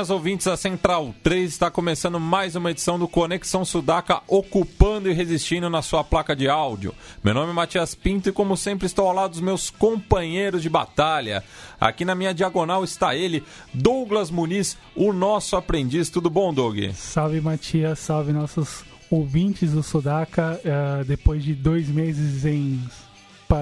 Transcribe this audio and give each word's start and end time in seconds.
Buenas 0.00 0.08
ouvintes 0.08 0.46
da 0.46 0.56
Central 0.56 1.14
3, 1.22 1.52
está 1.52 1.70
começando 1.70 2.18
mais 2.18 2.56
uma 2.56 2.70
edição 2.70 2.98
do 2.98 3.06
Conexão 3.06 3.66
Sudaca, 3.66 4.22
ocupando 4.26 5.10
e 5.10 5.12
resistindo 5.12 5.68
na 5.68 5.82
sua 5.82 6.02
placa 6.02 6.34
de 6.34 6.48
áudio. 6.48 6.94
Meu 7.22 7.34
nome 7.34 7.50
é 7.50 7.52
Matias 7.52 7.94
Pinto 7.94 8.30
e, 8.30 8.32
como 8.32 8.56
sempre, 8.56 8.86
estou 8.86 9.06
ao 9.06 9.14
lado 9.14 9.32
dos 9.32 9.42
meus 9.42 9.68
companheiros 9.68 10.62
de 10.62 10.70
batalha. 10.70 11.44
Aqui 11.78 12.06
na 12.06 12.14
minha 12.14 12.32
diagonal 12.32 12.82
está 12.82 13.14
ele, 13.14 13.44
Douglas 13.74 14.30
Muniz, 14.30 14.78
o 14.96 15.12
nosso 15.12 15.54
aprendiz. 15.54 16.08
Tudo 16.08 16.30
bom, 16.30 16.54
Doug? 16.54 16.78
Salve, 16.94 17.38
Matias, 17.42 17.98
salve 17.98 18.32
nossos 18.32 18.82
ouvintes 19.10 19.72
do 19.72 19.82
Sudaca. 19.82 20.58
Uh, 20.64 21.04
depois 21.04 21.44
de 21.44 21.52
dois 21.52 21.88
meses 21.88 22.46
em 22.46 22.82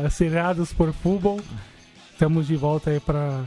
cerrados 0.09 0.73
por 0.73 0.93
futebol, 0.93 1.41
estamos 2.13 2.47
de 2.47 2.55
volta 2.55 2.91
aí 2.91 3.01
para 3.01 3.43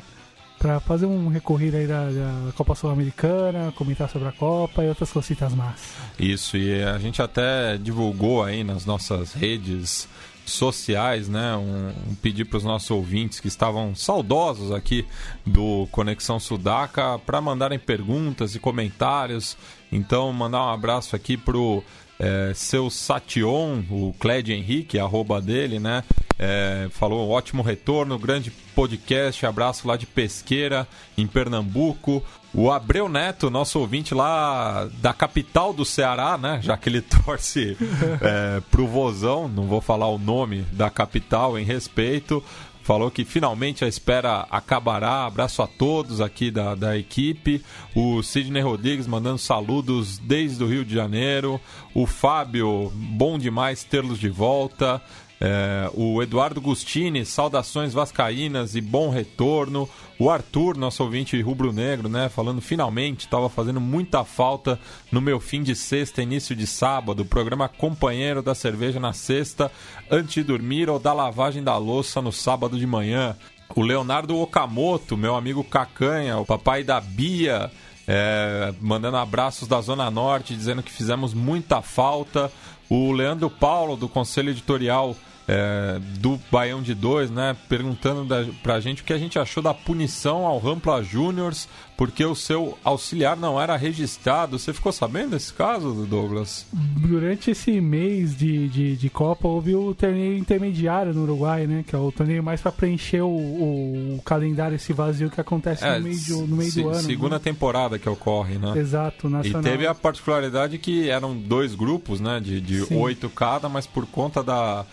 para 0.61 0.79
fazer 0.79 1.07
um 1.07 1.27
recorrido 1.27 1.75
aí 1.75 1.87
da, 1.87 2.05
da 2.05 2.51
Copa 2.53 2.75
Sul-Americana, 2.75 3.73
comentar 3.75 4.07
sobre 4.07 4.27
a 4.27 4.31
Copa 4.31 4.83
e 4.83 4.89
outras 4.89 5.11
cositas 5.11 5.51
más. 5.55 5.93
Isso, 6.19 6.55
e 6.55 6.83
a 6.83 6.99
gente 6.99 7.19
até 7.19 7.77
divulgou 7.77 8.43
aí 8.43 8.63
nas 8.63 8.85
nossas 8.85 9.33
redes 9.33 10.07
sociais, 10.45 11.27
né? 11.27 11.55
Um, 11.55 12.11
um 12.11 12.15
pedir 12.15 12.45
para 12.45 12.57
os 12.57 12.63
nossos 12.63 12.91
ouvintes 12.91 13.39
que 13.39 13.47
estavam 13.47 13.95
saudosos 13.95 14.71
aqui 14.71 15.05
do 15.45 15.87
Conexão 15.91 16.39
Sudaca 16.39 17.17
para 17.17 17.41
mandarem 17.41 17.79
perguntas 17.79 18.53
e 18.53 18.59
comentários. 18.59 19.57
Então, 19.91 20.31
mandar 20.31 20.63
um 20.65 20.69
abraço 20.69 21.15
aqui 21.15 21.37
pro 21.37 21.83
é, 22.21 22.53
seu 22.53 22.87
Sation, 22.91 23.83
o 23.89 24.13
Clédio 24.19 24.53
Henrique, 24.53 24.99
arroba 24.99 25.41
dele, 25.41 25.79
né? 25.79 26.03
É, 26.37 26.87
falou 26.91 27.29
ótimo 27.29 27.63
retorno, 27.63 28.17
grande 28.17 28.51
podcast, 28.75 29.43
abraço 29.43 29.87
lá 29.87 29.97
de 29.97 30.05
Pesqueira, 30.05 30.87
em 31.17 31.25
Pernambuco. 31.25 32.23
O 32.53 32.69
Abreu 32.69 33.09
Neto, 33.09 33.49
nosso 33.49 33.79
ouvinte 33.79 34.13
lá 34.13 34.87
da 35.01 35.13
capital 35.13 35.73
do 35.73 35.83
Ceará, 35.83 36.37
né? 36.37 36.59
Já 36.61 36.77
que 36.77 36.89
ele 36.89 37.01
torce 37.25 37.75
é, 38.21 38.61
pro 38.69 38.85
Vozão, 38.85 39.47
não 39.47 39.65
vou 39.65 39.81
falar 39.81 40.07
o 40.07 40.19
nome 40.19 40.61
da 40.73 40.91
capital 40.91 41.57
em 41.57 41.63
respeito. 41.63 42.43
Falou 42.83 43.11
que 43.11 43.23
finalmente 43.23 43.85
a 43.85 43.87
espera 43.87 44.47
acabará. 44.49 45.25
Abraço 45.25 45.61
a 45.61 45.67
todos 45.67 46.19
aqui 46.19 46.49
da, 46.49 46.73
da 46.73 46.97
equipe. 46.97 47.61
O 47.95 48.23
Sidney 48.23 48.61
Rodrigues 48.61 49.05
mandando 49.05 49.37
saludos 49.37 50.17
desde 50.17 50.63
o 50.63 50.67
Rio 50.67 50.83
de 50.83 50.95
Janeiro. 50.95 51.61
O 51.93 52.07
Fábio, 52.07 52.91
bom 52.95 53.37
demais 53.37 53.83
tê-los 53.83 54.19
de 54.19 54.29
volta. 54.29 55.01
É, 55.43 55.89
o 55.95 56.21
Eduardo 56.21 56.61
Gustini, 56.61 57.25
saudações 57.25 57.93
vascaínas 57.93 58.75
e 58.75 58.81
bom 58.81 59.09
retorno. 59.09 59.89
O 60.19 60.29
Arthur, 60.29 60.77
nosso 60.77 61.03
ouvinte 61.03 61.41
rubro-negro, 61.41 62.07
né, 62.07 62.29
falando 62.29 62.61
finalmente, 62.61 63.21
estava 63.21 63.49
fazendo 63.49 63.81
muita 63.81 64.23
falta 64.23 64.79
no 65.11 65.19
meu 65.19 65.39
fim 65.39 65.63
de 65.63 65.75
sexta, 65.75 66.21
início 66.21 66.55
de 66.55 66.67
sábado, 66.67 67.25
programa 67.25 67.67
companheiro 67.67 68.43
da 68.43 68.53
cerveja 68.53 68.99
na 68.99 69.13
sexta, 69.13 69.71
antes 70.11 70.35
de 70.35 70.43
dormir 70.43 70.91
ou 70.91 70.99
da 70.99 71.11
lavagem 71.11 71.63
da 71.63 71.75
louça 71.75 72.21
no 72.21 72.31
sábado 72.31 72.77
de 72.77 72.85
manhã. 72.85 73.35
O 73.75 73.81
Leonardo 73.81 74.37
Okamoto, 74.37 75.17
meu 75.17 75.33
amigo 75.33 75.63
Cacanha, 75.63 76.37
o 76.37 76.45
papai 76.45 76.83
da 76.83 77.01
Bia, 77.01 77.71
é, 78.07 78.75
mandando 78.79 79.17
abraços 79.17 79.67
da 79.67 79.81
Zona 79.81 80.11
Norte, 80.11 80.55
dizendo 80.55 80.83
que 80.83 80.91
fizemos 80.91 81.33
muita 81.33 81.81
falta. 81.81 82.51
O 82.87 83.11
Leandro 83.11 83.49
Paulo, 83.49 83.95
do 83.95 84.07
Conselho 84.07 84.51
Editorial 84.51 85.15
é, 85.51 85.99
do 86.19 86.39
Baião 86.49 86.81
de 86.81 86.95
Dois, 86.95 87.29
né? 87.29 87.57
Perguntando 87.67 88.23
da, 88.23 88.45
pra 88.63 88.79
gente 88.79 89.01
o 89.01 89.05
que 89.05 89.11
a 89.11 89.17
gente 89.17 89.37
achou 89.37 89.61
da 89.61 89.73
punição 89.73 90.45
ao 90.45 90.57
Rampla 90.57 91.03
Júniors, 91.03 91.67
porque 91.97 92.23
o 92.23 92.33
seu 92.33 92.77
auxiliar 92.85 93.35
não 93.35 93.61
era 93.61 93.75
registrado. 93.75 94.57
Você 94.57 94.71
ficou 94.71 94.93
sabendo 94.93 95.31
desse 95.31 95.51
caso, 95.53 96.05
Douglas? 96.05 96.65
Durante 96.71 97.51
esse 97.51 97.81
mês 97.81 98.35
de, 98.37 98.69
de, 98.69 98.95
de 98.95 99.09
Copa, 99.09 99.45
houve 99.45 99.75
o 99.75 99.93
torneio 99.93 100.37
intermediário 100.37 101.13
no 101.13 101.23
Uruguai, 101.23 101.67
né? 101.67 101.83
Que 101.85 101.97
é 101.97 101.99
o 101.99 102.13
torneio 102.13 102.41
mais 102.41 102.61
para 102.61 102.71
preencher 102.71 103.21
o, 103.21 103.27
o, 103.27 104.15
o, 104.15 104.21
calendário, 104.23 104.75
esse 104.75 104.93
vazio 104.93 105.29
que 105.29 105.41
acontece 105.41 105.83
é, 105.83 105.97
no 105.97 106.05
meio, 106.05 106.17
de, 106.17 106.31
no 106.31 106.55
meio 106.55 106.71
se, 106.71 106.81
do 106.81 106.89
ano. 106.89 107.01
Segunda 107.01 107.35
né? 107.35 107.41
temporada 107.43 107.99
que 107.99 108.07
ocorre, 108.07 108.57
né? 108.57 108.71
Exato, 108.77 109.27
nacional. 109.27 109.61
E 109.61 109.63
teve 109.63 109.85
a 109.85 109.93
particularidade 109.93 110.77
que 110.77 111.09
eram 111.09 111.35
dois 111.35 111.75
grupos, 111.75 112.21
né? 112.21 112.39
De, 112.39 112.61
de 112.61 112.93
oito 112.93 113.29
cada, 113.29 113.67
mas 113.67 113.85
por 113.85 114.05
conta 114.05 114.41
da 114.41 114.85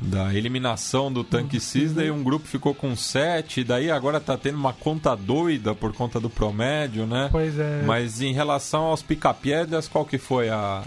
da 0.00 0.34
eliminação 0.34 1.12
do 1.12 1.22
Tanque 1.22 1.60
Cisda 1.60 2.04
e 2.04 2.10
um 2.10 2.22
grupo 2.22 2.46
ficou 2.46 2.74
com 2.74 2.96
7, 2.96 3.62
daí 3.64 3.90
agora 3.90 4.18
tá 4.18 4.36
tendo 4.36 4.56
uma 4.56 4.72
conta 4.72 5.14
doida 5.14 5.74
por 5.74 5.92
conta 5.92 6.18
do 6.18 6.30
promédio, 6.30 7.06
né? 7.06 7.28
Pois 7.30 7.58
é. 7.58 7.82
Mas 7.84 8.20
em 8.22 8.32
relação 8.32 8.84
aos 8.84 9.02
picapiedras, 9.02 9.88
qual 9.88 10.04
que 10.04 10.18
foi 10.18 10.48
a, 10.48 10.82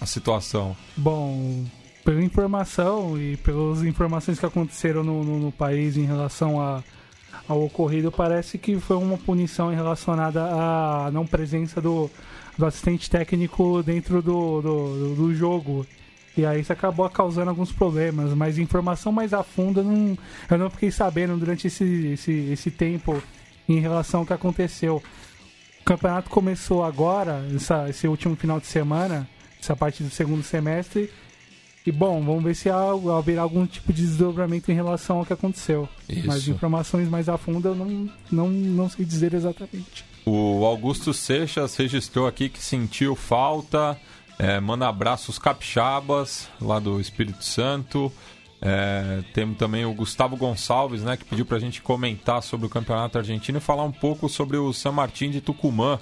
a 0.00 0.06
situação? 0.06 0.76
Bom, 0.96 1.64
pela 2.04 2.22
informação 2.22 3.20
e 3.20 3.36
pelas 3.36 3.82
informações 3.82 4.38
que 4.38 4.46
aconteceram 4.46 5.04
no, 5.04 5.22
no, 5.22 5.38
no 5.38 5.52
país 5.52 5.96
em 5.96 6.06
relação 6.06 6.60
a, 6.60 6.82
ao 7.46 7.62
ocorrido, 7.62 8.10
parece 8.10 8.56
que 8.56 8.78
foi 8.80 8.96
uma 8.96 9.18
punição 9.18 9.70
relacionada 9.70 10.42
à 10.44 11.10
não 11.12 11.26
presença 11.26 11.80
do, 11.80 12.10
do 12.56 12.64
assistente 12.64 13.10
técnico 13.10 13.82
dentro 13.82 14.22
do, 14.22 14.62
do, 14.62 15.14
do 15.14 15.34
jogo 15.34 15.86
e 16.36 16.46
aí 16.46 16.60
isso 16.60 16.72
acabou 16.72 17.08
causando 17.10 17.50
alguns 17.50 17.72
problemas, 17.72 18.32
mas 18.34 18.58
informação 18.58 19.10
mais 19.10 19.34
a 19.34 19.42
fundo 19.42 19.80
eu 19.80 19.84
não, 19.84 20.18
eu 20.50 20.58
não 20.58 20.70
fiquei 20.70 20.90
sabendo 20.90 21.36
durante 21.36 21.66
esse, 21.66 21.84
esse, 22.12 22.32
esse 22.32 22.70
tempo 22.70 23.20
em 23.68 23.80
relação 23.80 24.20
ao 24.20 24.26
que 24.26 24.32
aconteceu. 24.32 25.02
O 25.80 25.84
campeonato 25.84 26.30
começou 26.30 26.84
agora, 26.84 27.44
essa, 27.54 27.88
esse 27.88 28.06
último 28.06 28.36
final 28.36 28.60
de 28.60 28.66
semana, 28.66 29.28
essa 29.60 29.74
parte 29.74 30.02
do 30.02 30.10
segundo 30.10 30.42
semestre. 30.42 31.10
E 31.86 31.90
bom, 31.90 32.22
vamos 32.22 32.44
ver 32.44 32.54
se 32.54 32.68
haverá 32.68 33.42
algum 33.42 33.66
tipo 33.66 33.92
de 33.92 34.02
desdobramento 34.02 34.70
em 34.70 34.74
relação 34.74 35.18
ao 35.18 35.26
que 35.26 35.32
aconteceu. 35.32 35.88
Isso. 36.08 36.26
Mas 36.26 36.46
informações 36.46 37.08
mais 37.08 37.28
a 37.28 37.38
fundo 37.38 37.68
eu 37.68 37.74
não, 37.74 38.08
não, 38.30 38.48
não 38.48 38.88
sei 38.88 39.04
dizer 39.04 39.32
exatamente. 39.32 40.04
O 40.26 40.64
Augusto 40.66 41.14
Seixas 41.14 41.74
registrou 41.76 42.26
aqui 42.26 42.50
que 42.50 42.62
sentiu 42.62 43.16
falta 43.16 43.98
é, 44.40 44.58
manda 44.58 44.88
abraços 44.88 45.38
capixabas 45.38 46.48
lá 46.58 46.78
do 46.78 46.98
Espírito 46.98 47.44
Santo. 47.44 48.10
É, 48.62 49.22
temos 49.34 49.58
também 49.58 49.84
o 49.84 49.92
Gustavo 49.92 50.34
Gonçalves, 50.34 51.02
né, 51.02 51.14
que 51.18 51.26
pediu 51.26 51.44
para 51.44 51.58
a 51.58 51.60
gente 51.60 51.82
comentar 51.82 52.42
sobre 52.42 52.66
o 52.66 52.70
campeonato 52.70 53.18
argentino 53.18 53.58
e 53.58 53.60
falar 53.60 53.84
um 53.84 53.92
pouco 53.92 54.30
sobre 54.30 54.56
o 54.56 54.72
San 54.72 54.92
Martín 54.92 55.30
de 55.30 55.42
Tucumã, 55.42 55.98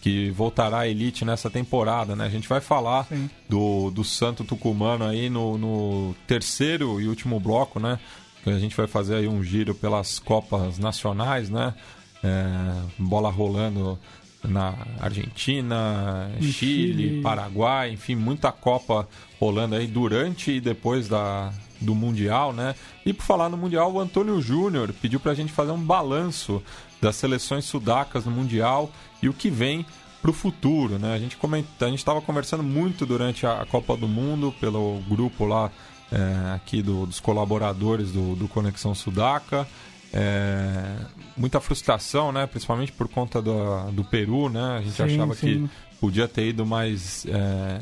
que 0.00 0.30
voltará 0.30 0.78
à 0.78 0.88
elite 0.88 1.24
nessa 1.24 1.50
temporada. 1.50 2.14
Né? 2.14 2.26
A 2.26 2.30
gente 2.30 2.48
vai 2.48 2.60
falar 2.60 3.08
do, 3.48 3.90
do 3.90 4.04
Santo 4.04 4.44
Tucumano 4.44 5.04
aí 5.04 5.28
no, 5.28 5.58
no 5.58 6.14
terceiro 6.28 7.00
e 7.00 7.08
último 7.08 7.40
bloco, 7.40 7.80
né? 7.80 7.98
A 8.46 8.58
gente 8.58 8.74
vai 8.74 8.86
fazer 8.86 9.16
aí 9.16 9.28
um 9.28 9.42
giro 9.42 9.74
pelas 9.74 10.20
Copas 10.20 10.78
Nacionais, 10.78 11.50
né? 11.50 11.74
É, 12.22 12.82
bola 12.98 13.30
rolando 13.30 13.98
na 14.44 14.74
Argentina, 14.98 16.30
Chile, 16.40 16.52
Chile, 16.52 17.22
Paraguai, 17.22 17.92
enfim, 17.92 18.14
muita 18.14 18.50
Copa 18.50 19.08
rolando 19.38 19.74
aí 19.74 19.86
durante 19.86 20.52
e 20.52 20.60
depois 20.60 21.08
da, 21.08 21.52
do 21.80 21.94
Mundial, 21.94 22.52
né? 22.52 22.74
E 23.04 23.12
por 23.12 23.24
falar 23.24 23.48
no 23.48 23.56
Mundial, 23.56 23.92
o 23.92 24.00
Antônio 24.00 24.40
Júnior 24.40 24.92
pediu 25.00 25.20
para 25.20 25.32
a 25.32 25.34
gente 25.34 25.52
fazer 25.52 25.72
um 25.72 25.82
balanço 25.82 26.62
das 27.00 27.16
seleções 27.16 27.64
sudacas 27.64 28.24
no 28.24 28.30
Mundial 28.30 28.90
e 29.22 29.28
o 29.28 29.32
que 29.32 29.50
vem 29.50 29.84
para 30.20 30.30
o 30.30 30.34
futuro, 30.34 30.98
né? 30.98 31.14
A 31.14 31.18
gente 31.18 31.36
comenta, 31.36 31.86
a 31.86 31.88
gente 31.88 31.98
estava 31.98 32.20
conversando 32.20 32.62
muito 32.62 33.06
durante 33.06 33.46
a 33.46 33.66
Copa 33.70 33.96
do 33.96 34.06
Mundo 34.06 34.54
pelo 34.60 35.00
grupo 35.08 35.46
lá 35.46 35.70
é, 36.12 36.54
aqui 36.54 36.82
do, 36.82 37.06
dos 37.06 37.20
colaboradores 37.20 38.10
do, 38.12 38.34
do 38.34 38.48
Conexão 38.48 38.94
Sudaca. 38.94 39.66
É, 40.12 40.96
muita 41.36 41.60
frustração, 41.60 42.32
né? 42.32 42.46
Principalmente 42.46 42.92
por 42.92 43.08
conta 43.08 43.40
do, 43.40 43.90
do 43.92 44.04
Peru, 44.04 44.48
né? 44.48 44.78
A 44.78 44.82
gente 44.82 44.94
sim, 44.94 45.02
achava 45.02 45.34
sim. 45.34 45.68
que 45.68 45.70
podia 46.00 46.26
ter 46.26 46.48
ido 46.48 46.66
mais 46.66 47.26
é, 47.26 47.80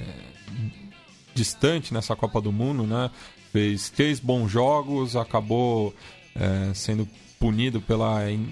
distante 1.35 1.95
nessa 1.95 2.15
Copa 2.15 2.41
do 2.41 2.53
Mundo, 2.53 2.85
né? 2.85 3.11
Fez 3.53 3.89
três 3.89 4.21
bons 4.21 4.51
jogos, 4.51 5.17
acabou 5.17 5.95
é, 6.35 6.73
sendo 6.75 7.09
punido 7.39 7.81
pela 7.81 8.31
in, 8.31 8.49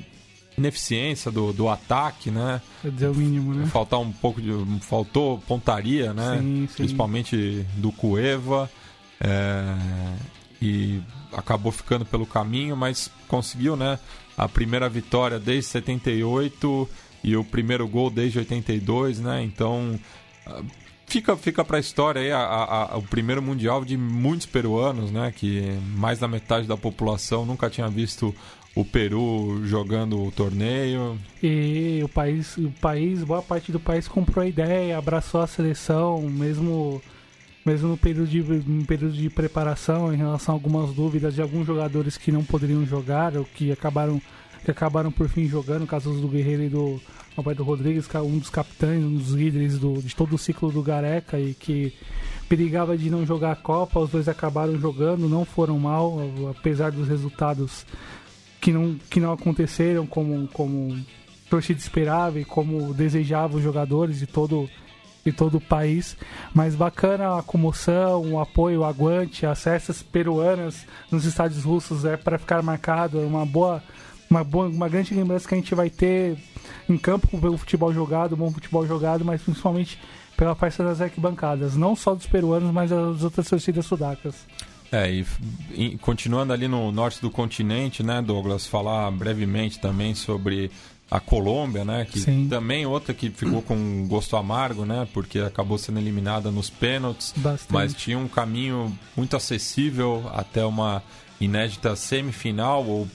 ineficiência 0.56 1.30
do, 1.30 1.52
do 1.52 1.68
ataque, 1.68 2.30
né? 2.30 2.62
Quer 2.80 2.90
dizer, 2.90 3.08
o 3.08 3.14
mínimo, 3.14 3.54
né? 3.54 3.66
Faltar 3.66 4.00
um 4.00 4.10
pouco 4.10 4.40
de. 4.40 4.50
Faltou 4.80 5.38
pontaria, 5.40 6.14
né? 6.14 6.38
Sim, 6.38 6.66
sim. 6.68 6.76
Principalmente 6.76 7.66
do 7.76 7.92
Cueva. 7.92 8.70
É, 9.20 9.74
e 10.60 11.00
acabou 11.32 11.70
ficando 11.72 12.04
pelo 12.04 12.26
caminho, 12.26 12.76
mas 12.76 13.10
conseguiu, 13.28 13.76
né? 13.76 13.98
A 14.36 14.48
primeira 14.48 14.88
vitória 14.88 15.38
desde 15.38 15.70
78 15.70 16.88
e 17.22 17.36
o 17.36 17.44
primeiro 17.44 17.86
gol 17.88 18.10
desde 18.10 18.38
82, 18.38 19.20
né? 19.20 19.42
Então 19.42 19.98
ah, 20.46 20.62
fica 21.06 21.36
fica 21.36 21.64
para 21.64 21.76
a 21.76 21.80
história 21.80 22.20
aí 22.20 22.32
a, 22.32 22.38
a, 22.38 22.96
o 22.98 23.02
primeiro 23.02 23.42
mundial 23.42 23.84
de 23.84 23.96
muitos 23.96 24.46
peruanos, 24.46 25.10
né? 25.10 25.32
Que 25.34 25.78
mais 25.96 26.18
da 26.18 26.28
metade 26.28 26.66
da 26.66 26.76
população 26.76 27.44
nunca 27.44 27.70
tinha 27.70 27.88
visto 27.88 28.34
o 28.76 28.84
Peru 28.84 29.62
jogando 29.64 30.22
o 30.22 30.30
torneio. 30.30 31.18
E 31.42 32.00
o 32.04 32.08
país, 32.08 32.58
o 32.58 32.70
país, 32.78 33.24
boa 33.24 33.40
parte 33.40 33.72
do 33.72 33.80
país 33.80 34.06
comprou 34.06 34.44
a 34.44 34.46
ideia, 34.46 34.98
abraçou 34.98 35.40
a 35.40 35.46
seleção, 35.46 36.20
mesmo 36.22 37.00
mesmo 37.66 37.88
no 37.88 37.96
período 37.96 38.28
de, 38.28 38.40
no 38.40 38.86
período 38.86 39.12
de 39.12 39.28
preparação, 39.28 40.14
em 40.14 40.16
relação 40.16 40.54
a 40.54 40.56
algumas 40.56 40.94
dúvidas 40.94 41.34
de 41.34 41.42
alguns 41.42 41.66
jogadores 41.66 42.16
que 42.16 42.30
não 42.30 42.44
poderiam 42.44 42.86
jogar 42.86 43.36
ou 43.36 43.44
que 43.44 43.72
acabaram, 43.72 44.22
que 44.64 44.70
acabaram 44.70 45.10
por 45.10 45.28
fim 45.28 45.48
jogando, 45.48 45.84
casos 45.84 46.20
do 46.20 46.28
Guerreiro 46.28 46.62
e 46.62 46.68
do 46.68 47.00
Alberto 47.36 47.64
Rodrigues, 47.64 48.08
um 48.14 48.38
dos 48.38 48.50
capitães, 48.50 49.04
um 49.04 49.16
dos 49.16 49.30
líderes 49.30 49.80
do, 49.80 50.00
de 50.00 50.14
todo 50.14 50.36
o 50.36 50.38
ciclo 50.38 50.70
do 50.70 50.80
Gareca 50.80 51.40
e 51.40 51.54
que 51.54 51.92
perigava 52.48 52.96
de 52.96 53.10
não 53.10 53.26
jogar 53.26 53.50
a 53.50 53.56
Copa, 53.56 53.98
os 53.98 54.10
dois 54.10 54.28
acabaram 54.28 54.78
jogando, 54.78 55.28
não 55.28 55.44
foram 55.44 55.76
mal, 55.76 56.18
apesar 56.56 56.92
dos 56.92 57.08
resultados 57.08 57.84
que 58.60 58.72
não, 58.72 58.94
que 59.10 59.18
não 59.18 59.32
aconteceram 59.32 60.06
como, 60.06 60.46
como 60.48 60.96
torcida 61.50 61.80
esperava 61.80 62.38
e 62.38 62.44
como 62.44 62.94
desejavam 62.94 63.56
os 63.56 63.64
jogadores 63.64 64.20
de 64.20 64.26
todo 64.26 64.70
de 65.26 65.32
todo 65.32 65.56
o 65.56 65.60
país. 65.60 66.16
Mas 66.54 66.74
bacana 66.74 67.38
a 67.38 67.42
comoção, 67.42 68.32
o 68.32 68.40
apoio, 68.40 68.80
o 68.80 68.84
aguante, 68.84 69.44
as 69.44 69.62
festas 69.62 70.02
peruanas 70.02 70.86
nos 71.10 71.24
estádios 71.24 71.64
russos 71.64 72.04
é 72.04 72.16
para 72.16 72.38
ficar 72.38 72.62
marcado, 72.62 73.20
é 73.20 73.24
uma 73.24 73.44
boa, 73.44 73.82
uma 74.30 74.44
boa, 74.44 74.68
uma 74.68 74.88
grande 74.88 75.14
lembrança 75.14 75.48
que 75.48 75.54
a 75.54 75.58
gente 75.58 75.74
vai 75.74 75.90
ter 75.90 76.36
em 76.88 76.96
campo 76.96 77.26
pelo 77.40 77.58
futebol 77.58 77.92
jogado, 77.92 78.36
bom 78.36 78.50
futebol 78.50 78.86
jogado, 78.86 79.24
mas 79.24 79.42
principalmente 79.42 79.98
pela 80.36 80.54
festa 80.54 80.84
das 80.84 81.00
arquibancadas, 81.00 81.76
não 81.76 81.96
só 81.96 82.14
dos 82.14 82.26
peruanos, 82.26 82.70
mas 82.70 82.90
das 82.90 83.22
outras 83.22 83.48
torcidas 83.48 83.86
sudacas. 83.86 84.46
É, 84.92 85.10
e, 85.10 85.26
e, 85.74 85.98
continuando 85.98 86.52
ali 86.52 86.68
no 86.68 86.92
norte 86.92 87.20
do 87.20 87.30
continente, 87.30 88.04
né, 88.04 88.22
Douglas, 88.22 88.66
falar 88.66 89.10
brevemente 89.10 89.80
também 89.80 90.14
sobre 90.14 90.70
a 91.10 91.20
Colômbia, 91.20 91.84
né? 91.84 92.04
Que 92.10 92.20
Sim. 92.20 92.48
também 92.48 92.84
outra 92.84 93.14
que 93.14 93.30
ficou 93.30 93.62
com 93.62 94.06
gosto 94.08 94.36
amargo, 94.36 94.84
né? 94.84 95.06
Porque 95.12 95.38
acabou 95.38 95.78
sendo 95.78 95.98
eliminada 95.98 96.50
nos 96.50 96.68
pênaltis. 96.68 97.32
Bastante. 97.36 97.72
Mas 97.72 97.94
tinha 97.94 98.18
um 98.18 98.28
caminho 98.28 98.96
muito 99.16 99.36
acessível 99.36 100.28
até 100.34 100.64
uma 100.64 101.02
inédita 101.40 101.94
semifinal 101.94 102.84
ou 102.84 103.08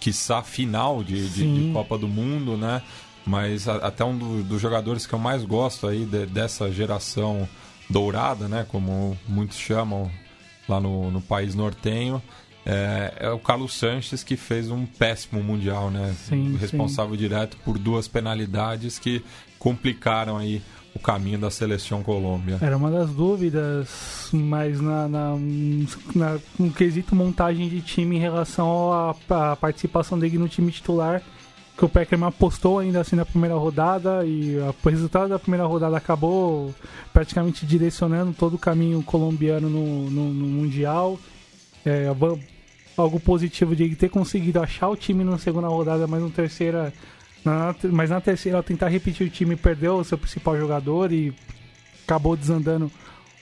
quiçá 0.00 0.42
final 0.42 1.04
de, 1.04 1.28
de, 1.28 1.66
de 1.66 1.72
Copa 1.72 1.96
do 1.96 2.08
Mundo, 2.08 2.56
né? 2.56 2.82
Mas 3.24 3.68
a, 3.68 3.76
até 3.76 4.04
um 4.04 4.16
do, 4.16 4.42
dos 4.42 4.60
jogadores 4.60 5.06
que 5.06 5.12
eu 5.12 5.18
mais 5.18 5.44
gosto 5.44 5.86
aí 5.86 6.04
de, 6.04 6.26
dessa 6.26 6.72
geração 6.72 7.48
dourada, 7.88 8.48
né? 8.48 8.66
Como 8.68 9.16
muitos 9.28 9.58
chamam 9.58 10.10
lá 10.68 10.80
no, 10.80 11.10
no 11.10 11.20
país 11.20 11.54
nortenho 11.54 12.20
é, 12.68 13.14
é, 13.20 13.30
o 13.30 13.38
Carlos 13.38 13.72
Sanches 13.72 14.22
que 14.22 14.36
fez 14.36 14.70
um 14.70 14.84
péssimo 14.84 15.42
mundial, 15.42 15.90
né? 15.90 16.14
Sim, 16.28 16.54
Responsável 16.60 17.12
sim. 17.12 17.18
direto 17.18 17.56
por 17.64 17.78
duas 17.78 18.06
penalidades 18.06 18.98
que 18.98 19.24
complicaram 19.58 20.36
aí 20.36 20.60
o 20.94 20.98
caminho 20.98 21.38
da 21.38 21.50
seleção 21.50 22.02
Colômbia. 22.02 22.58
Era 22.60 22.76
uma 22.76 22.90
das 22.90 23.08
dúvidas, 23.10 24.28
mas 24.32 24.82
na, 24.82 25.08
na, 25.08 25.34
na 26.14 26.38
no 26.58 26.70
quesito 26.70 27.14
montagem 27.14 27.70
de 27.70 27.80
time 27.80 28.16
em 28.16 28.20
relação 28.20 28.92
à, 28.92 29.56
participação 29.56 30.18
dele 30.18 30.36
no 30.36 30.48
time 30.48 30.70
titular, 30.70 31.22
que 31.74 31.84
o 31.84 31.88
Peckerman 31.88 32.28
apostou 32.28 32.80
ainda 32.80 33.00
assim 33.00 33.16
na 33.16 33.24
primeira 33.24 33.54
rodada 33.54 34.26
e 34.26 34.56
o 34.58 34.88
resultado 34.88 35.30
da 35.30 35.38
primeira 35.38 35.64
rodada 35.64 35.96
acabou 35.96 36.74
praticamente 37.14 37.64
direcionando 37.64 38.34
todo 38.34 38.54
o 38.54 38.58
caminho 38.58 39.02
colombiano 39.02 39.70
no, 39.70 40.10
no, 40.10 40.34
no 40.34 40.46
Mundial. 40.46 41.18
É, 41.84 42.12
algo 43.02 43.20
positivo 43.20 43.74
de 43.74 43.94
ter 43.96 44.08
conseguido 44.08 44.60
achar 44.60 44.88
o 44.88 44.96
time 44.96 45.24
na 45.24 45.38
segunda 45.38 45.68
rodada, 45.68 46.06
mas 46.06 46.22
na 46.22 46.30
terceira. 46.30 46.92
Na, 47.44 47.74
mas 47.84 48.10
na 48.10 48.20
terceira, 48.20 48.62
tentar 48.62 48.88
repetir 48.88 49.26
o 49.26 49.30
time, 49.30 49.56
perdeu 49.56 49.96
o 49.96 50.04
seu 50.04 50.18
principal 50.18 50.58
jogador 50.58 51.12
e 51.12 51.32
acabou 52.04 52.36
desandando 52.36 52.90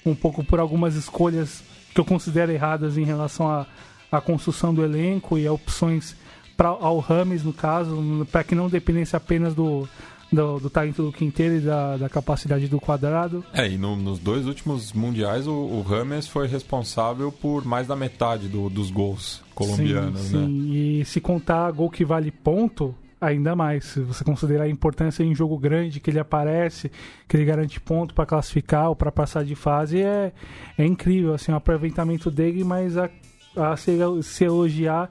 um 0.04 0.14
pouco 0.14 0.44
por 0.44 0.60
algumas 0.60 0.94
escolhas 0.94 1.62
que 1.94 2.00
eu 2.00 2.04
considero 2.04 2.52
erradas 2.52 2.98
em 2.98 3.04
relação 3.04 3.48
à, 3.48 3.66
à 4.12 4.20
construção 4.20 4.74
do 4.74 4.84
elenco 4.84 5.38
e 5.38 5.46
a 5.46 5.52
opções 5.52 6.14
para 6.56 6.68
ao 6.68 6.98
Rames, 6.98 7.42
no 7.42 7.52
caso, 7.52 8.26
para 8.30 8.44
que 8.44 8.54
não 8.54 8.68
dependesse 8.68 9.14
apenas 9.14 9.54
do, 9.54 9.88
do, 10.32 10.58
do 10.58 10.70
talento 10.70 11.02
do 11.02 11.12
Quinteiro 11.12 11.56
e 11.56 11.60
da, 11.60 11.96
da 11.96 12.08
capacidade 12.08 12.68
do 12.68 12.80
quadrado. 12.80 13.44
É, 13.52 13.68
e 13.68 13.76
no, 13.76 13.96
nos 13.96 14.18
dois 14.18 14.46
últimos 14.46 14.92
mundiais 14.92 15.46
o, 15.46 15.52
o 15.52 15.82
Rames 15.82 16.26
foi 16.26 16.46
responsável 16.46 17.30
por 17.30 17.64
mais 17.64 17.86
da 17.86 17.96
metade 17.96 18.48
do, 18.48 18.68
dos 18.68 18.90
gols 18.90 19.42
colombianos, 19.54 20.20
sim, 20.20 20.36
né? 20.36 20.46
Sim, 20.46 20.72
e 20.72 21.04
se 21.04 21.20
contar 21.20 21.70
gol 21.70 21.90
que 21.90 22.04
vale 22.04 22.30
ponto, 22.30 22.94
ainda 23.20 23.54
mais. 23.54 23.84
Se 23.84 24.00
você 24.00 24.24
considerar 24.24 24.64
a 24.64 24.68
importância 24.68 25.22
em 25.22 25.34
jogo 25.34 25.56
grande 25.58 26.00
que 26.00 26.10
ele 26.10 26.18
aparece, 26.18 26.90
que 27.28 27.36
ele 27.36 27.44
garante 27.44 27.80
ponto 27.80 28.14
para 28.14 28.26
classificar 28.26 28.88
ou 28.88 28.96
para 28.96 29.12
passar 29.12 29.44
de 29.44 29.54
fase, 29.54 30.02
é, 30.02 30.32
é 30.76 30.84
incrível 30.84 31.34
assim, 31.34 31.52
o 31.52 31.56
aproveitamento 31.56 32.30
dele, 32.30 32.64
mas 32.64 32.96
a, 32.98 33.08
a 33.56 33.76
se, 33.76 33.92
se 34.22 34.44
elogiar 34.44 35.10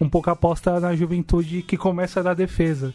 um 0.00 0.08
pouco 0.08 0.28
aposta 0.28 0.80
na 0.80 0.96
juventude 0.96 1.62
que 1.62 1.76
começa 1.76 2.22
da 2.22 2.34
defesa 2.34 2.92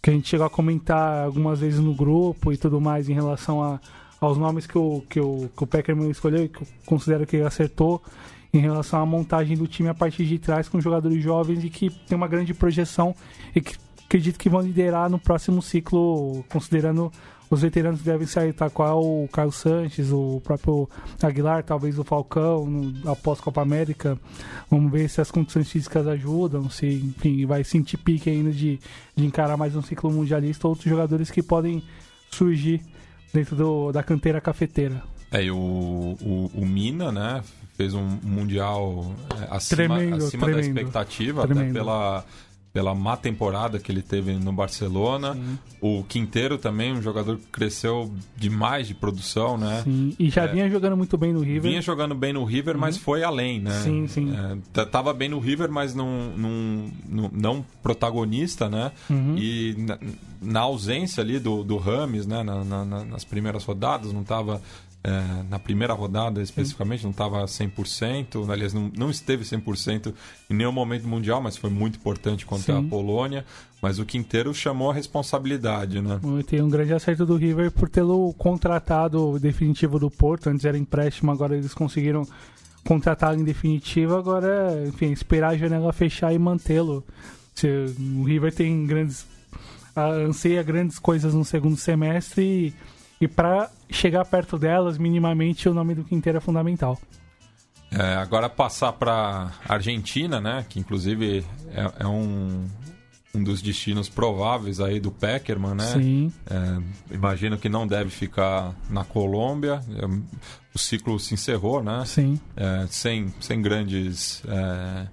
que 0.00 0.10
a 0.10 0.12
gente 0.12 0.28
chegou 0.28 0.46
a 0.46 0.50
comentar 0.50 1.24
algumas 1.24 1.60
vezes 1.60 1.80
no 1.80 1.94
grupo 1.94 2.52
e 2.52 2.56
tudo 2.56 2.80
mais 2.80 3.08
em 3.08 3.14
relação 3.14 3.62
a, 3.62 3.80
aos 4.20 4.38
nomes 4.38 4.66
que 4.66 4.78
o, 4.78 5.02
que 5.08 5.20
o, 5.20 5.50
que 5.56 5.64
o 5.64 5.66
Peckerman 5.66 6.10
escolheu 6.10 6.44
e 6.44 6.48
que 6.48 6.62
eu 6.62 6.66
considero 6.86 7.26
que 7.26 7.36
ele 7.36 7.46
acertou 7.46 8.02
em 8.52 8.58
relação 8.58 9.00
à 9.00 9.06
montagem 9.06 9.56
do 9.56 9.66
time 9.66 9.88
a 9.88 9.94
partir 9.94 10.24
de 10.24 10.38
trás 10.38 10.68
com 10.68 10.80
jogadores 10.80 11.22
jovens 11.22 11.62
e 11.64 11.68
que 11.70 11.90
tem 11.90 12.16
uma 12.16 12.28
grande 12.28 12.54
projeção 12.54 13.14
e 13.54 13.60
que 13.60 13.76
acredito 14.06 14.38
que 14.38 14.48
vão 14.48 14.62
liderar 14.62 15.10
no 15.10 15.18
próximo 15.18 15.60
ciclo, 15.60 16.42
considerando 16.48 17.12
os 17.50 17.62
veteranos 17.62 18.02
devem 18.02 18.26
sair, 18.26 18.52
tá 18.52 18.68
qual 18.68 19.02
o 19.02 19.28
Carlos 19.28 19.56
Sanches, 19.56 20.10
o 20.12 20.40
próprio 20.44 20.88
Aguilar, 21.22 21.62
talvez 21.62 21.98
o 21.98 22.04
Falcão, 22.04 22.66
no, 22.66 23.10
após 23.10 23.40
Copa 23.40 23.62
América. 23.62 24.18
Vamos 24.70 24.92
ver 24.92 25.08
se 25.08 25.20
as 25.20 25.30
condições 25.30 25.70
físicas 25.70 26.06
ajudam, 26.06 26.68
se 26.68 26.86
enfim, 26.86 27.46
vai 27.46 27.64
sentir 27.64 27.96
pique 27.96 28.28
ainda 28.28 28.50
de, 28.50 28.78
de 29.16 29.24
encarar 29.24 29.56
mais 29.56 29.74
um 29.74 29.82
ciclo 29.82 30.10
mundialista, 30.10 30.68
outros 30.68 30.88
jogadores 30.88 31.30
que 31.30 31.42
podem 31.42 31.82
surgir 32.30 32.82
dentro 33.32 33.56
do, 33.56 33.92
da 33.92 34.02
canteira 34.02 34.40
cafeteira. 34.40 35.02
É, 35.30 35.44
e 35.44 35.50
o, 35.50 35.56
o, 35.56 36.50
o 36.54 36.66
Mina, 36.66 37.12
né, 37.12 37.42
fez 37.76 37.94
um 37.94 38.18
mundial 38.22 39.14
é, 39.40 39.54
acima, 39.54 39.76
tremendo, 39.76 40.24
acima 40.24 40.46
tremendo, 40.46 40.62
da 40.62 40.80
expectativa, 40.80 41.46
tremendo. 41.46 41.64
até 41.64 41.72
pela 41.72 42.24
pela 42.72 42.94
má 42.94 43.16
temporada 43.16 43.78
que 43.78 43.90
ele 43.90 44.02
teve 44.02 44.32
no 44.34 44.52
Barcelona. 44.52 45.34
Sim. 45.34 45.58
O 45.80 46.04
Quinteiro 46.04 46.58
também, 46.58 46.92
um 46.92 47.00
jogador 47.00 47.38
que 47.38 47.46
cresceu 47.46 48.12
demais 48.36 48.88
de 48.88 48.94
produção, 48.94 49.56
né? 49.56 49.82
Sim, 49.84 50.14
e 50.18 50.28
já 50.28 50.42
é, 50.42 50.48
vinha 50.48 50.70
jogando 50.70 50.96
muito 50.96 51.16
bem 51.16 51.32
no 51.32 51.40
River. 51.40 51.70
Vinha 51.70 51.82
jogando 51.82 52.14
bem 52.14 52.32
no 52.32 52.44
River, 52.44 52.74
uhum. 52.74 52.80
mas 52.80 52.96
foi 52.96 53.22
além, 53.22 53.60
né? 53.60 53.80
Sim, 53.82 54.06
sim. 54.06 54.32
É, 54.74 54.84
tava 54.84 55.12
bem 55.12 55.28
no 55.28 55.38
River, 55.38 55.70
mas 55.70 55.94
não, 55.94 56.32
não, 56.36 56.90
não, 57.08 57.30
não 57.32 57.66
protagonista, 57.82 58.68
né? 58.68 58.92
Uhum. 59.08 59.36
E 59.38 59.74
na, 59.78 59.98
na, 60.42 60.60
ausência 60.60 61.22
ali 61.22 61.38
do, 61.38 61.62
do 61.62 61.76
Rames, 61.76 62.26
né? 62.26 62.42
Na, 62.42 62.64
na, 62.64 62.84
nas 62.84 63.24
primeiras 63.24 63.64
rodadas, 63.64 64.12
não 64.12 64.24
tava 64.24 64.60
é, 65.02 65.42
na 65.48 65.58
primeira 65.58 65.92
rodada 65.94 66.42
especificamente, 66.42 67.04
não 67.04 67.12
estava 67.12 67.44
100%, 67.44 68.50
aliás, 68.50 68.74
não, 68.74 68.90
não 68.96 69.10
esteve 69.10 69.44
100% 69.44 70.12
em 70.50 70.54
nenhum 70.54 70.72
momento 70.72 71.06
mundial, 71.06 71.40
mas 71.40 71.56
foi 71.56 71.70
muito 71.70 71.96
importante 71.96 72.44
contra 72.44 72.74
Sim. 72.74 72.86
a 72.86 72.90
Polônia. 72.90 73.44
Mas 73.80 74.00
o 74.00 74.04
Quinteiro 74.04 74.52
chamou 74.52 74.90
a 74.90 74.94
responsabilidade, 74.94 76.00
né? 76.00 76.18
Tem 76.48 76.60
um 76.60 76.68
grande 76.68 76.92
acerto 76.92 77.24
do 77.24 77.36
River 77.36 77.70
por 77.70 77.88
tê-lo 77.88 78.34
contratado 78.34 79.38
definitivo 79.38 80.00
do 80.00 80.10
Porto, 80.10 80.48
antes 80.48 80.64
era 80.64 80.76
empréstimo, 80.76 81.30
agora 81.30 81.56
eles 81.56 81.72
conseguiram 81.72 82.26
contratá-lo 82.84 83.38
em 83.38 83.44
definitivo, 83.44 84.16
agora, 84.16 84.84
enfim, 84.88 85.12
esperar 85.12 85.50
a 85.50 85.56
janela 85.56 85.92
fechar 85.92 86.34
e 86.34 86.38
mantê-lo. 86.38 87.04
O 88.18 88.24
River 88.24 88.52
tem 88.52 88.84
grandes 88.84 89.26
anseia 89.96 90.62
grandes 90.62 90.98
coisas 90.98 91.34
no 91.34 91.44
segundo 91.44 91.76
semestre 91.76 92.42
e 92.42 92.74
e 93.20 93.26
para 93.26 93.70
chegar 93.90 94.24
perto 94.24 94.58
delas, 94.58 94.98
minimamente, 94.98 95.68
o 95.68 95.74
nome 95.74 95.94
do 95.94 96.04
Quinteiro 96.04 96.38
é 96.38 96.40
fundamental. 96.40 96.98
É, 97.90 98.16
agora 98.16 98.48
passar 98.48 98.92
para 98.92 99.52
Argentina, 99.66 100.40
né? 100.40 100.64
Que 100.68 100.78
inclusive 100.78 101.44
é, 101.72 102.04
é, 102.04 102.06
um 102.06 102.66
um 103.34 103.42
dos 103.42 103.60
destinos 103.60 104.08
prováveis 104.08 104.80
aí 104.80 104.98
do 104.98 105.10
Peckerman, 105.10 105.74
né? 105.74 105.92
Sim. 105.92 106.32
É, 106.46 107.14
imagino 107.14 107.58
que 107.58 107.68
não 107.68 107.86
deve 107.86 108.10
ficar 108.10 108.74
na 108.90 109.04
Colômbia. 109.04 109.80
É, 109.96 110.06
o 110.74 110.78
ciclo 110.78 111.18
se 111.18 111.34
encerrou, 111.34 111.82
né? 111.82 112.04
Sim. 112.06 112.40
É, 112.56 112.86
sem, 112.88 113.32
sem 113.40 113.60
grandes 113.60 114.42
é, 114.46 115.06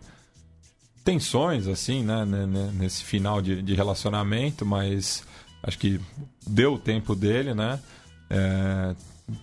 tensões, 1.04 1.68
assim, 1.68 2.04
né? 2.04 2.26
Nesse 2.74 3.04
final 3.04 3.42
de, 3.42 3.62
de, 3.62 3.74
relacionamento, 3.74 4.66
mas 4.66 5.24
acho 5.62 5.78
que 5.78 6.00
deu 6.48 6.76
o 6.76 6.80
tempo 6.80 7.16
dele, 7.16 7.54
né? 7.54 7.80
É, 8.30 8.96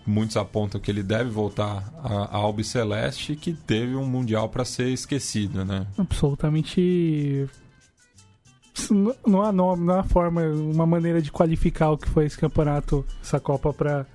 muitos 0.06 0.36
apontam 0.36 0.80
que 0.80 0.90
ele 0.90 1.02
deve 1.02 1.30
voltar 1.30 1.92
a, 2.02 2.24
a 2.24 2.36
Albi 2.36 2.64
Celeste, 2.64 3.36
que 3.36 3.52
teve 3.52 3.94
um 3.94 4.06
Mundial 4.06 4.48
para 4.48 4.64
ser 4.64 4.88
esquecido, 4.88 5.64
né? 5.64 5.86
Absolutamente 5.98 7.48
não 9.26 9.42
há 9.42 9.52
nome, 9.52 9.84
não 9.84 9.98
há 9.98 10.02
forma, 10.02 10.42
uma 10.42 10.86
maneira 10.86 11.20
de 11.20 11.30
qualificar 11.30 11.90
o 11.90 11.98
que 11.98 12.08
foi 12.08 12.24
esse 12.24 12.38
campeonato, 12.38 13.04
essa 13.22 13.38
Copa 13.38 13.72
para 13.72 14.06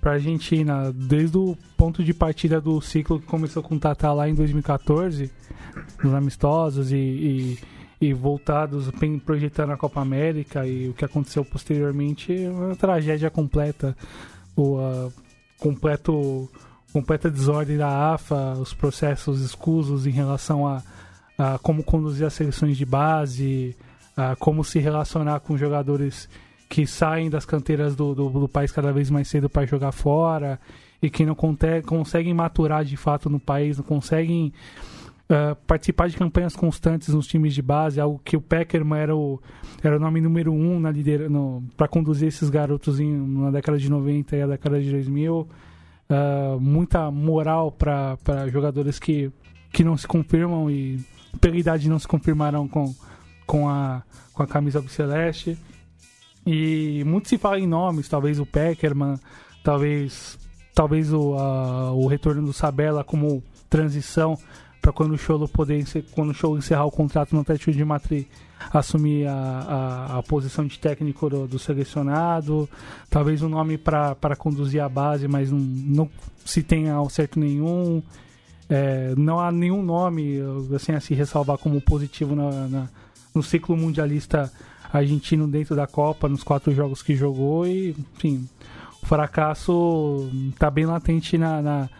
para 0.00 0.12
Argentina, 0.12 0.90
desde 0.94 1.36
o 1.36 1.56
ponto 1.76 2.02
de 2.02 2.14
partida 2.14 2.58
do 2.58 2.80
ciclo 2.80 3.20
que 3.20 3.26
começou 3.26 3.62
com 3.62 3.74
o 3.74 3.78
Tata 3.78 4.10
lá 4.12 4.28
em 4.28 4.34
2014, 4.34 5.30
nos 6.02 6.14
amistosos 6.14 6.90
e, 6.90 6.96
e, 6.96 7.58
e 8.00 8.14
voltados 8.14 8.90
projetando 9.24 9.72
a 9.72 9.76
Copa 9.76 10.00
América 10.00 10.66
e 10.66 10.88
o 10.88 10.94
que 10.94 11.04
aconteceu 11.04 11.44
posteriormente, 11.44 12.32
uma 12.48 12.74
tragédia 12.74 13.30
completa, 13.30 13.94
o 14.56 14.78
uh, 14.78 15.12
completo 15.58 16.48
completa 16.92 17.30
desordem 17.30 17.76
da 17.76 18.14
AFA, 18.14 18.54
os 18.54 18.74
processos 18.74 19.42
escusos 19.42 20.06
em 20.06 20.10
relação 20.10 20.66
a, 20.66 20.82
a 21.38 21.58
como 21.58 21.84
conduzir 21.84 22.26
as 22.26 22.32
seleções 22.32 22.76
de 22.76 22.84
base, 22.84 23.76
a 24.16 24.34
como 24.34 24.64
se 24.64 24.78
relacionar 24.78 25.40
com 25.40 25.56
jogadores 25.56 26.28
que 26.68 26.86
saem 26.86 27.28
das 27.28 27.44
canteiras 27.44 27.94
do, 27.94 28.14
do, 28.14 28.28
do 28.28 28.48
país 28.48 28.72
cada 28.72 28.92
vez 28.92 29.10
mais 29.10 29.28
cedo 29.28 29.48
para 29.48 29.66
jogar 29.66 29.92
fora 29.92 30.58
e 31.02 31.10
que 31.10 31.24
não 31.24 31.34
conseguem 31.34 32.34
maturar 32.34 32.84
de 32.84 32.96
fato 32.96 33.28
no 33.28 33.40
país, 33.40 33.76
não 33.76 33.84
conseguem 33.84 34.52
uh, 35.30 35.54
participar 35.66 36.08
de 36.08 36.16
campanhas 36.16 36.56
constantes 36.56 37.08
nos 37.14 37.26
times 37.26 37.54
de 37.54 37.62
base, 37.62 38.00
algo 38.00 38.20
que 38.24 38.36
o 38.36 38.40
Peckerman 38.40 38.98
era 38.98 39.16
o, 39.16 39.40
era 39.82 39.96
o 39.96 40.00
nome 40.00 40.20
número 40.20 40.52
um 40.52 40.80
na 40.80 40.90
para 41.76 41.88
conduzir 41.88 42.28
esses 42.28 42.50
garotos 42.50 42.98
em, 42.98 43.10
na 43.10 43.50
década 43.50 43.78
de 43.78 43.88
90 43.88 44.36
e 44.36 44.42
a 44.42 44.46
década 44.48 44.80
de 44.80 44.90
2000. 44.90 45.40
Uh, 45.40 45.48
ah, 46.10 46.58
muita 46.60 47.10
moral 47.10 47.70
para 47.70 48.48
jogadores 48.48 48.98
que, 48.98 49.30
que 49.72 49.84
não 49.84 49.96
se 49.96 50.08
confirmam 50.08 50.68
e 50.68 50.98
pela 51.40 51.56
idade 51.56 51.88
não 51.88 52.00
se 52.00 52.08
confirmaram 52.08 52.66
com, 52.66 52.92
com 53.46 53.68
a, 53.68 54.02
com 54.32 54.42
a 54.42 54.46
camisa 54.46 54.82
celeste. 54.88 55.56
E 56.44 57.04
muito 57.06 57.28
se 57.28 57.38
fala 57.38 57.60
em 57.60 57.66
nomes, 57.66 58.08
talvez 58.08 58.40
o 58.40 58.46
Peckerman, 58.46 59.20
talvez 59.62 60.36
talvez 60.74 61.12
o, 61.12 61.34
a, 61.34 61.92
o 61.92 62.06
retorno 62.06 62.42
do 62.42 62.52
Sabella 62.52 63.04
como 63.04 63.42
transição 63.68 64.38
para 64.80 64.92
quando 64.92 65.12
o 65.12 65.18
Cholo 65.18 65.48
poder 65.48 65.84
quando 66.12 66.30
o 66.30 66.34
Cholo 66.34 66.58
encerrar 66.58 66.84
o 66.84 66.90
contrato 66.90 67.34
no 67.34 67.42
Atlético 67.42 67.72
de 67.72 67.84
Madrid 67.84 68.26
assumir 68.72 69.26
a, 69.26 69.32
a, 69.32 70.18
a, 70.18 70.22
posição 70.22 70.66
de 70.66 70.78
técnico 70.78 71.30
do, 71.30 71.46
do 71.46 71.58
selecionado, 71.58 72.68
talvez 73.08 73.42
um 73.42 73.48
nome 73.48 73.78
para 73.78 74.36
conduzir 74.36 74.82
a 74.82 74.88
base, 74.88 75.26
mas 75.26 75.50
não, 75.50 75.58
não 75.58 76.10
se 76.44 76.62
tenha 76.62 76.94
ao 76.94 77.08
certo 77.08 77.40
nenhum. 77.40 78.02
É, 78.68 79.14
não 79.16 79.40
há 79.40 79.50
nenhum 79.50 79.82
nome 79.82 80.38
assim, 80.74 80.92
a 80.92 81.00
se 81.00 81.14
ressalvar 81.14 81.58
como 81.58 81.80
positivo 81.80 82.36
na, 82.36 82.68
na 82.68 82.88
no 83.34 83.42
ciclo 83.42 83.76
mundialista 83.76 84.52
argentino 84.92 85.46
dentro 85.46 85.74
da 85.76 85.86
Copa, 85.86 86.28
nos 86.28 86.42
quatro 86.42 86.74
jogos 86.74 87.02
que 87.02 87.14
jogou 87.14 87.66
e, 87.66 87.90
enfim, 87.90 88.48
o 89.02 89.06
fracasso 89.06 90.28
está 90.52 90.70
bem 90.70 90.84
latente 90.84 91.38
na, 91.38 91.62
na, 91.62 91.90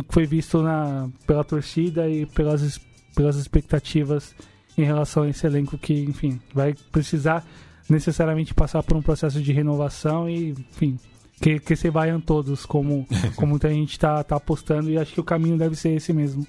no 0.00 0.04
que 0.04 0.14
foi 0.14 0.26
visto 0.26 0.62
na, 0.62 1.08
pela 1.26 1.44
torcida 1.44 2.08
e 2.08 2.24
pelas, 2.24 2.80
pelas 3.14 3.36
expectativas 3.36 4.34
em 4.76 4.82
relação 4.82 5.24
a 5.24 5.28
esse 5.28 5.46
elenco 5.46 5.76
que, 5.76 5.92
enfim, 5.92 6.40
vai 6.54 6.74
precisar 6.90 7.46
necessariamente 7.88 8.54
passar 8.54 8.82
por 8.82 8.96
um 8.96 9.02
processo 9.02 9.42
de 9.42 9.52
renovação 9.52 10.28
e, 10.28 10.50
enfim, 10.50 10.98
que, 11.40 11.60
que 11.60 11.76
se 11.76 11.90
vaiam 11.90 12.20
todos, 12.20 12.64
como, 12.64 13.06
como 13.36 13.50
muita 13.50 13.68
gente 13.68 13.92
está 13.92 14.24
tá 14.24 14.36
apostando, 14.36 14.90
e 14.90 14.96
acho 14.96 15.12
que 15.12 15.20
o 15.20 15.24
caminho 15.24 15.58
deve 15.58 15.76
ser 15.76 15.90
esse 15.90 16.12
mesmo. 16.12 16.46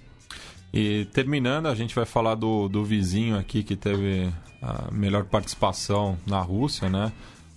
E 0.73 1.05
terminando, 1.11 1.67
a 1.67 1.75
gente 1.75 1.93
vai 1.93 2.05
falar 2.05 2.35
do, 2.35 2.69
do 2.69 2.85
vizinho 2.85 3.37
aqui 3.37 3.63
que 3.63 3.75
teve 3.75 4.31
a 4.61 4.89
melhor 4.91 5.25
participação 5.25 6.17
na 6.25 6.39
Rússia, 6.39 6.89
né? 6.89 7.11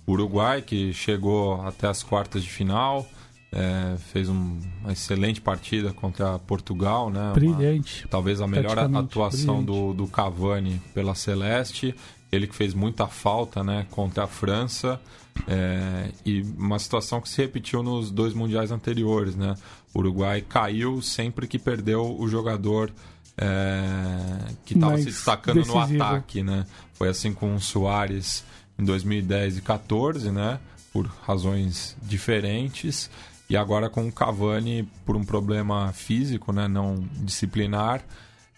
Uruguai, 0.05 0.61
que 0.61 0.91
chegou 0.91 1.61
até 1.61 1.87
as 1.87 2.03
quartas 2.03 2.43
de 2.43 2.49
final, 2.49 3.07
é, 3.51 3.95
fez 4.11 4.27
um, 4.29 4.59
uma 4.81 4.91
excelente 4.91 5.39
partida 5.39 5.93
contra 5.93 6.37
Portugal, 6.39 7.09
né? 7.09 7.31
Brilhante. 7.33 8.03
Uma, 8.03 8.09
talvez 8.09 8.41
a 8.41 8.47
melhor 8.47 8.77
atuação 8.77 9.63
do, 9.63 9.93
do 9.93 10.07
Cavani 10.07 10.81
pela 10.93 11.15
Celeste. 11.15 11.95
Ele 12.31 12.47
que 12.47 12.55
fez 12.55 12.73
muita 12.73 13.07
falta, 13.07 13.63
né? 13.63 13.85
Contra 13.91 14.25
a 14.25 14.27
França. 14.27 14.99
É, 15.47 16.11
e 16.25 16.41
uma 16.57 16.79
situação 16.79 17.21
que 17.21 17.29
se 17.29 17.41
repetiu 17.41 17.83
nos 17.83 18.09
dois 18.09 18.33
mundiais 18.33 18.71
anteriores, 18.71 19.35
né? 19.35 19.55
O 19.93 19.99
Uruguai 19.99 20.41
caiu 20.41 21.01
sempre 21.01 21.47
que 21.47 21.59
perdeu 21.59 22.17
o 22.19 22.27
jogador 22.27 22.91
é, 23.37 24.53
que 24.65 24.73
estava 24.73 24.97
se 24.97 25.05
destacando 25.05 25.55
decisivo. 25.55 25.93
no 25.93 26.03
ataque, 26.03 26.43
né? 26.43 26.65
Foi 26.93 27.09
assim 27.09 27.33
com 27.33 27.55
o 27.55 27.59
Soares 27.59 28.43
em 28.77 28.83
2010 28.83 29.57
e 29.57 29.61
14, 29.61 30.31
né? 30.31 30.59
Por 30.91 31.05
razões 31.23 31.95
diferentes. 32.01 33.09
E 33.49 33.55
agora 33.55 33.89
com 33.89 34.07
o 34.07 34.11
Cavani 34.11 34.89
por 35.05 35.15
um 35.15 35.23
problema 35.23 35.91
físico, 35.93 36.51
né? 36.51 36.67
Não 36.67 36.95
disciplinar. 37.13 38.03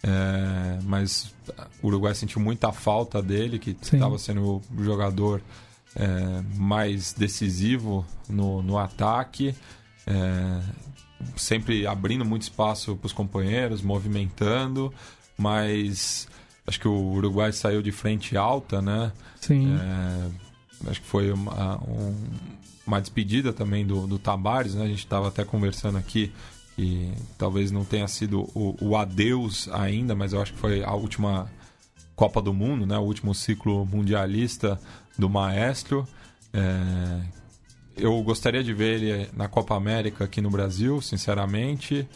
É, 0.04 0.80
mas 0.84 1.34
o 1.82 1.88
Uruguai 1.88 2.14
sentiu 2.16 2.40
muita 2.40 2.72
falta 2.72 3.22
dele, 3.22 3.60
que 3.60 3.72
estava 3.82 4.18
sendo 4.18 4.62
o 4.78 4.84
jogador 4.84 5.42
é, 5.96 6.42
mais 6.56 7.14
decisivo 7.14 8.06
no, 8.30 8.62
no 8.62 8.78
ataque. 8.78 9.56
É, 10.06 10.62
sempre 11.36 11.86
abrindo 11.88 12.24
muito 12.24 12.44
espaço 12.44 12.96
para 12.96 13.08
os 13.08 13.14
companheiros, 13.14 13.82
movimentando, 13.82 14.94
mas 15.38 16.28
acho 16.66 16.80
que 16.80 16.88
o 16.88 17.12
Uruguai 17.14 17.52
saiu 17.52 17.82
de 17.82 17.92
frente 17.92 18.38
alta, 18.38 18.82
né? 18.82 19.12
Sim. 19.42 19.76
É, 19.76 20.90
acho 20.90 21.02
que 21.02 21.08
foi 21.08 21.32
uma, 21.32 21.78
um, 21.84 22.16
uma 22.88 23.02
despedida 23.02 23.52
também 23.52 23.86
do, 23.86 24.08
do 24.08 24.18
Tabares, 24.18 24.74
né? 24.74 24.86
A 24.86 24.88
gente 24.88 25.00
estava 25.00 25.28
até 25.28 25.44
conversando 25.44 25.98
aqui 25.98 26.32
e 26.78 27.12
talvez 27.38 27.72
não 27.72 27.84
tenha 27.84 28.08
sido 28.08 28.50
o, 28.56 28.76
o 28.80 28.96
adeus 28.96 29.68
ainda, 29.70 30.16
mas 30.16 30.32
eu 30.32 30.42
acho 30.42 30.54
que 30.54 30.60
foi 30.60 30.84
a 30.84 30.94
última 30.94 31.52
Copa 32.16 32.42
do 32.42 32.54
Mundo, 32.54 32.86
né? 32.86 32.98
O 32.98 33.02
último 33.02 33.36
ciclo 33.36 33.86
mundialista 33.86 34.80
do 35.18 35.30
Maestro. 35.30 36.08
É, 36.54 37.22
eu 37.98 38.22
gostaria 38.24 38.64
de 38.64 38.74
ver 38.74 39.02
ele 39.02 39.30
na 39.36 39.48
Copa 39.48 39.76
América 39.76 40.24
aqui 40.24 40.40
no 40.40 40.50
Brasil, 40.50 41.02
sinceramente, 41.02 42.08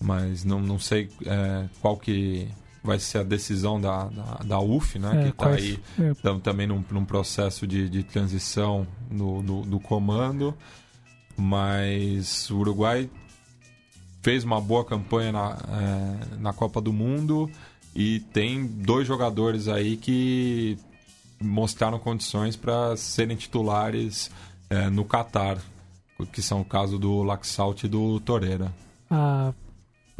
mas 0.00 0.44
não, 0.44 0.60
não 0.60 0.78
sei 0.78 1.08
é, 1.24 1.68
qual 1.80 1.96
que 1.96 2.48
vai 2.88 2.98
ser 2.98 3.18
a 3.18 3.22
decisão 3.22 3.78
da, 3.78 4.04
da, 4.04 4.34
da 4.44 4.60
UF, 4.60 4.98
né? 4.98 5.20
É, 5.20 5.22
que 5.24 5.28
está 5.28 5.50
aí 5.50 5.78
é. 6.00 6.38
também 6.40 6.66
num, 6.66 6.82
num 6.90 7.04
processo 7.04 7.66
de, 7.66 7.88
de 7.88 8.02
transição 8.02 8.86
no, 9.10 9.42
no, 9.42 9.62
do 9.62 9.78
comando. 9.78 10.54
Mas 11.36 12.50
o 12.50 12.56
Uruguai 12.56 13.10
fez 14.22 14.42
uma 14.42 14.60
boa 14.60 14.84
campanha 14.84 15.32
na, 15.32 15.56
é, 15.68 16.36
na 16.38 16.52
Copa 16.52 16.80
do 16.80 16.92
Mundo 16.92 17.50
e 17.94 18.20
tem 18.32 18.66
dois 18.66 19.06
jogadores 19.06 19.68
aí 19.68 19.96
que 19.96 20.78
mostraram 21.40 21.98
condições 21.98 22.56
para 22.56 22.96
serem 22.96 23.36
titulares 23.36 24.30
é, 24.70 24.88
no 24.88 25.04
Catar, 25.04 25.58
que 26.32 26.40
são 26.40 26.62
o 26.62 26.64
caso 26.64 26.98
do 26.98 27.22
Laxalt 27.22 27.84
e 27.84 27.88
do 27.88 28.18
Torreira. 28.20 28.72
Ah, 29.10 29.52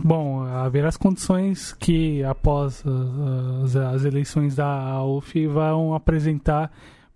bom, 0.03 0.43
haver 0.43 0.87
as 0.87 0.97
condições 0.97 1.73
que 1.73 2.23
após 2.25 2.85
uh, 2.85 3.65
as, 3.65 3.77
as, 3.77 4.05
eleições 4.05 4.55
da 4.55 5.03
UF 5.05 5.47
vão 5.47 5.95
apresentar 5.95 6.71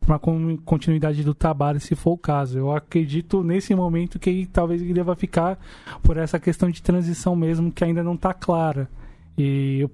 uma 0.07 0.19
continuidade 0.19 1.23
do 1.23 1.33
Tabara, 1.33 1.79
se 1.79 1.95
for 1.95 2.13
o 2.13 2.19
caso. 2.19 2.59
Eu 2.59 2.73
acredito 2.73 3.45
nesse 3.45 3.73
momento 3.75 4.19
que 4.19 4.47
talvez 4.47 4.83
ele 4.83 4.93
deva 4.93 5.15
ficar 5.15 5.59
por 6.03 6.17
essa 6.17 6.41
questão 6.41 6.71
de 6.71 6.83
transição 6.83 7.37
mesmo, 7.37 7.71
que 7.71 7.85
ainda 7.85 8.03
não 8.03 8.15
está 8.15 8.35
clara. 8.35 8.91
E 9.39 9.89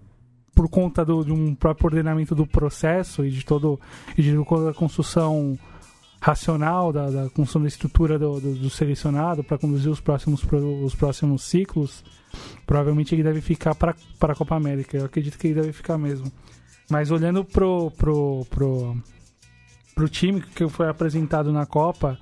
por 0.54 0.68
conta 0.68 1.04
do, 1.04 1.22
de 1.22 1.32
um 1.32 1.54
próprio 1.54 1.86
ordenamento 1.86 2.34
do 2.34 2.46
processo 2.46 3.24
e 3.24 3.30
de 3.30 3.44
todo 3.44 3.78
e 4.16 4.22
de 4.22 4.44
toda 4.44 4.70
a 4.70 4.74
construção 4.74 5.58
racional 6.20 6.92
da, 6.92 7.10
da 7.10 7.30
construção 7.30 7.62
da 7.62 7.68
estrutura 7.68 8.18
do, 8.18 8.40
do, 8.40 8.54
do 8.54 8.70
selecionado 8.70 9.44
para 9.44 9.58
conduzir 9.58 9.90
os 9.90 10.00
próximos, 10.00 10.44
os 10.82 10.94
próximos 10.94 11.44
ciclos, 11.44 12.02
provavelmente 12.66 13.14
ele 13.14 13.22
deve 13.22 13.40
ficar 13.40 13.74
para 13.74 13.94
a 14.20 14.34
Copa 14.34 14.54
América. 14.54 14.96
Eu 14.96 15.04
acredito 15.06 15.38
que 15.38 15.48
ele 15.48 15.54
deve 15.60 15.72
ficar 15.72 15.96
mesmo. 15.98 16.30
Mas 16.90 17.10
olhando 17.10 17.44
pro, 17.44 17.90
pro, 17.92 18.46
pro, 18.50 18.96
pro 19.94 20.08
time 20.08 20.40
que 20.40 20.66
foi 20.68 20.88
apresentado 20.88 21.52
na 21.52 21.66
Copa, 21.66 22.18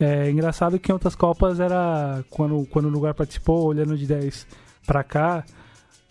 é 0.00 0.30
engraçado 0.30 0.78
que 0.78 0.90
em 0.90 0.94
outras 0.94 1.14
Copas 1.14 1.60
era. 1.60 2.24
Quando, 2.30 2.66
quando 2.70 2.86
o 2.86 2.90
lugar 2.90 3.14
participou, 3.14 3.66
olhando 3.66 3.96
de 3.98 4.06
10 4.06 4.46
pra 4.86 5.02
cá, 5.04 5.44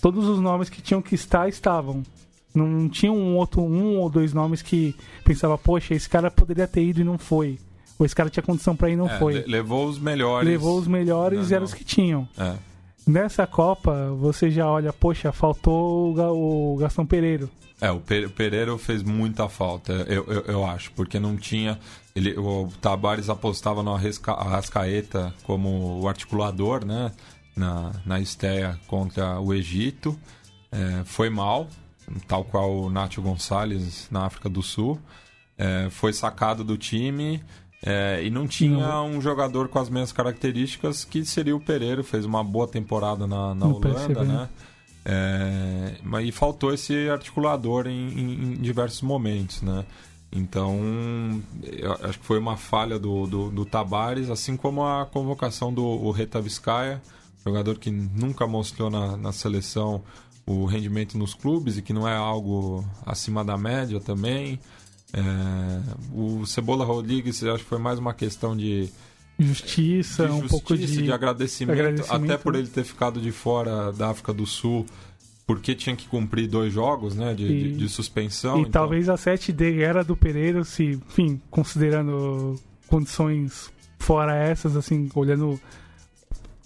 todos 0.02 0.28
os 0.28 0.40
nomes 0.40 0.70
que 0.70 0.82
tinham 0.82 1.02
que 1.02 1.16
estar 1.16 1.48
estavam. 1.50 2.04
Não 2.54 2.90
tinha 2.90 3.12
um 3.12 3.36
outro, 3.36 3.62
um 3.62 3.98
ou 4.00 4.10
dois 4.10 4.34
nomes 4.34 4.62
que 4.64 4.96
pensava, 5.24 5.58
poxa, 5.58 5.94
esse 5.94 6.10
cara 6.10 6.32
poderia 6.32 6.68
ter 6.68 6.84
ido 6.84 7.02
e 7.02 7.04
não 7.04 7.18
foi. 7.18 7.60
Ou 8.00 8.06
esse 8.06 8.16
cara 8.16 8.30
tinha 8.30 8.44
condição 8.44 8.76
para 8.76 8.90
ir 8.90 8.94
e 8.94 8.96
não 8.96 9.08
É, 9.10 9.18
foi. 9.20 9.34
le- 9.34 9.46
levou 9.48 9.88
os 9.88 9.98
melhores. 10.00 10.48
Levou 10.50 10.78
os 10.80 10.88
melhores 10.88 11.40
Não, 11.40 11.46
e 11.50 11.54
eram 11.54 11.62
não. 11.62 11.66
os 11.66 11.74
que 11.74 11.84
tinham. 11.84 12.28
É. 12.38 12.56
Nessa 13.08 13.48
Copa, 13.48 14.12
você 14.20 14.52
já 14.52 14.70
olha, 14.70 14.92
poxa, 14.92 15.32
faltou 15.32 16.12
o, 16.12 16.14
Ga- 16.14 16.32
o 16.32 16.76
Gastão 16.78 17.06
Pereiro. 17.06 17.50
É, 17.80 17.90
o 17.92 18.00
Pe- 18.00 18.28
Pereira 18.28 18.78
fez 18.78 19.02
muita 19.04 19.48
falta, 19.48 19.94
eu, 20.10 20.26
eu, 20.26 20.42
eu 20.42 20.66
acho, 20.66 20.92
porque 20.92 21.20
não 21.20 21.38
tinha. 21.38 21.80
Ele, 22.16 22.38
o 22.38 22.68
Tabares 22.82 23.30
apostava 23.30 23.82
no 23.84 23.94
Arrasca- 23.96 24.34
Arrascaeta 24.34 25.34
como 25.44 26.02
o 26.02 26.08
articulador, 26.08 26.84
né? 26.84 27.12
Na, 27.56 27.92
na 28.06 28.20
estreia 28.20 28.78
contra 28.88 29.40
o 29.40 29.54
Egito. 29.54 30.18
É, 30.72 31.04
foi 31.06 31.30
mal, 31.30 31.68
tal 32.28 32.44
qual 32.44 32.76
o 32.76 32.90
Nacho 32.90 33.22
Gonçalves 33.22 34.08
na 34.12 34.26
África 34.26 34.50
do 34.50 34.62
Sul. 34.62 35.00
É, 35.58 35.88
foi 35.90 36.14
sacado 36.14 36.64
do 36.64 36.78
time. 36.78 37.42
É, 37.90 38.22
e 38.24 38.30
não 38.30 38.46
tinha 38.48 39.02
um 39.02 39.22
jogador 39.22 39.68
com 39.70 39.80
as 39.80 39.90
mesmas 39.90 40.12
características 40.12 41.06
que 41.06 41.24
seria 41.26 41.56
o 41.56 41.60
Pereira, 41.60 42.04
fez 42.04 42.26
uma 42.26 42.44
boa 42.44 42.68
temporada 42.68 43.26
na, 43.26 43.56
na 43.56 43.66
Holanda, 43.68 44.24
né? 44.28 44.50
É, 45.06 45.96
mas 46.04 46.28
e 46.28 46.32
faltou 46.34 46.74
esse 46.74 47.08
articulador 47.10 47.88
em, 47.88 48.10
em- 48.10 48.34
em 48.44 48.54
diversos 48.56 49.02
momentos, 49.02 49.62
né? 49.62 49.86
Então, 50.30 50.78
acho 52.04 52.20
que 52.20 52.26
foi 52.26 52.38
uma 52.38 52.58
falha 52.58 53.00
do, 53.00 53.26
do, 53.26 53.50
do 53.50 53.66
Tabares, 53.66 54.30
assim 54.30 54.58
como 54.58 54.84
a 54.84 55.06
convocação 55.06 55.74
do 55.74 56.12
Reta 56.12 56.42
Vizcaia, 56.42 57.02
jogador 57.46 57.78
que 57.80 57.90
nunca 57.90 58.46
mostrou 58.46 58.90
na, 58.90 59.16
na 59.16 59.32
seleção 59.32 60.02
o 60.46 60.66
rendimento 60.66 61.18
nos 61.18 61.34
clubes 61.34 61.78
e 61.78 61.82
que 61.82 61.94
não 61.94 62.06
é 62.08 62.16
algo 62.16 62.86
acima 63.06 63.44
da 63.44 63.58
média 63.58 64.00
também. 64.02 64.60
É, 65.14 65.22
o 66.14 66.46
Cebola 66.46 66.84
Rodrigues, 66.84 67.44
acho 67.44 67.64
que 67.64 67.70
foi 67.70 67.80
mais 67.80 67.98
uma 67.98 68.14
questão 68.14 68.56
de, 68.56 68.90
Justiça, 69.40 70.26
de 70.26 70.32
um 70.32 70.48
pouco 70.48 70.76
justiça, 70.76 71.00
de. 71.00 71.04
de 71.06 71.12
agradecimento, 71.12 71.78
agradecimento, 71.80 72.24
até 72.32 72.38
por 72.38 72.54
né? 72.54 72.60
ele 72.60 72.68
ter 72.68 72.84
ficado 72.84 73.22
de 73.22 73.32
fora 73.32 73.92
da 73.94 74.10
África 74.10 74.34
do 74.34 74.46
Sul, 74.48 74.86
porque 75.46 75.76
tinha 75.76 75.96
que 75.96 76.08
cumprir 76.08 76.48
dois 76.48 76.74
jogos 76.74 77.16
né, 77.16 77.34
de, 77.34 77.46
E- 77.46 77.64
de, 77.72 77.78
de 77.78 77.90
suspensão. 77.90 78.58
E 78.58 78.62
então- 78.62 78.72
talvez 78.72 79.08
a 79.10 79.16
7 79.16 79.54
dele 79.54 79.82
era 79.84 80.04
do 80.04 80.18
Pereira, 80.18 80.64
se, 80.64 81.00
enfim, 81.08 81.40
considerando 81.52 82.60
condições 82.88 83.72
fora 84.00 84.36
essas, 84.36 84.76
assim, 84.76 85.10
olhando 85.14 85.60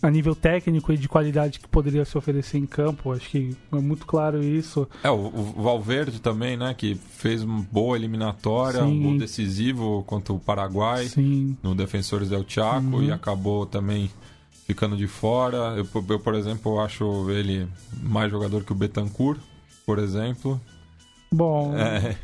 a 0.02 0.10
nível 0.10 0.36
técnico 0.36 0.92
e 0.92 0.98
de 0.98 1.08
qualidade 1.08 1.60
que 1.60 1.68
poderia 1.68 2.04
se 2.06 2.18
oferecer 2.18 2.58
em 2.58 2.66
campo, 2.66 3.12
acho 3.12 3.30
que 3.30 3.56
é 3.72 3.76
muito 3.76 4.06
claro 4.06 4.44
isso. 4.44 4.88
É, 5.04 5.10
o, 5.12 5.16
o 5.28 5.62
Valverde 5.62 6.20
também, 6.20 6.58
né, 6.58 6.74
que 6.74 6.96
fez 6.96 7.44
uma 7.44 7.62
boa 7.72 7.96
eliminatória, 7.96 8.84
um 8.84 8.90
Sim. 8.90 9.02
gol 9.04 9.18
decisivo 9.18 10.04
contra 10.08 10.34
o 10.34 10.40
Paraguai 10.40 11.06
Sim, 11.08 11.56
no 11.62 11.76
Defensores 11.76 12.30
del 12.30 12.44
Chaco 12.48 12.82
Uhum. 12.98 13.04
e 13.04 13.12
acabou 13.12 13.66
também 13.66 14.10
ficando 14.66 14.96
de 14.98 15.08
fora. 15.08 15.76
Eu, 15.78 15.88
eu, 16.10 16.20
por 16.20 16.34
exemplo, 16.34 16.80
acho 16.80 17.30
ele 17.30 17.68
mais 18.02 18.32
jogador 18.32 18.64
que 18.64 18.72
o 18.72 18.76
Betancourt, 18.76 19.40
por 19.86 20.00
exemplo. 20.00 20.60
bom, 21.32 21.76
É, 21.78 22.16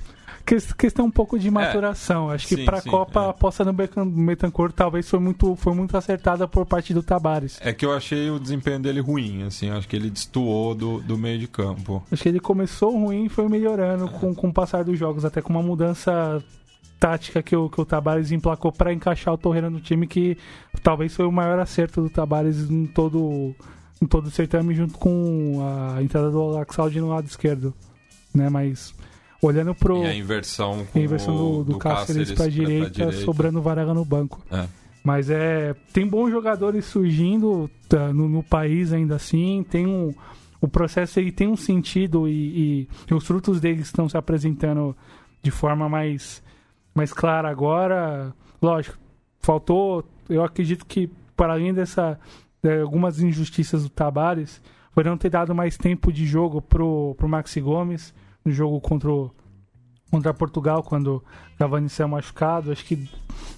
questão 0.78 1.06
um 1.06 1.12
pouco 1.12 1.38
de 1.38 1.52
maturação. 1.52 2.30
acho 2.30 2.48
que 2.48 2.64
pra 2.64 2.82
sim, 2.82 2.90
Copa 2.90 3.22
é. 3.22 3.26
a 3.26 3.30
aposta 3.30 3.66
no 3.66 3.74
Betancourt 3.74 4.74
talvez 4.74 5.10
foi 5.10 5.20
muito, 5.20 5.56
foi 5.56 5.74
muito 5.74 5.96
acertada 5.98 6.48
por 6.48 6.66
parte 6.66 6.94
do 6.94 7.04
Tabares. 7.04 7.60
é 7.62 7.74
que 7.74 7.86
eu 7.86 7.94
achei 7.94 8.30
o 8.30 8.40
desempenho 8.40 8.80
dele 8.80 9.02
ruim, 9.02 9.44
assim, 9.44 9.70
acho 9.70 9.88
que 9.88 9.96
ele 9.96 10.10
destoou 10.10 10.74
do, 10.74 11.00
do 11.02 11.18
meio 11.18 11.38
de 11.38 11.48
campo. 11.48 12.04
Acho 12.12 12.24
que 12.24 12.30
ele 12.30 12.40
começou 12.40 12.92
ruim 12.98 13.26
e 13.26 13.30
foi 13.30 13.48
melhorando 13.50 14.08
com, 14.10 14.34
com 14.34 14.50
o 14.50 14.54
passar 14.54 14.84
dos 14.84 14.98
jogos, 14.98 15.26
até 15.26 15.42
com 15.42 15.52
uma 15.52 15.62
mudança 15.62 16.44
tática 17.00 17.44
que 17.44 17.56
o, 17.56 17.70
que 17.70 17.80
o 17.80 17.86
Tabares 17.86 18.32
emplacou 18.32 18.72
para 18.72 18.94
encaixar 18.94 19.34
o 19.34 19.38
Torreira 19.38 19.70
no 19.70 19.80
time, 19.80 20.08
que 20.08 20.38
talvez 20.82 21.16
foi 21.16 21.26
o 21.26 21.32
maior 21.32 21.60
acerto 21.60 22.02
do 22.02 22.10
Tabares 22.10 22.70
em 22.70 22.86
todo, 22.86 23.56
em 24.02 24.06
todo 24.06 24.28
o 24.28 24.32
certame, 24.32 24.74
junto 24.74 24.98
com 24.98 25.62
a 25.96 26.02
entrada 26.02 26.32
do 26.32 26.48
Laxaldi 26.48 27.00
no 27.00 27.10
lado 27.10 27.28
esquerdo. 27.28 27.74
Né? 28.34 28.50
Mas 28.50 28.94
olhando 29.42 29.74
pro 29.76 30.04
E 30.04 30.08
a 30.08 30.16
inversão 30.16 30.86
a 30.94 31.00
inversão 31.00 31.36
o, 31.36 31.64
do, 31.64 31.74
do 31.74 31.80
Cáceres 31.80 32.32
para 32.32 32.50
direita, 32.50 33.12
sobrando 33.12 33.60
o 33.60 33.62
Varela 33.62 33.94
no 33.94 34.06
banco. 34.06 34.44
É. 34.52 34.68
Mas 35.04 35.30
é. 35.30 35.74
Tem 35.94 36.06
bons 36.06 36.32
jogadores 36.32 36.84
surgindo 36.84 37.70
tá, 37.88 38.12
no, 38.12 38.28
no 38.28 38.44
país 38.44 38.92
ainda 38.92 39.16
assim. 39.16 39.66
Tem 39.70 39.86
um. 39.88 40.14
O 40.60 40.68
processo 40.68 41.20
ele 41.20 41.32
tem 41.32 41.48
um 41.48 41.56
sentido 41.56 42.28
e, 42.28 42.90
e 43.10 43.14
os 43.14 43.26
frutos 43.26 43.62
deles 43.62 43.86
estão 43.86 44.10
se 44.10 44.18
apresentando 44.18 44.94
de 45.42 45.52
forma 45.52 45.88
mais, 45.88 46.44
mais 46.94 47.14
clara 47.14 47.50
agora. 47.50 48.34
Lógico, 48.62 48.98
faltou. 49.40 50.04
Eu 50.28 50.44
acredito 50.44 50.86
que, 50.86 51.10
para 51.38 51.54
além 51.54 51.74
dessa. 51.74 52.20
de 52.62 52.82
algumas 52.82 53.22
injustiças 53.22 53.84
do 53.84 53.90
Tabares, 53.90 54.62
foi 54.92 55.06
não 55.06 55.18
ter 55.18 55.30
dado 55.30 55.56
mais 55.56 55.78
tempo 55.78 56.12
de 56.12 56.26
jogo 56.26 56.62
pro, 56.62 57.16
pro 57.16 57.30
Maxi 57.30 57.62
Gomes 57.62 58.14
no 58.48 58.54
jogo 58.54 58.80
contra 58.80 59.12
o, 59.12 59.30
contra 60.10 60.34
Portugal, 60.34 60.82
quando 60.82 61.22
Cavani 61.58 61.90
saiu 61.90 62.08
machucado. 62.08 62.72
Acho 62.72 62.86
que 62.86 63.10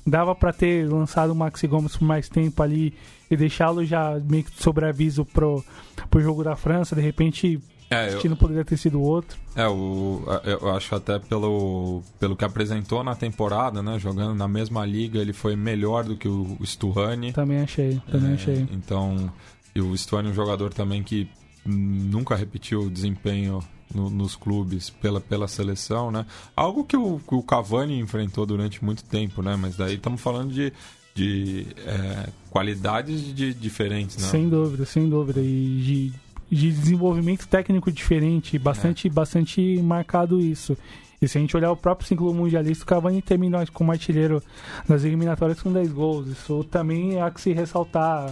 dava 0.06 0.34
para 0.34 0.52
ter 0.52 0.89
lançado 0.91 1.32
o 1.32 1.36
Maxi 1.36 1.67
Gomes 1.67 1.95
por 1.95 2.06
mais 2.06 2.28
tempo 2.28 2.62
ali 2.63 2.93
e 3.30 3.38
deixá-lo 3.38 3.86
já 3.86 4.19
meio 4.28 4.43
que 4.43 4.52
sobre 4.62 4.86
aviso 4.86 5.23
pro, 5.23 5.63
pro 6.10 6.21
jogo 6.21 6.43
da 6.43 6.56
França. 6.56 6.95
De 6.95 7.02
repente, 7.02 7.62
É, 7.91 7.95
o 7.95 8.08
eu, 8.08 8.12
destino 8.13 8.36
poderia 8.36 8.65
ter 8.65 8.78
sido 8.78 8.99
outro. 8.99 9.38
É, 9.56 9.67
o, 9.67 10.23
eu 10.43 10.71
acho 10.71 10.95
até 10.95 11.19
pelo, 11.19 12.02
pelo 12.19 12.36
que 12.36 12.43
apresentou 12.43 13.04
na 13.04 13.15
temporada, 13.15 13.84
né? 13.84 13.99
Jogando 13.99 14.34
na 14.34 14.47
mesma 14.47 14.84
liga, 14.86 15.19
ele 15.19 15.34
foi 15.34 15.56
melhor 15.56 16.04
do 16.04 16.15
que 16.17 16.28
o 16.28 16.58
Stuani. 16.65 17.32
Também 17.32 17.60
achei, 17.62 18.02
também 18.12 18.32
É, 18.32 18.34
achei. 18.34 18.67
Então, 18.71 19.32
e 19.75 19.82
o 19.82 19.95
Stuani 19.95 20.30
é 20.30 20.32
um 20.32 20.36
jogador 20.36 20.73
também 20.73 21.04
que 21.04 21.30
nunca 21.63 22.36
repetiu 22.36 22.82
o 22.82 22.89
desempenho 22.89 23.60
no- 23.93 24.10
nos 24.10 24.36
clubes 24.36 24.89
pela, 24.89 25.19
pela 25.19 25.47
seleção, 25.47 26.12
né? 26.12 26.25
Algo 26.56 26.84
que 26.84 26.95
o, 26.97 27.19
que 27.28 27.36
o 27.36 27.41
Cavani 27.43 27.99
enfrentou 27.99 28.45
durante 28.45 28.84
muito 28.84 29.04
tempo, 29.04 29.41
né? 29.41 29.56
Mas 29.56 29.75
daí 29.75 29.95
estamos 29.95 30.21
falando 30.21 30.52
de, 30.54 30.71
de 31.15 31.67
é, 31.86 32.30
qualidades 32.49 33.34
de, 33.34 33.54
diferentes, 33.54 34.17
né? 34.17 34.28
Sem 34.28 34.47
dúvida, 34.49 34.86
sem 34.86 35.10
dúvida. 35.10 35.41
E 35.41 36.12
de, 36.49 36.56
de 36.56 36.71
desenvolvimento 36.71 37.47
técnico 37.47 37.91
diferente, 37.91 38.58
bastante, 38.60 39.08
É. 39.08 39.12
bastante 39.12 39.82
marcado 39.82 40.39
isso. 40.39 40.78
E 41.21 41.28
se 41.28 41.38
a 41.38 41.41
gente 41.41 41.56
olhar 41.58 41.69
o 41.71 41.75
próprio 41.75 42.08
ciclo 42.08 42.34
mundialista, 42.34 42.86
o 42.86 42.88
Cavani 42.88 43.21
terminou 43.21 43.62
como 43.73 43.91
artilheiro 43.91 44.41
nas 44.88 45.04
eliminatórias 45.04 45.62
com 45.62 45.71
10 45.73 45.91
gols. 45.91 46.28
Isso 46.28 46.63
também 46.71 47.19
há 47.21 47.30
que 47.30 47.41
se 47.41 47.52
ressaltar 47.52 48.30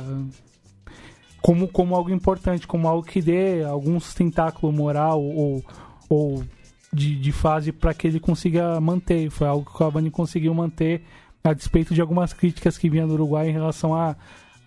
como, 1.41 1.67
como 1.67 1.95
algo 1.95 2.09
importante, 2.09 2.67
como 2.67 2.87
algo 2.87 3.03
que 3.03 3.21
dê 3.21 3.63
algum 3.63 3.99
sustentáculo 3.99 4.71
moral 4.71 5.23
ou, 5.23 5.63
ou 6.09 6.43
de, 6.91 7.15
de 7.15 7.31
fase 7.31 7.71
para 7.71 7.93
que 7.93 8.07
ele 8.07 8.19
consiga 8.19 8.79
manter. 8.79 9.29
Foi 9.29 9.47
algo 9.47 9.65
que 9.65 9.71
o 9.71 9.77
Cavani 9.77 10.09
conseguiu 10.11 10.53
manter 10.53 11.03
a 11.43 11.53
despeito 11.53 11.93
de 11.93 12.01
algumas 12.01 12.33
críticas 12.33 12.77
que 12.77 12.89
vinham 12.89 13.07
do 13.07 13.13
Uruguai 13.13 13.49
em 13.49 13.53
relação 13.53 13.95
a 13.95 14.15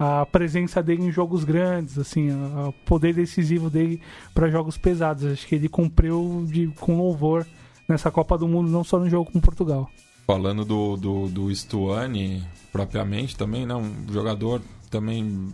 a 0.00 0.24
presença 0.24 0.82
dele 0.82 1.04
em 1.04 1.12
jogos 1.12 1.44
grandes, 1.44 1.98
assim, 1.98 2.30
o 2.30 2.72
poder 2.86 3.12
decisivo 3.12 3.68
dele 3.68 4.00
para 4.32 4.48
jogos 4.48 4.78
pesados. 4.78 5.26
Acho 5.26 5.46
que 5.46 5.54
ele 5.54 5.68
cumpriu 5.68 6.46
de, 6.48 6.68
com 6.68 6.96
louvor 6.96 7.46
nessa 7.86 8.10
Copa 8.10 8.38
do 8.38 8.48
Mundo, 8.48 8.70
não 8.70 8.82
só 8.82 8.98
no 8.98 9.10
jogo 9.10 9.30
com 9.30 9.38
Portugal. 9.38 9.90
Falando 10.26 10.64
do, 10.64 10.96
do, 10.96 11.28
do 11.28 11.54
Stuani 11.54 12.42
propriamente 12.72 13.36
também, 13.36 13.66
né? 13.66 13.74
Um 13.74 14.10
jogador 14.10 14.62
também 14.88 15.52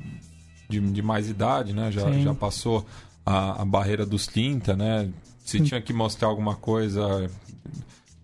de, 0.69 0.81
de 0.81 1.03
mais 1.03 1.29
idade, 1.29 1.73
né? 1.73 1.91
Já, 1.93 2.11
Sim. 2.13 2.23
já 2.23 2.35
passou 2.35 2.85
a, 3.25 3.63
a 3.63 3.65
barreira 3.65 4.05
dos 4.07 4.27
30, 4.27 4.77
né? 4.77 5.09
Se 5.45 5.61
tinha 5.61 5.81
que 5.81 5.93
mostrar 5.93 6.29
alguma 6.29 6.57
coisa 6.57 7.31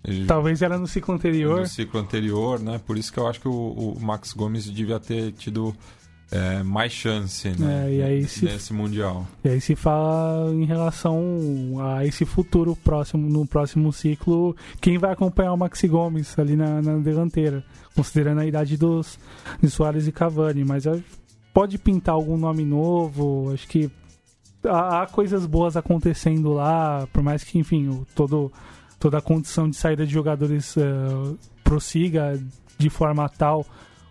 eh, 0.05 0.25
Talvez 0.27 0.61
era 0.63 0.77
no 0.79 0.87
ciclo 0.87 1.15
anterior. 1.15 1.61
do 1.63 1.69
ciclo 1.69 2.01
anterior, 2.01 2.59
né? 2.61 2.81
Por 2.85 2.99
isso 2.99 3.13
que 3.13 3.19
eu 3.19 3.27
acho 3.29 3.41
que 3.41 3.49
o, 3.49 3.53
o 3.97 4.01
Max 4.01 4.33
Gomes 4.33 4.65
devia 4.65 4.99
ter 4.99 5.31
tido 5.33 5.73
eh, 6.33 6.63
mais 6.65 6.91
chance 6.93 7.49
né? 7.51 7.87
É, 7.89 7.95
e 7.95 8.03
aí 8.03 8.25
se- 8.27 8.45
nesse 8.45 8.73
Mundial. 8.73 9.27
E 9.45 9.51
aí 9.51 9.61
se 9.61 9.77
fala 9.77 10.53
em 10.53 10.65
relação 10.65 11.21
a 11.81 12.05
esse 12.05 12.25
futuro 12.25 12.75
próximo, 12.75 13.29
no 13.29 13.47
próximo 13.47 13.93
ciclo, 13.93 14.57
quem 14.81 14.99
vai 14.99 15.13
acompanhar 15.13 15.53
o 15.53 15.57
Maxi 15.57 15.87
Gomes 15.87 16.37
ali 16.39 16.57
na, 16.57 16.83
na 16.83 16.99
dianteira, 16.99 17.63
considerando 17.95 18.41
a 18.41 18.47
idade 18.47 18.77
dos 18.77 19.17
de 19.63 19.71
Soares 19.71 20.09
e 20.09 20.13
Cavani, 20.13 20.65
mas 20.65 20.87
acho- 20.89 21.05
pode 21.53 21.79
pintar 21.79 22.15
algum 22.15 22.37
nome 22.37 22.65
novo, 22.65 23.53
acho 23.53 23.67
que 23.69 23.91
há, 24.65 25.03
há, 25.03 25.07
coisas 25.07 25.47
boas 25.47 25.77
acontecendo 25.77 26.53
lá, 26.53 27.07
por 27.13 27.23
mais 27.23 27.45
que, 27.45 27.59
enfim, 27.59 27.89
o, 27.89 28.07
todo, 28.15 28.53
toda 28.99 29.19
a 29.19 29.23
condição 29.23 29.69
de 29.69 29.77
saída 29.77 30.07
de 30.07 30.13
jogadores 30.13 30.77
uh, 30.77 31.39
prossiga 31.63 32.39
de 32.79 32.91
forma 32.91 33.29
tal. 33.29 33.67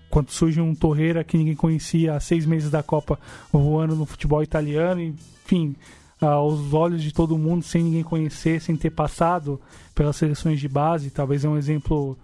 Quando 0.09 0.29
surge 0.29 0.59
um 0.59 0.75
Torreira 0.75 1.23
que 1.23 1.37
ninguém 1.37 1.55
conhecia 1.55 2.15
há 2.15 2.19
seis 2.19 2.45
meses 2.45 2.69
da 2.69 2.83
Copa 2.83 3.17
voando 3.51 3.95
no 3.95 4.05
futebol 4.05 4.43
italiano, 4.43 5.01
enfim, 5.01 5.73
aos 6.19 6.73
olhos 6.73 7.01
de 7.01 7.13
todo 7.13 7.37
mundo, 7.37 7.63
sem 7.63 7.81
ninguém 7.81 8.03
conhecer, 8.03 8.59
sem 8.61 8.75
ter 8.75 8.89
passado 8.89 9.59
pelas 9.95 10.17
seleções 10.17 10.59
de 10.59 10.67
base, 10.67 11.09
talvez 11.09 11.45
é 11.45 11.49
um 11.49 11.57
exemplo 11.57 12.17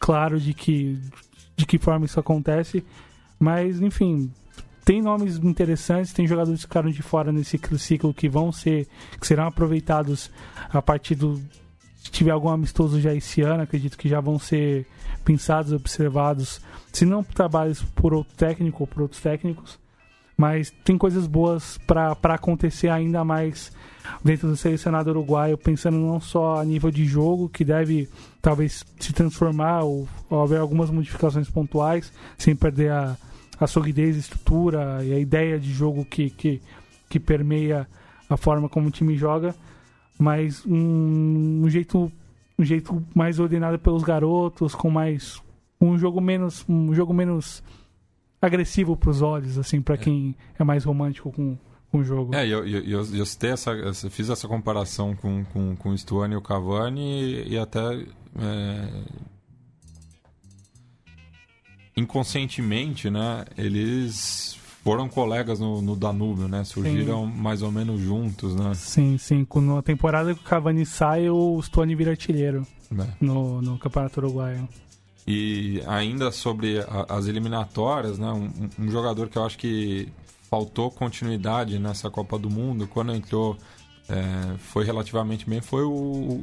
claro 0.00 0.40
de 0.40 0.54
que 0.54 0.98
de 1.56 1.64
que 1.64 1.78
forma 1.78 2.04
isso 2.04 2.20
acontece, 2.20 2.84
mas 3.38 3.80
enfim, 3.80 4.30
tem 4.84 5.02
nomes 5.02 5.36
interessantes, 5.38 6.12
tem 6.12 6.26
jogadores 6.26 6.60
que 6.60 6.66
ficaram 6.66 6.90
de 6.90 7.02
fora 7.02 7.32
nesse 7.32 7.58
ciclo 7.78 8.14
que 8.14 8.28
vão 8.28 8.52
ser, 8.52 8.86
que 9.20 9.26
serão 9.26 9.46
aproveitados 9.46 10.30
a 10.72 10.80
partir 10.80 11.14
do 11.14 11.42
se 12.06 12.12
tiver 12.12 12.30
algum 12.30 12.48
amistoso 12.48 13.00
já 13.00 13.12
esse 13.12 13.40
ano, 13.42 13.64
acredito 13.64 13.98
que 13.98 14.08
já 14.08 14.20
vão 14.20 14.38
ser 14.38 14.86
pensados, 15.24 15.72
observados, 15.72 16.60
se 16.92 17.04
não 17.04 17.24
trabalhos 17.24 17.82
por 17.82 18.14
outro 18.14 18.32
técnico 18.36 18.84
ou 18.84 18.86
por 18.86 19.02
outros 19.02 19.20
técnicos, 19.20 19.76
mas 20.36 20.72
tem 20.84 20.96
coisas 20.96 21.26
boas 21.26 21.78
para 21.78 22.34
acontecer 22.34 22.88
ainda 22.88 23.24
mais 23.24 23.72
dentro 24.24 24.48
do 24.48 24.56
selecionado 24.56 25.10
uruguaio, 25.10 25.56
pensando 25.56 25.96
não 25.98 26.20
só 26.20 26.60
a 26.60 26.64
nível 26.64 26.90
de 26.90 27.04
jogo, 27.04 27.48
que 27.48 27.64
deve 27.64 28.08
talvez 28.40 28.84
se 28.98 29.12
transformar 29.12 29.82
ou, 29.82 30.08
ou 30.28 30.42
haver 30.42 30.60
algumas 30.60 30.90
modificações 30.90 31.48
pontuais, 31.48 32.12
sem 32.38 32.54
perder 32.54 32.92
a, 32.92 33.16
a 33.58 33.66
solidez, 33.66 34.16
a 34.16 34.20
estrutura 34.20 35.04
e 35.04 35.12
a 35.12 35.18
ideia 35.18 35.58
de 35.58 35.72
jogo 35.72 36.04
que, 36.04 36.30
que, 36.30 36.60
que 37.08 37.18
permeia 37.20 37.86
a 38.28 38.36
forma 38.36 38.68
como 38.68 38.88
o 38.88 38.90
time 38.90 39.16
joga, 39.16 39.54
mas 40.18 40.64
um, 40.66 41.62
um 41.64 41.70
jeito 41.70 42.10
um 42.58 42.64
jeito 42.64 43.04
mais 43.14 43.38
ordenado 43.38 43.78
pelos 43.78 44.02
garotos, 44.02 44.74
com 44.74 44.90
mais 44.90 45.42
um 45.78 45.98
jogo 45.98 46.20
menos 46.22 46.64
um 46.66 46.94
jogo 46.94 47.12
menos 47.12 47.62
agressivo 48.40 48.96
para 48.96 49.10
os 49.10 49.22
olhos, 49.22 49.58
assim, 49.58 49.80
para 49.80 49.94
é. 49.94 49.98
quem 49.98 50.34
é 50.58 50.64
mais 50.64 50.84
romântico 50.84 51.32
com, 51.32 51.56
com 51.90 51.98
o 51.98 52.04
jogo. 52.04 52.34
É, 52.34 52.46
eu, 52.46 52.66
eu, 52.66 52.82
eu, 52.82 53.14
eu 53.14 53.26
citei 53.26 53.50
essa, 53.50 53.72
fiz 54.10 54.30
essa 54.30 54.46
comparação 54.48 55.14
com, 55.14 55.44
com, 55.46 55.76
com 55.76 55.90
o 55.90 55.98
Stuani 55.98 56.34
e 56.34 56.36
o 56.36 56.42
Cavani 56.42 57.22
e, 57.22 57.54
e 57.54 57.58
até 57.58 57.80
é, 58.38 58.88
inconscientemente, 61.96 63.08
né, 63.08 63.44
eles 63.56 64.58
foram 64.86 65.08
colegas 65.08 65.58
no, 65.58 65.82
no 65.82 65.96
Danúbio, 65.96 66.46
né? 66.46 66.62
Surgiram 66.62 67.26
sim. 67.26 67.40
mais 67.40 67.60
ou 67.60 67.72
menos 67.72 68.00
juntos, 68.00 68.54
né? 68.54 68.72
Sim, 68.74 69.18
sim. 69.18 69.44
Na 69.56 69.82
temporada 69.82 70.32
que 70.32 70.40
o 70.40 70.44
Cavani 70.44 70.86
sai, 70.86 71.28
o 71.28 71.60
Stone 71.60 71.92
vira 71.96 72.12
artilheiro 72.12 72.64
é. 72.96 73.06
no, 73.20 73.60
no 73.60 73.78
Campeonato 73.80 74.20
Uruguaio. 74.20 74.68
E 75.26 75.82
ainda 75.88 76.30
sobre 76.30 76.78
a, 76.78 77.16
as 77.16 77.26
eliminatórias, 77.26 78.16
né? 78.16 78.30
Um, 78.30 78.70
um, 78.78 78.88
jogador 78.88 79.28
que 79.28 79.36
eu 79.36 79.44
acho 79.44 79.58
que 79.58 80.08
faltou 80.48 80.90
continuidade 80.90 81.78
nessa 81.78 82.10
Copa 82.10 82.38
do 82.38 82.48
Mundo, 82.50 82.86
quando 82.86 83.14
entrou 83.14 83.56
é, 84.08 84.56
foi 84.58 84.84
relativamente 84.84 85.48
bem, 85.48 85.60
foi 85.60 85.82
o, 85.82 85.90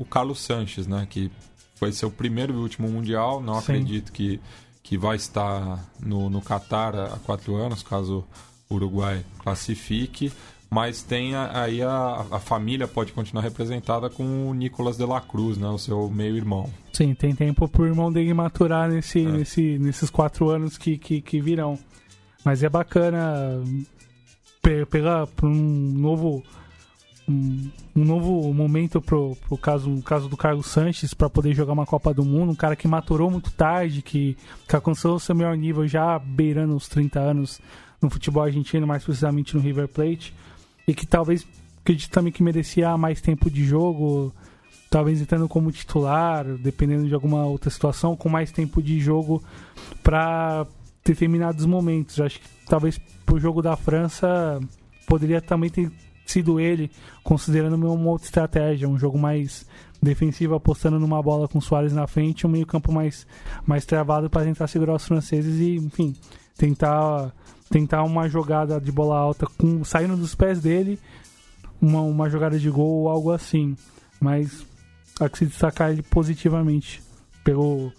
o, 0.02 0.06
Carlos 0.10 0.40
Sanches, 0.40 0.86
né? 0.86 1.08
Que 1.10 1.32
foi 1.76 1.92
seu 1.92 2.12
primeiro 2.12 2.54
e 2.54 2.58
último 2.58 2.90
Mundial. 2.90 3.42
Não 3.42 3.56
Sim. 3.56 3.60
acredito 3.60 4.12
que 4.12 4.40
que 4.84 4.98
vai 4.98 5.16
estar 5.16 5.82
no, 5.98 6.30
no 6.30 6.42
Qatar 6.42 6.94
há 6.94 7.18
quatro 7.26 7.56
anos, 7.56 7.82
caso 7.82 8.26
o 8.70 8.76
Uruguai 8.76 9.24
classifique. 9.40 10.32
Mas 10.70 11.04
tem 11.04 11.36
aí 11.36 11.84
a, 11.84 12.26
a 12.32 12.40
família 12.40 12.88
pode 12.88 13.14
continuar 13.14 13.44
representada 13.44 14.10
com 14.10 14.50
o 14.50 14.54
Nicolas 14.56 14.98
de 14.98 15.06
la 15.06 15.22
Cruz, 15.22 15.56
né, 15.56 15.68
o 15.70 15.78
seu 15.78 16.10
meio-irmão. 16.10 16.68
Sim, 16.92 17.14
tem 17.14 17.34
tempo 17.34 17.68
para 17.68 17.84
o 17.84 17.86
irmão 17.86 18.12
dele 18.12 18.34
maturar 18.34 18.90
nesse, 18.90 19.24
é. 19.24 19.32
nesse, 19.32 19.78
nesses 19.78 20.10
quatro 20.10 20.50
anos 20.50 20.78
que, 20.78 20.98
que, 20.98 21.22
que 21.22 21.40
virão. 21.40 21.78
Mas 22.44 22.64
é 22.64 22.70
bacana 22.70 23.62
pegar 24.90 25.28
um 25.44 25.50
novo 25.50 26.44
um, 27.28 27.70
um, 27.96 28.04
novo 28.04 28.54
momento 28.54 29.02
pro, 29.02 29.36
pro 29.48 29.58
caso, 29.58 30.02
caso 30.02 30.28
do 30.28 30.36
Carlos 30.36 30.68
Sanches 30.68 31.14
para 31.14 31.30
poder 31.30 31.54
jogar 31.54 31.74
uma 31.74 31.86
Copa 31.86 32.14
do 32.14 32.24
Mundo, 32.26 32.52
um 32.52 32.56
cara 32.56 32.76
que 32.76 32.88
maturou 32.88 33.32
muito 33.32 33.52
tarde, 33.52 34.02
que, 34.02 34.38
que 34.68 34.76
alcançou 34.76 35.16
o 35.16 35.20
seu 35.20 35.34
melhor 35.34 35.56
nível 35.56 35.88
já 35.88 36.20
beirando 36.20 36.76
os 36.76 36.88
30 36.88 37.20
anos 37.20 37.62
no 38.02 38.10
futebol 38.10 38.44
argentino, 38.44 38.86
mais 38.86 39.04
precisamente 39.04 39.56
no 39.56 39.62
River 39.62 39.88
Plate, 39.88 40.34
e 40.88 40.94
que 40.94 41.08
talvez 41.08 41.48
acredito 41.82 42.12
também 42.12 42.32
que 42.32 42.44
merecia 42.44 42.98
mais 42.98 43.22
tempo 43.22 43.50
de 43.50 43.64
jogo, 43.64 44.34
talvez 44.90 45.22
entrando 45.22 45.48
como 45.48 45.72
titular, 45.72 46.46
dependendo 46.46 47.08
de 47.08 47.14
alguma 47.14 47.46
outra 47.46 47.70
situação, 47.70 48.16
com 48.16 48.28
mais 48.28 48.52
tempo 48.52 48.82
de 48.82 49.00
jogo 49.00 49.42
para 50.02 50.68
determinados 51.04 51.66
momentos. 51.66 52.20
Acho 52.20 52.40
que 52.40 52.48
talvez 52.68 53.00
pro 53.26 53.40
jogo 53.40 53.62
da 53.62 53.76
França 53.76 54.60
poderia 55.08 55.42
também 55.42 55.70
ter 55.70 55.92
sido 56.26 56.60
ele, 56.60 56.90
considerando 57.24 57.76
uma 57.76 58.10
outra 58.10 58.26
estratégia, 58.26 58.88
um 58.88 58.98
jogo 58.98 59.18
mais 59.18 59.66
defensivo, 60.02 60.56
apostando 60.56 61.00
numa 61.00 61.22
bola 61.22 61.48
com 61.48 61.60
o 61.60 61.62
Soares 61.62 61.94
na 61.94 62.08
frente, 62.08 62.48
um 62.48 62.50
meio-campo 62.50 62.92
mais, 62.92 63.28
mais 63.66 63.86
travado 63.86 64.30
para 64.30 64.46
tentar 64.46 64.68
segurar 64.68 64.96
os 64.96 65.06
franceses 65.06 65.60
e, 65.60 65.76
enfim, 65.76 66.16
tentar 66.58 67.34
tentar 67.70 68.04
uma 68.04 68.30
jogada 68.30 68.80
de 68.80 68.92
bola 68.92 69.18
alta 69.18 69.48
com 69.58 69.84
saindo 69.84 70.16
dos 70.16 70.36
pés 70.36 70.60
dele, 70.60 71.00
uma, 71.82 72.02
uma 72.02 72.30
jogada 72.30 72.60
de 72.60 72.70
gol 72.70 73.02
ou 73.02 73.10
algo 73.10 73.32
assim. 73.32 73.76
Mas 74.20 74.64
há 75.20 75.28
que 75.28 75.40
se 75.40 75.46
destacar 75.48 75.92
ele 75.92 76.04
positivamente 76.04 77.02
pelo, 77.44 77.92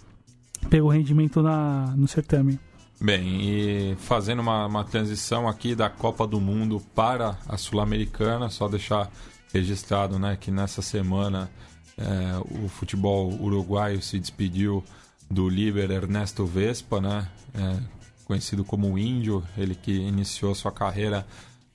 pelo 0.70 0.88
rendimento 0.88 1.42
na, 1.42 1.92
no 1.96 2.06
certame. 2.06 2.58
Bem, 3.04 3.42
e 3.42 3.96
fazendo 3.96 4.40
uma, 4.40 4.64
uma 4.64 4.82
transição 4.82 5.46
aqui 5.46 5.74
da 5.74 5.90
Copa 5.90 6.26
do 6.26 6.40
Mundo 6.40 6.80
para 6.94 7.38
a 7.46 7.58
Sul-Americana, 7.58 8.48
só 8.48 8.66
deixar 8.66 9.10
registrado 9.52 10.18
né, 10.18 10.38
que 10.40 10.50
nessa 10.50 10.80
semana 10.80 11.50
é, 11.98 12.62
o 12.64 12.66
futebol 12.66 13.30
uruguaio 13.38 14.00
se 14.00 14.18
despediu 14.18 14.82
do 15.30 15.50
líder 15.50 15.90
Ernesto 15.90 16.46
Vespa, 16.46 16.98
né, 16.98 17.28
é, 17.54 17.76
conhecido 18.24 18.64
como 18.64 18.98
Índio, 18.98 19.44
ele 19.54 19.74
que 19.74 19.92
iniciou 19.92 20.54
sua 20.54 20.72
carreira 20.72 21.26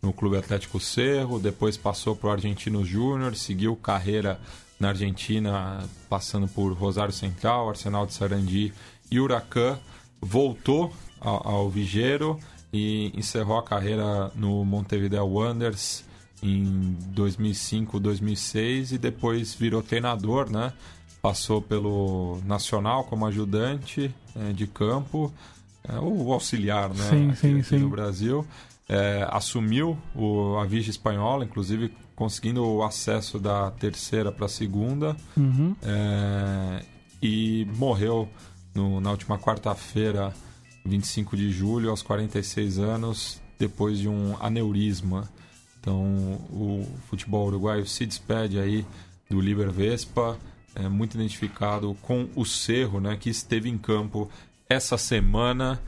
no 0.01 0.11
Clube 0.11 0.35
Atlético 0.35 0.79
Cerro, 0.79 1.37
depois 1.39 1.77
passou 1.77 2.15
para 2.15 2.29
o 2.29 2.31
Argentino 2.31 2.83
Júnior, 2.83 3.35
seguiu 3.35 3.75
carreira 3.75 4.39
na 4.79 4.89
Argentina, 4.89 5.87
passando 6.09 6.47
por 6.47 6.73
Rosário 6.73 7.13
Central, 7.13 7.69
Arsenal 7.69 8.07
de 8.07 8.15
Sarandi 8.15 8.73
e 9.11 9.19
Huracan, 9.19 9.77
voltou 10.19 10.91
ao, 11.19 11.47
ao 11.47 11.69
Vigeiro 11.69 12.39
e 12.71 13.11
encerrou 13.15 13.57
a 13.57 13.63
carreira 13.63 14.31
no 14.35 14.63
Montevideo 14.63 15.25
Wanderers 15.25 16.03
em 16.41 16.95
2005, 17.11 17.99
2006 17.99 18.93
e 18.93 18.97
depois 18.97 19.53
virou 19.53 19.81
treinador, 19.81 20.49
né? 20.49 20.71
Passou 21.21 21.61
pelo 21.61 22.39
Nacional 22.45 23.03
como 23.03 23.25
ajudante 23.25 24.13
é, 24.35 24.53
de 24.53 24.65
campo, 24.67 25.33
é, 25.87 25.97
ou 25.99 26.31
auxiliar, 26.31 26.89
né? 26.89 27.09
Sim, 27.09 27.29
aqui, 27.29 27.37
sim, 27.39 27.59
aqui 27.59 27.63
sim. 27.63 27.77
no 27.79 27.89
Brasil. 27.89 28.45
É, 28.87 29.27
assumiu 29.29 29.97
o, 30.15 30.57
a 30.57 30.65
Vigia 30.65 30.89
Espanhola, 30.89 31.43
inclusive 31.43 31.93
conseguindo 32.15 32.65
o 32.65 32.83
acesso 32.83 33.39
da 33.39 33.71
terceira 33.71 34.31
para 34.31 34.45
a 34.45 34.49
segunda. 34.49 35.15
Uhum. 35.35 35.75
É, 35.83 36.83
e 37.21 37.67
morreu 37.75 38.29
no, 38.73 39.01
na 39.01 39.11
última 39.11 39.37
quarta-feira 39.37 40.33
25 40.85 41.35
de 41.37 41.51
julho, 41.51 41.89
aos 41.89 42.01
46 42.01 42.79
anos, 42.79 43.41
depois 43.57 43.99
de 43.99 44.07
um 44.07 44.35
aneurisma. 44.39 45.29
Então, 45.79 46.03
o 46.49 46.87
futebol 47.07 47.47
uruguaio 47.47 47.85
se 47.85 48.05
despede 48.05 48.59
aí 48.59 48.85
do 49.29 49.39
Liber 49.39 49.71
Vespa, 49.71 50.37
é 50.75 50.87
muito 50.87 51.15
identificado 51.15 51.95
com 52.01 52.27
o 52.35 52.45
Cerro, 52.45 52.99
né, 52.99 53.17
que 53.17 53.29
esteve 53.29 53.69
em 53.69 53.77
campo 53.77 54.29
essa 54.69 54.97
semana, 54.97 55.81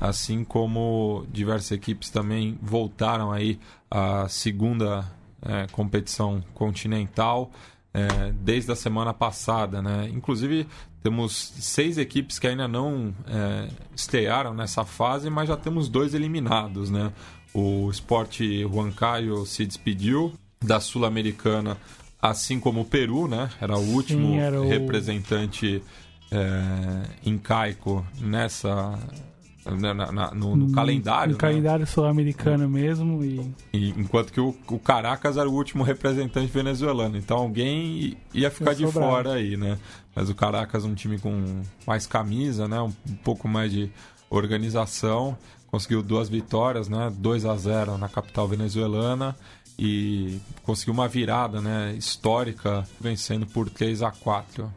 assim 0.00 0.44
como 0.44 1.26
diversas 1.30 1.72
equipes 1.72 2.08
também 2.08 2.56
voltaram 2.62 3.32
aí 3.32 3.58
à 3.90 4.28
segunda 4.28 5.04
é, 5.42 5.66
competição 5.72 6.42
continental 6.54 7.50
é, 7.98 8.32
desde 8.32 8.70
a 8.70 8.76
semana 8.76 9.12
passada, 9.12 9.82
né? 9.82 10.08
Inclusive 10.12 10.66
temos 11.02 11.52
seis 11.58 11.98
equipes 11.98 12.38
que 12.38 12.46
ainda 12.46 12.68
não 12.68 13.14
é, 13.26 13.68
estrearam 13.94 14.54
nessa 14.54 14.84
fase, 14.84 15.28
mas 15.28 15.48
já 15.48 15.56
temos 15.56 15.88
dois 15.88 16.14
eliminados, 16.14 16.90
né? 16.90 17.12
O 17.52 17.90
Sport 17.90 18.40
Huancayo 18.70 19.44
se 19.46 19.66
despediu 19.66 20.32
da 20.62 20.80
Sul-Americana, 20.80 21.76
assim 22.20 22.60
como 22.60 22.82
o 22.82 22.84
Peru, 22.84 23.26
né? 23.26 23.50
Era 23.60 23.76
o 23.76 23.92
último 23.92 24.28
Sim, 24.28 24.38
era 24.38 24.60
o... 24.60 24.68
representante 24.68 25.82
é, 26.30 27.02
incaico 27.24 28.06
nessa 28.20 28.98
na, 29.76 29.94
na, 29.94 30.34
no, 30.34 30.56
no, 30.56 30.72
calendário. 30.72 31.32
No 31.32 31.34
né? 31.34 31.40
calendário 31.40 31.86
sul-americano 31.86 32.68
mesmo. 32.68 33.24
E... 33.24 33.54
e... 33.72 33.90
enquanto 33.90 34.32
que 34.32 34.40
o, 34.40 34.54
o, 34.68 34.78
Caracas 34.78 35.36
era 35.36 35.48
o 35.48 35.52
último 35.52 35.82
representante 35.82 36.52
venezuelano. 36.52 37.16
Então 37.16 37.38
alguém 37.38 38.16
ia 38.32 38.50
ficar 38.50 38.74
de 38.74 38.86
fora 38.86 39.34
aí, 39.34 39.56
né? 39.56 39.78
Mas 40.14 40.30
o 40.30 40.34
Caracas 40.34 40.84
um 40.84 40.94
time 40.94 41.18
com 41.18 41.62
mais 41.86 42.06
camisa, 42.06 42.66
né? 42.66 42.80
Um, 42.80 42.92
um 43.08 43.16
pouco 43.24 43.48
mais 43.48 43.72
de 43.72 43.90
organização. 44.30 45.36
Conseguiu 45.68 46.02
duas 46.02 46.28
vitórias, 46.28 46.88
né? 46.88 47.12
2 47.18 47.44
a 47.44 47.56
0 47.56 47.98
na 47.98 48.08
capital 48.08 48.48
venezuelana 48.48 49.36
e 49.78 50.40
conseguiu 50.64 50.92
uma 50.92 51.06
virada, 51.06 51.60
né, 51.60 51.94
histórica, 51.96 52.84
vencendo 53.00 53.46
por 53.46 53.70
3 53.70 54.02
a 54.02 54.10
4. 54.10 54.70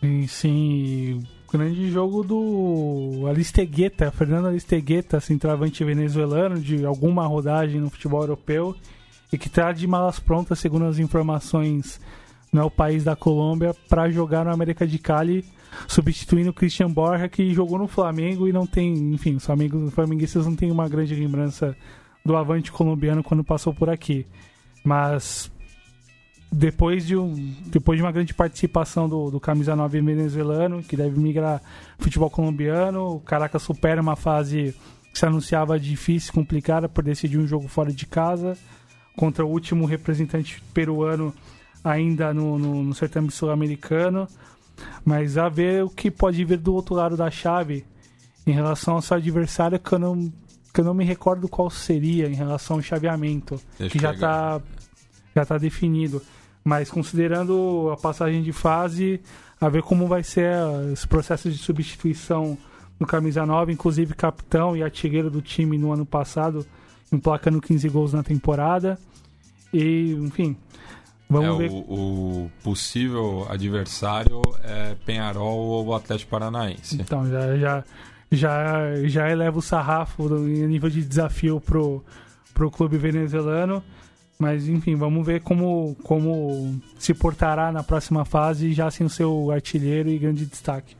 Sim, 0.00 0.26
sim, 0.26 1.26
grande 1.50 1.90
jogo 1.90 2.22
do 2.22 3.26
Alistegueta, 3.28 4.10
Fernando 4.10 4.48
Alistegueta, 4.48 5.20
centroavante 5.20 5.82
venezuelano 5.82 6.60
de 6.60 6.84
alguma 6.84 7.26
rodagem 7.26 7.80
no 7.80 7.90
futebol 7.90 8.20
europeu 8.20 8.76
e 9.32 9.38
que 9.38 9.48
está 9.48 9.72
de 9.72 9.86
malas 9.86 10.18
prontas, 10.18 10.58
segundo 10.58 10.84
as 10.84 10.98
informações, 10.98 12.00
no 12.52 12.64
né, 12.64 12.70
país 12.70 13.04
da 13.04 13.14
Colômbia, 13.14 13.74
para 13.88 14.10
jogar 14.10 14.44
no 14.44 14.52
América 14.52 14.86
de 14.86 14.98
Cali, 14.98 15.44
substituindo 15.86 16.50
o 16.50 16.54
Christian 16.54 16.90
Borja, 16.90 17.28
que 17.28 17.52
jogou 17.52 17.78
no 17.78 17.86
Flamengo 17.88 18.48
e 18.48 18.52
não 18.52 18.66
tem, 18.66 19.12
enfim, 19.12 19.34
os 19.36 19.44
Flamengo, 19.44 19.90
flamenguistas 19.90 20.46
não 20.46 20.56
têm 20.56 20.70
uma 20.70 20.88
grande 20.88 21.14
lembrança 21.14 21.76
do 22.24 22.36
avante 22.36 22.72
colombiano 22.72 23.22
quando 23.22 23.44
passou 23.44 23.74
por 23.74 23.90
aqui. 23.90 24.26
Mas 24.82 25.50
depois 26.50 27.06
de, 27.06 27.16
um, 27.16 27.54
depois 27.66 27.98
de 27.98 28.02
uma 28.02 28.10
grande 28.10 28.32
participação 28.32 29.08
do, 29.08 29.30
do 29.30 29.38
Camisa 29.38 29.76
9 29.76 30.00
venezuelano, 30.00 30.82
que 30.82 30.96
deve 30.96 31.20
migrar 31.20 31.60
futebol 31.98 32.30
colombiano, 32.30 33.16
o 33.16 33.20
Caracas 33.20 33.62
supera 33.62 34.00
uma 34.00 34.16
fase 34.16 34.74
que 35.12 35.18
se 35.18 35.26
anunciava 35.26 35.78
difícil, 35.78 36.32
complicada, 36.32 36.88
por 36.88 37.04
decidir 37.04 37.38
um 37.38 37.46
jogo 37.46 37.68
fora 37.68 37.92
de 37.92 38.06
casa, 38.06 38.56
contra 39.16 39.44
o 39.44 39.48
último 39.50 39.84
representante 39.84 40.62
peruano 40.72 41.34
ainda 41.84 42.32
no, 42.32 42.58
no, 42.58 42.82
no 42.82 42.94
certame 42.94 43.30
sul-americano. 43.30 44.26
Mas 45.04 45.36
a 45.36 45.48
ver 45.48 45.84
o 45.84 45.90
que 45.90 46.10
pode 46.10 46.44
vir 46.44 46.58
do 46.58 46.74
outro 46.74 46.94
lado 46.94 47.16
da 47.16 47.30
chave 47.30 47.84
em 48.46 48.52
relação 48.52 48.94
ao 48.94 49.02
seu 49.02 49.16
adversário, 49.16 49.78
que 49.78 49.92
eu 49.92 49.98
não, 49.98 50.32
que 50.72 50.80
eu 50.80 50.84
não 50.84 50.94
me 50.94 51.04
recordo 51.04 51.48
qual 51.48 51.68
seria 51.68 52.26
em 52.28 52.34
relação 52.34 52.76
ao 52.76 52.82
chaveamento, 52.82 53.60
Deixa 53.78 53.92
que 53.92 53.98
já 54.00 54.12
está 54.12 54.62
já 55.34 55.44
tá 55.44 55.58
definido. 55.58 56.22
Mas 56.68 56.90
considerando 56.90 57.88
a 57.90 57.96
passagem 57.96 58.42
de 58.42 58.52
fase, 58.52 59.22
a 59.58 59.70
ver 59.70 59.82
como 59.82 60.06
vai 60.06 60.22
ser 60.22 60.52
esse 60.92 61.08
processo 61.08 61.50
de 61.50 61.56
substituição 61.56 62.58
no 63.00 63.06
camisa 63.06 63.46
9, 63.46 63.72
inclusive 63.72 64.12
capitão 64.12 64.76
e 64.76 64.82
artilheiro 64.82 65.30
do 65.30 65.40
time 65.40 65.78
no 65.78 65.94
ano 65.94 66.04
passado, 66.04 66.66
emplacando 67.10 67.58
15 67.58 67.88
gols 67.88 68.12
na 68.12 68.22
temporada. 68.22 68.98
E, 69.72 70.12
enfim, 70.20 70.54
vamos 71.26 71.54
é, 71.54 71.68
ver. 71.68 71.70
O, 71.70 71.78
o, 71.78 72.50
possível 72.62 73.46
adversário 73.48 74.42
é 74.62 74.94
Penharol 75.06 75.68
ou 75.68 75.94
Atlético 75.94 76.30
Paranaense. 76.32 77.00
Então, 77.00 77.26
já, 77.30 77.56
já, 77.56 77.84
já, 78.30 79.06
já 79.06 79.30
eleva 79.30 79.58
o 79.58 79.62
sarrafo 79.62 80.28
no 80.28 80.40
nível 80.40 80.90
de 80.90 81.02
desafio 81.02 81.62
pro, 81.62 82.04
pro 82.52 82.70
clube 82.70 82.98
venezuelano. 82.98 83.82
Mas 84.38 84.68
enfim, 84.68 84.94
vamos 84.94 85.26
ver 85.26 85.40
como, 85.40 85.96
como 86.04 86.80
se 86.98 87.12
portará 87.12 87.72
na 87.72 87.82
próxima 87.82 88.24
fase, 88.24 88.72
já 88.72 88.90
sem 88.90 89.04
o 89.06 89.10
seu 89.10 89.50
artilheiro 89.50 90.08
e 90.08 90.18
grande 90.18 90.46
destaque. 90.46 90.94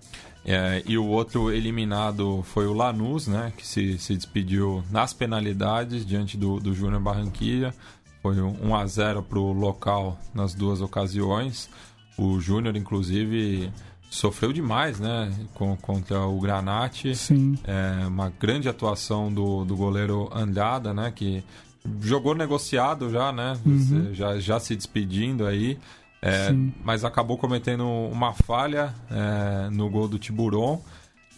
É, 0.44 0.82
e 0.86 0.96
o 0.96 1.06
outro 1.06 1.52
eliminado 1.52 2.42
foi 2.42 2.66
o 2.66 2.72
Lanús, 2.72 3.26
né, 3.26 3.52
que 3.56 3.66
se, 3.66 3.98
se 3.98 4.16
despediu 4.16 4.82
nas 4.90 5.12
penalidades 5.12 6.06
diante 6.06 6.36
do, 6.36 6.58
do 6.58 6.74
Júnior 6.74 7.02
Barranquilla. 7.02 7.74
Foi 8.22 8.40
1 8.40 8.74
a 8.74 8.86
0 8.86 9.22
para 9.22 9.38
o 9.38 9.52
local 9.52 10.18
nas 10.34 10.54
duas 10.54 10.80
ocasiões. 10.80 11.68
O 12.16 12.40
Júnior, 12.40 12.76
inclusive, 12.76 13.70
sofreu 14.10 14.52
demais, 14.52 14.98
né, 14.98 15.32
com, 15.54 15.76
contra 15.76 16.20
o 16.26 16.40
Granate. 16.40 17.14
Sim. 17.14 17.58
É, 17.64 18.06
uma 18.06 18.30
grande 18.30 18.68
atuação 18.68 19.32
do, 19.32 19.64
do 19.64 19.76
goleiro 19.76 20.28
Andada, 20.32 20.94
né, 20.94 21.12
que 21.14 21.44
jogou 22.00 22.34
negociado 22.34 23.10
já, 23.10 23.32
né? 23.32 23.56
Uhum. 23.64 24.14
Já, 24.14 24.38
já 24.38 24.60
se 24.60 24.74
despedindo 24.76 25.46
aí. 25.46 25.78
É, 26.20 26.48
mas 26.84 27.04
acabou 27.04 27.38
cometendo 27.38 27.86
uma 27.86 28.32
falha 28.32 28.92
é, 29.08 29.70
no 29.70 29.88
gol 29.88 30.08
do 30.08 30.18
Tiburon 30.18 30.82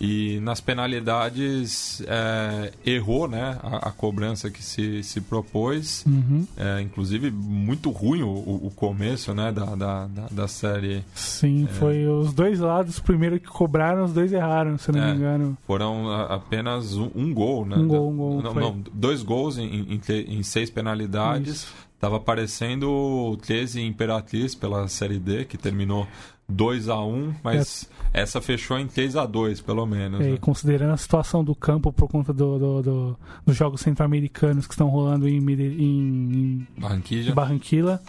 e 0.01 0.41
nas 0.41 0.63
penalidades 0.63 2.03
é, 2.07 2.73
errou 2.87 3.29
né, 3.29 3.59
a, 3.63 3.89
a, 3.89 3.93
cobrança 3.93 4.51
que 4.51 4.63
se, 4.63 5.03
se 5.03 5.21
propôs. 5.21 6.05
Uhum. 6.07 6.47
É, 6.57 6.81
inclusive, 6.81 7.31
muito 7.31 7.91
ruim 7.91 8.23
o, 8.23 8.29
o 8.29 8.73
começo 8.75 9.35
né, 9.35 9.53
da, 9.53 9.67
da, 9.77 10.09
da 10.31 10.49
série. 10.49 11.05
Sim, 11.15 11.65
é... 11.65 11.69
foi 11.69 12.07
os 12.07 12.33
dois 12.33 12.61
lados. 12.61 12.99
Primeiro 12.99 13.39
que 13.39 13.49
cobraram, 13.49 14.05
os 14.05 14.13
dois 14.13 14.33
erraram, 14.33 14.79
se 14.79 14.91
não 14.91 15.01
me 15.01 15.11
é, 15.11 15.15
engano. 15.15 15.59
Foram 15.67 16.11
apenas 16.11 16.97
um, 16.97 17.11
um, 17.15 17.35
gol, 17.35 17.67
né? 17.67 17.77
Um 17.77 17.87
gol, 17.87 18.11
um 18.11 18.17
gol. 18.17 18.43
Não, 18.43 18.55
não 18.55 18.85
dois 18.95 19.23
gols 19.23 19.59
em, 19.59 19.67
em, 19.67 20.01
em 20.29 20.43
seis 20.43 20.71
penalidades. 20.71 21.57
Isso. 21.57 21.90
Tava 22.01 22.17
aparecendo 22.17 23.37
13 23.43 23.83
Imperatriz 23.83 24.55
pela 24.55 24.89
Série 24.89 25.19
D, 25.19 25.45
que 25.45 25.59
terminou 25.59 26.09
2 26.49 26.89
a 26.89 26.99
1 26.99 27.35
mas 27.45 27.89
é. 28.13 28.23
essa 28.23 28.41
fechou 28.41 28.79
em 28.79 28.87
3 28.87 29.17
a 29.17 29.27
2 29.27 29.61
pelo 29.61 29.87
menos. 29.87 30.21
É, 30.21 30.31
né? 30.31 30.39
Considerando 30.41 30.95
a 30.95 30.97
situação 30.97 31.45
do 31.45 31.55
campo 31.55 31.93
por 31.93 32.09
conta 32.09 32.33
do, 32.33 32.59
do, 32.59 32.83
do 32.83 33.19
dos 33.47 33.57
jogos 33.57 33.83
centro-americanos 33.83 34.67
que 34.67 34.73
estão 34.73 34.89
rolando 34.89 35.29
em, 35.29 35.39
em, 35.39 35.61
em 35.83 36.67
Barranquilla. 36.79 37.35
Barranquilla. 37.35 38.03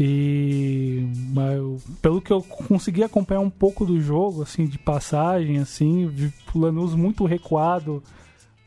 E 0.00 1.08
mas, 1.32 1.60
pelo 2.00 2.20
que 2.20 2.32
eu 2.32 2.40
consegui 2.42 3.02
acompanhar 3.02 3.40
um 3.40 3.50
pouco 3.50 3.84
do 3.84 4.00
jogo, 4.00 4.42
assim, 4.42 4.66
de 4.66 4.78
passagem, 4.78 5.58
assim, 5.58 6.06
o 6.54 6.58
Lanús 6.58 6.94
muito 6.94 7.24
recuado, 7.24 8.02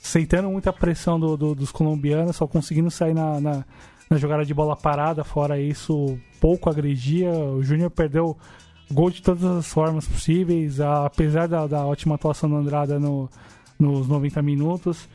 aceitando 0.04 0.50
muita 0.50 0.74
pressão 0.74 1.18
do, 1.18 1.38
do, 1.38 1.56
dos 1.56 1.72
colombianos, 1.72 2.36
só 2.36 2.46
conseguindo 2.46 2.92
sair 2.92 3.14
na, 3.14 3.40
na, 3.40 3.66
na, 4.12 4.18
jogada 4.18 4.46
de 4.46 4.54
bola 4.54 4.76
parada, 4.76 5.24
fora 5.24 5.60
isso, 5.60 6.18
pouco 6.40 6.70
agredia. 6.70 7.32
O 7.32 7.64
Júnior 7.64 7.90
perdeu 7.90 8.38
gol 8.92 9.10
de 9.10 9.22
todas 9.22 9.44
as 9.44 9.68
formas 9.68 10.08
possíveis, 10.08 10.80
apesar 10.80 11.48
da, 11.48 11.66
da 11.66 11.86
ótima 11.86 12.16
atuação 12.16 12.50
do 12.50 12.56
Andrada 12.58 13.00
no, 13.00 13.30
nos 13.80 14.08
90 14.08 14.42
minutos. 14.42 15.08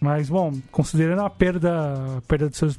Mas, 0.00 0.28
bom, 0.28 0.52
considerando 0.70 1.22
a 1.22 1.30
perda, 1.30 2.18
a 2.18 2.22
perda 2.22 2.48
do 2.48 2.56
seu, 2.56 2.70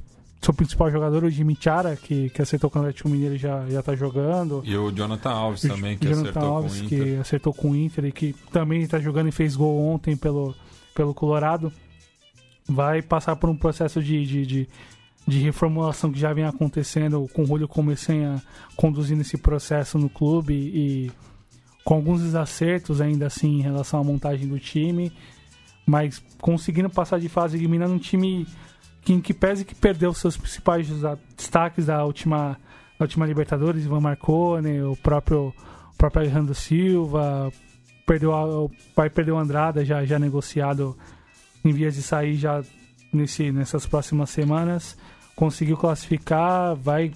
seu 0.41 0.53
principal 0.53 0.91
jogador, 0.91 1.23
o 1.23 1.29
Jimmy 1.29 1.57
Chara, 1.59 1.95
que, 1.95 2.29
que 2.29 2.41
acertou 2.41 2.69
com 2.69 2.79
o 2.79 2.81
Atlético 2.81 3.09
Mineiro 3.09 3.35
e 3.35 3.37
já, 3.37 3.65
já 3.67 3.81
tá 3.81 3.95
jogando. 3.95 4.61
E 4.63 4.75
o 4.75 4.91
Jonathan 4.91 5.31
Alves 5.31 5.63
o 5.63 5.67
também, 5.67 5.97
que 5.97 6.07
Jonathan 6.07 6.29
acertou 6.29 6.49
Alves, 6.49 6.73
com 6.73 6.79
o 6.79 6.85
Inter. 6.85 6.99
que 6.99 7.15
acertou 7.19 7.53
com 7.53 7.71
o 7.71 7.75
Inter 7.75 8.05
e 8.05 8.11
que 8.11 8.35
também 8.51 8.81
está 8.81 8.99
jogando 8.99 9.29
e 9.29 9.31
fez 9.31 9.55
gol 9.55 9.79
ontem 9.87 10.15
pelo, 10.15 10.55
pelo 10.93 11.13
Colorado. 11.13 11.71
Vai 12.69 13.01
passar 13.01 13.35
por 13.37 13.49
um 13.49 13.55
processo 13.55 14.03
de, 14.03 14.25
de, 14.25 14.45
de 14.45 14.69
de 15.27 15.39
reformulação 15.39 16.09
que 16.09 16.19
já 16.19 16.31
vem 16.31 16.45
acontecendo 16.45 17.27
com 17.33 17.43
o 17.43 17.45
Julio 17.45 17.67
Começanha 17.67 18.41
conduzindo 18.77 19.21
esse 19.21 19.37
processo 19.37 19.99
no 19.99 20.09
clube 20.09 20.53
e 20.53 21.11
com 21.83 21.95
alguns 21.95 22.21
desacertos 22.21 23.01
ainda 23.01 23.27
assim 23.27 23.59
em 23.59 23.61
relação 23.61 23.99
à 23.99 24.03
montagem 24.03 24.47
do 24.47 24.57
time, 24.57 25.11
mas 25.85 26.23
conseguindo 26.39 26.89
passar 26.89 27.19
de 27.19 27.27
fase 27.27 27.57
eliminando 27.57 27.93
um 27.93 27.99
time 27.99 28.47
que, 29.01 29.13
em 29.13 29.19
que 29.19 29.33
pese 29.33 29.65
que 29.65 29.75
perdeu 29.75 30.13
seus 30.13 30.37
principais 30.37 30.87
destaques 31.35 31.85
da 31.87 32.05
última, 32.05 32.57
da 32.97 33.03
última 33.03 33.25
Libertadores, 33.25 33.83
Ivan 33.83 33.99
Marcone, 33.99 34.81
o 34.81 34.95
próprio, 34.95 35.53
o 35.93 35.97
próprio 35.97 36.21
Alejandro 36.21 36.55
Silva, 36.55 37.51
perdeu 38.05 38.71
vai 38.95 39.09
perder 39.09 39.33
o 39.33 39.37
Andrada 39.37 39.83
já, 39.83 40.05
já 40.05 40.17
negociado 40.17 40.97
em 41.65 41.73
vias 41.73 41.95
de 41.95 42.01
sair 42.01 42.35
já 42.35 42.63
nesse, 43.11 43.51
nessas 43.51 43.85
próximas 43.85 44.29
semanas 44.29 44.97
conseguiu 45.37 45.77
classificar, 45.77 46.75
vai 46.75 47.13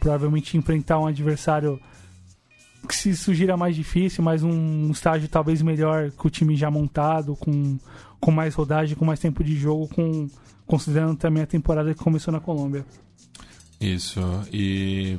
provavelmente 0.00 0.56
enfrentar 0.56 0.98
um 0.98 1.06
adversário 1.06 1.78
que 2.88 2.96
se 2.96 3.14
sugira 3.14 3.54
mais 3.54 3.76
difícil, 3.76 4.24
mas 4.24 4.42
um 4.42 4.90
estágio 4.90 5.28
talvez 5.28 5.60
melhor 5.60 6.10
que 6.10 6.26
o 6.26 6.30
time 6.30 6.56
já 6.56 6.70
montado, 6.70 7.36
com, 7.36 7.78
com 8.18 8.30
mais 8.30 8.54
rodagem, 8.54 8.96
com 8.96 9.04
mais 9.04 9.20
tempo 9.20 9.44
de 9.44 9.54
jogo, 9.54 9.86
com 9.88 10.26
considerando 10.66 11.16
também 11.16 11.42
a 11.42 11.46
temporada 11.46 11.92
que 11.92 12.02
começou 12.02 12.32
na 12.32 12.40
Colômbia. 12.40 12.86
Isso, 13.78 14.20
e 14.50 15.18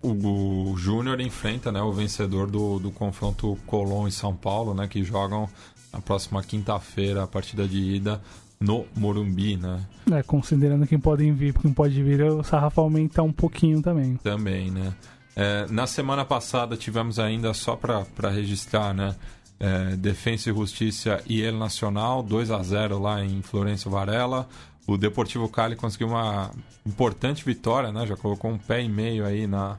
o, 0.00 0.70
o 0.70 0.76
Júnior 0.78 1.20
enfrenta 1.20 1.70
né, 1.70 1.82
o 1.82 1.92
vencedor 1.92 2.50
do, 2.50 2.78
do 2.78 2.90
confronto 2.90 3.58
Colón 3.66 4.08
e 4.08 4.12
São 4.12 4.34
Paulo, 4.34 4.72
né, 4.72 4.88
que 4.88 5.04
jogam 5.04 5.50
na 5.92 6.00
próxima 6.00 6.42
quinta-feira 6.42 7.24
a 7.24 7.26
partida 7.26 7.68
de 7.68 7.78
ida 7.78 8.22
no 8.58 8.86
Morumbi, 8.96 9.56
né? 9.56 9.80
É, 10.10 10.22
considerando 10.22 10.86
quem 10.86 10.98
pode 10.98 11.30
vir, 11.32 11.52
quem 11.54 11.72
pode 11.72 12.02
vir, 12.02 12.22
o 12.24 12.42
sarrafo 12.42 12.80
aumenta 12.80 13.22
um 13.22 13.32
pouquinho 13.32 13.82
também. 13.82 14.16
Também, 14.16 14.70
né? 14.70 14.94
É, 15.34 15.66
na 15.70 15.86
semana 15.86 16.24
passada 16.24 16.76
tivemos 16.76 17.18
ainda, 17.18 17.52
só 17.52 17.76
para 17.76 18.30
registrar, 18.30 18.94
né? 18.94 19.14
é, 19.58 19.96
Defensa 19.96 20.50
e 20.50 20.54
Justiça 20.54 21.22
e 21.26 21.42
El 21.42 21.56
Nacional, 21.56 22.22
2 22.22 22.50
a 22.50 22.62
0 22.62 22.98
lá 22.98 23.24
em 23.24 23.42
Florencio 23.42 23.90
Varela. 23.90 24.48
O 24.86 24.96
Deportivo 24.96 25.48
Cali 25.48 25.74
conseguiu 25.74 26.08
uma 26.08 26.50
importante 26.84 27.44
vitória, 27.44 27.90
né? 27.90 28.06
Já 28.06 28.16
colocou 28.16 28.50
um 28.50 28.58
pé 28.58 28.82
e 28.82 28.88
meio 28.88 29.24
aí 29.24 29.46
na, 29.46 29.76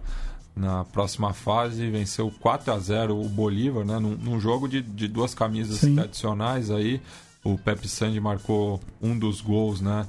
na 0.56 0.84
próxima 0.84 1.34
fase, 1.34 1.90
venceu 1.90 2.32
4 2.42 2.74
a 2.74 2.80
0 2.80 3.18
o 3.18 3.30
Bolívar, 3.30 3.86
né? 3.86 4.00
Num, 4.00 4.16
num 4.16 4.40
jogo 4.40 4.68
de, 4.68 4.82
de 4.82 5.08
duas 5.08 5.34
camisas 5.34 5.80
Sim. 5.80 5.96
tradicionais 5.96 6.70
aí. 6.70 7.02
O 7.48 7.58
Pepe 7.58 7.88
Sandy 7.88 8.20
marcou 8.20 8.80
um 9.02 9.18
dos 9.18 9.42
gols, 9.42 9.80
né? 9.80 10.06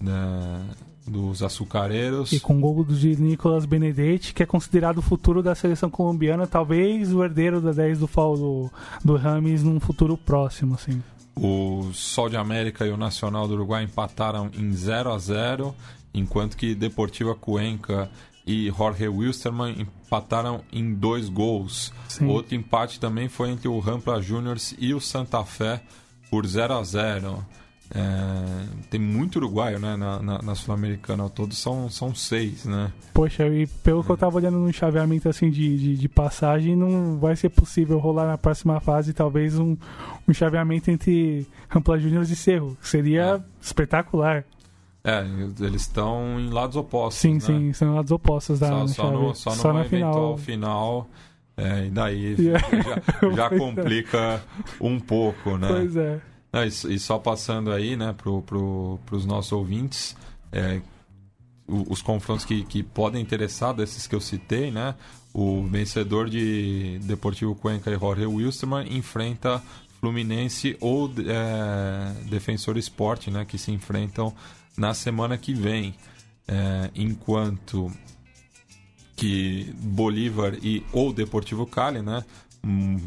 né, 0.00 0.64
dos 1.06 1.42
açucareiros. 1.42 2.32
E 2.32 2.40
com 2.40 2.56
o 2.56 2.60
gol 2.60 2.84
de 2.84 3.20
Nicolas 3.20 3.66
Benedetti, 3.66 4.32
que 4.32 4.42
é 4.42 4.46
considerado 4.46 4.98
o 4.98 5.02
futuro 5.02 5.42
da 5.42 5.54
seleção 5.54 5.90
colombiana, 5.90 6.46
talvez 6.46 7.12
o 7.12 7.22
herdeiro 7.22 7.60
da 7.60 7.72
10 7.72 7.98
do, 7.98 8.06
do, 8.06 8.70
do 9.04 9.16
Rames 9.16 9.62
num 9.62 9.78
futuro 9.78 10.16
próximo, 10.16 10.74
assim. 10.74 11.02
O 11.36 11.90
Sol 11.92 12.28
de 12.28 12.36
América 12.36 12.86
e 12.86 12.90
o 12.90 12.96
Nacional 12.96 13.46
do 13.46 13.54
Uruguai 13.54 13.84
empataram 13.84 14.50
em 14.56 14.72
0 14.72 15.12
a 15.12 15.18
0 15.18 15.74
enquanto 16.12 16.56
que 16.56 16.74
Deportiva 16.74 17.34
Cuenca 17.34 18.10
e 18.46 18.68
Jorge 18.76 19.06
Wilstermann 19.06 19.80
empataram 19.80 20.62
em 20.72 20.92
dois 20.92 21.28
gols. 21.28 21.92
Sim. 22.08 22.26
Outro 22.26 22.54
empate 22.54 22.98
também 22.98 23.28
foi 23.28 23.50
entre 23.50 23.68
o 23.68 23.78
Rampla 23.78 24.20
Juniors 24.20 24.74
e 24.78 24.92
o 24.92 25.00
Santa 25.00 25.44
Fé 25.44 25.80
por 26.30 26.46
0 26.46 26.74
a 26.74 26.82
0 26.84 27.44
É, 27.92 28.66
tem 28.88 29.00
muito 29.00 29.36
uruguaio 29.36 29.80
né, 29.80 29.96
na, 29.96 30.22
na, 30.22 30.40
na 30.40 30.54
Sul-Americana, 30.54 31.24
ao 31.24 31.28
todo 31.28 31.52
são, 31.56 31.90
são 31.90 32.14
seis, 32.14 32.64
né? 32.64 32.92
Poxa, 33.12 33.48
e 33.48 33.66
pelo 33.66 34.04
que 34.04 34.10
eu 34.10 34.16
tava 34.16 34.36
olhando 34.36 34.58
no 34.58 34.72
chaveamento 34.72 35.28
assim 35.28 35.50
de, 35.50 35.76
de, 35.76 35.96
de 35.96 36.08
passagem, 36.08 36.76
não 36.76 37.18
vai 37.18 37.34
ser 37.34 37.48
possível 37.48 37.98
rolar 37.98 38.28
na 38.28 38.38
próxima 38.38 38.78
fase 38.78 39.12
talvez 39.12 39.58
um, 39.58 39.76
um 40.28 40.32
chaveamento 40.32 40.88
entre 40.88 41.44
Rampla 41.68 41.98
Juniors 41.98 42.30
e 42.30 42.36
Cerro. 42.36 42.76
Seria 42.80 43.44
espetacular. 43.60 44.44
É, 45.02 45.24
eles 45.60 45.82
estão 45.82 46.38
em 46.38 46.50
lados 46.50 46.76
opostos. 46.76 47.20
Sim, 47.20 47.34
né? 47.34 47.40
sim, 47.40 47.72
são 47.72 47.94
lados 47.94 48.12
opostos 48.12 48.60
da 48.60 48.68
só, 48.68 48.86
só, 48.86 49.10
no, 49.10 49.34
só, 49.34 49.50
Só 49.50 49.72
na 49.72 49.84
final. 49.84 50.38
final. 50.38 51.08
É, 51.60 51.86
e 51.86 51.90
daí 51.90 52.36
Yeah. 52.40 52.68
já, 52.82 53.30
já 53.36 53.50
complica 53.50 54.42
um 54.80 54.98
pouco, 54.98 55.58
né? 55.58 55.68
Pois 55.68 55.96
é. 55.96 56.20
Não, 56.52 56.64
e, 56.64 56.98
só 56.98 57.18
passando 57.18 57.70
aí, 57.70 57.96
né, 57.96 58.14
pro, 58.16 58.42
pro, 58.42 58.98
pros 59.06 59.24
nossos 59.24 59.52
ouvintes, 59.52 60.16
é, 60.50 60.80
os 61.68 62.02
confrontos 62.02 62.44
que, 62.44 62.64
que 62.64 62.82
podem 62.82 63.22
interessar 63.22 63.72
desses 63.72 64.06
que 64.06 64.14
eu 64.14 64.20
citei, 64.20 64.72
né? 64.72 64.94
O 65.32 65.62
vencedor 65.62 66.28
de 66.28 66.98
Deportivo 67.04 67.54
Cuenca 67.54 67.90
e 67.90 67.96
Jorge 67.96 68.26
Wilstermann 68.26 68.92
enfrenta 68.96 69.62
Fluminense 70.00 70.76
ou 70.80 71.08
é, 71.18 72.28
Defensor 72.28 72.76
Esporte, 72.76 73.30
né? 73.30 73.44
Que 73.44 73.56
se 73.56 73.70
enfrentam 73.70 74.34
na 74.76 74.92
semana 74.92 75.38
que 75.38 75.54
vem. 75.54 75.94
É, 76.48 76.90
enquanto 76.96 77.92
que 79.20 79.72
Bolívar 79.78 80.54
e 80.62 80.82
ou 80.92 81.12
Deportivo 81.12 81.66
Cali, 81.66 82.00
né? 82.00 82.24
hum, 82.64 82.98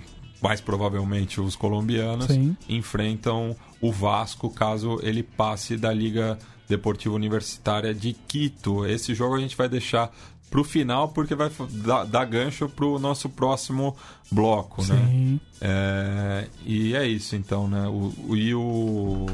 mais 0.41 0.62
provavelmente 0.62 1.39
os 1.41 1.56
colombianos, 1.56 2.26
Sim. 2.28 2.56
enfrentam 2.69 3.56
o 3.82 3.91
Vasco 3.91 4.49
caso 4.49 4.99
ele 5.02 5.23
passe 5.23 5.76
da 5.78 5.91
Liga 5.91 6.38
Deportiva 6.69 7.15
Universitária 7.15 7.93
de 7.93 8.13
Quito. 8.13 8.86
Esse 8.86 9.15
jogo 9.15 9.36
a 9.36 9.39
gente 9.39 9.56
vai 9.58 9.67
deixar 9.69 10.13
pro 10.49 10.63
final 10.63 11.10
porque 11.10 11.34
vai 11.34 11.49
dar, 11.71 12.04
dar 12.06 12.26
gancho 12.26 12.69
pro 12.69 12.99
nosso 12.99 13.28
próximo 13.30 13.95
bloco, 14.32 14.84
né? 14.86 14.95
Sim. 15.10 15.39
É, 15.62 16.47
e 16.65 16.93
é 16.95 17.08
isso 17.08 17.36
então, 17.36 17.67
né? 17.67 17.88
O, 17.88 18.13
o- 18.30 18.36
e 18.36 18.54
o 18.54 19.26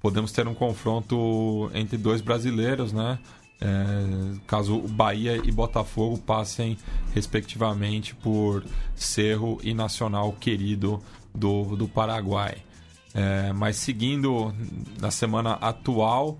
podemos 0.00 0.32
ter 0.32 0.46
um 0.48 0.54
confronto 0.54 1.70
entre 1.74 1.96
dois 1.98 2.20
brasileiros, 2.20 2.92
né? 2.92 3.18
É, 3.60 4.36
caso 4.46 4.76
o 4.76 4.86
Bahia 4.86 5.36
e 5.36 5.50
Botafogo 5.50 6.18
passem 6.18 6.78
respectivamente 7.12 8.14
por 8.14 8.64
Cerro 8.94 9.58
e 9.64 9.74
Nacional 9.74 10.32
Querido 10.32 11.02
do, 11.34 11.76
do 11.76 11.88
Paraguai. 11.88 12.58
É, 13.14 13.52
mas 13.52 13.76
seguindo 13.76 14.54
na 15.00 15.10
semana 15.10 15.54
atual, 15.54 16.38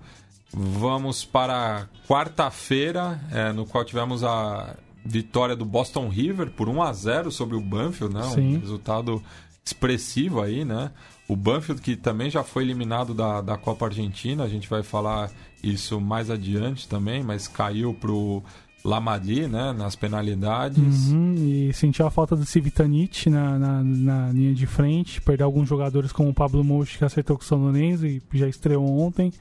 vamos 0.53 1.25
para 1.25 1.89
quarta-feira, 2.07 3.19
é, 3.31 3.51
no 3.51 3.65
qual 3.65 3.83
tivemos 3.83 4.23
a 4.23 4.77
vitória 5.03 5.55
do 5.55 5.65
Boston 5.65 6.07
River 6.09 6.51
por 6.51 6.69
1 6.69 6.81
a 6.81 6.93
0 6.93 7.31
sobre 7.31 7.55
o 7.55 7.61
Banfield, 7.61 8.13
né? 8.13 8.23
Sim. 8.23 8.57
Um 8.57 8.59
resultado 8.59 9.23
expressivo 9.63 10.41
aí, 10.41 10.63
né? 10.63 10.91
O 11.27 11.35
Banfield 11.35 11.81
que 11.81 11.95
também 11.95 12.29
já 12.29 12.43
foi 12.43 12.63
eliminado 12.63 13.13
da, 13.13 13.41
da 13.41 13.57
Copa 13.57 13.85
Argentina, 13.85 14.43
a 14.43 14.49
gente 14.49 14.69
vai 14.69 14.83
falar 14.83 15.31
isso 15.63 15.99
mais 15.99 16.29
adiante 16.29 16.87
também, 16.87 17.23
mas 17.23 17.47
caiu 17.47 17.93
pro 17.93 18.43
Lamadi, 18.83 19.47
né? 19.47 19.73
Nas 19.73 19.95
penalidades. 19.95 21.09
Uhum, 21.09 21.35
e 21.37 21.73
sentiu 21.73 22.05
a 22.05 22.11
falta 22.11 22.35
do 22.35 22.45
Civitanite 22.45 23.29
na, 23.29 23.59
na, 23.59 23.83
na 23.83 24.31
linha 24.31 24.53
de 24.53 24.65
frente, 24.65 25.21
perdeu 25.21 25.45
alguns 25.45 25.67
jogadores 25.67 26.11
como 26.11 26.29
o 26.29 26.33
Pablo 26.33 26.63
Mouche 26.63 26.97
que 26.97 27.05
acertou 27.05 27.37
com 27.37 27.43
o 27.43 27.45
São 27.45 27.59
Lourenço 27.59 28.05
e 28.05 28.21
já 28.33 28.47
estreou 28.47 28.99
ontem. 28.99 29.31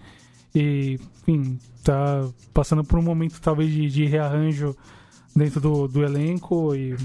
E, 0.55 0.99
enfim, 1.23 1.59
tá 1.85 2.27
passando 2.53 2.83
por 2.83 2.99
um 2.99 3.03
momento 3.03 3.41
talvez 3.41 3.71
de, 3.71 3.89
de 3.89 4.05
rearranjo 4.07 4.75
dentro 5.37 5.61
do, 5.61 5.87
do 5.87 6.03
elenco 6.03 6.75
e, 6.75 6.97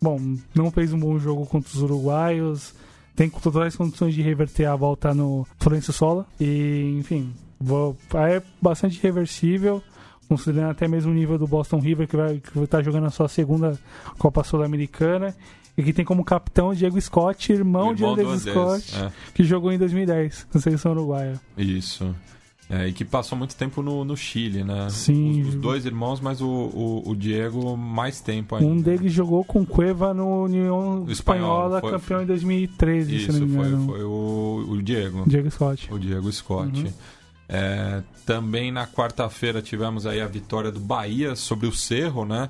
bom, 0.00 0.20
não 0.54 0.70
fez 0.70 0.92
um 0.92 0.98
bom 0.98 1.18
jogo 1.18 1.46
contra 1.46 1.68
os 1.68 1.82
uruguaios, 1.82 2.74
tem 3.16 3.28
todas 3.28 3.66
as 3.66 3.76
condições 3.76 4.14
de 4.14 4.22
reverter 4.22 4.66
a 4.66 4.76
volta 4.76 5.12
no 5.12 5.46
Florencio 5.58 5.92
Sola 5.92 6.26
e, 6.40 6.96
enfim, 6.98 7.32
vou, 7.62 7.96
é 8.14 8.42
bastante 8.60 9.00
reversível 9.02 9.82
considerando 10.28 10.70
até 10.70 10.88
mesmo 10.88 11.12
o 11.12 11.14
nível 11.14 11.36
do 11.36 11.46
Boston 11.46 11.78
River, 11.78 12.08
que 12.08 12.16
vai 12.16 12.40
que 12.40 12.66
tá 12.66 12.82
jogando 12.82 13.06
a 13.06 13.10
sua 13.10 13.28
segunda 13.28 13.78
Copa 14.18 14.42
Sul-Americana, 14.42 15.34
e 15.76 15.82
que 15.82 15.92
tem 15.92 16.04
como 16.04 16.24
capitão 16.24 16.68
o 16.68 16.74
Diego 16.74 17.00
Scott, 17.00 17.52
irmão, 17.52 17.94
de 17.94 18.02
irmão 18.02 18.16
do 18.16 18.22
Andrés 18.22 18.42
Scott, 18.42 18.96
é. 18.96 19.12
que 19.34 19.44
jogou 19.44 19.72
em 19.72 19.78
2010 19.78 20.46
na 20.52 20.60
seleção 20.60 20.92
uruguaia. 20.92 21.40
Isso. 21.56 22.14
É, 22.70 22.88
e 22.88 22.92
que 22.92 23.04
passou 23.04 23.36
muito 23.36 23.54
tempo 23.54 23.82
no, 23.82 24.02
no 24.02 24.16
Chile, 24.16 24.64
né? 24.64 24.88
Sim. 24.88 25.42
Os, 25.42 25.48
os 25.48 25.54
dois 25.56 25.84
irmãos, 25.84 26.20
mas 26.20 26.40
o, 26.40 26.46
o, 26.48 27.02
o 27.10 27.14
Diego 27.14 27.76
mais 27.76 28.20
tempo 28.20 28.54
ainda. 28.54 28.66
Um 28.66 28.80
deles 28.80 29.12
jogou 29.12 29.44
com 29.44 29.66
Cueva 29.66 30.14
no 30.14 30.44
União 30.44 31.04
Espanhola, 31.06 31.82
foi- 31.82 31.90
campeão 31.90 32.22
em 32.22 32.26
2013, 32.26 33.14
Isso, 33.14 33.32
se 33.32 33.40
não 33.40 33.46
me 33.46 33.56
foi, 33.56 33.66
engano. 33.66 33.86
foi 33.86 34.02
o, 34.04 34.66
o 34.70 34.82
Diego. 34.82 35.24
Diego 35.26 35.50
Scott. 35.50 35.92
O 35.92 35.98
Diego 35.98 36.32
Scott. 36.32 36.80
Uhum. 36.80 36.92
É, 37.54 38.02
também 38.24 38.72
na 38.72 38.86
quarta-feira 38.86 39.60
tivemos 39.60 40.06
aí 40.06 40.22
a 40.22 40.26
vitória 40.26 40.72
do 40.72 40.80
Bahia 40.80 41.36
sobre 41.36 41.66
o 41.66 41.72
Cerro, 41.72 42.24
né? 42.24 42.48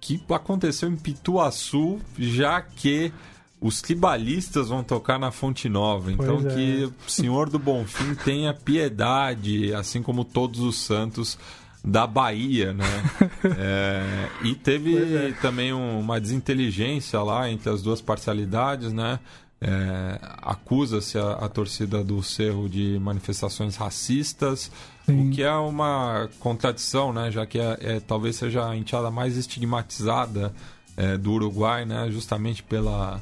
Que 0.00 0.18
aconteceu 0.30 0.88
em 0.88 0.96
Pituaçu, 0.96 2.00
já 2.18 2.62
que 2.62 3.12
os 3.60 3.82
tribalistas 3.82 4.70
vão 4.70 4.82
tocar 4.82 5.18
na 5.18 5.30
Fonte 5.30 5.68
Nova. 5.68 6.10
Então 6.10 6.40
é. 6.48 6.54
que 6.54 6.84
o 7.06 7.10
Senhor 7.10 7.50
do 7.50 7.58
Bonfim 7.58 8.14
tenha 8.24 8.54
piedade, 8.54 9.74
assim 9.74 10.02
como 10.02 10.24
todos 10.24 10.60
os 10.60 10.76
santos 10.80 11.38
da 11.84 12.06
Bahia, 12.06 12.72
né? 12.72 12.84
É, 13.58 14.28
e 14.42 14.54
teve 14.54 14.96
é. 14.96 15.32
também 15.42 15.72
um- 15.72 16.00
uma 16.00 16.18
desinteligência 16.20 17.20
lá 17.22 17.50
entre 17.50 17.68
as 17.68 17.82
duas 17.82 18.00
parcialidades, 18.00 18.90
né? 18.92 19.18
É, 19.62 20.18
Acusa-se 20.42 21.18
a, 21.18 21.32
a 21.32 21.48
torcida 21.48 22.02
do 22.02 22.22
Cerro 22.22 22.68
de 22.68 22.98
manifestações 22.98 23.76
racistas, 23.76 24.70
Sim. 25.04 25.28
o 25.28 25.30
que 25.32 25.42
é 25.42 25.52
uma 25.52 26.28
contradição, 26.38 27.12
né? 27.12 27.30
Já 27.30 27.44
que 27.44 27.58
é, 27.58 27.76
é- 27.80 28.00
talvez 28.00 28.36
seja 28.36 28.68
a 28.68 28.76
enteada 28.76 29.10
mais 29.10 29.36
estigmatizada 29.36 30.52
é, 30.96 31.16
do 31.18 31.32
Uruguai, 31.32 31.84
né? 31.84 32.08
Justamente 32.10 32.62
pela 32.62 33.20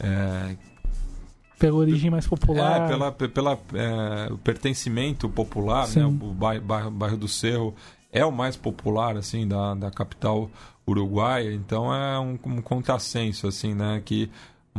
é, 0.00 0.56
Pela 1.58 1.76
origem 1.76 2.10
mais 2.10 2.26
popular. 2.26 2.82
é, 2.82 2.88
pela, 2.88 3.12
pe- 3.12 3.28
pela 3.28 3.52
é, 3.74 4.32
pertencimento 4.44 5.28
popular, 5.28 5.86
Sim. 5.86 6.00
né? 6.00 6.06
O 6.06 6.32
bairro, 6.34 6.64
bairro, 6.64 6.90
bairro 6.90 7.16
do 7.16 7.28
Cerro 7.28 7.74
é 8.12 8.24
o 8.24 8.32
mais 8.32 8.56
popular, 8.56 9.16
assim, 9.16 9.46
da, 9.46 9.74
da 9.74 9.90
capital 9.92 10.50
uruguaia. 10.86 11.52
Então 11.52 11.94
é 11.94 12.18
um, 12.18 12.38
um 12.46 12.60
contrassenso, 12.62 13.46
assim, 13.46 13.74
né? 13.74 14.02
Que 14.04 14.30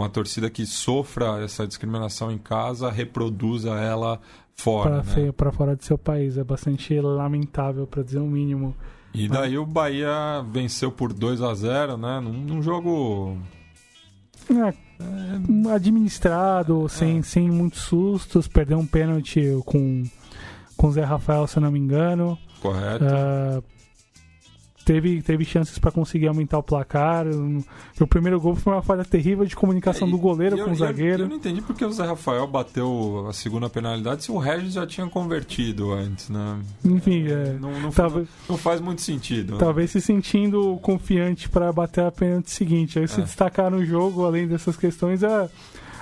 uma 0.02 0.10
torcida 0.10 0.50
que 0.50 0.66
sofra 0.66 1.44
essa 1.44 1.68
discriminação 1.68 2.32
em 2.32 2.38
casa 2.38 2.90
reproduza 2.90 3.72
ela 3.72 4.20
fora, 4.56 5.04
pra, 5.04 5.22
né? 5.22 5.52
fora 5.52 5.76
do 5.76 5.84
seu 5.84 5.98
país. 5.98 6.38
É 6.38 6.44
bastante 6.44 7.00
lamentável, 7.00 7.86
pra 7.86 8.04
dizer 8.04 8.20
o 8.20 8.28
mínimo. 8.28 8.76
E 9.14 9.28
daí 9.28 9.58
o 9.58 9.66
Bahia 9.66 10.46
venceu 10.52 10.92
por 10.92 11.12
2 11.12 11.42
a 11.42 11.54
0 11.54 11.98
né? 11.98 12.20
Num, 12.20 12.34
num 12.34 12.62
jogo... 12.62 13.38
É, 14.52 14.74
administrado, 15.74 16.88
sem, 16.90 17.22
sem 17.22 17.50
muitos 17.50 17.82
sustos, 17.84 18.48
perdeu 18.48 18.80
um 18.80 18.86
pênalti 18.86 19.42
com 19.66 20.04
com 20.80 20.88
o 20.88 20.92
Zé 20.94 21.04
Rafael, 21.04 21.46
se 21.46 21.58
eu 21.58 21.62
não 21.62 21.72
me 21.72 21.78
engano. 21.78 22.40
Correto. 22.62 23.04
Ah, 23.04 23.62
teve, 24.90 25.22
teve 25.22 25.46
chances 25.46 25.78
para 25.78 25.92
conseguir 25.92 26.28
aumentar 26.28 26.58
o 26.58 26.64
placar. 26.64 27.28
O 28.00 28.08
primeiro 28.08 28.42
gol 28.42 28.56
foi 28.56 28.74
uma 28.74 28.82
falha 28.82 29.06
terrível 29.06 29.46
de 29.46 29.56
comunicação 29.56 30.08
é, 30.08 30.12
do 30.12 30.18
goleiro 30.18 30.64
com 30.66 30.72
o 30.72 30.76
zagueiro. 30.76 31.20
Eu, 31.20 31.26
eu, 31.26 31.30
não 31.30 31.36
entendi 31.36 31.62
porque 31.62 31.86
o 31.86 31.92
Zé 31.92 32.08
Rafael 32.08 32.48
bateu 32.48 33.28
a 33.30 33.34
segunda 33.34 33.70
penalidade 33.70 34.24
se 34.24 34.32
o 34.32 34.40
Regis 34.40 34.74
já 34.74 34.88
tinha 34.88 35.06
convertido 35.06 35.92
antes, 35.92 36.30
né? 36.30 36.60
Enfim, 36.84 37.28
é, 37.28 37.54
não, 37.60 37.80
não, 37.80 37.92
talvez, 37.92 38.28
não, 38.48 38.56
não 38.56 38.58
faz 38.58 38.82
muito 38.82 39.04
sentido. 39.04 39.54
Né? 39.54 39.60
Talvez 39.60 39.92
se 39.92 40.02
sentindo 40.02 40.80
confiante 40.82 41.48
para 41.48 41.72
bater 41.72 42.06
a 42.06 42.12
pênalti 42.12 42.50
seguinte. 42.50 42.98
Aí 42.98 43.08
se 43.08 43.22
é. 43.22 43.24
destacar 43.24 43.70
no 43.70 43.86
jogo, 43.86 44.26
além 44.26 44.48
dessas 44.48 44.76
questões, 44.76 45.22
é 45.22 45.50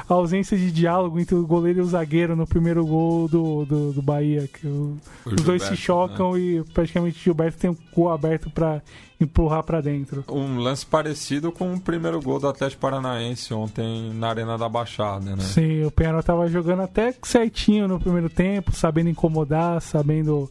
a 0.10 0.14
ausência 0.14 0.58
de 0.58 0.72
diálogo 0.72 1.20
entre 1.20 1.36
o 1.36 1.46
goleiro 1.46 1.80
e 1.80 1.82
o 1.82 1.86
zagueiro 1.86 2.36
no 2.36 2.48
primeiro 2.48 2.86
gol 2.86 3.28
do, 3.28 3.66
do, 3.66 3.94
do 3.94 4.02
Bahia. 4.02 4.48
Que 4.48 4.66
o, 4.66 4.98
os 5.26 5.32
Gilberto, 5.32 5.44
dois 5.44 5.64
se 5.64 5.76
chocam 5.76 6.34
né? 6.34 6.40
e 6.40 6.64
praticamente 6.74 7.20
o 7.20 7.24
Gilberto 7.24 7.58
tem 7.58 7.70
o 7.70 7.78
gol 7.94 8.12
aberto 8.12 8.50
para 8.50 8.82
empurrar 9.20 9.64
para 9.64 9.82
dentro. 9.82 10.24
Um 10.30 10.60
lance 10.60 10.86
parecido 10.86 11.52
com 11.52 11.74
o 11.74 11.80
primeiro 11.80 12.22
gol 12.22 12.40
do 12.40 12.48
Atlético 12.48 12.82
Paranaense 12.82 13.54
ontem 13.54 14.14
na 14.14 14.30
Arena 14.30 14.58
da 14.58 14.70
Baixada, 14.70 15.36
né? 15.36 15.42
Sim, 15.42 15.84
o 15.84 15.92
Penharol 15.92 16.24
tava 16.24 16.48
jogando 16.48 16.84
até 16.84 17.14
certinho 17.24 17.88
no 17.88 18.00
primeiro 18.00 18.30
tempo, 18.30 18.72
sabendo 18.72 19.10
incomodar, 19.10 19.82
sabendo 19.82 20.50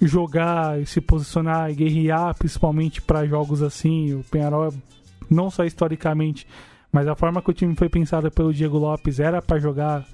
jogar 0.00 0.80
e 0.80 0.86
se 0.86 1.00
posicionar 1.00 1.70
e 1.70 1.74
guerrear, 1.74 2.34
principalmente 2.34 3.02
para 3.02 3.26
jogos 3.26 3.62
assim. 3.62 4.14
O 4.14 4.24
Penharol, 4.24 4.72
não 5.28 5.50
só 5.50 5.64
historicamente, 5.64 6.46
mas 6.92 7.08
a 7.08 7.16
forma 7.16 7.40
que 7.40 7.50
o 7.50 7.54
time 7.54 7.74
foi 7.74 7.88
pensado 7.88 8.30
pelo 8.30 8.52
Diego 8.52 8.76
Lopes 8.76 9.18
era 9.18 9.40
para 9.40 9.58
jogar 9.58 10.06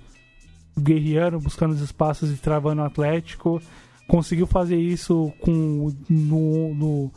guerreando, 0.79 1.41
buscando 1.41 1.73
os 1.73 1.81
espaços 1.81 2.31
e 2.31 2.37
travando 2.37 2.81
o 2.81 2.85
Atlético. 2.85 3.61
Conseguiu 4.07 4.47
fazer 4.47 4.77
isso 4.77 5.33
com 5.41 5.93
no, 6.09 6.75
no, 6.75 7.13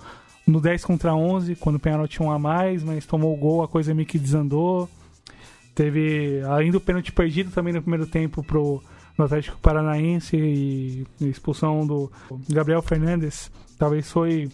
no 0.47 0.59
10 0.59 0.83
contra 0.83 1.13
11, 1.13 1.55
quando 1.55 1.75
o 1.75 1.79
Penharol 1.79 2.07
tinha 2.07 2.27
um 2.27 2.31
a 2.31 2.39
mais, 2.39 2.83
mas 2.83 3.05
tomou 3.05 3.33
o 3.33 3.37
gol, 3.37 3.63
a 3.63 3.67
coisa 3.67 3.93
meio 3.93 4.07
que 4.07 4.17
desandou. 4.17 4.89
Teve, 5.75 6.41
além 6.41 6.71
do 6.71 6.81
pênalti 6.81 7.11
perdido 7.11 7.51
também 7.51 7.71
no 7.71 7.81
primeiro 7.81 8.07
tempo 8.07 8.43
pro 8.43 8.81
no 9.17 9.25
Atlético 9.25 9.59
Paranaense 9.59 10.35
e 10.35 11.05
expulsão 11.19 11.85
do 11.85 12.11
Gabriel 12.49 12.81
Fernandes, 12.81 13.51
talvez 13.77 14.09
foi 14.09 14.49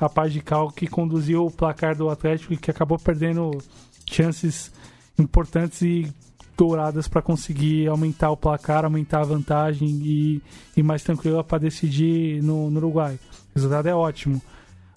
a 0.00 0.08
paz 0.08 0.32
de 0.32 0.40
cal 0.40 0.70
que 0.70 0.86
conduziu 0.86 1.46
o 1.46 1.50
placar 1.50 1.96
do 1.96 2.10
Atlético 2.10 2.52
e 2.52 2.56
que 2.56 2.70
acabou 2.70 2.98
perdendo 2.98 3.56
chances 4.10 4.72
importantes 5.18 5.82
e 5.82 6.12
douradas 6.56 7.08
para 7.08 7.22
conseguir 7.22 7.88
aumentar 7.88 8.30
o 8.30 8.36
placar, 8.36 8.84
aumentar 8.84 9.20
a 9.20 9.24
vantagem 9.24 9.88
e, 9.88 10.42
e 10.76 10.82
mais 10.82 11.02
tranquila 11.02 11.42
para 11.42 11.58
decidir 11.58 12.42
no, 12.42 12.70
no, 12.70 12.78
Uruguai. 12.78 13.14
O 13.14 13.54
resultado 13.54 13.86
é 13.88 13.94
ótimo. 13.94 14.42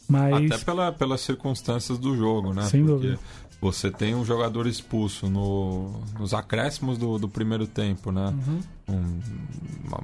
Mas... 0.07 0.51
Até 0.51 0.65
pela, 0.65 0.91
pelas 0.91 1.21
circunstâncias 1.21 1.97
do 1.97 2.15
jogo, 2.17 2.53
né? 2.53 2.63
Sem 2.63 2.85
Porque 2.85 3.07
dúvida. 3.07 3.19
Você 3.63 3.89
tem 3.89 4.13
um 4.13 4.25
jogador 4.25 4.67
expulso 4.67 5.29
no, 5.29 6.01
nos 6.19 6.33
acréscimos 6.33 6.97
do, 6.97 7.17
do 7.17 7.29
primeiro 7.29 7.65
tempo, 7.65 8.11
né? 8.11 8.27
Uhum. 8.27 8.59
Um, 8.89 9.19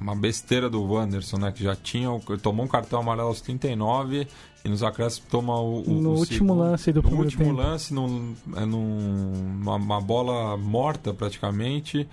uma 0.00 0.16
besteira 0.16 0.70
do 0.70 0.82
Wanderson, 0.82 1.36
né? 1.36 1.52
Que 1.52 1.62
já 1.62 1.76
tinha. 1.76 2.08
Tomou 2.42 2.64
um 2.64 2.68
cartão 2.68 3.00
amarelo 3.00 3.28
aos 3.28 3.42
39 3.42 4.26
e 4.64 4.68
nos 4.68 4.82
acréscimos 4.82 5.28
toma 5.30 5.60
o. 5.60 5.82
o 5.82 5.90
no 5.90 6.10
o 6.10 6.18
último 6.20 6.26
segundo, 6.26 6.54
lance 6.54 6.90
do 6.90 7.02
primeiro 7.02 7.24
último 7.24 7.44
tempo. 7.44 7.56
lance, 7.56 7.92
num, 7.92 8.34
é 8.56 8.64
num, 8.64 9.32
uma, 9.60 9.74
uma 9.74 10.00
bola 10.00 10.56
morta 10.56 11.12
praticamente. 11.12 12.08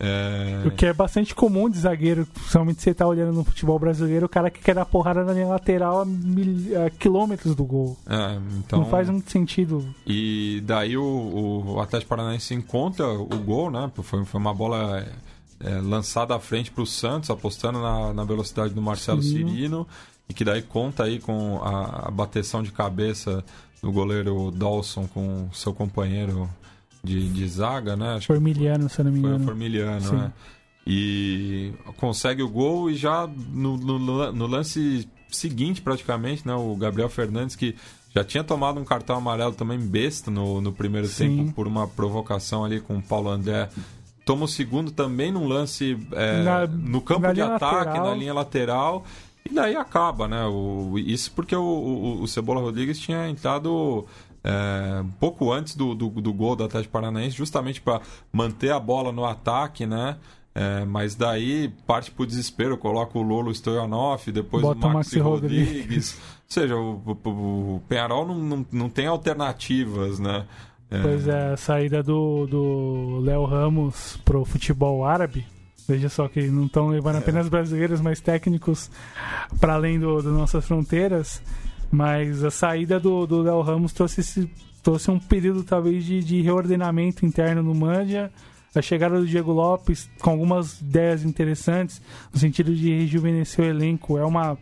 É... 0.00 0.62
O 0.66 0.70
que 0.70 0.86
é 0.86 0.92
bastante 0.92 1.34
comum 1.34 1.68
de 1.68 1.78
zagueiro, 1.78 2.24
principalmente 2.26 2.80
você 2.82 2.94
tá 2.94 3.06
olhando 3.06 3.32
no 3.32 3.44
futebol 3.44 3.78
brasileiro, 3.78 4.26
o 4.26 4.28
cara 4.28 4.50
que 4.50 4.60
quer 4.60 4.74
dar 4.74 4.84
porrada 4.84 5.24
na 5.24 5.32
linha 5.32 5.48
lateral 5.48 6.02
a, 6.02 6.04
mil... 6.04 6.84
a 6.84 6.90
quilômetros 6.90 7.54
do 7.54 7.64
gol. 7.64 7.96
É, 8.06 8.38
então... 8.58 8.80
Não 8.80 8.86
faz 8.86 9.10
muito 9.10 9.30
sentido. 9.30 9.84
E 10.06 10.62
daí 10.64 10.96
o, 10.96 11.64
o 11.74 11.80
Atlético 11.80 12.10
Paranaense 12.10 12.54
encontra 12.54 13.08
o 13.08 13.26
gol, 13.26 13.70
né? 13.70 13.90
Foi, 14.02 14.24
foi 14.24 14.40
uma 14.40 14.54
bola 14.54 15.04
é, 15.60 15.70
lançada 15.80 16.34
à 16.34 16.38
frente 16.38 16.70
para 16.70 16.82
o 16.82 16.86
Santos, 16.86 17.30
apostando 17.30 17.80
na, 17.80 18.14
na 18.14 18.24
velocidade 18.24 18.72
do 18.72 18.80
Marcelo 18.80 19.22
Cirino. 19.22 19.50
Cirino 19.50 19.86
e 20.28 20.34
que 20.34 20.44
daí 20.44 20.62
conta 20.62 21.04
aí 21.04 21.18
com 21.18 21.58
a, 21.62 22.08
a 22.08 22.10
bateção 22.10 22.62
de 22.62 22.70
cabeça 22.70 23.42
do 23.82 23.90
goleiro 23.90 24.50
Dawson 24.50 25.06
com 25.06 25.48
seu 25.52 25.72
companheiro 25.72 26.48
de, 27.08 27.28
de 27.30 27.48
zaga, 27.48 27.96
né? 27.96 28.16
Acho 28.16 28.26
Formiliano, 28.26 28.88
se 28.88 29.02
não 29.02 29.10
me 29.10 29.18
engano. 29.18 29.38
Foi 29.38 29.46
Formiliano, 29.46 30.12
né? 30.12 30.32
E 30.86 31.72
consegue 31.96 32.42
o 32.42 32.48
gol 32.48 32.90
e 32.90 32.94
já 32.94 33.26
no, 33.26 33.76
no, 33.76 34.32
no, 34.32 34.46
lance 34.46 35.08
seguinte, 35.30 35.82
praticamente, 35.82 36.46
né? 36.46 36.54
O 36.54 36.74
Gabriel 36.76 37.08
Fernandes, 37.08 37.56
que 37.56 37.74
já 38.14 38.24
tinha 38.24 38.42
tomado 38.42 38.80
um 38.80 38.84
cartão 38.84 39.16
amarelo 39.16 39.52
também 39.52 39.78
besta 39.78 40.30
no, 40.30 40.60
no 40.60 40.72
primeiro 40.72 41.06
Sim. 41.06 41.36
tempo 41.36 41.52
por 41.52 41.66
uma 41.66 41.86
provocação 41.86 42.64
ali 42.64 42.80
com 42.80 42.96
o 42.96 43.02
Paulo 43.02 43.28
André. 43.28 43.68
Toma 44.24 44.44
o 44.44 44.48
segundo 44.48 44.90
também 44.90 45.32
num 45.32 45.46
lance 45.46 45.98
é, 46.12 46.42
na, 46.42 46.66
no 46.66 47.00
campo 47.00 47.32
de 47.32 47.40
ataque, 47.40 47.86
lateral. 47.86 48.06
na 48.06 48.14
linha 48.14 48.34
lateral. 48.34 49.04
E 49.48 49.54
daí 49.54 49.76
acaba, 49.76 50.28
né? 50.28 50.44
O, 50.46 50.98
isso 50.98 51.32
porque 51.32 51.56
o, 51.56 51.62
o, 51.62 52.22
o 52.22 52.28
Cebola 52.28 52.60
Rodrigues 52.60 52.98
tinha 52.98 53.28
entrado 53.28 54.06
é, 54.48 55.02
um 55.02 55.10
pouco 55.10 55.52
antes 55.52 55.76
do, 55.76 55.94
do, 55.94 56.08
do, 56.08 56.32
gol 56.32 56.56
do 56.56 56.64
Atlético 56.64 56.92
Paranaense, 56.92 57.36
justamente 57.36 57.80
para 57.80 58.00
manter 58.32 58.72
a 58.72 58.80
bola 58.80 59.12
no 59.12 59.24
ataque, 59.24 59.86
né? 59.86 60.16
É, 60.54 60.84
mas 60.86 61.14
daí 61.14 61.68
parte 61.86 62.10
pro 62.10 62.26
desespero, 62.26 62.76
coloca 62.78 63.18
o 63.18 63.22
Lolo 63.22 63.52
Stoyanov, 63.52 64.22
depois 64.32 64.62
Bota 64.62 64.86
o 64.86 64.92
Maxi, 64.92 65.18
Rodrigues. 65.18 65.68
Rodrigues. 65.68 66.14
Ou 66.14 66.20
seja, 66.48 66.76
o, 66.76 67.02
o, 67.04 67.28
o 67.76 67.82
Penharol 67.88 68.26
não, 68.26 68.38
não, 68.38 68.66
não 68.72 68.88
tem 68.88 69.06
alternativas, 69.06 70.18
né? 70.18 70.46
É... 70.90 71.02
Pois 71.02 71.28
é, 71.28 71.52
a 71.52 71.56
saída 71.56 72.02
do, 72.02 72.46
do 72.46 73.20
Léo 73.20 73.44
Ramos 73.44 74.18
pro 74.24 74.44
futebol 74.46 75.04
árabe 75.04 75.44
Veja 75.88 76.10
só 76.10 76.28
que 76.28 76.48
não 76.48 76.66
estão 76.66 76.88
levando 76.88 77.14
é. 77.14 77.18
apenas 77.18 77.48
brasileiros, 77.48 77.98
mas 77.98 78.20
técnicos 78.20 78.90
para 79.58 79.72
além 79.72 79.98
do, 79.98 80.20
das 80.20 80.34
nossas 80.34 80.66
fronteiras. 80.66 81.40
Mas 81.90 82.44
a 82.44 82.50
saída 82.50 83.00
do 83.00 83.42
Léo 83.42 83.60
Ramos 83.62 83.92
trouxe, 83.92 84.20
esse, 84.20 84.50
trouxe 84.82 85.10
um 85.10 85.18
período 85.18 85.64
talvez 85.64 86.04
de, 86.04 86.22
de 86.22 86.42
reordenamento 86.42 87.24
interno 87.24 87.62
no 87.62 87.74
Mandia. 87.74 88.30
A 88.74 88.82
chegada 88.82 89.18
do 89.18 89.26
Diego 89.26 89.50
Lopes 89.50 90.08
com 90.20 90.30
algumas 90.30 90.80
ideias 90.80 91.24
interessantes 91.24 92.02
no 92.32 92.38
sentido 92.38 92.74
de 92.74 92.90
rejuvenescer 92.90 93.64
o 93.64 93.68
elenco 93.68 94.18
é 94.18 94.24
uma, 94.24 94.58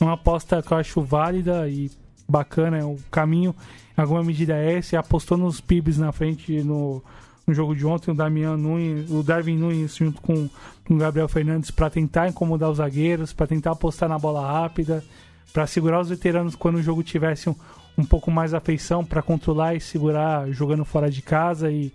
uma 0.00 0.14
aposta 0.14 0.62
que 0.62 0.72
eu 0.72 0.78
acho 0.78 1.02
válida 1.02 1.68
e 1.68 1.90
bacana. 2.26 2.78
É 2.78 2.84
o 2.84 2.96
caminho, 3.10 3.54
em 3.96 4.00
alguma 4.00 4.24
medida, 4.24 4.56
é 4.56 4.78
esse. 4.78 4.96
Apostou 4.96 5.36
nos 5.36 5.60
PIBs 5.60 5.98
na 5.98 6.10
frente 6.10 6.62
no, 6.62 7.02
no 7.46 7.54
jogo 7.54 7.74
de 7.74 7.84
ontem, 7.84 8.10
o 8.10 8.14
Damian 8.14 8.56
Nunes, 8.56 9.10
o 9.10 9.22
Darwin 9.22 9.58
Nunes 9.58 9.96
junto 9.96 10.22
com, 10.22 10.48
com 10.86 10.94
o 10.94 10.98
Gabriel 10.98 11.28
Fernandes 11.28 11.70
para 11.70 11.90
tentar 11.90 12.28
incomodar 12.28 12.70
os 12.70 12.78
zagueiros, 12.78 13.32
para 13.32 13.46
tentar 13.46 13.72
apostar 13.72 14.08
na 14.08 14.18
bola 14.18 14.50
rápida, 14.50 15.04
para 15.52 15.66
segurar 15.66 16.00
os 16.00 16.08
veteranos 16.08 16.54
quando 16.54 16.76
o 16.76 16.82
jogo 16.82 17.02
tivesse 17.02 17.48
um, 17.48 17.54
um 17.96 18.04
pouco 18.04 18.30
mais 18.30 18.54
afeição, 18.54 19.04
para 19.04 19.22
controlar 19.22 19.74
e 19.74 19.80
segurar 19.80 20.50
jogando 20.50 20.84
fora 20.84 21.10
de 21.10 21.22
casa 21.22 21.70
e 21.70 21.92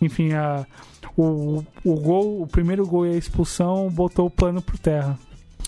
enfim, 0.00 0.32
a, 0.32 0.66
o, 1.16 1.64
o 1.82 1.94
gol, 1.94 2.42
o 2.42 2.46
primeiro 2.46 2.86
gol 2.86 3.06
e 3.06 3.14
a 3.14 3.16
expulsão 3.16 3.88
botou 3.90 4.26
o 4.26 4.30
plano 4.30 4.60
por 4.60 4.78
terra. 4.78 5.18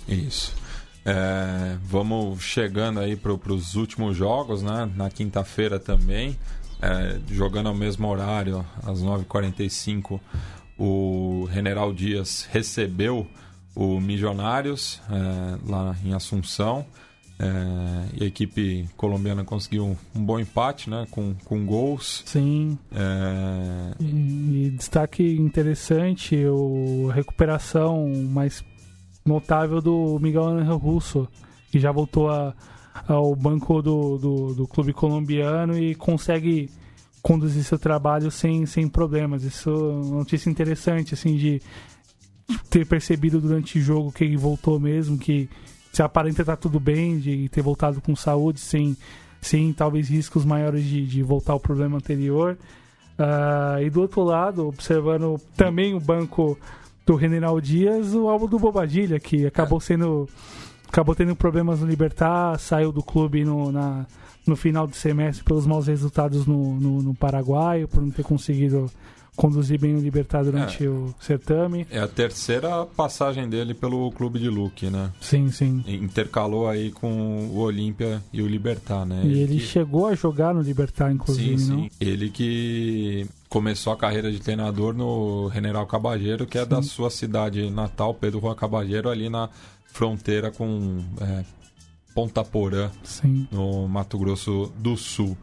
Isso. 0.06 0.54
É, 1.04 1.78
vamos 1.82 2.42
chegando 2.42 3.00
aí 3.00 3.16
para 3.16 3.32
os 3.32 3.74
últimos 3.74 4.14
jogos, 4.14 4.62
né? 4.62 4.90
Na 4.94 5.08
quinta-feira 5.08 5.78
também 5.78 6.36
é, 6.80 7.18
jogando 7.28 7.68
ao 7.68 7.74
mesmo 7.74 8.08
horário, 8.08 8.64
às 8.84 9.02
9h45, 9.02 10.20
o 10.78 11.48
General 11.52 11.92
Dias 11.92 12.48
recebeu 12.50 13.26
o 13.74 14.00
Milionários 14.00 15.00
é, 15.10 15.70
lá 15.70 15.96
em 16.04 16.14
Assunção. 16.14 16.86
É, 17.41 18.16
e 18.20 18.24
a 18.24 18.26
equipe 18.26 18.89
colombiana 18.97 19.45
conseguiu 19.45 19.86
um, 19.86 19.97
um, 20.14 20.24
bom 20.24 20.41
empate, 20.41 20.91
né? 20.91 21.07
Com, 21.11 21.34
com 21.45 21.64
gols. 21.64 22.24
Sim. 22.26 22.76
É... 22.93 23.95
E, 24.01 24.66
e, 24.66 24.70
destaque 24.70 25.22
interessante, 25.36 26.36
o, 26.47 27.09
a 27.11 27.14
recuperação 27.14 28.09
mais 28.09 28.64
notável 29.24 29.80
do 29.80 30.18
Miguel 30.20 30.49
Angel 30.49 30.76
Russo, 30.76 31.28
que 31.70 31.78
já 31.78 31.93
voltou 31.93 32.28
a, 32.28 32.55
ao 33.07 33.36
banco 33.36 33.80
do, 33.82 34.18
do, 34.18 34.55
do 34.55 34.66
clube 34.66 34.93
colombiano 34.93 35.78
e 35.78 35.95
consegue 35.95 36.68
conduzir 37.22 37.62
seu 37.62 37.78
trabalho 37.78 38.30
sem, 38.30 38.66
sem 38.66 38.89
problemas. 38.89 39.45
Isso 39.45 39.70
é 39.70 39.72
uma 39.72 40.18
notícia 40.18 40.51
interessante, 40.51 41.14
assim, 41.14 41.36
de 41.36 41.62
ter 42.70 42.86
percebido 42.86 43.41
durante 43.41 43.78
o 43.78 43.82
jogo 43.82 44.11
que 44.11 44.24
ele 44.24 44.36
voltou 44.36 44.80
mesmo, 44.80 45.18
que 45.18 45.49
se 45.99 46.03
aparenta 46.05 46.42
estar 46.42 46.55
tudo 46.55 46.78
bem, 46.78 47.18
de 47.18 47.49
ter 47.49 47.61
voltado 47.61 48.01
com 48.01 48.14
saúde, 48.14 48.61
sem, 48.61 48.96
sem 49.40 49.72
talvez 49.72 50.09
riscos 50.09 50.44
maiores 50.44 50.84
de, 50.84 51.05
de 51.05 51.24
voltar 51.24 51.55
ao 51.55 51.59
problema 51.59 51.96
anterior. 51.96 52.57
Uh, 53.18 53.82
e 53.82 53.90
do 53.90 54.03
outro 54.03 54.22
lado, 54.22 54.68
observando 54.68 55.40
também 55.57 55.94
o 55.94 55.99
banco 55.99 56.57
do 57.05 57.18
General 57.18 57.61
Dias, 57.61 58.14
o 58.14 58.28
álbum 58.28 58.46
do 58.46 58.61
Bobadilha, 58.61 59.18
que 59.18 59.44
acabou 59.44 59.80
sendo 59.80 60.28
acabou 60.88 61.16
tendo 61.16 61.34
problemas 61.34 61.80
no 61.80 61.86
Libertar, 61.88 62.57
saiu 62.61 62.92
do 62.92 63.03
clube 63.03 63.44
no, 63.44 63.72
na, 63.72 64.07
no 64.46 64.55
final 64.55 64.86
do 64.86 64.94
semestre 64.94 65.42
pelos 65.42 65.66
maus 65.66 65.88
resultados 65.88 66.46
no, 66.46 66.78
no, 66.78 67.03
no 67.03 67.12
Paraguai, 67.12 67.88
por 67.88 68.01
não 68.01 68.11
ter 68.12 68.22
conseguido 68.22 68.88
conduzir 69.39 69.78
bem 69.78 69.95
o 69.95 70.01
Libertar 70.01 70.43
durante 70.43 70.84
é. 70.84 70.89
o 70.89 71.14
certame. 71.20 71.86
É 71.93 72.01
a 72.01 72.09
terceira 72.09 72.84
passagem 72.84 73.49
dele 73.49 73.72
pelo 73.72 74.11
clube 74.11 74.41
de 74.41 74.49
Luque, 74.49 74.91
né? 74.91 75.12
Sim, 75.20 75.49
sim. 75.53 75.84
Intercalou 75.86 76.68
aí 76.68 76.91
com 76.91 77.47
o 77.47 77.59
Olímpia 77.59 78.20
e 78.32 78.43
o 78.43 78.49
Libertar, 78.49 79.07
né? 79.07 79.22
E 79.22 79.28
ele, 79.28 79.41
ele 79.43 79.55
que... 79.55 79.61
chegou 79.61 80.09
a 80.09 80.14
jogar 80.16 80.53
no 80.53 80.61
Libertar, 80.61 81.12
inclusive, 81.12 81.57
sim, 81.57 81.66
sim. 81.66 81.91
Ele 82.01 82.30
que 82.30 83.26
começou 83.49 83.93
a 83.93 83.97
carreira 83.97 84.30
de 84.32 84.41
treinador 84.41 84.93
no 84.93 85.49
General 85.55 85.86
Cabageiro, 85.86 86.45
que 86.45 86.59
é 86.59 86.64
sim. 86.64 86.68
da 86.68 86.82
sua 86.82 87.09
cidade 87.09 87.70
natal, 87.70 88.12
Pedro 88.14 88.41
Juan 88.41 88.57
Cabageiro, 88.57 89.09
ali 89.09 89.30
na 89.30 89.49
fronteira 89.86 90.51
com 90.51 90.99
é, 91.20 91.45
Ponta 92.12 92.43
Porã, 92.43 92.91
sim. 93.05 93.47
no 93.53 93.86
Mato 93.86 94.18
Grosso 94.18 94.72
do 94.76 94.97
Sul. 94.97 95.39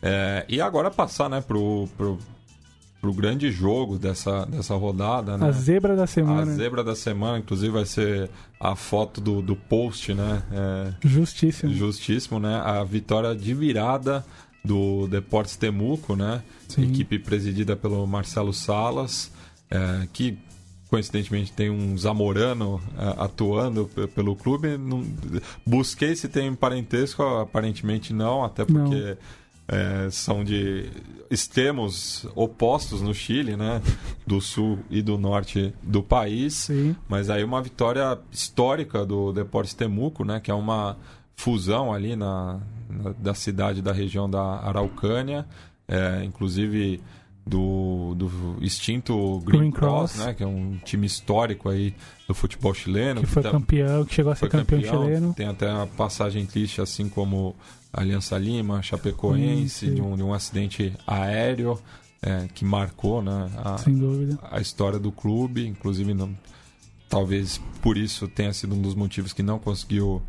É, 0.00 0.44
e 0.48 0.60
agora 0.60 0.92
passar 0.92 1.28
né, 1.28 1.40
pro, 1.40 1.88
pro 1.96 2.18
pro 3.02 3.12
grande 3.12 3.50
jogo 3.50 3.98
dessa, 3.98 4.46
dessa 4.46 4.76
rodada, 4.76 5.36
né? 5.36 5.48
A 5.48 5.50
zebra 5.50 5.96
da 5.96 6.06
semana. 6.06 6.42
A 6.42 6.54
zebra 6.54 6.84
da 6.84 6.94
semana, 6.94 7.40
inclusive 7.40 7.72
vai 7.72 7.84
ser 7.84 8.30
a 8.60 8.76
foto 8.76 9.20
do, 9.20 9.42
do 9.42 9.56
post, 9.56 10.14
né? 10.14 10.40
É, 10.52 10.94
justíssimo. 11.04 11.74
Justíssimo, 11.74 12.38
né? 12.38 12.62
A 12.64 12.84
vitória 12.84 13.34
de 13.34 13.52
virada 13.52 14.24
do 14.64 15.08
Deportes 15.08 15.56
Temuco, 15.56 16.14
né? 16.14 16.44
Sim. 16.68 16.84
Equipe 16.84 17.18
presidida 17.18 17.74
pelo 17.74 18.06
Marcelo 18.06 18.52
Salas, 18.52 19.32
é, 19.68 20.06
que 20.12 20.38
coincidentemente 20.88 21.52
tem 21.52 21.70
um 21.70 21.98
Zamorano 21.98 22.80
é, 22.96 23.24
atuando 23.24 23.90
pelo 24.14 24.36
clube. 24.36 24.78
Não, 24.78 25.04
busquei 25.66 26.14
se 26.14 26.28
tem 26.28 26.54
parentesco, 26.54 27.20
aparentemente 27.20 28.12
não, 28.12 28.44
até 28.44 28.64
porque... 28.64 28.78
Não 28.94 29.41
é, 29.68 30.08
são 30.10 30.44
de 30.44 30.90
extremos 31.30 32.26
opostos 32.34 33.00
no 33.00 33.14
Chile, 33.14 33.56
né? 33.56 33.80
Do 34.26 34.40
sul 34.40 34.78
e 34.90 35.00
do 35.00 35.16
norte 35.16 35.72
do 35.82 36.02
país. 36.02 36.54
Sim. 36.54 36.94
Mas 37.08 37.30
aí 37.30 37.42
uma 37.42 37.62
vitória 37.62 38.18
histórica 38.30 39.06
do 39.06 39.32
Deportes 39.32 39.74
Temuco, 39.74 40.24
né? 40.24 40.40
Que 40.40 40.50
é 40.50 40.54
uma 40.54 40.96
fusão 41.34 41.92
ali 41.92 42.14
na, 42.14 42.60
na 42.88 43.12
da 43.18 43.34
cidade 43.34 43.80
da 43.80 43.92
região 43.92 44.28
da 44.28 44.42
Araucânia, 44.42 45.46
é, 45.88 46.22
inclusive 46.24 47.00
do, 47.44 48.14
do 48.14 48.30
extinto 48.60 49.40
Green, 49.40 49.58
Green 49.58 49.70
Cross, 49.72 50.12
Cross, 50.12 50.26
né, 50.26 50.34
que 50.34 50.44
é 50.44 50.46
um 50.46 50.78
time 50.84 51.06
histórico 51.06 51.68
aí 51.68 51.94
do 52.28 52.34
futebol 52.34 52.72
chileno. 52.72 53.20
Que, 53.20 53.26
que 53.26 53.32
foi 53.32 53.42
tá, 53.42 53.50
campeão, 53.50 54.04
que 54.04 54.14
chegou 54.14 54.32
a 54.32 54.36
ser 54.36 54.48
campeão, 54.48 54.80
campeão, 54.80 55.04
chileno. 55.04 55.34
Tem 55.34 55.46
até 55.46 55.72
uma 55.72 55.86
passagem 55.86 56.46
triste, 56.46 56.80
assim 56.80 57.08
como 57.08 57.56
Aliança 57.92 58.38
Lima, 58.38 58.82
Chapecoense, 58.82 59.90
de 59.90 60.00
um, 60.00 60.16
de 60.16 60.22
um 60.22 60.32
acidente 60.32 60.94
aéreo 61.06 61.78
é, 62.22 62.48
que 62.54 62.64
marcou 62.64 63.20
né, 63.20 63.50
a, 63.56 63.76
a 64.56 64.60
história 64.60 64.98
do 64.98 65.12
clube, 65.12 65.66
inclusive 65.66 66.14
não, 66.14 66.34
talvez 67.08 67.60
por 67.82 67.98
isso 67.98 68.28
tenha 68.28 68.52
sido 68.52 68.74
um 68.74 68.80
dos 68.80 68.94
motivos 68.94 69.32
que 69.32 69.42
não 69.42 69.58
conseguiu 69.58 70.22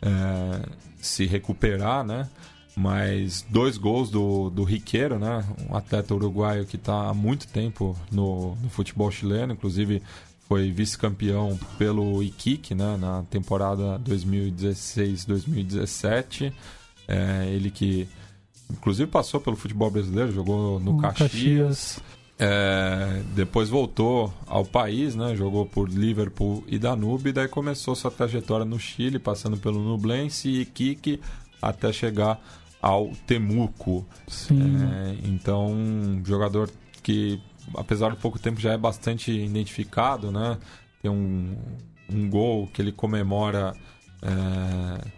é, 0.00 0.68
se 1.00 1.26
recuperar, 1.26 2.04
né? 2.04 2.28
Mas 2.76 3.44
dois 3.50 3.76
gols 3.76 4.08
do, 4.08 4.50
do 4.50 4.62
Riqueiro, 4.62 5.18
né? 5.18 5.44
Um 5.68 5.74
atleta 5.74 6.14
uruguaio 6.14 6.64
que 6.64 6.76
está 6.76 7.08
há 7.08 7.14
muito 7.14 7.48
tempo 7.48 7.98
no, 8.12 8.54
no 8.54 8.70
futebol 8.70 9.10
chileno, 9.10 9.54
inclusive 9.54 10.00
foi 10.48 10.70
vice-campeão 10.70 11.58
pelo 11.76 12.22
Iquique, 12.22 12.76
né? 12.76 12.96
Na 12.96 13.24
temporada 13.24 13.98
2016-2017. 13.98 16.52
É, 17.08 17.46
ele 17.48 17.70
que, 17.70 18.06
inclusive, 18.70 19.10
passou 19.10 19.40
pelo 19.40 19.56
futebol 19.56 19.90
brasileiro, 19.90 20.30
jogou 20.30 20.78
no 20.78 20.98
Caxias. 20.98 21.30
Caxias. 21.30 22.00
É, 22.40 23.20
depois 23.34 23.68
voltou 23.68 24.32
ao 24.46 24.64
país, 24.64 25.16
né? 25.16 25.34
Jogou 25.34 25.66
por 25.66 25.88
Liverpool 25.88 26.62
e 26.68 26.78
Danube, 26.78 27.30
e 27.30 27.32
daí 27.32 27.48
começou 27.48 27.96
sua 27.96 28.12
trajetória 28.12 28.64
no 28.64 28.78
Chile, 28.78 29.18
passando 29.18 29.56
pelo 29.56 29.82
Nublense 29.82 30.48
e 30.48 30.60
Iquique, 30.60 31.20
até 31.60 31.92
chegar 31.92 32.40
ao 32.80 33.08
Temuco. 33.26 34.06
É, 34.52 35.16
então, 35.24 35.72
um 35.72 36.22
jogador 36.24 36.70
que, 37.02 37.40
apesar 37.74 38.10
do 38.10 38.16
pouco 38.16 38.38
tempo, 38.38 38.60
já 38.60 38.72
é 38.72 38.78
bastante 38.78 39.32
identificado, 39.32 40.30
né? 40.30 40.58
Tem 41.02 41.10
um, 41.10 41.56
um 42.08 42.30
gol 42.30 42.68
que 42.68 42.80
ele 42.80 42.92
comemora 42.92 43.74
é, 44.22 45.17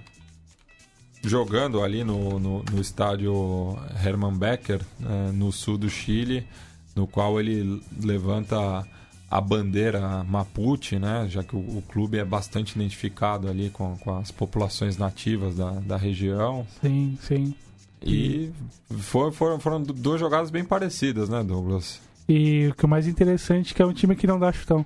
jogando 1.23 1.83
ali 1.83 2.03
no, 2.03 2.39
no, 2.39 2.63
no 2.63 2.81
estádio 2.81 3.79
Hermann 4.05 4.37
Becker, 4.37 4.81
é, 5.03 5.33
no 5.33 5.53
sul 5.53 5.77
do 5.77 5.89
Chile, 5.89 6.47
no 6.95 7.07
qual 7.07 7.41
ele 7.41 7.83
levanta 8.03 8.87
a 9.31 9.41
bandeira 9.41 10.25
Mapuche, 10.25 10.99
né? 10.99 11.27
já 11.29 11.45
que 11.45 11.55
o, 11.55 11.59
o, 11.59 11.85
clube 11.89 12.19
é 12.19 12.25
bastante 12.25 12.75
identificado 12.75 13.49
ali 13.49 13.71
com, 13.71 13.97
com 13.99 14.19
as 14.19 14.31
populações 14.31 14.97
nativas 14.97 15.57
da, 15.57 15.71
da 15.71 15.97
região. 15.97 16.67
Sim, 16.81 17.17
sim. 17.23 17.55
E 18.03 18.51
for, 18.99 19.33
foram, 19.33 19.61
foram 19.61 19.83
duas 19.83 20.19
jogadas 20.19 20.51
bem 20.51 20.65
parecidas, 20.65 21.29
né, 21.29 21.45
Douglas? 21.45 22.01
E 22.29 22.69
o 22.69 22.75
que 22.75 22.87
é 22.87 22.89
mais 22.89 23.07
interessante 23.07 23.73
é 23.73 23.77
que 23.77 23.83
é 23.83 23.87
um 23.87 23.93
time 23.93 24.17
que 24.17 24.27
não 24.27 24.39
dá 24.39 24.51
chutão. 24.53 24.85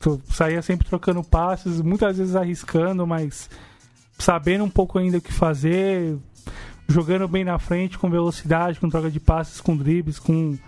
Tu 0.00 0.20
saía 0.28 0.60
sempre 0.60 0.86
trocando 0.86 1.22
passes, 1.22 1.80
muitas 1.80 2.18
vezes 2.18 2.36
arriscando, 2.36 3.06
mas 3.06 3.48
sabendo 4.18 4.64
um 4.64 4.70
pouco 4.70 4.98
ainda 4.98 5.18
o 5.18 5.20
que 5.20 5.32
fazer, 5.32 6.16
jogando 6.88 7.28
bem 7.28 7.44
na 7.44 7.58
frente, 7.58 7.98
com 7.98 8.10
velocidade, 8.10 8.80
com 8.80 8.88
troca 8.88 9.10
de 9.10 9.20
passes, 9.20 9.60
com 9.60 9.76
dribles, 9.76 10.18
com, 10.18 10.58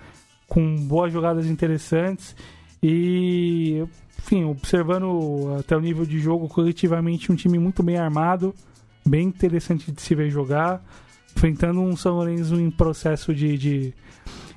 com 0.46 0.76
boas 0.86 1.12
jogadas 1.12 1.46
interessantes. 1.46 2.36
E, 2.82 3.84
enfim, 4.18 4.44
observando 4.44 5.56
até 5.58 5.76
o 5.76 5.80
nível 5.80 6.06
de 6.06 6.18
jogo, 6.18 6.48
coletivamente, 6.48 7.32
um 7.32 7.36
time 7.36 7.58
muito 7.58 7.82
bem 7.82 7.98
armado, 7.98 8.54
bem 9.04 9.26
interessante 9.26 9.90
de 9.90 10.00
se 10.00 10.14
ver 10.14 10.30
jogar, 10.30 10.82
enfrentando 11.36 11.80
um 11.80 11.96
São 11.96 12.14
Lourenço 12.14 12.54
em 12.54 12.70
processo 12.70 13.34
de, 13.34 13.58
de, 13.58 13.94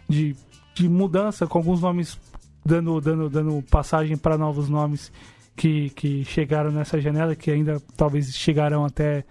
de, 0.07 0.35
de 0.75 0.89
mudança, 0.89 1.47
com 1.47 1.57
alguns 1.57 1.81
nomes 1.81 2.17
dando, 2.65 2.99
dando, 3.01 3.29
dando 3.29 3.61
passagem 3.63 4.17
para 4.17 4.37
novos 4.37 4.69
nomes 4.69 5.11
que, 5.55 5.89
que 5.91 6.25
chegaram 6.25 6.71
nessa 6.71 6.99
janela, 6.99 7.35
que 7.35 7.51
ainda 7.51 7.81
talvez 7.95 8.35
chegarão 8.35 8.85
até, 8.85 9.23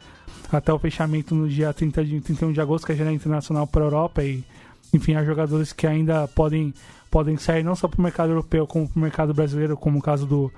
até 0.50 0.72
o 0.72 0.78
fechamento 0.78 1.34
no 1.34 1.48
dia 1.48 1.72
30 1.72 2.04
de, 2.04 2.20
31 2.20 2.52
de 2.52 2.60
agosto, 2.60 2.86
que 2.86 2.92
é 2.92 2.94
a 2.94 2.98
janela 2.98 3.16
internacional 3.16 3.66
para 3.66 3.82
a 3.82 3.86
Europa. 3.86 4.24
E, 4.24 4.44
enfim, 4.92 5.14
há 5.14 5.24
jogadores 5.24 5.72
que 5.72 5.86
ainda 5.86 6.28
podem 6.28 6.72
podem 7.10 7.36
sair 7.36 7.62
não 7.62 7.76
só 7.76 7.86
para 7.86 7.98
o 7.98 8.02
mercado 8.02 8.30
europeu, 8.30 8.66
como 8.66 8.88
para 8.88 8.98
o 8.98 9.02
mercado 9.02 9.34
brasileiro, 9.34 9.76
como 9.76 9.98
o 9.98 10.02
caso 10.02 10.24
do, 10.24 10.50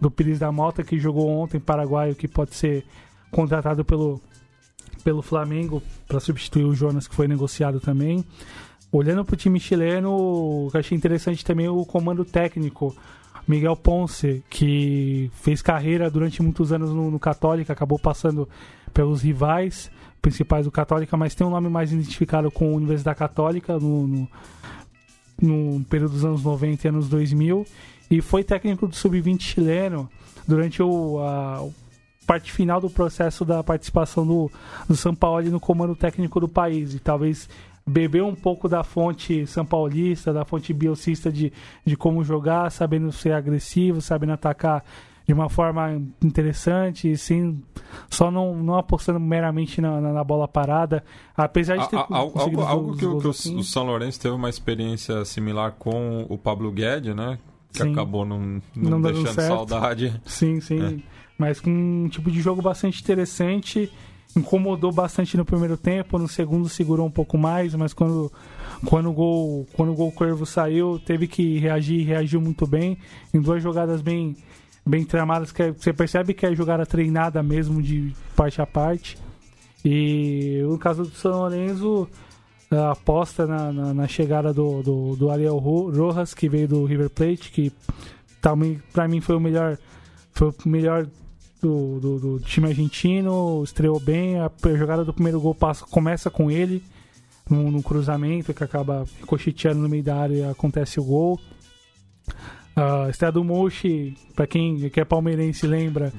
do 0.00 0.10
Pires 0.10 0.38
da 0.38 0.50
Malta, 0.50 0.82
que 0.82 0.98
jogou 0.98 1.28
ontem, 1.28 1.60
paraguaio, 1.60 2.14
que 2.14 2.26
pode 2.26 2.54
ser 2.54 2.86
contratado 3.30 3.84
pelo, 3.84 4.18
pelo 5.04 5.20
Flamengo 5.20 5.82
para 6.06 6.18
substituir 6.18 6.64
o 6.64 6.74
Jonas, 6.74 7.06
que 7.06 7.14
foi 7.14 7.28
negociado 7.28 7.78
também. 7.78 8.24
Olhando 8.90 9.22
para 9.22 9.34
o 9.34 9.36
time 9.36 9.60
chileno, 9.60 10.70
eu 10.72 10.80
achei 10.80 10.96
interessante 10.96 11.44
também 11.44 11.68
o 11.68 11.84
comando 11.84 12.24
técnico. 12.24 12.96
Miguel 13.48 13.74
Ponce, 13.74 14.44
que 14.48 15.30
fez 15.34 15.62
carreira 15.62 16.10
durante 16.10 16.42
muitos 16.42 16.72
anos 16.72 16.92
no, 16.92 17.10
no 17.10 17.18
Católica, 17.18 17.72
acabou 17.72 17.98
passando 17.98 18.48
pelos 18.92 19.22
rivais 19.22 19.90
principais 20.20 20.66
do 20.66 20.70
Católica, 20.70 21.16
mas 21.16 21.34
tem 21.34 21.46
um 21.46 21.50
nome 21.50 21.68
mais 21.68 21.92
identificado 21.92 22.50
com 22.50 22.66
a 22.66 22.76
Universidade 22.76 23.18
Católica 23.18 23.78
no, 23.78 24.06
no 24.06 24.28
no 25.40 25.84
período 25.84 26.12
dos 26.12 26.24
anos 26.24 26.42
90 26.42 26.86
e 26.86 26.88
anos 26.88 27.08
2000 27.08 27.66
e 28.10 28.20
foi 28.20 28.42
técnico 28.42 28.86
do 28.88 28.94
sub-20 28.94 29.40
chileno 29.40 30.10
durante 30.46 30.82
o, 30.82 31.20
a, 31.20 31.64
parte 32.26 32.52
final 32.52 32.80
do 32.80 32.90
processo 32.90 33.44
da 33.44 33.62
participação 33.62 34.26
do, 34.26 34.50
do 34.86 34.96
São 34.96 35.14
Paulo 35.14 35.48
no 35.50 35.60
comando 35.60 35.94
técnico 35.94 36.40
do 36.40 36.48
país 36.48 36.94
e 36.94 36.98
talvez 36.98 37.48
bebeu 37.88 38.26
um 38.26 38.34
pouco 38.34 38.68
da 38.68 38.84
fonte 38.84 39.46
são 39.46 39.64
paulista, 39.64 40.32
da 40.32 40.44
fonte 40.44 40.72
biocista 40.72 41.32
de, 41.32 41.52
de 41.84 41.96
como 41.96 42.22
jogar, 42.22 42.70
sabendo 42.70 43.10
ser 43.10 43.32
agressivo, 43.32 44.00
sabendo 44.00 44.32
atacar 44.32 44.84
de 45.28 45.34
uma 45.34 45.50
forma 45.50 46.00
interessante, 46.24 47.14
sim, 47.18 47.60
só 48.08 48.30
não, 48.30 48.54
não 48.56 48.76
apostando 48.76 49.20
meramente 49.20 49.78
na, 49.78 50.00
na, 50.00 50.10
na 50.10 50.24
bola 50.24 50.48
parada, 50.48 51.04
apesar 51.36 51.76
de 51.76 51.86
ter 51.90 51.96
a, 51.96 52.00
a, 52.00 52.16
algo, 52.16 52.62
algo 52.62 52.96
que, 52.96 53.04
o, 53.04 53.18
que 53.18 53.28
assim. 53.28 53.58
o, 53.58 53.62
São 53.62 53.84
Lourenço 53.84 54.18
teve 54.18 54.34
uma 54.34 54.48
experiência 54.48 55.22
similar 55.26 55.72
com 55.72 56.24
o 56.30 56.38
Pablo 56.38 56.72
Guedes, 56.72 57.14
né? 57.14 57.38
Que 57.70 57.82
sim. 57.82 57.92
acabou 57.92 58.24
não, 58.24 58.62
não, 58.74 58.90
não 58.92 59.02
deixando 59.02 59.34
certo. 59.34 59.48
saudade. 59.48 60.18
Sim, 60.24 60.62
sim. 60.62 60.82
É. 60.82 60.98
Mas 61.36 61.60
com 61.60 61.70
um 61.70 62.08
tipo 62.08 62.30
de 62.30 62.40
jogo 62.40 62.62
bastante 62.62 63.02
interessante, 63.02 63.92
incomodou 64.36 64.92
bastante 64.92 65.36
no 65.36 65.44
primeiro 65.44 65.76
tempo, 65.76 66.18
no 66.18 66.28
segundo 66.28 66.68
segurou 66.68 67.06
um 67.06 67.10
pouco 67.10 67.36
mais, 67.36 67.74
mas 67.74 67.92
quando 67.92 68.30
quando 68.86 69.10
o 69.10 69.12
gol, 69.12 69.66
quando 69.72 69.92
o 69.92 69.94
gol 69.94 70.12
curvo 70.12 70.46
saiu, 70.46 71.00
teve 71.04 71.26
que 71.26 71.58
reagir 71.58 72.00
e 72.00 72.04
reagiu 72.04 72.40
muito 72.40 72.66
bem 72.66 72.96
em 73.34 73.40
duas 73.40 73.62
jogadas 73.62 74.00
bem 74.00 74.36
bem 74.86 75.04
tramadas, 75.04 75.52
que 75.52 75.62
é, 75.62 75.72
você 75.72 75.92
percebe 75.92 76.32
que 76.32 76.46
é 76.46 76.54
jogada 76.54 76.86
treinada 76.86 77.42
mesmo 77.42 77.82
de 77.82 78.14
parte 78.34 78.62
a 78.62 78.66
parte. 78.66 79.18
E 79.84 80.60
no 80.62 80.78
caso 80.78 81.02
do 81.02 81.10
São 81.10 81.32
Lourenço, 81.32 82.08
aposta 82.90 83.46
na, 83.46 83.72
na, 83.72 83.94
na 83.94 84.08
chegada 84.08 84.52
do, 84.52 84.82
do, 84.82 85.16
do, 85.16 85.30
Ariel 85.30 85.58
Rojas, 85.58 86.34
que 86.34 86.48
veio 86.48 86.68
do 86.68 86.84
River 86.84 87.10
Plate, 87.10 87.50
que 87.50 87.72
para 88.40 89.08
mim 89.08 89.20
foi 89.20 89.36
o 89.36 89.40
melhor, 89.40 89.78
foi 90.32 90.48
o 90.48 90.68
melhor 90.68 91.06
do, 91.60 91.98
do, 92.00 92.18
do, 92.18 92.40
time 92.40 92.68
argentino, 92.68 93.62
estreou 93.64 93.98
bem, 93.98 94.38
a 94.38 94.50
jogada 94.76 95.04
do 95.04 95.12
primeiro 95.12 95.40
gol 95.40 95.54
passa, 95.54 95.84
começa 95.86 96.30
com 96.30 96.50
ele, 96.50 96.82
no, 97.48 97.70
no 97.70 97.82
cruzamento, 97.82 98.54
que 98.54 98.62
acaba 98.62 99.04
cocheteando 99.26 99.80
no 99.80 99.88
meio 99.88 100.02
da 100.02 100.16
área 100.16 100.34
e 100.34 100.44
acontece 100.44 101.00
o 101.00 101.04
gol. 101.04 101.40
A 102.76 103.08
estreia 103.08 103.32
do 103.32 103.42
Mochi, 103.42 104.16
para 104.36 104.46
quem 104.46 104.88
que 104.88 105.00
é 105.00 105.04
palmeirense 105.04 105.66
lembra, 105.66 106.12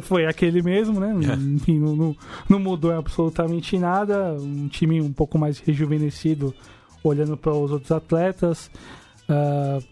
foi 0.00 0.26
aquele 0.26 0.62
mesmo, 0.62 0.98
né? 0.98 1.14
É. 1.30 1.34
Enfim, 1.34 1.78
não, 1.78 1.94
não, 1.94 2.16
não, 2.48 2.58
mudou 2.58 2.92
absolutamente 2.92 3.78
nada. 3.78 4.34
Um 4.40 4.66
time 4.68 5.00
um 5.00 5.12
pouco 5.12 5.38
mais 5.38 5.58
rejuvenescido, 5.58 6.54
olhando 7.04 7.36
para 7.36 7.52
os 7.52 7.70
outros 7.70 7.92
atletas. 7.92 8.70
Uh, 9.28 9.84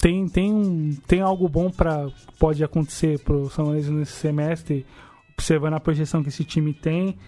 tem, 0.00 0.28
tem, 0.28 0.98
tem 1.06 1.20
algo 1.20 1.48
bom 1.48 1.70
para 1.70 2.08
pode 2.38 2.64
acontecer 2.64 3.18
para 3.20 3.36
o 3.36 3.50
São 3.50 3.66
Lourenço 3.66 3.92
nesse 3.92 4.12
semestre, 4.12 4.86
observando 5.34 5.74
a 5.74 5.80
projeção 5.80 6.22
que 6.22 6.30
esse 6.30 6.44
time 6.44 6.72
tem. 6.72 7.18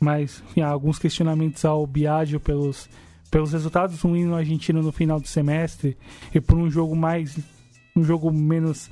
Mas 0.00 0.42
enfim, 0.48 0.62
há 0.62 0.68
alguns 0.68 0.98
questionamentos 0.98 1.64
ao 1.64 1.86
Biagio 1.86 2.40
pelos, 2.40 2.88
pelos 3.30 3.52
resultados 3.52 4.00
ruins 4.00 4.26
no 4.26 4.34
argentino 4.34 4.82
no 4.82 4.90
final 4.90 5.20
do 5.20 5.28
semestre 5.28 5.96
e 6.34 6.40
por 6.40 6.58
um 6.58 6.70
jogo 6.70 6.96
mais 6.96 7.38
um 7.94 8.02
jogo 8.02 8.32
menos 8.32 8.90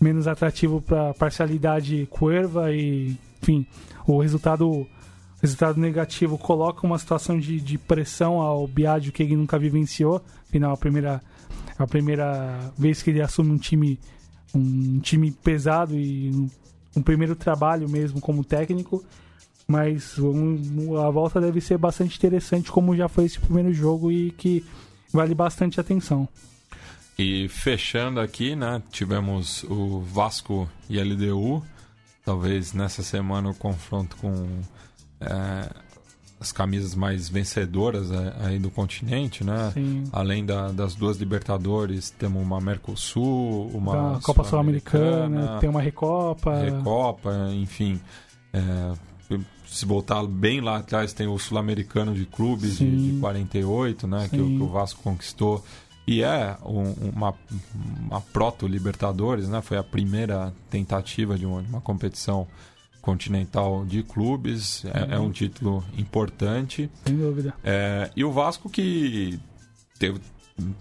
menos 0.00 0.26
atrativo 0.26 0.80
para 0.80 1.12
parcialidade 1.14 2.06
curva 2.10 2.72
e, 2.72 3.16
enfim, 3.42 3.66
o 4.06 4.20
resultado 4.20 4.86
resultado 5.40 5.78
negativo 5.78 6.38
coloca 6.38 6.86
uma 6.86 6.98
situação 6.98 7.38
de, 7.38 7.60
de 7.60 7.78
pressão 7.78 8.40
ao 8.40 8.66
Biagio 8.66 9.12
que 9.12 9.22
ele 9.22 9.36
nunca 9.36 9.58
vivenciou. 9.58 10.22
Afinal, 10.48 10.72
a 10.72 10.76
primeira, 10.76 11.22
a 11.78 11.86
primeira 11.86 12.72
vez 12.76 13.02
que 13.02 13.10
ele 13.10 13.22
assume 13.22 13.50
um 13.50 13.58
time, 13.58 13.98
um 14.54 14.98
time 14.98 15.30
pesado 15.30 15.98
e 15.98 16.30
um, 16.30 16.50
um 16.96 17.02
primeiro 17.02 17.36
trabalho 17.36 17.88
mesmo 17.88 18.20
como 18.20 18.44
técnico. 18.44 19.04
Mas 19.66 20.18
um, 20.18 20.96
a 20.98 21.10
volta 21.10 21.40
deve 21.40 21.60
ser 21.60 21.76
bastante 21.76 22.16
interessante, 22.16 22.72
como 22.72 22.96
já 22.96 23.06
foi 23.06 23.26
esse 23.26 23.38
primeiro 23.38 23.72
jogo 23.72 24.10
e 24.10 24.30
que 24.32 24.64
vale 25.12 25.34
bastante 25.34 25.78
atenção. 25.78 26.26
E 27.18 27.48
fechando 27.48 28.20
aqui, 28.20 28.56
né, 28.56 28.82
tivemos 28.90 29.64
o 29.64 30.00
Vasco 30.00 30.68
e 30.88 30.98
a 30.98 31.04
LDU. 31.04 31.62
Talvez 32.24 32.72
nessa 32.72 33.02
semana 33.02 33.50
o 33.50 33.54
confronto 33.54 34.16
com 34.16 34.60
é, 35.20 35.68
as 36.40 36.52
camisas 36.52 36.94
mais 36.94 37.28
vencedoras 37.28 38.10
é, 38.10 38.34
aí 38.40 38.58
do 38.58 38.70
continente, 38.70 39.42
né? 39.42 39.72
Sim. 39.74 40.04
Além 40.12 40.44
da, 40.44 40.68
das 40.68 40.94
duas 40.94 41.16
Libertadores, 41.16 42.10
temos 42.10 42.42
uma 42.42 42.60
Mercosul, 42.60 43.68
uma 43.74 44.14
da 44.14 44.20
Copa 44.20 44.44
Sul-Americana, 44.44 45.58
tem 45.60 45.68
uma 45.68 45.80
Recopa. 45.80 46.56
Recopa, 46.58 47.50
enfim. 47.52 48.00
É, 48.52 48.92
se 49.66 49.84
voltar 49.84 50.24
bem 50.26 50.60
lá 50.60 50.78
atrás, 50.78 51.12
tem 51.12 51.26
o 51.26 51.38
Sul-Americano 51.38 52.14
de 52.14 52.24
Clubes 52.24 52.78
de, 52.78 53.12
de, 53.14 53.20
48, 53.20 54.06
né? 54.06 54.28
Que, 54.30 54.36
que 54.36 54.62
o 54.62 54.68
Vasco 54.68 55.02
conquistou 55.02 55.62
e 56.08 56.22
é 56.22 56.56
um, 56.64 57.10
uma, 57.14 57.34
uma 58.00 58.20
proto-Libertadores, 58.20 59.46
né? 59.46 59.60
Foi 59.60 59.76
a 59.76 59.84
primeira 59.84 60.54
tentativa 60.70 61.36
de 61.36 61.44
uma, 61.44 61.62
de 61.62 61.68
uma 61.68 61.82
competição 61.82 62.46
continental 63.08 63.86
de 63.86 64.02
clubes. 64.02 64.84
É, 64.84 65.14
é, 65.14 65.18
um 65.18 65.30
título 65.30 65.82
importante. 65.96 66.90
Sem 67.06 67.16
dúvida. 67.16 67.54
É, 67.64 68.10
e 68.14 68.22
o 68.22 68.30
Vasco 68.30 68.68
que 68.68 69.40
teve, 69.98 70.20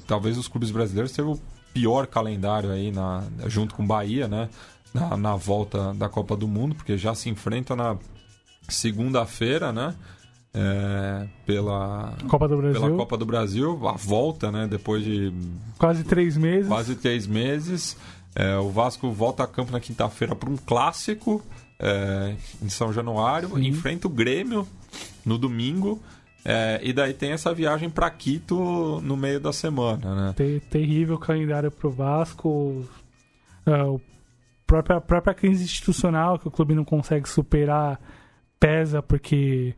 talvez 0.06 0.38
os 0.38 0.50
clubes 0.50 0.70
brasileiros 0.70 1.14
teve 1.14 1.30
o 1.30 1.40
pior 1.74 2.06
calendário 2.06 2.70
aí 2.70 2.92
na, 2.92 3.24
junto 3.46 3.76
com 3.76 3.84
o 3.84 3.88
Bahia, 3.88 4.28
né? 4.28 4.50
Na, 4.94 5.16
na 5.16 5.36
volta 5.38 5.94
da 5.94 6.10
Copa 6.10 6.36
do 6.36 6.50
Mundo, 6.50 6.76
porque 6.76 6.98
já 6.98 7.16
se 7.16 7.30
enfrenta 7.30 7.78
na 7.78 7.98
segunda-feira, 8.68 9.72
né? 9.72 9.96
é, 10.54 11.28
pela 11.46 12.14
Copa 12.28 12.48
do 12.48 12.58
Brasil. 12.58 12.82
Pela 12.82 12.98
Copa 12.98 13.18
do 13.18 13.26
Brasil, 13.26 13.88
a 13.88 13.94
volta, 13.94 14.52
né? 14.52 14.68
Depois 14.68 15.04
de 15.04 15.32
quase 15.78 16.04
três 16.04 16.36
meses. 16.36 16.68
Quase 16.68 16.96
três 16.96 17.26
meses. 17.26 17.96
É, 18.36 18.58
o 18.58 18.70
Vasco 18.70 19.12
volta 19.12 19.44
a 19.44 19.48
campo 19.48 19.72
na 19.72 19.80
quinta-feira 19.80 20.36
para 20.36 20.50
um 20.50 20.58
clássico 20.58 21.42
é, 21.80 22.36
em 22.62 22.70
São 22.70 22.92
Januário, 22.92 23.50
Sim. 23.50 23.68
enfrenta 23.68 24.08
o 24.08 24.12
Grêmio 24.12 24.68
no 25.26 25.38
domingo. 25.38 26.02
É, 26.44 26.80
e 26.82 26.94
daí 26.94 27.14
tem 27.14 27.32
essa 27.32 27.54
viagem 27.54 27.90
para 27.90 28.10
Quito 28.10 29.02
no 29.02 29.18
meio 29.18 29.40
da 29.40 29.52
semana, 29.52 30.16
né? 30.16 30.34
Ter, 30.36 30.62
terrível 30.62 31.18
calendário 31.18 31.70
pro 31.70 31.92
Vasco. 31.92 32.86
É, 33.66 33.74
a 33.74 34.00
própria, 34.66 35.02
própria 35.02 35.34
crise 35.34 35.66
institucional 35.66 36.40
que 36.40 36.48
o 36.48 36.52
clube 36.52 36.74
não 36.74 36.86
consegue 36.86 37.28
superar 37.28 38.00
pesa 38.60 39.02
porque 39.02 39.76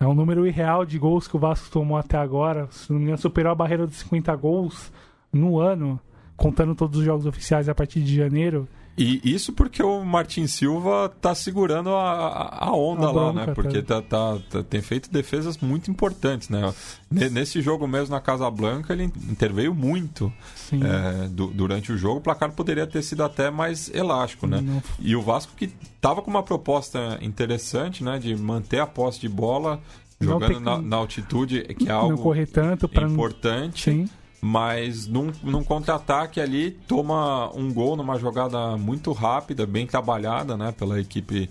é 0.00 0.06
um 0.06 0.14
número 0.14 0.46
irreal 0.46 0.84
de 0.84 0.98
gols 0.98 1.26
que 1.26 1.36
o 1.36 1.40
Vasco 1.40 1.70
tomou 1.70 1.98
até 1.98 2.16
agora. 2.16 2.68
Se 2.70 2.90
não 2.90 2.98
me 2.98 3.04
engano, 3.04 3.18
superou 3.18 3.50
a 3.50 3.56
barreira 3.56 3.86
dos 3.86 3.96
50 3.96 4.34
gols 4.36 4.92
no 5.32 5.58
ano, 5.58 6.00
contando 6.36 6.74
todos 6.74 7.00
os 7.00 7.04
jogos 7.04 7.26
oficiais 7.26 7.68
a 7.68 7.74
partir 7.74 8.00
de 8.00 8.14
janeiro. 8.14 8.68
E 8.98 9.20
isso 9.24 9.52
porque 9.52 9.82
o 9.82 10.04
Martin 10.04 10.46
Silva 10.48 11.12
tá 11.20 11.34
segurando 11.34 11.90
a, 11.90 12.58
a 12.60 12.72
onda 12.72 13.06
a 13.06 13.12
lá, 13.12 13.32
né? 13.32 13.46
Porque 13.54 13.80
tá, 13.80 14.02
tá, 14.02 14.38
tá, 14.50 14.62
tem 14.64 14.82
feito 14.82 15.10
defesas 15.10 15.56
muito 15.58 15.90
importantes, 15.90 16.48
né? 16.48 16.74
Nesse 17.10 17.62
jogo 17.62 17.86
mesmo 17.86 18.14
na 18.14 18.20
Casa 18.20 18.50
Blanca, 18.50 18.92
ele 18.92 19.04
interveio 19.04 19.72
muito 19.72 20.32
é, 20.72 21.28
do, 21.28 21.46
durante 21.46 21.92
o 21.92 21.96
jogo. 21.96 22.18
O 22.18 22.20
placar 22.20 22.50
poderia 22.52 22.86
ter 22.86 23.02
sido 23.02 23.22
até 23.22 23.50
mais 23.50 23.88
elástico, 23.94 24.46
né? 24.46 24.60
Não. 24.60 24.82
E 24.98 25.14
o 25.14 25.22
Vasco 25.22 25.52
que 25.56 25.68
tava 26.00 26.20
com 26.20 26.30
uma 26.30 26.42
proposta 26.42 27.18
interessante, 27.22 28.02
né? 28.02 28.18
De 28.18 28.34
manter 28.36 28.80
a 28.80 28.86
posse 28.86 29.20
de 29.20 29.28
bola 29.28 29.80
jogando 30.20 30.58
na, 30.58 30.78
na, 30.78 30.96
altitude, 30.96 31.62
que 31.78 31.88
é 31.88 31.92
algo 31.92 32.34
não 32.34 32.46
tanto 32.46 32.90
importante. 33.00 33.84
Sim 33.84 34.08
mas 34.40 35.06
num, 35.06 35.32
num 35.42 35.64
contra-ataque 35.64 36.40
ali 36.40 36.72
toma 36.86 37.50
um 37.54 37.72
gol 37.72 37.96
numa 37.96 38.18
jogada 38.18 38.76
muito 38.76 39.12
rápida, 39.12 39.66
bem 39.66 39.86
trabalhada, 39.86 40.56
né, 40.56 40.72
pela 40.72 41.00
equipe 41.00 41.50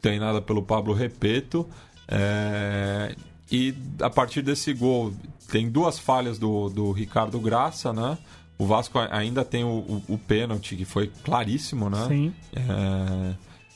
treinada 0.00 0.40
pelo 0.40 0.62
Pablo 0.62 0.94
Repeto. 0.94 1.66
É, 2.08 3.14
e 3.50 3.74
a 4.00 4.08
partir 4.08 4.42
desse 4.42 4.72
gol 4.72 5.12
tem 5.50 5.68
duas 5.68 5.98
falhas 5.98 6.38
do, 6.38 6.68
do 6.68 6.92
Ricardo 6.92 7.38
Graça, 7.38 7.92
né? 7.92 8.18
O 8.58 8.66
Vasco 8.66 8.98
ainda 9.10 9.44
tem 9.44 9.64
o, 9.64 9.68
o, 9.68 10.02
o 10.08 10.18
pênalti 10.18 10.76
que 10.76 10.84
foi 10.84 11.10
claríssimo, 11.22 11.90
né? 11.90 12.06
Sim. 12.08 12.34
É, 12.54 13.34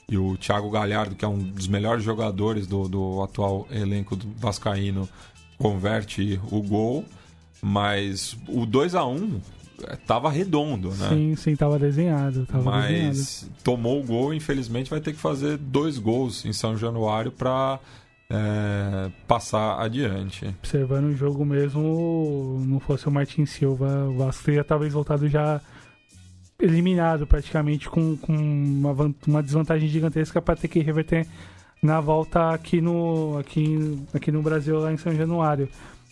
e 0.09 0.19
o 0.19 0.37
Thiago 0.37 0.71
Galhardo, 0.71 1.15
que 1.15 1.25
é 1.25 1.29
um 1.29 1.39
dos 1.39 1.69
melhores 1.69 2.03
jogadores 2.03 2.67
do, 2.67 2.89
do 2.89 3.23
atual 3.23 3.69
elenco 3.71 4.17
do 4.17 4.29
Vascaíno, 4.37 5.09
converte 5.59 6.41
o 6.51 6.61
gol. 6.63 7.05
Mas 7.63 8.37
o 8.49 8.65
2 8.65 8.95
a 8.95 9.05
1 9.05 9.41
tava 10.07 10.31
redondo, 10.31 10.91
né? 10.91 11.09
Sim, 11.09 11.37
sim, 11.37 11.57
tava 11.57 11.79
desenhado. 11.79 12.47
Tava 12.47 12.71
Mas 12.71 12.89
desenhado. 12.89 13.59
tomou 13.63 14.01
o 14.01 14.05
gol, 14.05 14.35
infelizmente 14.35 14.91
vai 14.91 15.01
ter 15.01 15.13
que 15.13 15.19
fazer 15.19 15.57
dois 15.57 15.99
gols 15.99 16.45
em 16.45 16.53
São 16.53 16.77
Januário 16.77 17.31
para 17.31 17.79
é, 18.29 19.11
passar 19.27 19.81
adiante. 19.81 20.47
Observando 20.59 21.07
o 21.07 21.17
jogo 21.17 21.45
mesmo, 21.45 22.63
não 22.67 22.81
fosse 22.81 23.09
o 23.09 23.11
Martin 23.11 23.47
Silva, 23.47 24.07
o 24.09 24.19
Vasco 24.19 24.45
teria 24.45 24.65
talvez 24.65 24.93
voltado 24.93 25.29
já 25.29 25.61
eliminado 26.59 27.27
praticamente 27.27 27.89
com, 27.89 28.17
com 28.19 28.35
uma, 28.35 29.15
uma 29.27 29.43
desvantagem 29.43 29.89
gigantesca 29.89 30.43
para 30.43 30.57
ter 30.57 30.69
que 30.69 30.81
reverter 30.81 31.27
na 31.83 32.01
volta 32.01 32.51
aqui 32.51 32.83
no, 32.83 33.39
aqui, 33.39 33.99
aqui 34.13 34.31
no 34.31 34.43
Brasil, 34.43 34.79
lá 34.79 34.93
em 34.93 34.99
São 34.99 35.15
Januário 35.15 35.69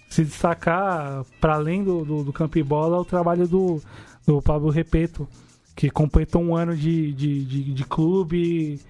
se 0.09 0.25
destacar, 0.25 1.25
para 1.41 1.55
além 1.55 1.85
do, 1.85 2.05
do, 2.05 2.25
do, 2.25 2.33
campo 2.33 2.59
e 2.59 2.63
bola, 2.63 2.99
o 2.99 3.05
trabalho 3.05 3.47
do, 3.47 3.81
do 4.27 4.41
Pablo 4.41 4.71
Repeto, 4.71 5.29
que 5.77 5.91
completou 5.91 6.43
um 6.43 6.57
ano 6.57 6.75
de, 6.75 7.13
de, 7.13 7.45
de, 7.45 7.75
de 7.75 7.85
clube, 7.85 8.81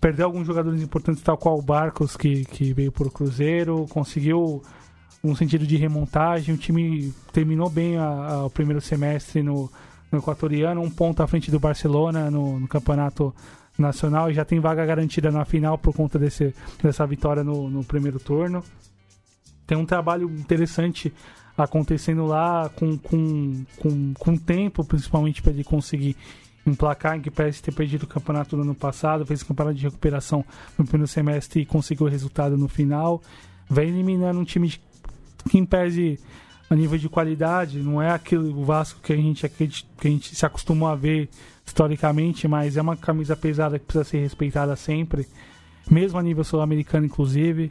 perdeu 0.00 0.26
alguns 0.26 0.46
jogadores 0.46 0.82
importantes, 0.82 1.22
tal 1.22 1.38
qual 1.38 1.58
o 1.58 1.62
Barcos, 1.62 2.16
que, 2.16 2.44
que 2.44 2.72
veio 2.72 2.92
por 2.92 3.10
Cruzeiro, 3.10 3.86
conseguiu 3.88 4.62
um 5.24 5.34
sentido 5.34 5.66
de 5.66 5.76
remontagem, 5.76 6.54
o 6.54 6.58
time 6.58 7.12
terminou 7.32 7.68
bem 7.68 7.96
a, 7.96 8.04
a, 8.04 8.46
o 8.46 8.50
primeiro 8.50 8.80
semestre 8.80 9.42
no, 9.42 9.70
no 10.12 10.18
Equatoriano, 10.18 10.80
um 10.82 10.90
ponto 10.90 11.22
à 11.22 11.26
frente 11.26 11.50
do 11.50 11.58
Barcelona 11.58 12.30
no, 12.30 12.60
no 12.60 12.68
campeonato 12.68 13.34
nacional 13.78 14.30
e 14.30 14.34
já 14.34 14.44
tem 14.44 14.60
vaga 14.60 14.84
garantida 14.84 15.30
na 15.30 15.44
final 15.44 15.78
por 15.78 15.94
conta 15.94 16.18
desse, 16.18 16.54
dessa 16.82 17.06
vitória 17.06 17.42
no, 17.42 17.68
no 17.70 17.82
primeiro 17.82 18.18
turno 18.18 18.62
tem 19.70 19.78
um 19.78 19.86
trabalho 19.86 20.28
interessante 20.28 21.12
acontecendo 21.56 22.26
lá 22.26 22.68
com, 22.70 22.98
com, 22.98 23.64
com, 23.78 24.14
com 24.14 24.36
tempo, 24.36 24.84
principalmente 24.84 25.40
para 25.40 25.52
ele 25.52 25.62
conseguir 25.62 26.16
um 26.66 26.74
placar 26.74 27.16
em 27.16 27.20
que 27.20 27.30
parece 27.30 27.62
ter 27.62 27.70
perdido 27.70 28.02
o 28.02 28.06
campeonato 28.08 28.56
do 28.56 28.62
ano 28.62 28.74
passado, 28.74 29.24
fez 29.24 29.44
campeonato 29.44 29.78
de 29.78 29.84
recuperação 29.84 30.44
no 30.76 30.84
primeiro 30.84 31.06
semestre 31.06 31.60
e 31.60 31.66
conseguiu 31.66 32.06
o 32.06 32.10
resultado 32.10 32.58
no 32.58 32.66
final. 32.66 33.22
Vem 33.70 33.90
eliminando 33.90 34.40
um 34.40 34.44
time 34.44 34.74
que 35.48 35.56
em 35.56 35.64
pese 35.64 36.18
a 36.68 36.74
nível 36.74 36.98
de 36.98 37.08
qualidade, 37.08 37.78
não 37.78 38.02
é 38.02 38.10
aquele 38.10 38.48
o 38.48 38.64
Vasco 38.64 38.98
que 39.00 39.12
a 39.12 39.16
gente 39.16 39.48
que 39.48 40.08
a 40.08 40.10
gente 40.10 40.34
se 40.34 40.44
acostumou 40.44 40.88
a 40.88 40.96
ver 40.96 41.28
historicamente, 41.64 42.48
mas 42.48 42.76
é 42.76 42.82
uma 42.82 42.96
camisa 42.96 43.36
pesada 43.36 43.78
que 43.78 43.84
precisa 43.84 44.02
ser 44.02 44.18
respeitada 44.18 44.74
sempre, 44.74 45.28
mesmo 45.88 46.18
a 46.18 46.22
nível 46.24 46.42
sul-americano 46.42 47.06
inclusive, 47.06 47.70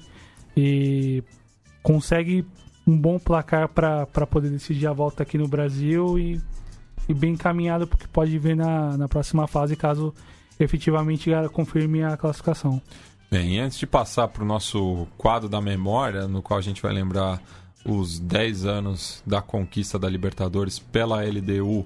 e 0.55 1.21
consegue 1.81 2.45
um 2.85 2.97
bom 2.97 3.19
placar 3.19 3.69
para 3.69 4.05
poder 4.27 4.49
decidir 4.49 4.87
a 4.87 4.93
volta 4.93 5.23
aqui 5.23 5.37
no 5.37 5.47
Brasil 5.47 6.17
e 6.17 6.41
e 7.09 7.13
bem 7.13 7.33
encaminhado 7.33 7.87
porque 7.87 8.05
pode 8.07 8.37
ver 8.37 8.55
na, 8.55 8.95
na 8.95 9.07
próxima 9.07 9.47
fase 9.47 9.75
caso 9.75 10.13
efetivamente 10.59 11.31
confirme 11.51 12.03
a 12.03 12.15
classificação. 12.15 12.79
Bem, 13.31 13.59
antes 13.59 13.79
de 13.79 13.87
passar 13.87 14.27
para 14.27 14.43
o 14.43 14.45
nosso 14.45 15.07
quadro 15.17 15.49
da 15.49 15.59
memória, 15.59 16.27
no 16.27 16.41
qual 16.41 16.59
a 16.59 16.61
gente 16.61 16.81
vai 16.81 16.93
lembrar 16.93 17.41
os 17.83 18.19
10 18.19 18.65
anos 18.65 19.23
da 19.25 19.41
conquista 19.41 19.97
da 19.97 20.07
Libertadores 20.07 20.77
pela 20.77 21.23
LDU 21.23 21.85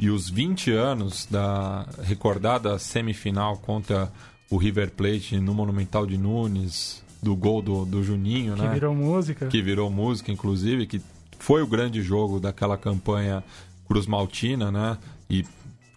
e 0.00 0.10
os 0.10 0.28
20 0.28 0.72
anos 0.72 1.26
da 1.30 1.86
recordada 2.02 2.78
semifinal 2.78 3.58
contra 3.58 4.10
o 4.50 4.56
River 4.56 4.90
Plate 4.90 5.38
no 5.38 5.54
Monumental 5.54 6.06
de 6.06 6.18
Nunes, 6.18 7.03
do 7.24 7.34
gol 7.34 7.62
do, 7.62 7.84
do 7.86 8.04
Juninho, 8.04 8.54
que 8.54 8.62
né? 8.62 8.68
Que 8.68 8.74
virou 8.74 8.94
música. 8.94 9.46
Que 9.46 9.62
virou 9.62 9.90
música, 9.90 10.30
inclusive, 10.30 10.86
que 10.86 11.00
foi 11.38 11.62
o 11.62 11.66
grande 11.66 12.02
jogo 12.02 12.38
daquela 12.38 12.76
campanha 12.76 13.42
Cruz 13.88 14.06
Maltina, 14.06 14.70
né? 14.70 14.98
E 15.28 15.44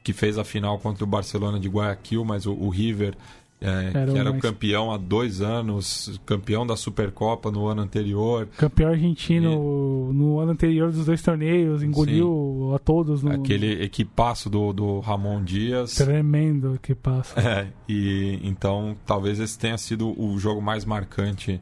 que 0.04 0.14
fez 0.14 0.38
a 0.38 0.44
final 0.46 0.80
contra 0.80 1.04
o 1.04 1.08
Barcelona 1.08 1.60
de 1.60 1.68
Guayaquil, 1.68 2.24
mas 2.24 2.46
o, 2.46 2.54
o 2.54 2.70
River 2.70 3.14
é, 3.60 3.92
era 3.94 4.12
que 4.12 4.18
era 4.20 4.32
o 4.32 4.40
campeão 4.40 4.92
há 4.92 4.98
dois 4.98 5.42
anos, 5.42 6.20
campeão 6.26 6.66
da 6.66 6.76
Supercopa 6.76 7.50
no 7.50 7.66
ano 7.68 7.82
anterior. 7.82 8.48
Campeão 8.56 8.92
argentino 8.92 10.12
e... 10.12 10.14
no 10.14 10.40
ano 10.40 10.52
anterior 10.52 10.92
dos 10.92 11.08
dois 11.08 11.22
torneios, 11.24 11.82
engoliu 11.82 12.70
Sim. 12.70 12.76
a 12.76 12.80
todos. 12.80 13.24
No... 13.24 13.32
Aquele 13.32 13.84
equipaço 13.84 14.48
do, 14.48 14.72
do 14.72 15.00
Ramon 15.00 15.44
Dias. 15.44 15.96
Tremendo 15.96 16.76
equipaço. 16.76 17.34
É, 17.40 17.68
e 17.90 18.40
então 18.44 18.96
talvez 19.06 19.40
esse 19.40 19.58
tenha 19.58 19.78
sido 19.78 20.14
o 20.22 20.38
jogo 20.38 20.62
mais 20.62 20.86
marcante 20.86 21.60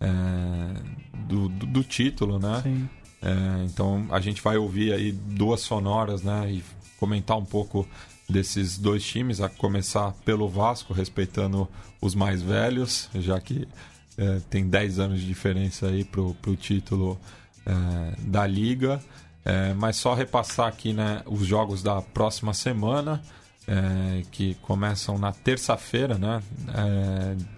é, 0.00 0.08
do, 1.28 1.48
do, 1.48 1.66
do, 1.66 1.84
título, 1.84 2.38
né? 2.38 2.60
Sim. 2.62 2.88
É, 3.22 3.64
então 3.64 4.06
a 4.10 4.20
gente 4.20 4.42
vai 4.42 4.56
ouvir 4.56 4.92
aí 4.92 5.12
duas 5.12 5.60
sonoras, 5.60 6.22
né? 6.22 6.50
E 6.50 6.64
comentar 6.98 7.36
um 7.36 7.44
pouco 7.44 7.86
desses 8.28 8.76
dois 8.76 9.04
times, 9.04 9.40
a 9.40 9.48
começar 9.48 10.12
pelo 10.24 10.48
Vasco, 10.48 10.92
respeitando 10.92 11.68
os 12.00 12.14
mais 12.14 12.42
velhos, 12.42 13.08
já 13.14 13.40
que 13.40 13.66
é, 14.18 14.40
tem 14.48 14.66
10 14.66 14.98
anos 14.98 15.20
de 15.20 15.26
diferença 15.26 15.88
aí 15.88 16.04
pro, 16.04 16.34
pro 16.34 16.56
título 16.56 17.18
é, 17.64 17.72
da 18.20 18.46
Liga. 18.46 19.00
É, 19.44 19.74
mas 19.74 19.96
só 19.96 20.14
repassar 20.14 20.66
aqui 20.66 20.92
né, 20.92 21.22
os 21.26 21.46
jogos 21.46 21.82
da 21.82 22.02
próxima 22.02 22.52
semana, 22.52 23.22
que 24.30 24.54
começam 24.62 25.18
na 25.18 25.32
terça-feira, 25.32 26.16
né, 26.16 26.40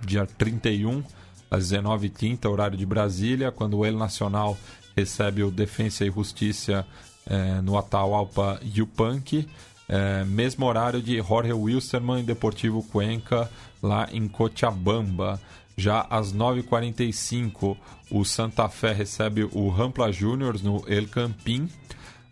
dia 0.07 0.25
31, 0.25 1.05
às 1.51 1.71
19h30, 1.71 2.49
horário 2.49 2.79
de 2.79 2.87
Brasília, 2.87 3.53
quando 3.53 3.77
o 3.77 3.85
El 3.85 3.99
Nacional 3.99 4.57
recebe 4.97 5.43
o 5.43 5.51
Defensa 5.51 6.07
e 6.07 6.11
Justiça 6.11 6.87
no 7.63 7.77
Atahualpa 7.77 8.59
Yupanqui. 8.65 9.47
É, 9.89 10.23
mesmo 10.25 10.67
horário 10.67 11.01
de 11.01 11.17
Jorge 11.23 11.53
Wilstermann 11.53 12.21
e 12.21 12.27
Deportivo 12.27 12.83
Cuenca 12.83 13.51
lá 13.83 14.09
em 14.13 14.29
Cochabamba. 14.29 15.41
Já 15.77 16.07
às 16.11 16.35
9h45, 16.35 17.77
o 18.11 18.25
Santa 18.25 18.69
Fé 18.69 18.93
recebe 18.93 19.49
o 19.53 19.69
Rampla 19.69 20.13
Juniors 20.13 20.61
no 20.61 20.85
El 20.87 21.09
Campín. 21.09 21.69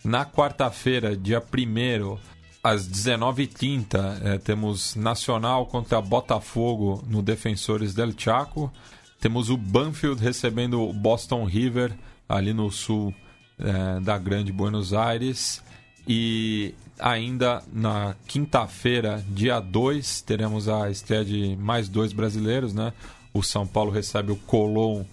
Na 0.05 0.25
quarta-feira, 0.25 1.17
dia 1.17 1.41
1 1.41 2.19
às 2.63 2.89
19h30, 2.89 4.21
é, 4.23 4.39
temos 4.39 4.97
Nacional 4.97 5.67
contra 5.67 6.01
Botafogo 6.01 7.05
no 7.09 7.23
Defensores 7.23 7.95
del 7.95 8.13
Chaco. 8.19 8.73
Temos 9.21 9.49
o 9.49 9.57
Banfield 9.57 10.21
recebendo 10.23 10.83
o 10.83 10.93
Boston 10.93 11.45
River 11.45 11.93
ali 12.29 12.53
no 12.53 12.71
sul 12.71 13.15
é, 13.59 14.01
da 14.01 14.19
Grande 14.19 14.53
Buenos 14.53 14.93
Aires. 14.93 15.63
E 16.09 16.75
ainda 16.99 17.63
na 17.73 18.15
quinta-feira, 18.27 19.25
dia 19.29 19.61
2, 19.61 20.23
teremos 20.23 20.69
a 20.69 20.91
estreia 20.91 21.25
de 21.25 21.57
mais 21.57 21.89
dois 21.89 22.13
brasileiros, 22.13 22.73
né? 22.73 22.93
O 23.33 23.43
São 23.43 23.67
Paulo 23.67 23.91
recebe 23.91 24.33
o 24.33 24.37
Colón 24.37 25.05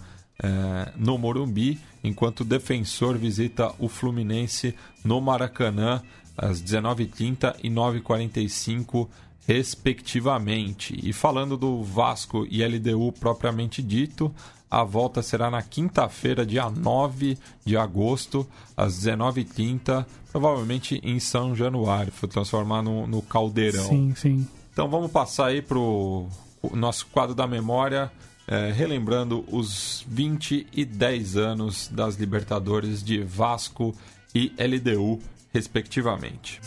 é, 0.42 0.92
no 0.96 1.18
Morumbi, 1.18 1.78
enquanto 2.02 2.40
o 2.40 2.44
Defensor 2.44 3.16
visita 3.16 3.72
o 3.78 3.88
Fluminense 3.88 4.74
no 5.04 5.20
Maracanã 5.20 6.02
às 6.36 6.62
19h30 6.62 7.56
e 7.62 7.70
9h45, 7.70 9.08
respectivamente. 9.46 10.98
E 11.02 11.12
falando 11.12 11.56
do 11.56 11.82
Vasco 11.82 12.46
e 12.50 12.64
LDU 12.66 13.12
propriamente 13.12 13.82
dito, 13.82 14.34
a 14.70 14.82
volta 14.82 15.22
será 15.22 15.50
na 15.50 15.62
quinta-feira, 15.62 16.44
dia 16.44 16.68
9 16.68 17.38
de 17.64 17.76
agosto, 17.76 18.46
às 18.76 18.94
19h30, 19.04 20.04
provavelmente 20.32 21.00
em 21.02 21.20
São 21.20 21.54
Januário. 21.54 22.12
Foi 22.12 22.28
transformar 22.28 22.82
no, 22.82 23.06
no 23.06 23.22
Caldeirão. 23.22 23.88
Sim, 23.88 24.14
sim. 24.16 24.48
Então 24.72 24.88
vamos 24.88 25.10
passar 25.10 25.46
aí 25.46 25.62
para 25.62 25.78
o 25.78 26.28
nosso 26.72 27.06
quadro 27.06 27.34
da 27.34 27.46
memória, 27.46 28.10
é, 28.48 28.72
relembrando 28.72 29.44
os 29.48 30.04
20 30.08 30.66
e 30.72 30.84
10 30.84 31.36
anos 31.36 31.88
das 31.88 32.16
Libertadores 32.16 33.02
de 33.02 33.22
Vasco 33.22 33.94
e 34.34 34.52
LDU, 34.58 35.20
respectivamente. 35.52 36.60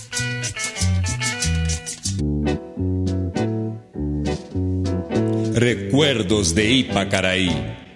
Recuerdos 5.53 6.53
de 6.53 6.63
Ipacaraí. 6.63 7.86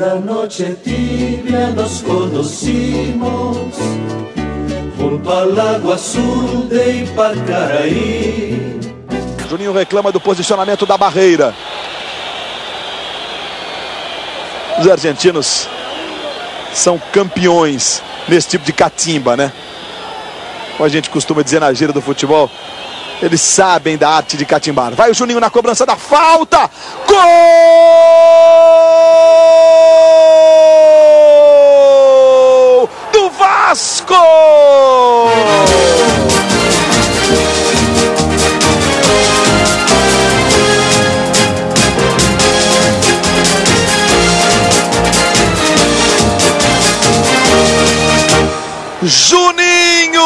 Una 0.00 0.14
noche 0.14 0.76
tibia 0.82 1.70
nos 1.70 2.02
conocimos 2.02 3.76
junto 4.96 5.36
al 5.36 5.54
lago 5.54 5.92
azul 5.92 6.68
de 6.68 7.02
Ipacaraí. 7.02 8.80
Juninho 9.48 9.72
reclama 9.72 10.10
do 10.10 10.20
posicionamento 10.20 10.86
da 10.86 10.96
barreira. 10.96 11.54
Os 14.78 14.88
argentinos 14.88 15.68
são 16.74 17.00
campeões 17.12 18.02
nesse 18.28 18.48
tipo 18.48 18.64
de 18.64 18.72
catimba, 18.72 19.36
né? 19.36 19.52
Como 20.76 20.86
a 20.86 20.88
gente 20.88 21.10
costuma 21.10 21.42
dizer 21.42 21.60
na 21.60 21.72
gira 21.72 21.92
do 21.92 22.00
futebol, 22.00 22.50
eles 23.22 23.40
sabem 23.40 23.98
da 23.98 24.08
arte 24.08 24.36
de 24.36 24.44
catimbar. 24.44 24.94
Vai 24.94 25.10
o 25.10 25.14
Juninho 25.14 25.40
na 25.40 25.50
cobrança 25.50 25.84
da 25.84 25.96
falta. 25.96 26.70
Gol 27.06 27.18
do 33.12 33.30
Vasco! 33.30 34.14
Juninho! 49.02 50.18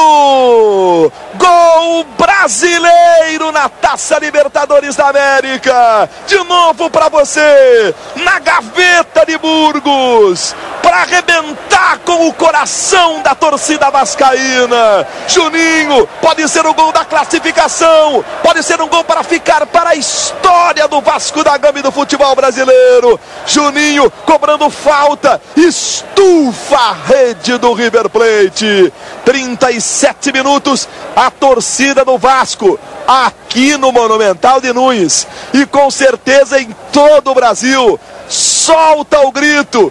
Gol 1.34 2.04
brasileiro 2.18 3.52
na 3.52 3.68
Taça 3.68 4.18
Libertadores 4.18 4.96
da 4.96 5.08
América. 5.08 6.08
De 6.26 6.38
novo 6.44 6.90
para 6.90 7.08
você, 7.08 7.94
na 8.16 8.38
gaveta 8.40 9.24
de 9.26 9.38
Burgos. 9.38 10.54
Para 10.84 10.98
arrebentar 10.98 11.98
com 12.04 12.28
o 12.28 12.32
coração 12.34 13.22
da 13.22 13.34
torcida 13.34 13.90
vascaína. 13.90 15.06
Juninho 15.26 16.06
pode 16.20 16.46
ser 16.46 16.66
o 16.66 16.74
gol 16.74 16.92
da 16.92 17.06
classificação, 17.06 18.22
pode 18.42 18.62
ser 18.62 18.78
um 18.82 18.86
gol 18.86 19.02
para 19.02 19.22
ficar 19.22 19.64
para 19.64 19.90
a 19.90 19.94
história 19.94 20.86
do 20.86 21.00
Vasco 21.00 21.42
da 21.42 21.56
Gama 21.56 21.78
e 21.78 21.82
do 21.82 21.90
futebol 21.90 22.36
brasileiro. 22.36 23.18
Juninho 23.46 24.12
cobrando 24.26 24.68
falta, 24.68 25.40
estufa 25.56 26.76
a 26.76 26.92
rede 26.92 27.56
do 27.56 27.72
River 27.72 28.10
Plate. 28.10 28.92
37 29.24 30.32
minutos, 30.32 30.86
a 31.16 31.30
torcida 31.30 32.04
do 32.04 32.18
Vasco 32.18 32.78
aqui 33.08 33.78
no 33.78 33.90
Monumental 33.90 34.60
de 34.60 34.70
Nunes 34.70 35.26
e 35.54 35.64
com 35.64 35.90
certeza 35.90 36.60
em 36.60 36.76
todo 36.92 37.30
o 37.30 37.34
Brasil. 37.34 37.98
Solta 38.28 39.20
o 39.20 39.32
grito! 39.32 39.90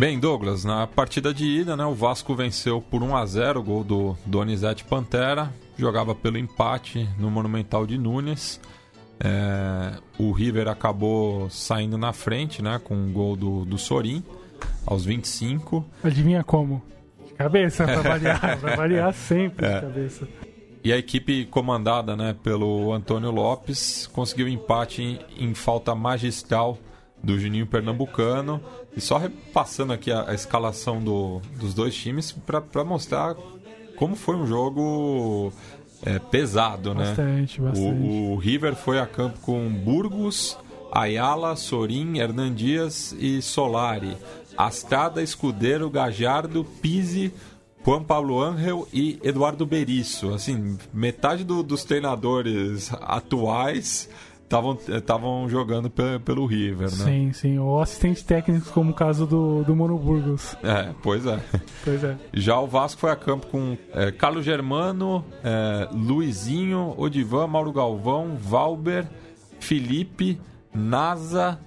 Bem, 0.00 0.18
Douglas, 0.18 0.64
na 0.64 0.86
partida 0.86 1.34
de 1.34 1.44
ida, 1.44 1.76
né, 1.76 1.84
o 1.84 1.94
Vasco 1.94 2.34
venceu 2.34 2.80
por 2.80 3.02
1 3.02 3.14
a 3.14 3.26
0 3.26 3.60
o 3.60 3.62
gol 3.62 3.84
do 3.84 4.16
Donizete 4.24 4.82
Pantera, 4.82 5.52
jogava 5.76 6.14
pelo 6.14 6.38
empate 6.38 7.06
no 7.18 7.30
Monumental 7.30 7.86
de 7.86 7.98
Nunes. 7.98 8.58
É, 9.22 9.98
o 10.18 10.32
River 10.32 10.68
acabou 10.68 11.50
saindo 11.50 11.98
na 11.98 12.14
frente, 12.14 12.62
né, 12.62 12.80
com 12.82 12.94
o 12.94 13.12
gol 13.12 13.36
do, 13.36 13.66
do 13.66 13.76
Sorin 13.76 14.24
aos 14.86 15.04
25. 15.04 15.84
Adivinha 16.02 16.42
como? 16.42 16.82
De 17.26 17.34
cabeça, 17.34 17.84
pra 17.84 18.00
variar, 18.00 18.40
pra 18.58 18.76
variar 18.76 19.12
sempre 19.12 19.66
de 19.66 19.80
cabeça. 19.82 20.28
E 20.82 20.94
a 20.94 20.96
equipe 20.96 21.44
comandada 21.44 22.16
né, 22.16 22.34
pelo 22.42 22.90
Antônio 22.94 23.30
Lopes 23.30 24.08
conseguiu 24.14 24.48
empate 24.48 25.02
em, 25.02 25.50
em 25.50 25.52
falta 25.52 25.94
magistral 25.94 26.78
do 27.22 27.38
Juninho 27.38 27.66
Pernambucano. 27.66 28.60
E 28.96 29.00
só 29.00 29.18
repassando 29.18 29.92
aqui 29.92 30.10
a, 30.10 30.30
a 30.30 30.34
escalação 30.34 31.00
do, 31.02 31.40
dos 31.58 31.74
dois 31.74 31.94
times 31.94 32.32
para 32.32 32.84
mostrar 32.84 33.34
como 33.96 34.16
foi 34.16 34.34
um 34.36 34.46
jogo 34.46 35.52
é, 36.04 36.18
pesado, 36.18 36.94
Bastante, 36.94 37.60
né? 37.60 37.68
bastante. 37.68 38.02
O, 38.02 38.32
o 38.32 38.36
River 38.36 38.74
foi 38.74 38.98
a 38.98 39.06
campo 39.06 39.38
com 39.40 39.68
Burgos, 39.72 40.56
Ayala, 40.90 41.54
Sorin, 41.56 42.18
Hernan 42.18 42.52
Dias 42.54 43.14
e 43.18 43.40
Solari. 43.42 44.16
Astrada, 44.56 45.22
Escudeiro, 45.22 45.88
Gajardo, 45.88 46.64
Pise, 46.82 47.32
Juan 47.84 48.02
Pablo 48.02 48.42
Angel 48.42 48.86
e 48.92 49.18
Eduardo 49.22 49.64
Berizzo. 49.64 50.34
Assim, 50.34 50.76
metade 50.92 51.44
do- 51.44 51.62
dos 51.62 51.84
treinadores 51.84 52.90
atuais 53.00 54.08
estavam 54.88 55.48
jogando 55.48 55.88
pe- 55.88 56.18
pelo 56.24 56.44
River, 56.46 56.90
né? 56.90 57.04
Sim, 57.04 57.32
sim. 57.32 57.58
Ou 57.58 57.80
assistentes 57.80 58.22
técnicos, 58.22 58.68
como 58.70 58.90
o 58.90 58.94
caso 58.94 59.26
do, 59.26 59.62
do 59.62 59.76
Mono 59.76 59.96
Burgos. 59.98 60.56
É, 60.62 60.92
pois 61.02 61.24
é. 61.26 61.38
Pois 61.84 62.02
é. 62.02 62.16
Já 62.34 62.58
o 62.58 62.66
Vasco 62.66 63.00
foi 63.00 63.10
a 63.10 63.16
campo 63.16 63.46
com 63.46 63.76
é, 63.92 64.10
Carlos 64.10 64.44
Germano, 64.44 65.24
é, 65.44 65.88
Luizinho, 65.92 66.94
Odivan, 66.98 67.46
Mauro 67.46 67.72
Galvão, 67.72 68.36
Valber, 68.36 69.06
Felipe, 69.60 70.40
Nasa, 70.74 71.58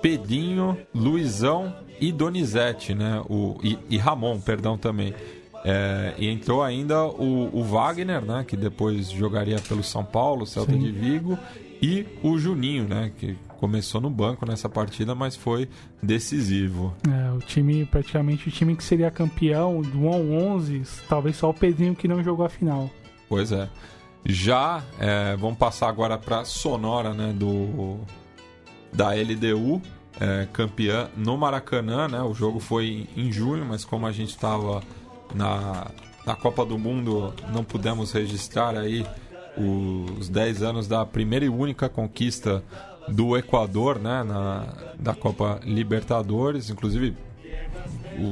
Pedinho, 0.00 0.76
Luizão 0.94 1.74
e 2.00 2.10
Donizete, 2.10 2.94
né? 2.94 3.22
O, 3.28 3.58
e, 3.62 3.78
e 3.90 3.98
Ramon, 3.98 4.40
perdão, 4.40 4.78
também. 4.78 5.14
É, 5.62 6.14
e 6.16 6.26
entrou 6.26 6.62
ainda 6.62 7.04
o, 7.04 7.50
o 7.52 7.62
Wagner, 7.62 8.24
né? 8.24 8.42
Que 8.48 8.56
depois 8.56 9.10
jogaria 9.10 9.58
pelo 9.68 9.82
São 9.82 10.02
Paulo, 10.02 10.46
Celta 10.46 10.72
Sim. 10.72 10.78
de 10.78 10.90
Vigo. 10.90 11.38
E 11.82 12.06
o 12.22 12.38
Juninho, 12.38 12.86
né? 12.86 13.10
Que 13.18 13.36
começou 13.58 14.00
no 14.00 14.10
banco 14.10 14.46
nessa 14.46 14.68
partida, 14.68 15.14
mas 15.14 15.36
foi 15.36 15.68
decisivo. 16.02 16.94
É, 17.08 17.32
o 17.32 17.38
time, 17.38 17.84
praticamente 17.84 18.48
o 18.48 18.50
time 18.50 18.76
que 18.76 18.84
seria 18.84 19.10
campeão 19.10 19.80
do 19.80 20.00
1 20.00 20.08
ao 20.08 20.20
11, 20.54 20.82
talvez 21.08 21.36
só 21.36 21.50
o 21.50 21.54
Pedrinho 21.54 21.94
que 21.94 22.08
não 22.08 22.22
jogou 22.22 22.44
a 22.44 22.48
final. 22.48 22.90
Pois 23.28 23.52
é. 23.52 23.68
Já 24.24 24.82
é, 24.98 25.36
vamos 25.36 25.58
passar 25.58 25.88
agora 25.88 26.18
para 26.18 26.44
Sonora, 26.44 27.14
né, 27.14 27.32
do 27.32 28.00
da 28.92 29.10
LDU, 29.14 29.80
é, 30.20 30.48
campeã 30.52 31.08
no 31.16 31.36
Maracanã, 31.38 32.08
né? 32.08 32.20
O 32.20 32.34
jogo 32.34 32.60
foi 32.60 33.08
em, 33.16 33.28
em 33.28 33.32
junho, 33.32 33.64
mas 33.64 33.84
como 33.84 34.06
a 34.06 34.12
gente 34.12 34.30
estava 34.30 34.82
na, 35.34 35.90
na 36.26 36.34
Copa 36.34 36.64
do 36.64 36.78
Mundo, 36.78 37.32
não 37.52 37.64
pudemos 37.64 38.12
registrar 38.12 38.76
aí 38.76 39.06
os 39.60 40.28
10 40.28 40.62
anos 40.62 40.88
da 40.88 41.04
primeira 41.04 41.44
e 41.44 41.48
única 41.48 41.88
conquista 41.88 42.62
do 43.08 43.36
Equador, 43.36 43.98
né, 43.98 44.22
na, 44.22 44.74
da 44.98 45.14
Copa 45.14 45.60
Libertadores, 45.64 46.70
inclusive 46.70 47.16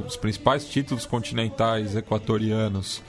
os 0.05 0.15
principais 0.15 0.67
títulos 0.67 1.05
continentais 1.05 1.95
equatorianos 1.95 3.01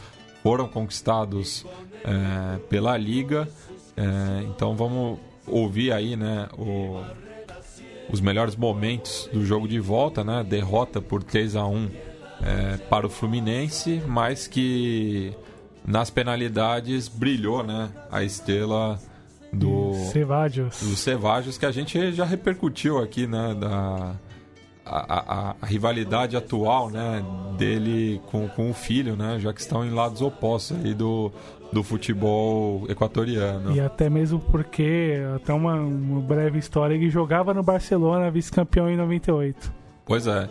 foram 0.42 0.66
conquistados 0.68 1.64
é, 2.04 2.58
pela 2.68 2.96
liga. 2.96 3.48
É, 3.96 4.42
então 4.44 4.74
vamos 4.74 5.18
ouvir 5.46 5.92
aí, 5.92 6.16
né, 6.16 6.48
o- 6.56 7.02
os 8.10 8.20
melhores 8.20 8.56
momentos 8.56 9.28
do 9.32 9.44
jogo 9.44 9.68
de 9.68 9.78
volta, 9.78 10.24
né? 10.24 10.42
Derrota 10.42 11.00
por 11.00 11.22
3 11.22 11.54
a 11.54 11.64
1 11.66 11.88
é, 12.42 12.76
para 12.88 13.06
o 13.06 13.10
Fluminense, 13.10 14.02
mas 14.06 14.48
que 14.48 15.32
nas 15.86 16.10
penalidades 16.10 17.08
brilhou, 17.08 17.62
né? 17.62 17.88
A 18.10 18.22
estrela 18.22 18.98
do 19.52 19.94
Cevádios. 20.12 20.80
dos 20.80 20.98
Cevajos 21.00 21.58
que 21.58 21.66
a 21.66 21.72
gente 21.72 22.12
já 22.12 22.24
repercutiu 22.24 22.98
aqui, 22.98 23.26
né? 23.26 23.54
Da 23.58 24.14
a, 24.84 25.50
a- 25.50 25.54
a 25.60 25.66
rivalidade 25.66 26.36
atual, 26.36 26.90
né? 26.90 27.22
Dele 27.56 28.20
com, 28.30 28.48
com 28.48 28.70
o 28.70 28.74
filho, 28.74 29.14
né? 29.16 29.38
Já 29.38 29.52
que 29.52 29.60
estão 29.60 29.84
em 29.84 29.90
lados 29.90 30.20
opostos 30.22 30.76
aí 30.84 30.94
do, 30.94 31.30
do 31.72 31.82
futebol 31.84 32.86
equatoriano. 32.88 33.72
E 33.74 33.80
até 33.80 34.08
mesmo 34.10 34.38
porque, 34.40 35.14
até 35.36 35.52
uma, 35.52 35.74
uma 35.74 36.20
breve 36.20 36.58
história, 36.58 36.94
ele 36.94 37.08
jogava 37.10 37.52
no 37.54 37.62
Barcelona, 37.62 38.30
vice-campeão 38.30 38.88
em 38.90 38.96
98. 38.96 39.72
Pois 40.04 40.26
é, 40.26 40.48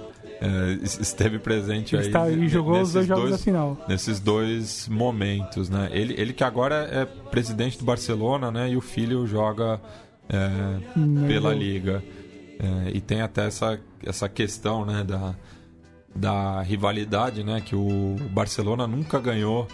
esteve 0.84 1.40
presente 1.40 1.96
Ele, 1.96 2.04
aí. 2.04 2.08
está, 2.08 2.30
ele 2.30 2.48
jogou 2.48 2.74
os 2.74 2.94
nesses 2.94 2.94
dois 2.94 3.08
jogos 3.08 3.32
da 3.32 3.38
final. 3.38 3.78
nesses 3.88 4.20
dois 4.20 4.88
momentos, 4.90 5.70
né? 5.70 5.90
Ele, 5.92 6.14
ele 6.18 6.34
que 6.34 6.44
agora 6.44 6.88
é 6.92 7.06
presidente 7.06 7.78
do 7.78 7.84
Barcelona, 7.86 8.52
né? 8.52 8.70
E 8.70 8.78
o 8.78 8.82
filho 8.82 9.26
joga 9.28 9.80
é, 10.30 10.78
Hum, 10.98 11.26
pela 11.28 11.54
liga. 11.54 12.04
É, 12.60 12.92
e 12.94 13.02
tem 13.02 13.22
até 13.22 13.48
essa, 13.48 13.80
essa 14.06 14.28
questão, 14.30 14.86
né? 14.86 15.04
Da, 15.04 15.34
da 16.16 16.62
rivalidade, 16.62 17.44
né? 17.44 17.62
Que 17.64 17.76
o 17.76 18.16
Barcelona 18.32 18.86
nunca 18.88 19.20
ganhou 19.20 19.68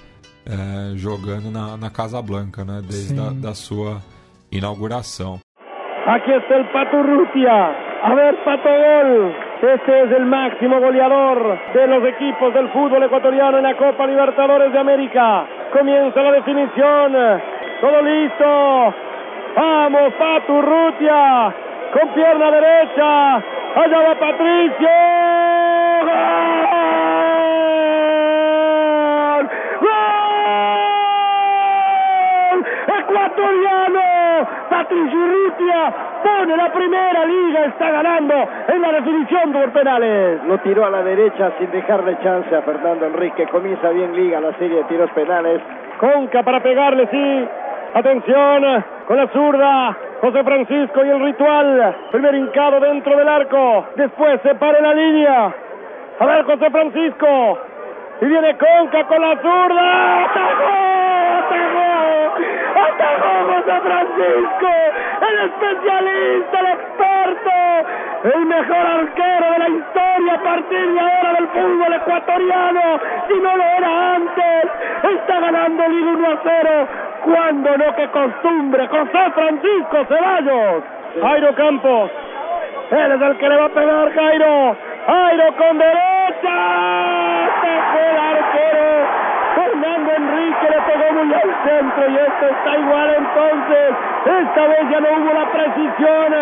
é, 0.46 0.96
jogando 0.96 1.50
na, 1.52 1.76
na 1.78 1.90
Casa 1.90 2.22
Blanca, 2.22 2.64
né? 2.64 2.82
Desde 2.88 3.20
a 3.20 3.30
da 3.30 3.54
sua 3.54 4.02
inauguração. 4.52 5.40
Aquí 6.08 6.32
está 6.32 6.56
el 6.56 6.66
Pato 6.72 6.98
Rutia. 6.98 7.52
A 8.04 8.14
ver, 8.14 8.36
Pato 8.46 8.70
Gol. 8.70 9.34
Este 9.74 10.04
es 10.04 10.12
el 10.12 10.26
máximo 10.26 10.80
goleador 10.80 11.58
de 11.74 11.88
los 11.88 12.04
equipos 12.06 12.54
del 12.54 12.70
fútbol 12.70 13.02
ecuatoriano 13.02 13.58
en 13.58 13.64
la 13.64 13.76
Copa 13.76 14.06
Libertadores 14.06 14.72
de 14.72 14.78
América. 14.78 15.44
Comienza 15.74 16.22
la 16.22 16.34
definición. 16.34 17.14
Todo 17.82 18.02
listo. 18.04 18.94
Vamos, 19.56 20.14
Pato 20.20 20.62
Rutia. 20.62 21.52
Con 21.94 22.10
pierna 22.10 22.52
derecha. 22.52 23.36
Allá 23.38 24.02
va 24.08 24.16
Patricio. 24.20 24.90
¡Gol! 29.82 29.96
Ecuatoriano. 33.00 34.15
Patricio 34.70 35.20
Urrutia 35.20 35.94
pone 36.24 36.58
la 36.58 36.72
primera 36.72 37.26
liga, 37.26 37.66
está 37.66 37.92
ganando 37.92 38.34
en 38.68 38.82
la 38.82 38.92
definición 38.92 39.52
por 39.52 39.72
penales. 39.72 40.44
Lo 40.46 40.58
tiró 40.60 40.86
a 40.86 40.90
la 40.90 41.04
derecha 41.04 41.52
sin 41.60 41.72
dejarle 41.72 42.18
chance 42.24 42.56
a 42.56 42.62
Fernando 42.62 43.06
Enrique. 43.06 43.48
Comienza 43.48 43.90
bien 43.90 44.16
Liga 44.16 44.40
la 44.40 44.54
serie 44.54 44.78
de 44.78 44.84
tiros 44.86 45.10
penales. 45.12 45.62
Conca 46.00 46.44
para 46.44 46.62
pegarle, 46.62 47.08
sí. 47.08 47.48
Atención, 47.94 48.84
con 49.08 49.18
la 49.18 49.28
zurda, 49.28 49.98
José 50.20 50.44
Francisco 50.44 51.06
y 51.06 51.10
el 51.10 51.20
ritual. 51.22 51.96
Primer 52.12 52.36
hincado 52.36 52.80
dentro 52.80 53.16
del 53.16 53.28
arco. 53.28 53.86
Después 53.96 54.42
se 54.42 54.56
para 54.56 54.82
la 54.82 54.94
línea. 54.94 55.54
A 56.20 56.26
ver, 56.26 56.44
José 56.44 56.70
Francisco. 56.70 57.58
Y 58.22 58.26
viene 58.26 58.58
Conca 58.58 59.04
con 59.08 59.22
la 59.22 59.38
zurda. 59.42 60.06
¡Atajó 62.86 63.54
José 63.54 63.82
Francisco! 63.82 64.70
El 65.30 65.38
especialista, 65.50 66.60
el 66.60 66.68
experto. 66.68 67.52
El 68.26 68.46
mejor 68.46 68.86
arquero 68.86 69.52
de 69.52 69.60
la 69.60 69.70
historia 69.70 70.34
a 70.34 70.44
partir 70.44 70.94
de 70.94 71.00
ahora 71.00 71.34
del 71.34 71.48
fútbol 71.48 71.94
ecuatoriano. 71.94 73.00
Si 73.28 73.34
no 73.40 73.56
lo 73.56 73.64
era 73.64 74.16
antes. 74.16 74.66
Está 75.04 75.40
ganando 75.40 75.88
Liga 75.88 76.12
1 76.12 76.28
a 76.30 76.38
0. 76.44 76.88
Cuando 77.24 77.78
no, 77.78 77.96
que 77.96 78.08
costumbre. 78.10 78.88
José 78.88 79.32
Francisco 79.34 80.06
Ceballos. 80.08 80.84
Jairo 81.22 81.56
Campos. 81.56 82.12
Él 82.92 83.12
es 83.12 83.22
el 83.22 83.38
que 83.38 83.50
le 83.50 83.56
va 83.58 83.66
a 83.66 83.70
pegar 83.70 84.14
Jairo. 84.14 84.76
Jairo 85.08 85.56
con 85.58 85.78
derecha. 85.78 86.58
Se 87.62 87.82
fue 87.92 88.10
el 88.12 88.18
arquero. 88.18 89.35
Fernando 89.56 90.12
Enrique 90.12 90.70
le 90.70 90.82
pegó 90.82 91.14
muy 91.14 91.34
al 91.34 91.56
centro 91.64 92.10
y 92.10 92.16
esto 92.18 92.46
está 92.46 92.78
igual 92.78 93.16
entonces. 93.18 93.96
Esta 94.26 94.68
vez 94.68 94.90
ya 94.90 95.00
no 95.00 95.08
hubo 95.18 95.34
la 95.34 95.46
precisión. 95.52 96.34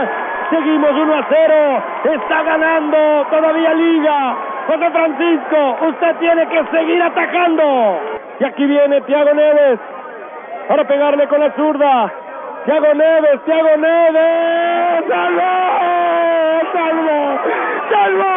Seguimos 0.50 0.92
1 0.92 1.16
a 1.16 1.26
0. 1.30 1.84
Está 2.16 2.44
ganando 2.44 2.98
todavía 3.30 3.74
Liga. 3.76 4.36
José 4.68 4.90
Francisco, 4.92 5.78
usted 5.90 6.16
tiene 6.18 6.48
que 6.48 6.64
seguir 6.72 7.04
atacando. 7.04 8.00
Y 8.40 8.44
aquí 8.46 8.66
viene 8.66 9.02
Tiago 9.02 9.34
Neves 9.34 9.80
para 10.68 10.84
pegarle 10.86 11.28
con 11.28 11.40
la 11.40 11.52
zurda. 11.52 12.12
Tiago 12.66 12.94
Neves, 12.94 13.44
Tiago 13.46 13.78
Neves, 13.78 15.06
salvó, 15.08 16.62
salvó 16.74 17.63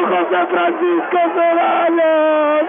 José 0.06 0.46
Francisco 0.50 1.18
Ceballos, 1.34 2.66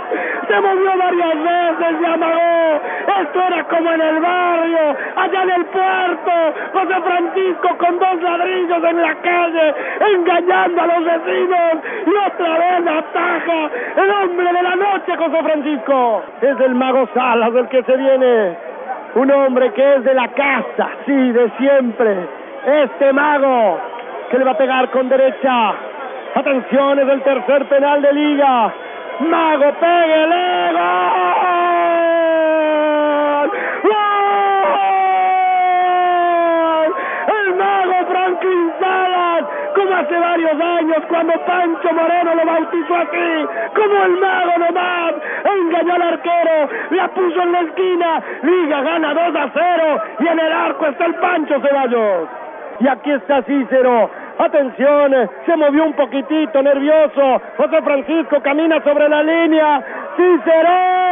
se 0.47 0.59
movió 0.59 0.97
varias 0.97 1.35
veces, 1.43 1.99
se 1.99 2.07
amagó, 2.07 2.81
esto 3.21 3.41
era 3.47 3.63
como 3.65 3.91
en 3.91 4.01
el 4.01 4.19
barrio, 4.19 4.95
allá 5.15 5.43
en 5.43 5.49
el 5.49 5.65
puerto, 5.65 6.31
José 6.73 7.01
Francisco 7.01 7.77
con 7.77 7.99
dos 7.99 8.21
ladrillos 8.21 8.83
en 8.83 9.01
la 9.01 9.15
calle, 9.15 9.75
engañando 10.13 10.81
a 10.81 10.87
los 10.87 11.05
vecinos, 11.05 11.73
y 12.05 12.15
otra 12.25 12.57
vez 12.57 12.87
ataja 12.87 13.69
el 13.97 14.09
hombre 14.09 14.53
de 14.53 14.63
la 14.63 14.75
noche, 14.75 15.15
José 15.17 15.43
Francisco, 15.43 16.23
es 16.41 16.59
el 16.59 16.75
mago 16.75 17.07
Salas 17.13 17.53
el 17.53 17.67
que 17.67 17.83
se 17.83 17.97
viene. 17.97 18.57
Un 19.15 19.31
hombre 19.31 19.71
que 19.71 19.95
es 19.95 20.03
de 20.03 20.13
la 20.13 20.27
casa, 20.27 20.89
sí, 21.05 21.31
de 21.31 21.49
siempre. 21.57 22.27
Este 22.65 23.13
mago 23.13 23.79
que 24.29 24.37
le 24.37 24.43
va 24.43 24.51
a 24.51 24.57
pegar 24.57 24.89
con 24.89 25.09
derecha. 25.09 25.73
Atención, 26.37 26.99
es 26.99 27.09
el 27.09 27.21
tercer 27.23 27.65
penal 27.65 27.99
de 27.99 28.13
liga. 28.13 28.71
Mago, 29.21 29.73
pégale. 29.79 30.71
¡Gol! 30.71 31.09
¡Gol! 33.81 33.97
El 37.39 37.55
mago 37.55 38.05
Franklin 38.07 38.71
Salas, 38.79 39.45
como 39.73 39.95
hace 39.95 40.19
varios 40.19 40.61
años 40.61 40.97
cuando 41.09 41.33
Pancho 41.43 41.91
Moreno 41.93 42.35
lo 42.35 42.45
bautizó 42.45 42.95
así, 42.97 43.47
como 43.73 44.03
el 44.03 44.17
mago 44.17 44.57
nomás, 44.59 45.15
engañó 45.43 45.95
al 45.95 46.03
arquero, 46.03 46.69
la 46.91 47.07
puso 47.07 47.41
en 47.41 47.51
la 47.51 47.61
esquina, 47.61 48.21
Liga 48.43 48.81
gana 48.81 49.11
2 49.11 49.35
a 49.37 49.49
0 49.51 50.01
y 50.19 50.27
en 50.27 50.39
el 50.39 50.53
arco 50.53 50.85
está 50.85 51.05
el 51.07 51.15
Pancho 51.15 51.59
Ceballos. 51.61 52.29
Y 52.79 52.87
aquí 52.87 53.09
está 53.09 53.41
Cícero. 53.41 54.26
Atención, 54.39 55.29
se 55.47 55.57
movió 55.57 55.85
un 55.85 55.93
poquitito 55.93 56.61
nervioso. 56.61 57.41
José 57.57 57.81
Francisco 57.81 58.39
camina 58.41 58.79
sobre 58.83 59.09
la 59.09 59.23
línea. 59.23 59.81
Cícero, 60.15 60.69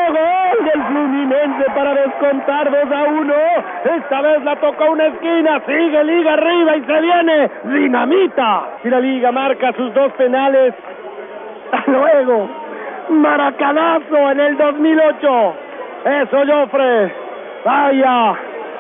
gol 0.10 0.66
del 0.66 0.84
Fluminense 0.84 1.64
para 1.76 1.94
descontar 1.96 2.70
2 2.70 2.92
a 2.92 3.04
1. 3.04 3.34
Esta 3.98 4.22
vez 4.22 4.44
la 4.44 4.56
tocó 4.58 4.92
una 4.92 5.08
esquina. 5.08 5.60
Sigue 5.66 6.04
Liga 6.04 6.34
arriba 6.34 6.78
y 6.78 6.84
se 6.84 7.02
viene 7.02 7.52
Dinamita. 7.64 8.64
Y 8.84 8.90
la 8.90 9.00
Liga 9.00 9.32
marca 9.32 9.74
sus 9.74 9.92
dos 9.96 10.12
penales. 10.14 10.76
Luego, 11.88 12.48
Maracanazo 13.10 14.32
en 14.32 14.40
el 14.40 14.58
2008. 14.58 15.56
Eso, 16.06 16.38
Joffre. 16.46 17.16
Vaya, 17.66 18.36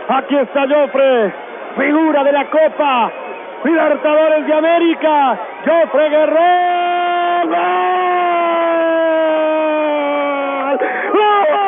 aquí 0.09 0.35
está 0.37 0.67
Joffre, 0.67 1.33
figura 1.75 2.23
de 2.23 2.31
la 2.31 2.45
Copa 2.45 3.11
Libertadores 3.63 4.45
de 4.45 4.53
América. 4.53 5.39
Joffre 5.65 6.09
Guerrero. 6.09 7.55
¡Gol! 11.13 11.59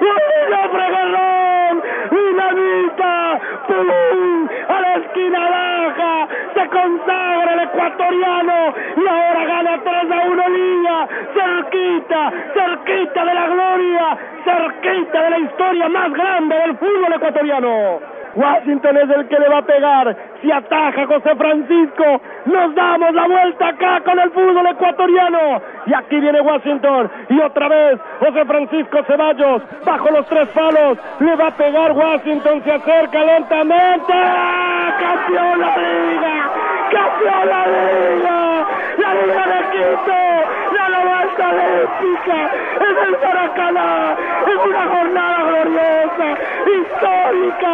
¡Gol! 0.00 0.22
Joffre 0.50 0.86
Guerrero. 0.90 1.82
Dinamita. 2.10 3.14
¡Pum! 3.68 4.48
A 4.68 4.80
la 4.80 4.94
esquina 4.96 5.40
baja. 5.48 6.28
Se 6.54 6.68
consagra 6.68 7.52
el 7.54 7.60
ecuatoriano 7.60 8.74
y 8.96 9.06
ahora 9.06 9.44
gana 9.46 9.80
3 9.82 10.10
a 10.10 10.26
1 10.26 10.48
Liga, 10.48 11.08
cerquita, 11.32 12.32
cerquita 12.52 13.24
de 13.24 13.34
la 13.34 13.46
gloria, 13.46 14.18
cerquita 14.44 15.22
de 15.22 15.30
la 15.30 15.38
historia 15.38 15.88
más 15.88 16.12
grande 16.12 16.56
del 16.56 16.76
fútbol 16.76 17.12
ecuatoriano. 17.14 18.21
Washington 18.34 18.96
es 18.96 19.10
el 19.10 19.28
que 19.28 19.38
le 19.38 19.48
va 19.48 19.58
a 19.58 19.62
pegar. 19.62 20.16
Si 20.40 20.50
ataja 20.50 21.06
José 21.06 21.34
Francisco, 21.36 22.20
nos 22.46 22.74
damos 22.74 23.14
la 23.14 23.26
vuelta 23.26 23.68
acá 23.68 24.00
con 24.00 24.18
el 24.18 24.30
fútbol 24.30 24.66
ecuatoriano. 24.66 25.62
Y 25.86 25.94
aquí 25.94 26.20
viene 26.20 26.40
Washington. 26.40 27.10
Y 27.28 27.40
otra 27.40 27.68
vez 27.68 28.00
José 28.20 28.44
Francisco 28.44 29.02
Ceballos, 29.06 29.62
bajo 29.84 30.10
los 30.10 30.26
tres 30.26 30.48
palos, 30.48 30.98
le 31.20 31.36
va 31.36 31.48
a 31.48 31.56
pegar 31.56 31.92
Washington, 31.92 32.62
se 32.64 32.72
acerca 32.72 33.24
lentamente. 33.24 34.12
¡Campeón 35.00 35.60
la 35.60 35.76
liga! 35.76 36.50
¡Campeón 36.90 37.48
la 37.48 37.66
liga! 37.66 38.66
¡La 38.98 39.14
liga 39.14 39.46
de 39.46 39.70
Quito! 39.72 40.31
¡La 41.52 41.64
vuelta 41.64 42.02
olímpica! 42.02 42.50
¡Es 42.80 42.96
el 43.08 43.18
Maracaná! 43.20 44.16
¡Es 44.46 44.66
una 44.66 44.86
jornada 44.88 45.38
gloriosa! 45.44 46.28
¡Histórica! 46.66 47.72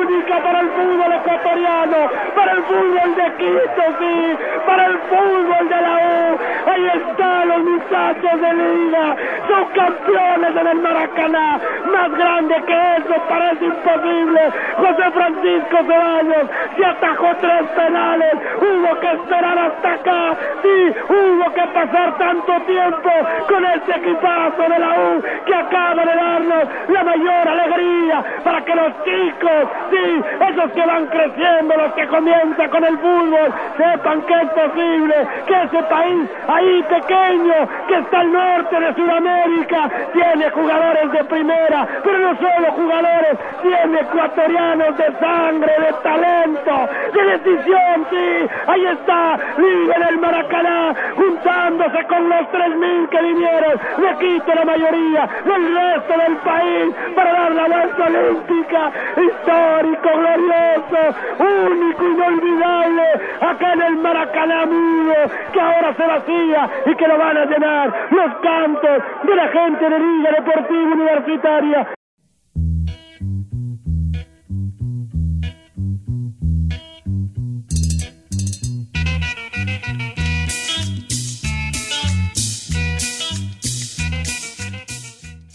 ¡Única 0.00 0.36
para 0.42 0.60
el 0.60 0.68
fútbol 0.70 1.12
ecuatoriano! 1.12 1.96
¡Para 2.34 2.52
el 2.52 2.62
fútbol 2.64 3.14
de 3.16 3.32
Quito, 3.38 3.84
sí! 3.98 4.38
¡Para 4.66 4.86
el 4.86 4.98
fútbol 4.98 5.68
de 5.68 5.80
la 5.80 5.94
U! 5.94 6.38
¡Ahí 6.70 6.86
están 6.86 7.48
los 7.48 7.62
muchachos 7.64 8.40
de 8.40 8.54
liga! 8.54 9.16
¡Son 9.48 9.64
campeones 9.74 10.56
en 10.56 10.66
el 10.66 10.78
Maracaná! 10.78 11.60
¡Más 11.92 12.10
grande 12.12 12.62
que 12.66 12.96
eso! 12.96 13.14
¡Parece 13.28 13.64
imposible! 13.64 14.40
José 14.76 15.10
Francisco 15.10 15.76
Ceballos 15.86 16.50
se 16.76 16.84
atajó 16.84 17.28
tres 17.40 17.66
penales. 17.74 18.34
Hubo 18.60 19.00
que 19.00 19.12
esperar 19.12 19.58
hasta 19.58 19.92
acá. 19.92 20.36
Sí, 20.62 20.94
hubo 21.08 21.54
que 21.54 21.66
pasar 21.68 22.18
tanto 22.18 22.52
tiempo 22.66 23.05
con 23.48 23.64
este 23.64 23.92
equipazo 23.96 24.62
de 24.62 24.78
la 24.78 24.88
U 24.88 25.22
que 25.44 25.54
acaba 25.54 26.04
de 26.04 26.14
darnos 26.14 26.68
la 26.88 27.04
mayor 27.04 27.48
alegría 27.48 28.24
para 28.42 28.64
que 28.64 28.74
los 28.74 28.92
chicos, 29.04 29.68
sí, 29.90 30.22
esos 30.48 30.72
que 30.72 30.86
van 30.86 31.06
creciendo, 31.06 31.76
los 31.76 31.92
que 31.94 32.06
comienzan 32.08 32.68
con 32.70 32.84
el 32.84 32.98
fútbol, 32.98 33.52
sepan 33.76 34.22
que 34.22 34.34
es 34.34 34.50
posible 34.50 35.14
que 35.46 35.62
ese 35.62 35.82
país 35.84 36.30
ahí 36.48 36.82
pequeño 36.82 37.68
que 37.88 37.94
está 37.98 38.20
al 38.20 38.32
norte 38.32 38.80
de 38.80 38.94
Sudamérica 38.94 39.90
tiene 40.12 40.50
jugadores 40.50 41.12
de 41.12 41.24
primera, 41.24 41.86
pero 42.02 42.18
no 42.18 42.36
solo 42.36 42.72
jugadores, 42.72 43.38
tiene 43.62 44.00
ecuatorianos 44.00 44.96
de 44.96 45.18
sangre, 45.18 45.72
de 45.78 45.92
talento, 46.02 46.88
de 47.12 47.22
decisión, 47.38 48.06
sí, 48.10 48.48
ahí 48.66 48.86
está, 48.86 49.38
Liga 49.58 49.94
en 49.96 50.02
el 50.08 50.18
Maracaná, 50.18 50.94
juntándose 51.16 52.04
con 52.06 52.28
los 52.28 52.40
3.000 52.50 52.95
que 53.04 53.22
vinieron, 53.22 53.80
de 53.98 54.16
Quito 54.18 54.54
la 54.54 54.64
mayoría, 54.64 55.28
del 55.44 55.74
resto 55.74 56.14
del 56.18 56.36
país, 56.38 56.94
para 57.14 57.32
dar 57.32 57.52
la 57.52 57.66
vuelta 57.66 58.04
olímpica, 58.06 58.90
histórico, 59.16 60.08
glorioso, 60.18 61.16
único, 61.38 62.04
inolvidable, 62.04 63.02
acá 63.40 63.72
en 63.72 63.82
el 63.82 63.96
Maracaná 63.96 64.66
mudo, 64.66 65.14
que 65.52 65.60
ahora 65.60 65.94
se 65.94 66.06
vacía 66.06 66.70
y 66.86 66.94
que 66.94 67.08
lo 67.08 67.18
van 67.18 67.36
a 67.36 67.44
llenar 67.44 68.08
los 68.10 68.34
cantos 68.36 69.02
de 69.24 69.34
la 69.34 69.48
gente 69.48 69.90
de 69.90 69.98
Liga 69.98 70.30
Deportiva 70.32 70.94
Universitaria. 70.94 71.95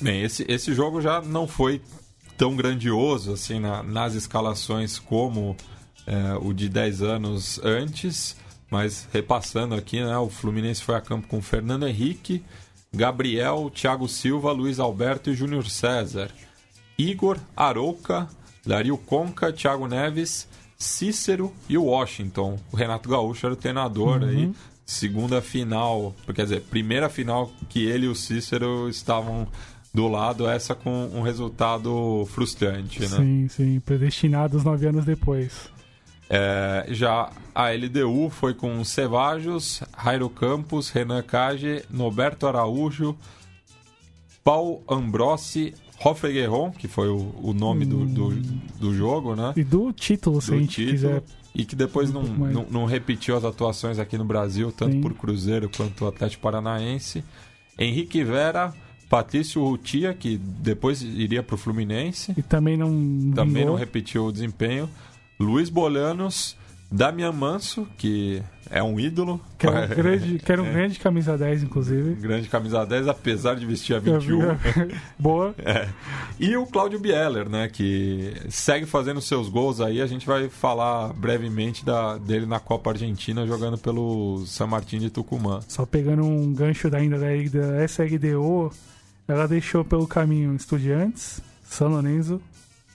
Bem, 0.01 0.23
esse, 0.23 0.45
esse 0.47 0.73
jogo 0.73 0.99
já 0.99 1.21
não 1.21 1.47
foi 1.47 1.81
tão 2.37 2.55
grandioso 2.55 3.33
assim 3.33 3.59
na, 3.59 3.83
nas 3.83 4.15
escalações 4.15 4.97
como 4.97 5.55
é, 6.07 6.35
o 6.41 6.53
de 6.53 6.67
10 6.67 7.01
anos 7.03 7.59
antes, 7.63 8.35
mas 8.69 9.07
repassando 9.13 9.75
aqui, 9.75 10.01
né, 10.03 10.17
o 10.17 10.29
Fluminense 10.29 10.81
foi 10.81 10.95
a 10.95 11.01
campo 11.01 11.27
com 11.27 11.41
Fernando 11.41 11.87
Henrique, 11.87 12.43
Gabriel, 12.91 13.71
Thiago 13.73 14.07
Silva, 14.07 14.51
Luiz 14.51 14.79
Alberto 14.79 15.29
e 15.29 15.35
Júnior 15.35 15.69
César, 15.69 16.31
Igor, 16.97 17.37
Arouca, 17.55 18.27
Dario 18.65 18.97
Conca, 18.97 19.53
Thiago 19.53 19.87
Neves, 19.87 20.47
Cícero 20.77 21.53
e 21.69 21.77
Washington. 21.77 22.59
O 22.71 22.75
Renato 22.75 23.07
Gaúcho 23.07 23.45
era 23.45 23.53
o 23.53 23.57
treinador 23.57 24.23
aí. 24.23 24.51
Segunda 24.85 25.41
final, 25.41 26.13
quer 26.35 26.43
dizer, 26.43 26.61
primeira 26.63 27.07
final 27.07 27.51
que 27.69 27.85
ele 27.85 28.07
e 28.07 28.09
o 28.09 28.15
Cícero 28.15 28.89
estavam 28.89 29.47
do 29.93 30.07
lado, 30.07 30.47
essa 30.47 30.73
com 30.73 31.09
um 31.13 31.21
resultado 31.21 32.25
frustrante, 32.31 33.01
né? 33.01 33.07
Sim, 33.07 33.47
sim, 33.49 33.79
predestinados 33.81 34.63
nove 34.63 34.87
anos 34.87 35.05
depois. 35.05 35.69
É, 36.29 36.85
já 36.89 37.29
a 37.53 37.71
LDU 37.71 38.29
foi 38.29 38.53
com 38.53 38.81
Cevajos, 38.85 39.83
Jairo 40.01 40.29
Campos, 40.29 40.89
Renan 40.89 41.21
Cage, 41.21 41.83
Noberto 41.89 42.47
Araújo, 42.47 43.17
Paul 44.41 44.81
Ambrossi, 44.87 45.73
Hoffre 46.03 46.31
Guerron, 46.31 46.71
que 46.71 46.87
foi 46.87 47.09
o, 47.09 47.35
o 47.41 47.53
nome 47.53 47.85
do, 47.85 48.05
do, 48.05 48.29
do 48.79 48.95
jogo, 48.95 49.35
né? 49.35 49.53
E 49.57 49.63
do 49.63 49.91
título, 49.91 50.41
se 50.41 50.51
do 50.51 50.55
a 50.55 50.59
gente 50.59 50.75
título, 50.75 50.91
quiser. 50.91 51.23
E 51.53 51.65
que 51.65 51.75
depois 51.75 52.11
não, 52.11 52.21
um 52.21 52.29
mais. 52.29 52.53
não, 52.53 52.65
não 52.71 52.85
repetiu 52.85 53.35
as 53.35 53.43
atuações 53.43 53.99
aqui 53.99 54.17
no 54.17 54.23
Brasil, 54.23 54.71
tanto 54.71 54.93
Sim. 54.93 55.01
por 55.01 55.13
Cruzeiro 55.13 55.69
quanto 55.69 56.07
Atlético 56.07 56.41
Paranaense. 56.41 57.25
Henrique 57.77 58.23
Vera, 58.23 58.73
Patrício 59.11 59.61
Rutia, 59.61 60.13
que 60.13 60.37
depois 60.37 61.01
iria 61.01 61.43
para 61.43 61.55
o 61.55 61.57
Fluminense, 61.57 62.33
E 62.37 62.41
também 62.41 62.77
não. 62.77 62.89
também 63.35 63.55
vingou. 63.63 63.71
não 63.71 63.75
repetiu 63.75 64.25
o 64.25 64.31
desempenho. 64.31 64.89
Luiz 65.37 65.69
Bolanos, 65.69 66.55
Damian 66.89 67.33
Manso, 67.33 67.85
que 67.97 68.41
é 68.69 68.81
um 68.81 68.97
ídolo. 68.97 69.41
Que 69.59 69.67
era 69.67 69.85
um 69.85 69.87
grande, 69.95 70.39
que 70.39 70.51
era 70.51 70.61
um 70.63 70.71
grande 70.71 70.97
camisa 70.99 71.37
10, 71.37 71.63
inclusive. 71.63 72.13
Grande 72.15 72.47
camisa 72.47 72.85
10, 72.85 73.09
apesar 73.09 73.55
de 73.55 73.65
vestir 73.65 73.95
a 73.95 73.97
Eu 73.97 74.17
21. 74.19 74.39
vi- 74.55 74.95
Boa. 75.19 75.53
É. 75.57 75.89
E 76.39 76.55
o 76.55 76.65
Cláudio 76.65 76.97
Bieler, 76.99 77.49
né? 77.49 77.67
Que 77.67 78.33
segue 78.49 78.85
fazendo 78.85 79.19
seus 79.19 79.49
gols 79.49 79.81
aí. 79.81 80.01
A 80.01 80.07
gente 80.07 80.25
vai 80.25 80.47
falar 80.47 81.11
brevemente 81.13 81.83
da, 81.83 82.17
dele 82.17 82.45
na 82.45 82.61
Copa 82.61 82.91
Argentina 82.91 83.45
jogando 83.45 83.77
pelo 83.77 84.45
San 84.45 84.67
Martín 84.67 84.99
de 84.99 85.09
Tucumã. 85.09 85.59
Só 85.67 85.85
pegando 85.85 86.23
um 86.23 86.53
gancho 86.53 86.89
da, 86.89 86.97
ainda 86.99 87.17
da, 87.19 87.27
da 87.27 87.83
SRDO, 87.85 88.71
ela 89.31 89.47
deixou 89.47 89.83
pelo 89.85 90.07
caminho 90.07 90.53
Estudiantes, 90.55 91.41
São 91.63 91.87
Lourenço 91.87 92.41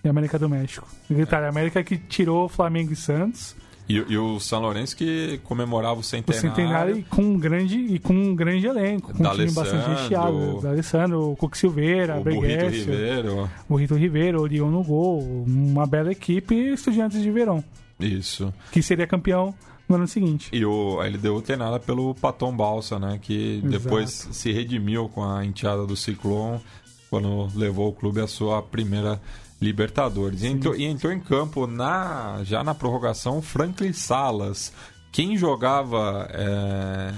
e 0.05 0.09
América 0.09 0.39
do 0.39 0.49
México. 0.49 0.87
Detalhe, 1.09 1.47
a 1.47 1.49
América 1.49 1.83
que 1.83 1.97
tirou 1.97 2.49
Flamengo 2.49 2.93
e 2.93 2.97
Santos, 2.97 3.57
E, 3.89 3.95
e 4.09 4.19
o 4.19 4.39
São 4.41 4.61
Lourenço 4.61 4.97
que 4.97 5.41
comemorava 5.45 5.95
o 5.95 6.01
o 6.01 6.03
centenário. 6.03 6.41
Centenário 6.49 6.99
e 6.99 7.03
com 7.05 7.23
um 7.23 7.39
grande, 7.39 7.79
e 7.79 7.99
com 7.99 8.13
um 8.13 8.35
grande 8.35 8.67
elenco, 8.67 9.13
com 9.15 9.23
um 9.25 9.31
time 9.31 9.53
bastante 9.53 9.89
recheado. 9.89 10.61
Da 10.61 10.71
Alessandro, 10.71 11.31
o 11.31 11.37
Coque 11.37 11.57
Silveira, 11.57 12.17
o 12.19 12.25
Burrito 12.25 12.67
Ribeiro. 12.67 13.51
o 13.69 13.77
Rito 13.77 13.95
Ribeiro, 13.95 14.41
o 14.43 14.47
Leon 14.47 14.71
no 14.71 14.83
gol, 14.83 15.23
uma 15.47 15.87
bela 15.87 16.11
equipe 16.11 16.55
e 16.55 16.73
Estudiantes 16.75 17.23
de 17.23 17.31
Verão, 17.31 17.63
Isso. 17.99 18.53
que 18.73 18.83
seria 18.83 19.07
campeão 19.07 19.55
no 19.89 19.97
ano 19.97 20.09
seguinte. 20.09 20.49
E 20.53 20.65
o 20.65 21.01
a 21.01 21.07
LDU 21.07 21.43
treinada 21.43 21.79
pelo 21.79 22.15
Paton 22.15 22.57
Balsa, 22.57 22.99
né? 22.99 23.19
Que 23.21 23.63
Exato. 23.65 23.69
depois 23.69 24.29
se 24.33 24.53
redimiu 24.53 25.09
com 25.09 25.25
a 25.25 25.45
enteada 25.45 25.87
do 25.87 25.97
Ciclone 25.97 26.61
quando 27.09 27.49
levou 27.55 27.89
o 27.89 27.93
clube 27.93 28.21
à 28.21 28.27
sua 28.27 28.63
primeira 28.63 29.21
Libertadores. 29.61 30.43
E 30.43 30.49
entrou, 30.49 30.77
e 30.77 30.85
entrou 30.85 31.13
em 31.13 31.21
campo 31.21 31.67
na, 31.67 32.41
já 32.45 32.63
na 32.63 32.75
prorrogação 32.75 33.41
Franklin 33.41 33.93
Salas. 33.93 34.73
Quem 35.11 35.37
jogava 35.37 36.29
é, 36.31 37.15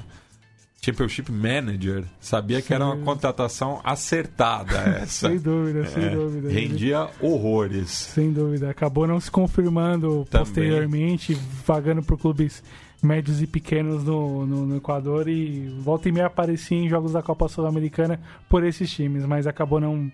Championship 0.80 1.30
Manager 1.32 2.04
sabia 2.20 2.62
que 2.62 2.72
era 2.72 2.84
uma 2.86 2.96
contratação 2.98 3.80
acertada 3.82 4.76
essa. 5.02 5.28
Sem 5.28 5.38
dúvida, 5.38 5.86
sem 5.86 6.04
É, 6.04 6.10
dúvida. 6.10 6.48
rendia 6.50 7.08
horrores. 7.20 7.90
Sem 7.90 8.32
dúvida. 8.32 8.70
Acabou 8.70 9.06
não 9.06 9.18
se 9.18 9.30
confirmando 9.30 10.24
Também. 10.30 10.46
posteriormente, 10.46 11.34
vagando 11.66 12.02
por 12.02 12.16
clubes 12.18 12.62
médios 13.02 13.40
e 13.42 13.46
pequenos 13.46 14.02
no, 14.04 14.46
no, 14.46 14.66
no 14.66 14.76
Equador 14.76 15.28
e 15.28 15.68
volta 15.80 16.08
e 16.08 16.12
meia 16.12 16.26
aparecia 16.26 16.76
em 16.78 16.88
jogos 16.88 17.12
da 17.12 17.22
Copa 17.22 17.48
Sul-Americana 17.48 18.20
por 18.48 18.64
esses 18.64 18.90
times, 18.90 19.24
mas 19.24 19.46
acabou 19.46 19.80
não 19.80 20.10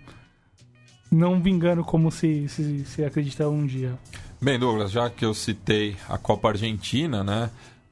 não 1.10 1.40
vingando 1.40 1.84
como 1.84 2.10
se, 2.10 2.48
se, 2.48 2.84
se 2.84 3.04
acreditava 3.04 3.50
um 3.50 3.64
dia. 3.66 3.96
Bem, 4.40 4.58
Douglas, 4.58 4.90
já 4.90 5.08
que 5.08 5.24
eu 5.24 5.32
citei 5.32 5.96
a 6.08 6.18
Copa 6.18 6.48
Argentina, 6.48 7.22
né? 7.22 7.50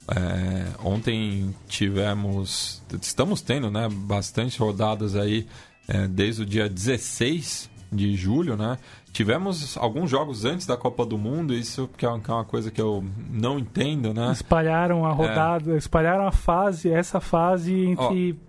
É, 0.09 0.67
ontem 0.85 1.55
tivemos, 1.69 2.83
estamos 3.01 3.41
tendo, 3.41 3.71
né? 3.71 3.89
Bastante 3.91 4.59
rodadas 4.59 5.15
aí 5.15 5.47
é, 5.89 6.09
desde 6.09 6.43
o 6.43 6.47
dia 6.47 6.69
16 6.69 7.71
de 7.91 8.17
julho, 8.17 8.57
né? 8.57 8.79
Tivemos 9.13 9.77
alguns 9.77 10.11
jogos 10.11 10.45
antes 10.45 10.67
da 10.67 10.77
Copa 10.77 11.05
do 11.05 11.19
Mundo, 11.19 11.53
isso 11.53 11.89
que 11.97 12.07
é 12.07 12.09
uma 12.09 12.41
é 12.41 12.45
coisa 12.45 12.71
que 12.71 12.81
eu 12.81 13.05
não 13.31 13.59
entendo, 13.59 14.15
né? 14.15 14.33
Espalharam 14.33 15.05
a 15.05 15.13
rodada, 15.13 15.77
espalharam 15.77 16.27
a 16.27 16.33
fase, 16.33 16.91
essa 16.91 17.21
fase 17.21 17.75
entre 17.75 18.41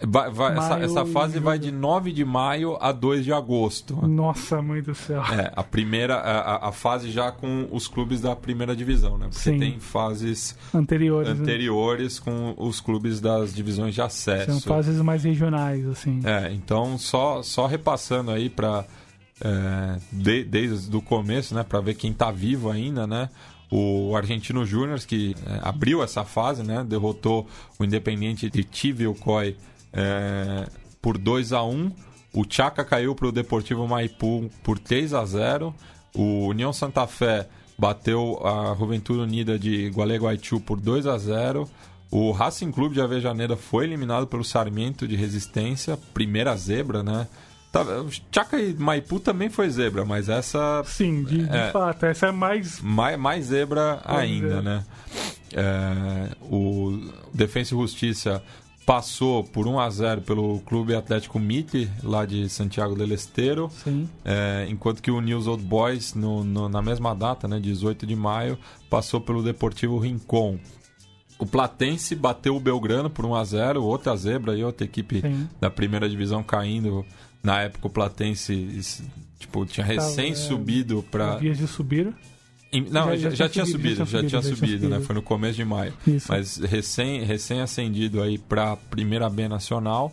Vai- 0.00 0.30
vai- 0.30 0.56
essa, 0.56 0.78
essa 0.78 1.06
fase 1.06 1.38
vai 1.40 1.58
de 1.58 1.72
9 1.72 2.12
de 2.12 2.24
maio 2.24 2.76
a 2.80 2.92
2 2.92 3.24
de 3.24 3.32
agosto. 3.32 3.96
Nossa, 4.06 4.62
mãe 4.62 4.80
do 4.82 4.94
céu. 4.94 5.22
É, 5.24 5.52
a 5.56 5.64
primeira, 5.64 6.14
a, 6.16 6.68
a- 6.68 6.72
fase 6.72 7.10
já 7.10 7.32
com 7.32 7.66
os 7.72 7.88
clubes 7.88 8.20
da 8.20 8.36
primeira 8.36 8.76
divisão, 8.76 9.18
né? 9.18 9.26
Porque 9.28 9.38
Sim. 9.50 9.58
tem 9.58 9.80
fases 9.80 10.56
Anteriores. 10.72 11.28
né? 11.36 11.42
anteriores 11.42 12.20
com 12.20 12.54
os 12.56 12.80
clubes 12.80 13.20
das 13.20 13.52
divisões 13.54 13.94
de 13.94 14.00
acesso. 14.00 14.52
São 14.52 14.60
fases 14.60 15.00
mais 15.00 15.24
regionais, 15.24 15.86
assim. 15.86 16.20
É, 16.24 16.52
então 16.52 16.96
só, 16.96 17.42
só 17.42 17.66
repassando 17.66 18.30
aí 18.30 18.48
para 18.48 18.84
desde 20.12 20.96
o 20.96 21.00
começo, 21.02 21.54
né, 21.54 21.62
para 21.62 21.80
ver 21.80 21.94
quem 21.94 22.12
tá 22.12 22.30
vivo 22.30 22.70
ainda, 22.70 23.06
né? 23.06 23.28
O 23.70 24.16
Argentino 24.16 24.64
Júnior 24.64 24.98
que 25.00 25.34
é, 25.46 25.60
abriu 25.62 26.02
essa 26.02 26.24
fase, 26.24 26.62
né, 26.62 26.84
derrotou 26.88 27.46
o 27.78 27.84
Independiente 27.84 28.48
de 28.48 28.66
Chivilcoy 28.70 29.56
é, 29.98 30.68
por 31.02 31.18
2 31.18 31.52
a 31.52 31.62
1. 31.64 31.90
O 32.32 32.44
Chaca 32.48 32.84
caiu 32.84 33.14
para 33.14 33.26
o 33.26 33.32
Deportivo 33.32 33.86
Maipú 33.88 34.48
por 34.62 34.78
3 34.78 35.12
a 35.14 35.24
0. 35.24 35.74
O 36.14 36.46
União 36.46 36.72
Santa 36.72 37.06
Fé 37.06 37.48
bateu 37.76 38.40
a 38.46 38.74
Juventude 38.78 39.20
Unida 39.20 39.58
de 39.58 39.88
Gualeguaychú 39.88 40.60
por 40.60 40.80
2 40.80 41.06
a 41.06 41.18
0. 41.18 41.68
O 42.10 42.30
Racing 42.30 42.70
Clube 42.70 42.94
de 42.94 43.00
Avejaneira 43.00 43.56
foi 43.56 43.84
eliminado 43.84 44.26
pelo 44.26 44.44
Sarmiento 44.44 45.06
de 45.06 45.16
Resistência, 45.16 45.98
primeira 46.14 46.56
zebra, 46.56 47.02
né? 47.02 47.26
Tá, 47.70 47.84
Chaca 48.32 48.58
e 48.58 48.72
Maipu 48.72 49.20
também 49.20 49.50
foi 49.50 49.68
zebra, 49.68 50.02
mas 50.04 50.28
essa 50.30 50.82
Sim, 50.86 51.22
de, 51.22 51.46
de 51.46 51.54
É. 51.56 51.70
fato. 51.70 52.06
Essa 52.06 52.28
é 52.28 52.32
mais. 52.32 52.80
mais, 52.80 53.18
mais 53.18 53.44
zebra 53.46 54.00
ainda, 54.06 54.54
é. 54.54 54.62
né? 54.62 54.84
É, 55.52 56.36
o 56.42 56.98
Defensa 57.34 57.74
e 57.74 57.78
Justiça 57.78 58.42
passou 58.88 59.44
por 59.44 59.66
1 59.68 59.78
a 59.78 59.90
0 59.90 60.22
pelo 60.22 60.60
Clube 60.60 60.94
Atlético 60.94 61.38
Mitre, 61.38 61.90
lá 62.02 62.24
de 62.24 62.48
Santiago 62.48 62.94
del 62.94 63.12
Estero. 63.12 63.68
Sim. 63.84 64.08
É, 64.24 64.66
enquanto 64.70 65.02
que 65.02 65.10
o 65.10 65.20
News 65.20 65.46
Old 65.46 65.62
Boys, 65.62 66.14
no, 66.14 66.42
no- 66.42 66.70
na 66.70 66.80
mesma 66.80 67.14
data, 67.14 67.46
né, 67.46 67.60
18 67.60 68.06
de 68.06 68.16
maio, 68.16 68.58
passou 68.88 69.20
pelo 69.20 69.42
Deportivo 69.42 69.98
Rincon. 69.98 70.58
O 71.38 71.44
Platense 71.44 72.14
bateu 72.16 72.56
o 72.56 72.60
Belgrano 72.60 73.10
por 73.10 73.26
1 73.26 73.34
a 73.34 73.44
0 73.44 73.84
outra 73.84 74.16
zebra 74.16 74.56
e 74.56 74.64
outra 74.64 74.86
equipe 74.86 75.20
Sim. 75.20 75.46
da 75.60 75.68
primeira 75.68 76.08
divisão 76.08 76.42
caindo. 76.42 77.04
Na 77.42 77.60
época 77.60 77.88
o 77.88 77.90
Platense 77.90 78.80
tipo, 79.38 79.66
tinha 79.66 79.84
recém 79.84 80.32
é, 80.32 80.34
subido 80.34 81.04
para 81.10 81.36
Vias 81.36 81.58
de 81.58 81.66
subir. 81.68 82.10
Não, 82.90 83.16
já, 83.16 83.30
já 83.30 83.48
tinha 83.48 83.64
subido, 83.64 84.04
já 84.04 84.18
tinha 84.20 84.42
já 84.42 84.42
subido, 84.42 84.88
né? 84.88 85.00
Foi 85.00 85.14
no 85.14 85.22
começo 85.22 85.56
de 85.56 85.64
maio. 85.64 85.92
Isso. 86.06 86.26
Mas 86.28 86.58
recém, 86.58 87.24
recém 87.24 87.60
ascendido 87.60 88.22
aí 88.22 88.36
para 88.36 88.72
a 88.72 88.76
primeira 88.76 89.28
B 89.30 89.48
nacional. 89.48 90.12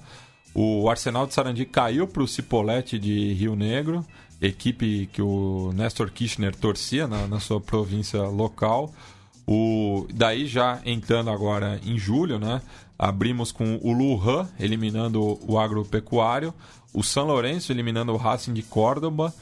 O 0.53 0.89
Arsenal 0.89 1.27
de 1.27 1.33
Sarandi 1.33 1.65
caiu 1.65 2.07
para 2.07 2.23
o 2.23 2.27
Cipolletti 2.27 2.97
de 2.97 3.33
Rio 3.33 3.57
Negro, 3.57 4.05
equipe 4.41 5.09
que 5.11 5.21
o 5.21 5.73
Nestor 5.75 6.09
Kirchner 6.09 6.55
torcia 6.55 7.07
na, 7.07 7.27
na 7.27 7.41
sua 7.41 7.59
província 7.59 8.21
local. 8.23 8.93
O, 9.45 10.07
daí 10.13 10.47
já 10.47 10.79
entrando 10.85 11.29
agora 11.29 11.79
em 11.85 11.99
julho, 11.99 12.39
né? 12.39 12.61
Abrimos 12.97 13.51
com 13.51 13.77
o 13.83 13.91
Lujan 13.91 14.47
eliminando 14.57 15.37
o 15.45 15.59
agropecuário, 15.59 16.53
o 16.93 17.03
São 17.03 17.25
Lourenço 17.25 17.73
eliminando 17.73 18.13
o 18.13 18.17
Racing 18.17 18.53
de 18.53 18.63
Córdoba, 18.63 19.33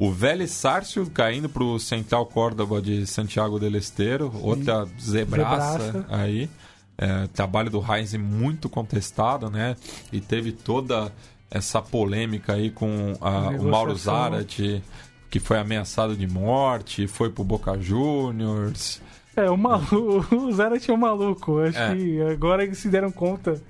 o 0.00 0.10
Vélez 0.10 0.50
Sárcio 0.50 1.08
caindo 1.10 1.48
para 1.48 1.62
o 1.62 1.78
Central 1.78 2.24
Córdoba 2.26 2.80
de 2.80 3.06
Santiago 3.06 3.58
del 3.60 3.76
Estero, 3.76 4.32
outra 4.42 4.86
zebraça, 5.00 5.78
Zebraça. 5.78 6.06
aí. 6.08 6.48
É, 6.96 7.26
trabalho 7.32 7.70
do 7.70 7.80
Heinz 7.80 8.14
muito 8.14 8.68
contestado, 8.68 9.48
né? 9.50 9.76
E 10.12 10.20
teve 10.20 10.52
toda 10.52 11.12
essa 11.50 11.80
polêmica 11.80 12.54
aí 12.54 12.70
com 12.70 13.14
a- 13.20 13.50
o 13.50 13.64
Mauro. 13.70 13.94
Zarate, 13.94 14.82
que 15.30 15.38
foi 15.40 15.58
ameaçado 15.58 16.16
de 16.16 16.26
morte, 16.26 17.06
foi 17.06 17.30
pro 17.30 17.44
Boca 17.44 17.78
Juniors. 17.80 19.00
É, 19.36 19.50
o 19.50 19.56
maluco. 19.56 20.26
O 20.36 20.52
Zera 20.52 20.78
tinha 20.78 20.94
um 20.94 21.00
maluco. 21.00 21.58
Acho 21.60 21.78
É. 21.78 21.94
que 21.96 22.20
agora 22.22 22.64
eles 22.64 22.78
se 22.78 22.88
deram 22.88 23.10
conta 23.10 23.60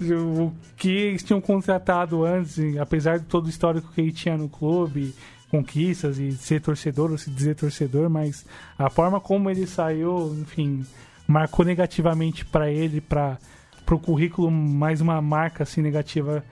do 0.00 0.52
que 0.76 0.88
eles 0.90 1.22
tinham 1.22 1.40
contratado 1.40 2.24
antes, 2.24 2.58
apesar 2.78 3.18
de 3.18 3.26
todo 3.26 3.46
o 3.46 3.50
histórico 3.50 3.92
que 3.94 4.00
ele 4.00 4.12
tinha 4.12 4.36
no 4.36 4.48
clube, 4.48 5.14
conquistas 5.52 6.18
e 6.18 6.32
ser 6.32 6.62
torcedor 6.62 7.10
ou 7.10 7.18
se 7.18 7.30
dizer 7.30 7.54
torcedor, 7.54 8.08
mas 8.08 8.46
a 8.78 8.88
forma 8.88 9.20
como 9.20 9.50
ele 9.50 9.66
saiu, 9.66 10.34
enfim, 10.40 10.82
marcou 11.28 11.62
negativamente 11.62 12.42
pra 12.42 12.70
ele, 12.70 13.02
para 13.02 13.36
pro 13.84 13.98
currículo 13.98 14.50
mais 14.50 15.02
uma 15.02 15.20
marca 15.20 15.64
assim 15.64 15.82
negativa 15.82 16.42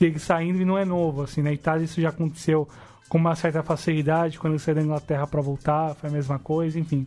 dele 0.00 0.18
saindo 0.18 0.62
e 0.62 0.64
não 0.64 0.78
é 0.78 0.84
novo, 0.84 1.22
assim, 1.22 1.42
na 1.42 1.52
Itália 1.52 1.84
isso 1.84 2.00
já 2.00 2.08
aconteceu 2.08 2.66
com 3.06 3.18
uma 3.18 3.34
certa 3.34 3.62
facilidade 3.62 4.38
quando 4.38 4.54
ele 4.54 4.62
saiu 4.62 4.76
da 4.76 4.82
Inglaterra 4.82 5.26
pra 5.26 5.42
voltar, 5.42 5.94
foi 5.96 6.08
a 6.08 6.12
mesma 6.12 6.38
coisa, 6.38 6.78
enfim. 6.78 7.06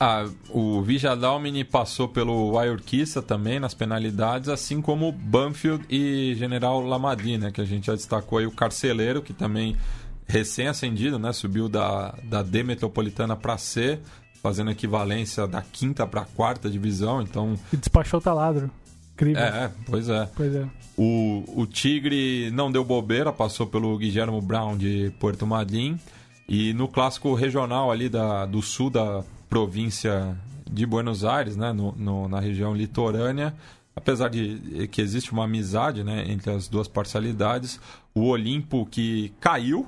Ah, 0.00 0.26
o 0.48 0.80
Vijadalmini 0.80 1.62
passou 1.62 2.08
pelo 2.08 2.58
Ayurquiza 2.58 3.20
também 3.20 3.60
nas 3.60 3.74
penalidades, 3.74 4.48
assim 4.48 4.80
como 4.80 5.12
Banfield 5.12 5.84
e 5.90 6.34
General 6.36 6.80
Lamadi, 6.80 7.36
né, 7.36 7.52
que 7.52 7.60
a 7.60 7.64
gente 7.64 7.86
já 7.86 7.94
destacou 7.94 8.38
aí 8.38 8.46
o 8.46 8.50
Carceleiro, 8.50 9.20
que 9.20 9.32
também 9.34 9.76
recém-ascendido, 10.32 11.18
né, 11.18 11.30
subiu 11.30 11.68
da, 11.68 12.14
da 12.24 12.42
D 12.42 12.62
Metropolitana 12.62 13.36
para 13.36 13.58
C, 13.58 13.98
fazendo 14.42 14.70
equivalência 14.70 15.46
da 15.46 15.60
quinta 15.60 16.06
para 16.06 16.22
a 16.22 16.24
quarta 16.24 16.70
divisão, 16.70 17.20
então... 17.20 17.54
E 17.70 17.76
despachou 17.76 18.18
o 18.18 18.22
taladro. 18.22 18.70
Incrível. 19.12 19.42
É, 19.42 19.70
pois 19.84 20.08
é. 20.08 20.26
Pois 20.34 20.54
é. 20.54 20.66
O, 20.96 21.44
o 21.54 21.66
Tigre 21.66 22.50
não 22.50 22.72
deu 22.72 22.82
bobeira, 22.82 23.30
passou 23.30 23.66
pelo 23.66 23.96
Guillermo 23.98 24.40
Brown 24.40 24.74
de 24.74 25.12
Porto 25.20 25.46
Madryn, 25.46 25.98
e 26.48 26.72
no 26.72 26.88
clássico 26.88 27.34
regional 27.34 27.92
ali 27.92 28.08
da, 28.08 28.46
do 28.46 28.62
sul 28.62 28.88
da 28.88 29.22
província 29.50 30.34
de 30.68 30.86
Buenos 30.86 31.26
Aires, 31.26 31.58
né, 31.58 31.74
no, 31.74 31.92
no, 31.92 32.26
na 32.26 32.40
região 32.40 32.74
litorânea, 32.74 33.54
apesar 33.94 34.30
de 34.30 34.88
que 34.90 35.02
existe 35.02 35.30
uma 35.30 35.44
amizade 35.44 36.02
né, 36.02 36.24
entre 36.26 36.50
as 36.50 36.68
duas 36.68 36.88
parcialidades, 36.88 37.78
o 38.14 38.28
Olimpo 38.28 38.86
que 38.86 39.30
caiu 39.38 39.86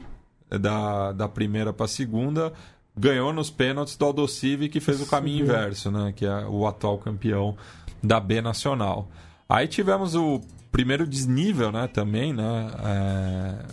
da, 0.51 1.12
da 1.12 1.29
primeira 1.29 1.73
para 1.73 1.87
a 1.87 1.89
segunda 1.89 2.53
ganhou 2.97 3.33
nos 3.33 3.51
pênaltis 3.51 3.97
do 3.97 4.05
Aldocive 4.05 4.69
que 4.69 4.81
fez 4.81 5.01
o 5.01 5.07
caminho 5.07 5.45
inverso, 5.45 5.91
né, 5.91 6.12
que 6.15 6.25
é 6.25 6.47
o 6.47 6.66
atual 6.66 6.99
campeão 6.99 7.57
da 8.03 8.21
B 8.21 8.41
Nacional. 8.41 9.09
Aí 9.49 9.66
tivemos 9.66 10.15
o 10.15 10.41
primeiro 10.71 11.07
desnível, 11.07 11.73
né, 11.73 11.89
também, 11.89 12.33
né, 12.33 12.71
é, 12.85 13.66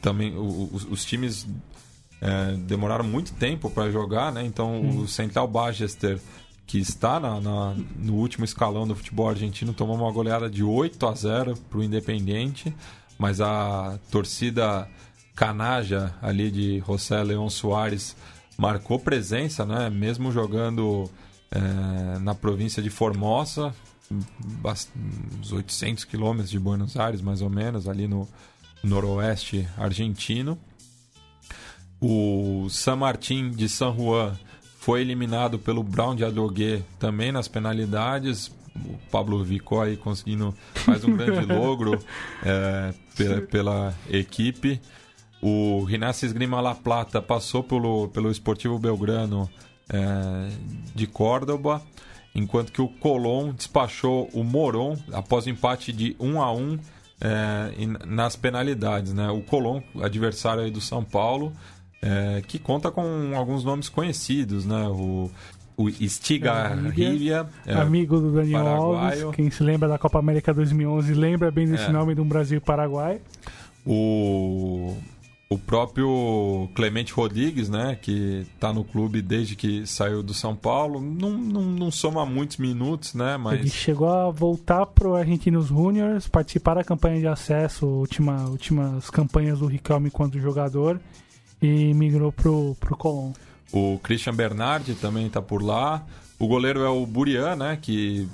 também 0.00 0.34
os, 0.36 0.84
os 0.84 1.04
times 1.04 1.46
é, 2.20 2.52
demoraram 2.56 3.04
muito 3.04 3.32
tempo 3.34 3.70
para 3.70 3.90
jogar, 3.90 4.32
né? 4.32 4.44
Então 4.44 4.80
hum. 4.80 5.00
o 5.00 5.08
Central 5.08 5.46
Bagester, 5.46 6.20
que 6.66 6.78
está 6.78 7.20
na, 7.20 7.40
na, 7.40 7.76
no 7.96 8.14
último 8.14 8.44
escalão 8.44 8.86
do 8.86 8.94
futebol 8.94 9.28
argentino, 9.28 9.72
tomou 9.72 9.96
uma 9.96 10.10
goleada 10.10 10.50
de 10.50 10.62
8 10.62 11.06
a 11.06 11.14
0 11.14 11.56
para 11.70 11.78
o 11.78 11.82
Independente, 11.82 12.74
mas 13.18 13.40
a 13.40 13.98
torcida 14.10 14.88
canaja 15.38 16.12
ali 16.20 16.50
de 16.50 16.82
José 16.84 17.22
Leão 17.22 17.48
Soares 17.48 18.16
marcou 18.56 18.98
presença, 18.98 19.64
né? 19.64 19.88
Mesmo 19.88 20.32
jogando 20.32 21.08
é, 21.48 22.18
na 22.18 22.34
província 22.34 22.82
de 22.82 22.90
Formosa, 22.90 23.72
uns 25.38 25.52
800 25.52 26.04
quilômetros 26.04 26.50
de 26.50 26.58
Buenos 26.58 26.96
Aires, 26.96 27.20
mais 27.20 27.40
ou 27.40 27.48
menos, 27.48 27.88
ali 27.88 28.08
no 28.08 28.28
noroeste 28.82 29.68
argentino. 29.76 30.58
O 32.00 32.66
San 32.68 32.96
Martín 32.96 33.52
de 33.52 33.68
San 33.68 33.94
Juan 33.94 34.36
foi 34.80 35.02
eliminado 35.02 35.56
pelo 35.56 35.84
Brown 35.84 36.16
de 36.16 36.24
Adrogué 36.24 36.82
também 36.98 37.30
nas 37.30 37.46
penalidades. 37.46 38.50
O 38.74 38.98
Pablo 39.08 39.44
Vicó 39.44 39.82
aí 39.82 39.96
conseguindo 39.96 40.52
mais 40.84 41.04
um 41.04 41.16
grande 41.16 41.46
logro 41.52 41.96
é, 42.44 42.92
pela, 43.16 43.40
pela, 43.42 43.94
equipe. 44.10 44.80
O 45.40 45.84
Rinácio 45.84 46.26
Esgrima 46.26 46.60
La 46.60 46.74
Plata 46.74 47.22
passou 47.22 47.62
pelo, 47.62 48.08
pelo 48.08 48.30
Esportivo 48.30 48.78
Belgrano 48.78 49.48
é, 49.88 50.50
de 50.94 51.06
Córdoba, 51.06 51.80
enquanto 52.34 52.72
que 52.72 52.82
o 52.82 52.88
Colón 52.88 53.52
despachou 53.52 54.28
o 54.32 54.42
Moron 54.42 54.96
após 55.12 55.46
o 55.46 55.50
empate 55.50 55.92
de 55.92 56.16
1 56.18 56.42
a 56.42 56.52
1 56.52 56.78
é, 57.20 57.70
nas 58.06 58.36
penalidades. 58.36 59.12
Né? 59.12 59.28
O 59.30 59.40
Colón, 59.40 59.80
adversário 60.02 60.70
do 60.70 60.80
São 60.80 61.04
Paulo, 61.04 61.52
é, 62.02 62.42
que 62.46 62.58
conta 62.58 62.90
com 62.90 63.32
alguns 63.34 63.64
nomes 63.64 63.88
conhecidos, 63.88 64.64
né? 64.64 64.86
O, 64.88 65.30
o 65.76 65.90
Stiga 65.90 66.74
Rivia, 66.74 67.46
é, 67.66 67.74
amigo 67.74 68.20
do 68.20 68.32
Daniel 68.32 68.66
Alves, 68.66 69.24
quem 69.34 69.50
se 69.50 69.62
lembra 69.62 69.88
da 69.88 69.98
Copa 69.98 70.18
América 70.18 70.52
2011 70.52 71.14
lembra 71.14 71.50
bem 71.50 71.68
desse 71.68 71.84
é. 71.84 71.92
nome 71.92 72.14
de 72.14 72.20
um 72.20 72.28
Brasil 72.28 72.60
Paraguai. 72.60 73.20
O 73.86 74.96
o 75.50 75.56
próprio 75.56 76.68
Clemente 76.74 77.12
Rodrigues, 77.12 77.70
né, 77.70 77.98
que 78.00 78.46
está 78.54 78.70
no 78.72 78.84
clube 78.84 79.22
desde 79.22 79.56
que 79.56 79.86
saiu 79.86 80.22
do 80.22 80.34
São 80.34 80.54
Paulo, 80.54 81.00
não, 81.00 81.30
não, 81.30 81.62
não 81.62 81.90
soma 81.90 82.26
muitos 82.26 82.58
minutos, 82.58 83.14
né, 83.14 83.38
mas... 83.38 83.58
Ele 83.58 83.70
chegou 83.70 84.10
a 84.10 84.30
voltar 84.30 84.84
pro 84.84 85.16
Argentinos 85.16 85.68
Juniors, 85.68 86.28
participar 86.28 86.74
da 86.74 86.84
campanha 86.84 87.20
de 87.20 87.26
acesso, 87.26 87.86
última, 87.86 88.44
últimas 88.48 89.08
campanhas 89.08 89.60
do 89.60 89.66
Riquelme 89.66 90.10
quando 90.10 90.38
jogador, 90.38 91.00
e 91.62 91.94
migrou 91.94 92.30
pro, 92.30 92.76
pro 92.78 92.96
Colón. 92.96 93.32
O 93.72 93.98
Christian 94.02 94.34
Bernardi 94.34 94.94
também 94.94 95.26
está 95.26 95.42
por 95.42 95.62
lá. 95.62 96.06
O 96.38 96.46
goleiro 96.46 96.82
é 96.82 96.88
o 96.88 97.04
Burian, 97.04 97.56
né? 97.56 97.78
Que 97.80 98.28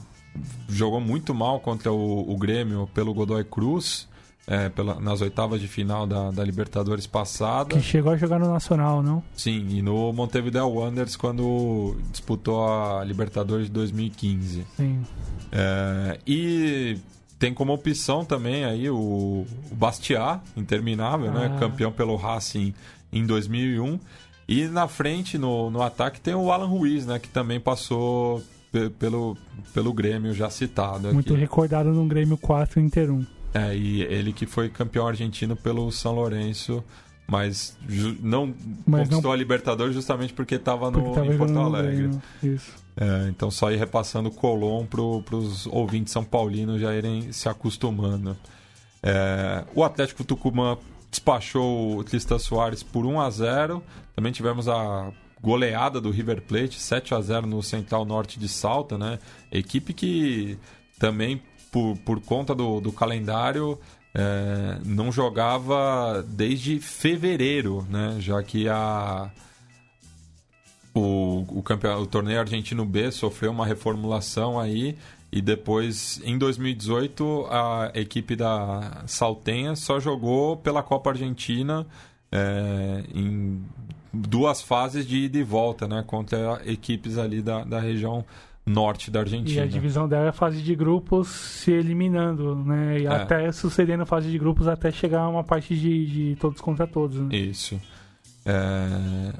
jogou 0.69 1.01
muito 1.01 1.35
mal 1.35 1.59
contra 1.59 1.93
o, 1.93 2.33
o 2.33 2.37
Grêmio 2.37 2.89
pelo 2.95 3.13
Godoy 3.15 3.43
Cruz. 3.45 4.09
É, 4.47 4.69
pela, 4.69 5.01
nas 5.01 5.23
oitavas 5.23 5.59
de 5.59 5.67
final 5.67 6.07
da, 6.07 6.31
da, 6.31 6.45
Libertadores 6.45 7.07
passada. 7.07 7.71
Que 7.71 7.81
chegou 7.81 8.13
a 8.13 8.17
jogar 8.17 8.39
no 8.39 8.53
Nacional, 8.53 9.03
não? 9.03 9.23
Sim, 9.35 9.67
e 9.71 9.81
no 9.81 10.13
Montevideo 10.13 10.69
Wanderers 10.69 11.17
quando 11.17 11.97
disputou 12.11 12.69
a 12.69 13.03
Libertadores 13.05 13.67
de 13.67 13.73
2015. 13.73 14.67
Sim. 14.77 15.03
É, 15.51 16.19
e 16.27 16.99
tem 17.39 17.55
como 17.55 17.73
opção 17.73 18.25
também 18.25 18.65
aí 18.65 18.91
o, 18.91 19.47
o 19.71 19.75
Bastiat, 19.75 20.41
interminável, 20.57 21.33
né? 21.33 21.47
ah. 21.47 21.49
né? 21.49 21.59
Campeão 21.59 21.91
pelo 21.91 22.17
Racing 22.17 22.75
em 23.13 23.25
2001. 23.25 23.99
E 24.47 24.65
na 24.67 24.87
frente, 24.89 25.39
no, 25.39 25.71
no 25.71 25.83
ataque, 25.83 26.21
tem 26.21 26.35
o 26.35 26.53
Alan 26.53 26.67
Ruiz, 26.67 27.07
né? 27.07 27.19
Que 27.19 27.29
também 27.29 27.59
passou 27.59 28.43
pelo, 28.99 29.37
pelo 29.73 29.93
Grêmio 29.93 30.35
já 30.35 30.51
citado. 30.51 31.13
Muito 31.13 31.33
aqui. 31.33 31.41
recordado 31.41 31.91
no 31.91 32.07
Grêmio 32.07 32.37
4 32.37 32.81
Inter 32.81 33.11
1. 33.11 33.27
É, 33.55 33.75
e 33.75 34.03
ele 34.03 34.33
que 34.33 34.47
foi 34.47 34.69
campeão 34.69 35.07
argentino 35.07 35.55
pelo 35.55 35.91
São 35.93 36.13
Lourenço, 36.13 36.83
mas 37.27 37.79
não 38.21 38.53
mas 38.85 39.03
conquistou 39.03 39.31
não... 39.31 39.33
a 39.33 39.37
Libertadores 39.37 39.95
justamente 39.95 40.33
porque 40.33 40.57
estava 40.57 40.89
em 40.89 41.39
Porto 41.39 41.59
Alegre. 41.59 42.11
É, 42.97 43.29
então 43.29 43.51
só 43.51 43.71
ir 43.71 43.77
repassando 43.77 44.29
o 44.29 44.33
Colom 44.33 44.85
para 44.87 45.01
os 45.01 45.67
ouvintes 45.67 46.13
são 46.13 46.25
paulinos 46.25 46.81
já 46.81 46.93
irem 46.95 47.33
se 47.33 47.49
acostumando. 47.49 48.37
É, 49.03 49.65
o 49.75 49.85
Atlético 49.85 50.25
Tucumã 50.25 50.77
despachou 51.11 51.99
o 51.99 52.05
Tristan 52.05 52.39
Soares 52.39 52.83
por 52.83 53.07
1 53.07 53.21
a 53.21 53.31
0 53.31 53.83
Também 54.17 54.33
tivemos 54.33 54.69
a 54.69 55.13
goleada 55.41 56.01
do 56.01 56.11
River 56.11 56.43
Plate, 56.43 56.81
7 56.81 57.15
a 57.15 57.21
0 57.21 57.47
no 57.47 57.63
Central 57.63 58.05
Norte 58.05 58.39
de 58.39 58.49
Salta, 58.49 58.97
né? 58.97 59.19
Equipe 59.53 59.93
que 59.93 60.59
também, 60.99 61.43
por, 61.75 61.97
por 62.05 62.21
conta 62.21 62.55
do, 62.55 62.81
do 62.81 62.93
calendário, 62.93 63.77
é, 64.15 64.79
não 64.85 65.11
jogava 65.11 66.25
desde 66.29 66.79
fevereiro, 66.79 67.85
né? 67.91 68.15
Já 68.21 68.41
que 68.45 68.69
a, 68.69 69.29
o, 70.95 71.45
o, 71.49 71.63
campeão, 71.65 72.01
o 72.01 72.07
torneio 72.07 72.39
argentino 72.39 72.85
B 72.85 73.11
sofreu 73.11 73.51
uma 73.51 73.67
reformulação 73.67 74.61
aí 74.61 74.97
e 75.33 75.43
depois, 75.43 76.21
em 76.23 76.39
2018, 76.39 77.49
a 77.51 77.91
equipe 77.97 78.37
da 78.37 79.03
Saltenha 79.09 79.75
só 79.75 79.99
jogou 79.99 80.57
pela 80.57 80.81
Copa 80.81 81.11
Argentina 81.11 81.85
é, 82.31 83.03
em 83.13 83.65
duas 84.13 84.63
fases 84.63 85.05
de 85.05 85.25
ida 85.25 85.39
e 85.39 85.43
volta, 85.43 85.89
né? 85.89 86.05
Contra 86.07 86.63
equipes 86.65 87.19
ali 87.19 87.43
da, 87.43 87.65
da 87.65 87.81
região 87.81 88.25
norte 88.67 89.11
da 89.11 89.21
Argentina. 89.21 89.61
E 89.61 89.63
a 89.63 89.67
divisão 89.67 90.09
dela 90.09 90.27
é 90.27 90.29
a 90.29 90.33
fase 90.33 90.63
de 90.63 90.75
grupos 90.75 91.29
se 91.29 91.71
eliminando, 91.71 92.55
né? 92.57 93.01
E 93.01 93.07
é. 93.07 93.09
até 93.09 93.53
sucedendo 93.53 94.03
a 94.03 94.07
fase 94.07 94.31
de 94.31 94.39
grupos 94.39 94.67
até 94.67 94.91
chegar 94.91 95.21
a 95.21 95.29
uma 95.29 95.45
parte 95.45 95.77
de, 95.77 96.07
de 96.07 96.37
todos 96.37 96.61
contra 96.61 96.87
todos. 96.87 97.19
Né? 97.19 97.37
Isso. 97.37 97.81
É 98.47 99.33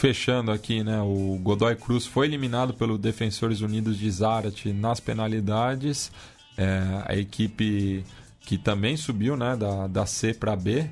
fechando 0.00 0.50
aqui, 0.50 0.82
né, 0.82 0.98
o 1.02 1.38
Godoy 1.42 1.76
Cruz 1.76 2.06
foi 2.06 2.26
eliminado 2.26 2.72
pelo 2.72 2.96
Defensores 2.96 3.60
Unidos 3.60 3.98
de 3.98 4.10
Zárate 4.10 4.72
nas 4.72 4.98
penalidades. 4.98 6.10
É, 6.56 7.02
a 7.04 7.14
equipe 7.14 8.02
que 8.40 8.56
também 8.56 8.96
subiu 8.96 9.36
né, 9.36 9.54
da, 9.54 9.86
da 9.86 10.06
C 10.06 10.32
para 10.32 10.56
B. 10.56 10.88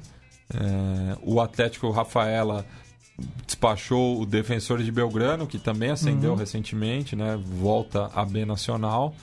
É, 0.53 1.17
o 1.23 1.41
Atlético 1.41 1.91
Rafaela 1.91 2.67
despachou 3.47 4.21
o 4.21 4.27
Defensores 4.27 4.85
de 4.85 4.93
Belgrano, 4.93 5.47
que 5.47 5.59
também 5.59 5.91
ascendeu 5.91 6.33
uhum. 6.33 6.37
recentemente, 6.37 7.17
né, 7.17 7.39
volta 7.61 8.11
a 8.15 8.25
B 8.25 8.45
Nacional. 8.45 9.15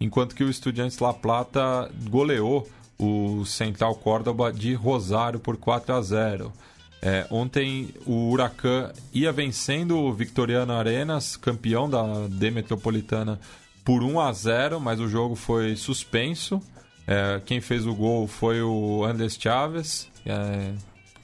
Enquanto 0.00 0.34
que 0.34 0.44
o 0.44 0.50
Estudiantes 0.50 0.98
La 0.98 1.12
Plata 1.12 1.90
goleou 2.08 2.68
o 2.98 3.44
Central 3.44 3.94
Córdoba 3.94 4.52
de 4.52 4.74
Rosário 4.74 5.38
por 5.38 5.56
4 5.56 5.94
a 5.94 6.02
0. 6.02 6.52
É, 7.00 7.26
ontem 7.30 7.94
o 8.04 8.30
Huracan 8.30 8.92
ia 9.12 9.30
vencendo 9.30 9.96
o 9.96 10.12
Victoriano 10.12 10.72
Arenas, 10.72 11.36
campeão 11.36 11.88
da 11.88 12.26
D 12.28 12.50
Metropolitana, 12.50 13.38
por 13.84 14.02
1 14.02 14.20
a 14.20 14.32
0, 14.32 14.80
mas 14.80 14.98
o 14.98 15.08
jogo 15.08 15.36
foi 15.36 15.76
suspenso. 15.76 16.60
É, 17.06 17.40
quem 17.46 17.60
fez 17.60 17.86
o 17.86 17.94
gol 17.94 18.26
foi 18.26 18.60
o 18.60 19.04
Andrés 19.04 19.38
Chaves, 19.40 20.08
é, 20.26 20.72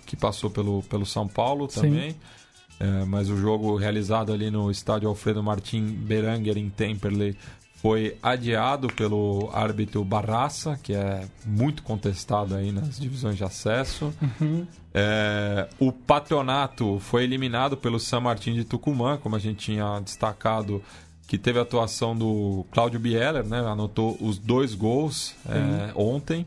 que 0.04 0.16
passou 0.16 0.50
pelo, 0.50 0.82
pelo 0.84 1.06
São 1.06 1.26
Paulo 1.26 1.66
também. 1.66 2.16
É, 2.78 3.04
mas 3.04 3.30
o 3.30 3.36
jogo 3.36 3.76
realizado 3.76 4.32
ali 4.32 4.50
no 4.50 4.70
estádio 4.70 5.08
Alfredo 5.08 5.42
Martin 5.42 5.86
Beranger 5.86 6.58
em 6.58 6.68
Temperley 6.68 7.36
foi 7.84 8.16
adiado 8.22 8.88
pelo 8.88 9.50
árbitro 9.52 10.02
Barraça, 10.02 10.78
que 10.82 10.94
é 10.94 11.28
muito 11.44 11.82
contestado 11.82 12.54
aí 12.54 12.72
nas 12.72 12.98
divisões 12.98 13.36
de 13.36 13.44
acesso. 13.44 14.10
Uhum. 14.40 14.66
É, 14.94 15.68
o 15.78 15.92
Patronato 15.92 16.98
foi 16.98 17.24
eliminado 17.24 17.76
pelo 17.76 18.00
San 18.00 18.20
Martín 18.20 18.54
de 18.54 18.64
Tucumã, 18.64 19.18
como 19.18 19.36
a 19.36 19.38
gente 19.38 19.58
tinha 19.66 20.00
destacado, 20.00 20.82
que 21.26 21.36
teve 21.36 21.58
a 21.58 21.62
atuação 21.62 22.16
do 22.16 22.64
Cláudio 22.70 22.98
Bieler, 22.98 23.44
né? 23.44 23.58
Anotou 23.60 24.16
os 24.18 24.38
dois 24.38 24.74
gols 24.74 25.34
é, 25.46 25.92
ontem. 25.94 26.46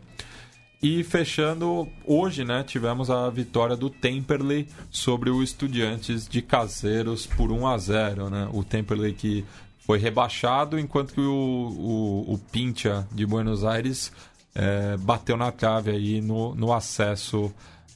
E 0.81 1.03
fechando 1.03 1.87
hoje, 2.05 2.45
né, 2.45 2.63
tivemos 2.63 3.09
a 3.09 3.29
vitória 3.29 3.75
do 3.75 3.89
Temperley 3.89 4.67
sobre 4.91 5.29
o 5.29 5.41
Estudiantes 5.41 6.27
de 6.27 6.41
Caseiros 6.41 7.25
por 7.25 7.51
1 7.51 7.67
a 7.67 7.77
0, 7.77 8.29
né? 8.29 8.47
O 8.53 8.63
Temperley 8.63 9.13
que 9.13 9.43
foi 9.79 9.97
rebaixado, 9.97 10.77
enquanto 10.77 11.13
que 11.13 11.21
o, 11.21 11.33
o, 11.33 12.33
o 12.33 12.37
Pincha 12.51 13.07
de 13.11 13.25
Buenos 13.25 13.63
Aires 13.63 14.11
é, 14.53 14.97
bateu 14.97 15.35
na 15.35 15.51
trave 15.51 15.91
aí 15.91 16.21
no, 16.21 16.53
no 16.53 16.73
acesso 16.73 17.51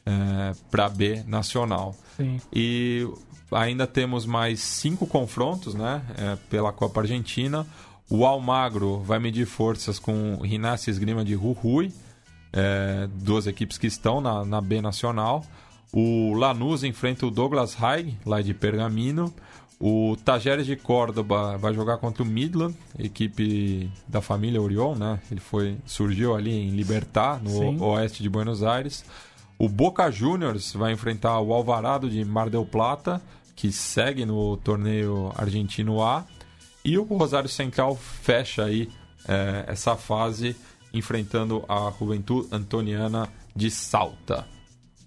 é, 0.06 0.54
para 0.72 0.90
B 0.90 1.24
Nacional. 1.28 1.96
Sim. 2.18 2.40
E 2.52 3.08
ainda 3.52 3.86
temos 3.86 4.26
mais 4.26 4.60
cinco 4.60 5.06
confrontos, 5.06 5.76
né, 5.76 6.02
é, 6.18 6.36
pela 6.50 6.72
Copa 6.72 7.02
Argentina. 7.02 7.68
O 8.10 8.26
Almagro 8.26 9.02
vai 9.02 9.20
medir 9.20 9.46
forças 9.46 10.00
com 10.00 10.36
o 10.36 10.44
Rinácio 10.44 10.90
Esgrima 10.90 11.24
de 11.24 11.34
Jujuy, 11.34 11.92
é, 12.54 13.08
duas 13.14 13.48
equipes 13.48 13.78
que 13.78 13.88
estão 13.88 14.22
na, 14.22 14.46
na 14.46 14.62
B 14.62 14.82
Nacional. 14.82 15.44
O 15.94 16.34
Lanús 16.34 16.84
enfrenta 16.84 17.26
o 17.26 17.32
Douglas 17.32 17.76
Haig, 17.82 18.18
lá 18.26 18.42
de 18.42 18.54
Pergamino. 18.54 19.34
O 19.80 20.16
Tajeres 20.24 20.66
de 20.66 20.76
Córdoba 20.76 21.58
vai 21.58 21.74
jogar 21.74 21.98
contra 21.98 22.22
o 22.22 22.26
Midland, 22.26 22.76
equipe 23.00 23.92
da 24.08 24.22
família 24.22 24.62
Oriol, 24.62 24.96
né? 24.96 25.20
Ele 25.32 25.40
foi 25.40 25.76
surgiu 25.88 26.36
ali 26.36 26.52
em 26.52 26.70
Libertar, 26.70 27.42
no 27.42 27.50
Sim. 27.50 27.82
oeste 27.82 28.22
de 28.22 28.30
Buenos 28.30 28.62
Aires. 28.62 29.04
O 29.58 29.68
Boca 29.68 30.10
Juniors 30.12 30.74
vai 30.74 30.92
enfrentar 30.92 31.40
o 31.40 31.52
Alvarado 31.52 32.10
de 32.10 32.24
Mar 32.24 32.50
del 32.50 32.66
Plata, 32.66 33.22
que 33.56 33.72
segue 33.72 34.24
no 34.24 34.56
torneio 34.58 35.32
argentino 35.36 36.02
A. 36.02 36.26
E 36.86 36.98
o 36.98 37.04
Rosário 37.04 37.50
Central 37.50 37.96
fecha 37.96 38.66
aí 38.66 38.88
é, 39.28 39.66
essa 39.68 39.96
fase 39.96 40.56
enfrentando 40.94 41.64
a 41.68 41.92
Juventude 41.98 42.48
Antoniana 42.52 43.30
de 43.56 43.70
Salta. 43.70 44.46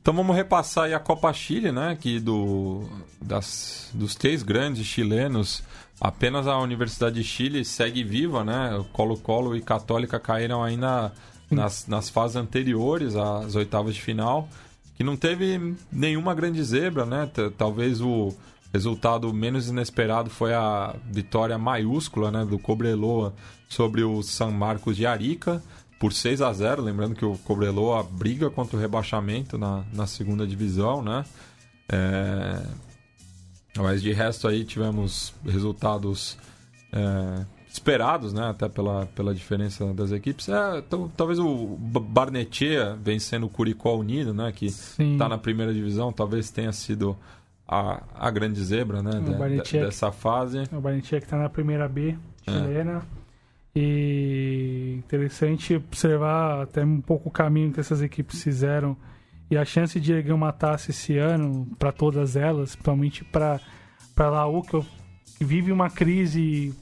Então 0.01 0.13
vamos 0.13 0.37
repassar 0.37 0.93
a 0.93 1.01
Copa 1.01 1.33
Chile, 1.33 1.73
né? 1.73 1.97
Que 1.99 2.21
do, 2.21 2.87
das, 3.23 3.89
dos 3.95 4.15
três 4.15 4.43
grandes 4.43 4.87
chilenos, 4.87 5.63
apenas 5.99 6.47
a 6.47 6.59
Universidade 6.59 7.17
de 7.17 7.25
Chile 7.25 7.65
segue 7.65 8.05
viva, 8.05 8.45
né? 8.45 8.85
Colo-Colo 8.93 9.57
e 9.57 9.63
Católica 9.63 10.21
caíram 10.21 10.63
ainda 10.63 11.11
nas, 11.51 11.87
nas 11.87 12.11
fases 12.11 12.37
anteriores 12.37 13.17
às 13.17 13.55
oitavas 13.55 13.95
de 13.95 14.03
final, 14.03 14.47
que 14.95 15.03
não 15.03 15.17
teve 15.17 15.75
nenhuma 15.91 16.35
grande 16.35 16.63
zebra, 16.63 17.07
né? 17.07 17.31
Talvez 17.57 18.03
o 18.03 18.35
resultado 18.75 19.33
menos 19.33 19.69
inesperado 19.69 20.29
foi 20.29 20.53
a 20.53 20.95
vitória 21.11 21.57
maiúscula, 21.57 22.31
né? 22.31 22.45
Do 22.45 22.59
Cobreloa 22.59 23.33
sobre 23.75 24.03
o 24.03 24.23
San 24.23 24.51
Marcos 24.51 24.97
de 24.97 25.05
Arica 25.07 25.63
por 25.99 26.13
6 26.13 26.41
a 26.43 26.53
0 26.53 26.83
lembrando 26.83 27.15
que 27.15 27.25
o 27.25 27.37
Cobreloa 27.39 28.03
briga 28.03 28.51
contra 28.51 28.77
o 28.77 28.81
rebaixamento 28.81 29.57
na, 29.59 29.85
na 29.93 30.07
segunda 30.07 30.47
divisão, 30.47 31.03
né? 31.03 31.25
É, 31.89 32.63
Mas 33.77 34.03
de 34.03 34.13
resto 34.13 34.47
aí 34.49 34.65
tivemos 34.65 35.35
resultados 35.45 36.39
é, 36.93 37.45
esperados, 37.73 38.33
né? 38.33 38.49
Até 38.51 38.69
pela, 38.69 39.07
pela 39.07 39.35
diferença 39.35 39.85
das 39.95 40.13
equipes. 40.13 40.49
É, 40.49 40.79
então, 40.79 41.11
talvez 41.17 41.39
o 41.39 41.77
B- 41.79 42.01
Barnechea 42.01 42.97
vencendo 43.03 43.47
o 43.47 43.49
Curicó 43.49 43.97
Unido, 43.97 44.33
né? 44.33 44.53
Que 44.53 44.67
está 44.67 45.29
na 45.29 45.39
primeira 45.39 45.73
divisão, 45.75 46.13
talvez 46.13 46.51
tenha 46.51 46.73
sido 46.73 47.17
a, 47.67 48.03
a 48.15 48.31
grande 48.31 48.63
zebra, 48.63 49.03
né? 49.03 49.13
de- 49.21 49.35
dessa 49.87 50.13
fase. 50.13 50.63
O 50.73 50.81
Barnechea 50.81 51.19
que 51.21 51.27
está 51.27 51.37
na 51.39 51.49
primeira 51.49 51.89
B 51.89 52.17
chilena. 52.45 53.03
E 53.75 54.95
interessante 54.99 55.75
observar 55.75 56.63
até 56.63 56.85
um 56.85 57.01
pouco 57.01 57.29
o 57.29 57.33
caminho 57.33 57.73
que 57.73 57.81
essas 57.81 58.01
equipes 58.01 58.43
fizeram 58.43 58.97
e 59.51 59.57
a 59.57 59.65
chance 59.65 59.99
de 59.99 60.13
erguer 60.13 60.33
uma 60.33 60.53
taça 60.53 60.91
esse 60.91 61.19
ano 61.19 61.67
para 61.79 61.91
todas 61.91 62.37
elas, 62.37 62.75
principalmente 62.75 63.25
para 63.25 63.61
para 64.15 64.31
Laú 64.31 64.63
que, 64.63 64.81
vive 65.41 65.73
uma 65.73 65.91
crise 65.91 66.73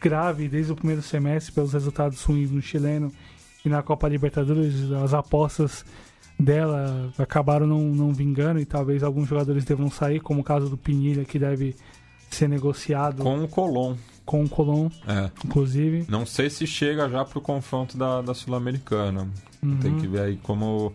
grave 0.00 0.48
desde 0.48 0.72
o 0.72 0.76
primeiro 0.76 1.02
semestre 1.02 1.52
pelos 1.52 1.72
resultados 1.72 2.22
ruins 2.24 2.50
no 2.50 2.60
chileno 2.60 3.12
e 3.64 3.68
na 3.68 3.82
Copa 3.82 4.08
Libertadores 4.08 4.90
as 4.90 5.14
apostas 5.14 5.84
dela 6.38 7.12
acabaram 7.18 7.66
não, 7.66 7.80
não 7.80 8.12
vingando 8.12 8.60
e 8.60 8.64
talvez 8.64 9.02
alguns 9.02 9.28
jogadores 9.28 9.64
devam 9.64 9.90
sair, 9.90 10.20
como 10.20 10.40
o 10.40 10.44
caso 10.44 10.68
do 10.68 10.76
Pinilha 10.76 11.24
que 11.24 11.38
deve 11.38 11.74
ser 12.30 12.48
negociado 12.48 13.22
com, 13.22 13.38
Com 13.38 13.44
o 13.44 13.48
Colom. 13.48 13.96
O 14.44 14.48
Colom, 14.48 14.88
É. 15.06 15.30
inclusive. 15.44 16.04
Não 16.08 16.26
sei 16.26 16.50
se 16.50 16.66
chega 16.66 17.08
já 17.08 17.24
pro 17.24 17.40
confronto 17.40 17.96
da, 17.96 18.20
da 18.22 18.34
Sul-Americana. 18.34 19.28
Uhum. 19.62 19.76
Tem 19.78 19.96
que 19.98 20.06
ver 20.06 20.20
aí 20.20 20.36
como 20.36 20.92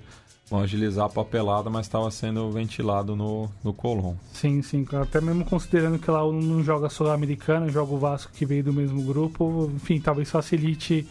vão 0.50 0.62
agilizar 0.62 1.06
a 1.06 1.10
papelada, 1.10 1.70
mas 1.70 1.86
estava 1.88 2.12
sendo 2.12 2.52
ventilado 2.52 3.16
no, 3.16 3.50
no 3.64 3.74
Colom. 3.74 4.16
Sim, 4.34 4.62
sim. 4.62 4.86
Até 5.02 5.20
mesmo 5.20 5.44
considerando 5.46 5.98
que 5.98 6.12
lá 6.12 6.20
não 6.32 6.64
joga 6.64 6.90
Sul-Americana, 6.90 7.70
joga 7.70 7.94
o 7.94 7.98
Vasco 7.98 8.32
que 8.34 8.46
veio 8.46 8.64
do 8.64 8.74
mesmo 8.74 9.02
grupo. 9.04 9.72
Enfim, 9.76 10.00
talvez 10.00 10.30
facilite, 10.30 11.08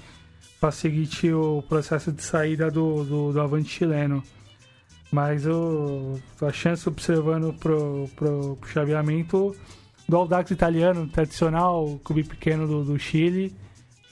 facilite 0.61 1.32
o 1.32 1.62
processo 1.69 2.12
de 2.12 2.23
saída 2.23 2.70
do, 2.70 3.03
do, 3.05 3.32
do 3.32 3.40
avante 3.40 3.69
chileno. 3.69 4.23
Mas 5.11 5.44
o, 5.47 6.19
a 6.40 6.53
chance 6.53 6.89
observando 6.89 7.53
pro, 7.55 8.09
pro, 8.16 8.57
pro 8.61 8.69
chaveamento 8.70 9.55
do 10.08 10.16
Audax 10.16 10.50
italiano, 10.50 11.06
tradicional, 11.08 12.00
clube 12.04 12.24
pequeno 12.24 12.66
do, 12.66 12.84
do 12.84 12.98
Chile, 12.98 13.54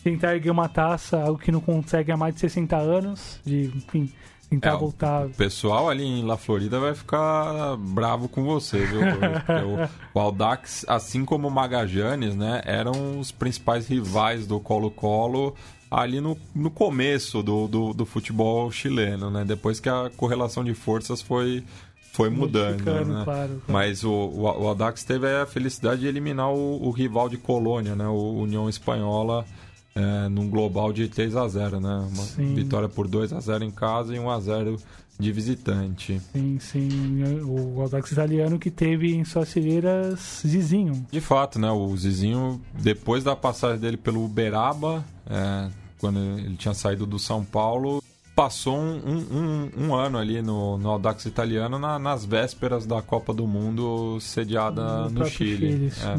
tentar 0.02 0.34
erguer 0.34 0.50
uma 0.50 0.68
taça, 0.68 1.22
algo 1.22 1.38
que 1.38 1.52
não 1.52 1.60
consegue 1.60 2.10
há 2.10 2.16
mais 2.16 2.34
de 2.34 2.40
60 2.40 2.76
anos, 2.76 3.40
de, 3.44 3.70
enfim, 3.74 4.10
tentar 4.48 4.74
É, 4.74 4.76
voltar. 4.76 5.26
O 5.26 5.30
pessoal 5.30 5.88
ali 5.88 6.04
em 6.04 6.24
La 6.24 6.36
Florida 6.36 6.80
vai 6.80 6.94
ficar 6.94 7.76
bravo 7.76 8.28
com 8.28 8.42
você, 8.44 8.78
viu? 8.78 9.00
O, 10.14 10.18
o 10.18 10.20
Aldax, 10.20 10.84
assim 10.88 11.24
como 11.24 11.48
o 11.48 11.50
Magajanes, 11.50 12.34
né, 12.34 12.62
eram 12.64 13.18
os 13.18 13.30
principais 13.30 13.86
rivais 13.86 14.46
do 14.46 14.58
Colo-Colo 14.58 15.54
ali 15.90 16.20
no, 16.20 16.38
no 16.54 16.70
começo 16.70 17.42
do, 17.42 17.66
do, 17.66 17.92
do 17.92 18.06
futebol 18.06 18.70
chileno, 18.70 19.28
né? 19.28 19.44
Depois 19.44 19.80
que 19.80 19.88
a 19.88 20.08
correlação 20.16 20.62
de 20.62 20.72
forças 20.72 21.20
foi, 21.20 21.64
foi 22.12 22.28
mudando, 22.28 22.78
né? 22.78 22.84
claro, 22.84 23.24
claro. 23.24 23.62
Mas 23.68 24.04
o, 24.04 24.10
o, 24.10 24.42
o 24.42 24.68
Audax 24.68 25.04
teve 25.04 25.26
a 25.26 25.46
felicidade 25.46 26.00
de 26.02 26.06
eliminar 26.06 26.50
o, 26.50 26.82
o 26.82 26.90
rival 26.90 27.28
de 27.28 27.36
Colônia, 27.36 27.94
né? 27.94 28.06
O 28.06 28.34
União 28.34 28.68
Espanhola, 28.68 29.44
é, 29.94 30.28
num 30.28 30.48
global 30.48 30.92
de 30.92 31.08
3 31.08 31.36
a 31.36 31.46
0 31.46 31.80
né? 31.80 32.08
Uma 32.12 32.24
Sim. 32.24 32.54
vitória 32.54 32.88
por 32.88 33.06
2 33.06 33.32
a 33.32 33.40
0 33.40 33.64
em 33.64 33.70
casa 33.70 34.14
e 34.14 34.18
1 34.18 34.30
a 34.30 34.40
0 34.40 34.76
de 35.18 35.32
visitante. 35.32 36.20
Sim, 36.32 36.58
sim. 36.58 37.22
O 37.44 37.80
Audax 37.82 38.10
italiano 38.10 38.58
que 38.58 38.70
teve 38.70 39.14
em 39.14 39.24
suas 39.24 39.52
fileiras 39.52 40.42
Zizinho. 40.44 41.06
De 41.10 41.20
fato, 41.20 41.58
né? 41.58 41.70
O 41.70 41.94
Zizinho, 41.96 42.60
depois 42.74 43.22
da 43.22 43.36
passagem 43.36 43.78
dele 43.78 43.96
pelo 43.98 44.24
Uberaba, 44.24 45.04
é, 45.28 45.68
quando 45.98 46.18
ele 46.18 46.56
tinha 46.56 46.74
saído 46.74 47.06
do 47.06 47.18
São 47.18 47.44
Paulo, 47.44 48.02
passou 48.40 48.74
um, 48.78 48.96
um, 49.30 49.70
um- 49.76 49.94
ano 49.94 50.16
ali 50.16 50.40
no, 50.40 50.78
no 50.78 50.88
Audax 50.88 51.26
italiano 51.26 51.78
na- 51.78 51.98
nas 51.98 52.24
vésperas 52.24 52.86
da 52.86 53.02
Copa 53.02 53.34
do 53.34 53.46
Mundo 53.46 54.18
sediada 54.18 55.10
no, 55.10 55.16
próprio 55.16 55.26
Chile. 55.36 55.86
isso. 55.88 56.08
É. 56.08 56.18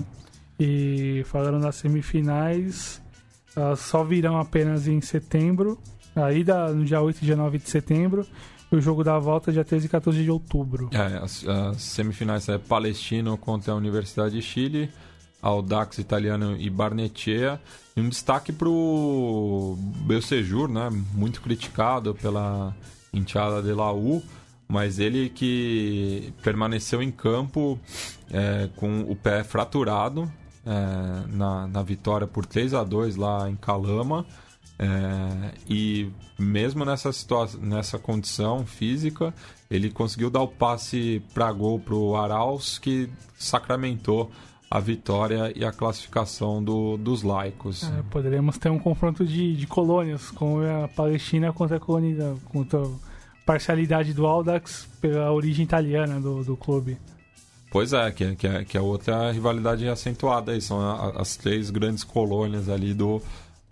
E 0.59 1.23
falando 1.25 1.57
nas 1.57 1.77
semifinais, 1.77 3.01
elas 3.55 3.79
só 3.79 4.03
virão 4.03 4.37
apenas 4.39 4.87
em 4.87 5.01
setembro. 5.01 5.79
A 6.15 6.31
ida 6.31 6.71
no 6.71 6.85
dia 6.85 7.01
8 7.01 7.23
e 7.23 7.25
dia 7.25 7.35
9 7.35 7.57
de 7.57 7.67
setembro. 7.67 8.23
E 8.71 8.75
o 8.75 8.79
jogo 8.79 9.03
da 9.03 9.17
volta 9.17 9.51
dia 9.51 9.65
13 9.65 9.87
e 9.87 9.89
14 9.89 10.23
de 10.23 10.29
outubro. 10.29 10.91
É, 10.93 11.17
as, 11.23 11.43
as 11.47 11.81
semifinais 11.81 12.47
é 12.49 12.59
Palestino 12.59 13.35
contra 13.35 13.73
a 13.73 13.75
Universidade 13.75 14.35
de 14.35 14.43
Chile, 14.43 14.91
Audax 15.41 15.97
italiano 15.97 16.55
e 16.59 16.69
Barnechea. 16.69 17.59
E 17.95 18.01
um 18.01 18.09
destaque 18.09 18.51
pro 18.51 19.75
Belcejur, 20.05 20.69
né? 20.69 20.89
Muito 21.13 21.41
criticado 21.41 22.13
pela 22.15 22.75
enteada 23.13 23.61
de 23.61 23.73
Laú, 23.73 24.23
mas 24.67 24.99
ele 24.99 25.29
que 25.29 26.33
permaneceu 26.41 27.01
em 27.01 27.11
campo 27.11 27.79
é, 28.31 28.69
com 28.75 29.01
o 29.01 29.15
pé 29.15 29.43
fraturado 29.43 30.31
é, 30.65 31.27
na, 31.35 31.67
na 31.67 31.83
vitória 31.83 32.27
por 32.27 32.45
3 32.45 32.73
a 32.73 32.83
2 32.83 33.15
lá 33.15 33.49
em 33.49 33.55
Calama. 33.55 34.25
É, 34.79 35.53
e 35.69 36.09
mesmo 36.39 36.83
nessa 36.83 37.11
situação, 37.11 37.61
nessa 37.61 37.99
condição 37.99 38.65
física, 38.65 39.33
ele 39.69 39.91
conseguiu 39.91 40.29
dar 40.29 40.41
o 40.41 40.47
passe 40.47 41.21
para 41.33 41.51
gol 41.51 41.79
para 41.79 41.93
o 41.93 42.15
Arauz, 42.15 42.79
que 42.79 43.09
sacramentou 43.37 44.31
a 44.71 44.79
vitória 44.79 45.51
e 45.53 45.65
a 45.65 45.71
classificação 45.73 46.63
do, 46.63 46.95
dos 46.95 47.23
laicos. 47.23 47.83
É, 47.83 48.01
poderemos 48.09 48.57
ter 48.57 48.69
um 48.69 48.79
confronto 48.79 49.25
de, 49.25 49.53
de 49.53 49.67
colônias, 49.67 50.31
como 50.31 50.61
a 50.61 50.87
Palestina 50.87 51.51
contra 51.51 51.75
a 51.75 51.79
colônia, 51.79 52.35
contra 52.45 52.79
a 52.79 52.89
parcialidade 53.45 54.13
do 54.13 54.25
Audax 54.25 54.87
pela 55.01 55.29
origem 55.29 55.65
italiana 55.65 56.21
do, 56.21 56.41
do 56.41 56.55
clube. 56.55 56.97
Pois 57.69 57.91
é, 57.91 58.11
que, 58.11 58.23
é, 58.23 58.35
que, 58.35 58.47
é, 58.47 58.63
que 58.63 58.77
é 58.77 58.81
outra 58.81 59.29
rivalidade 59.33 59.85
acentuada 59.89 60.53
aí. 60.53 60.61
São 60.61 60.79
as 61.17 61.35
três 61.35 61.69
grandes 61.69 62.05
colônias 62.05 62.69
ali 62.69 62.93
do, 62.93 63.21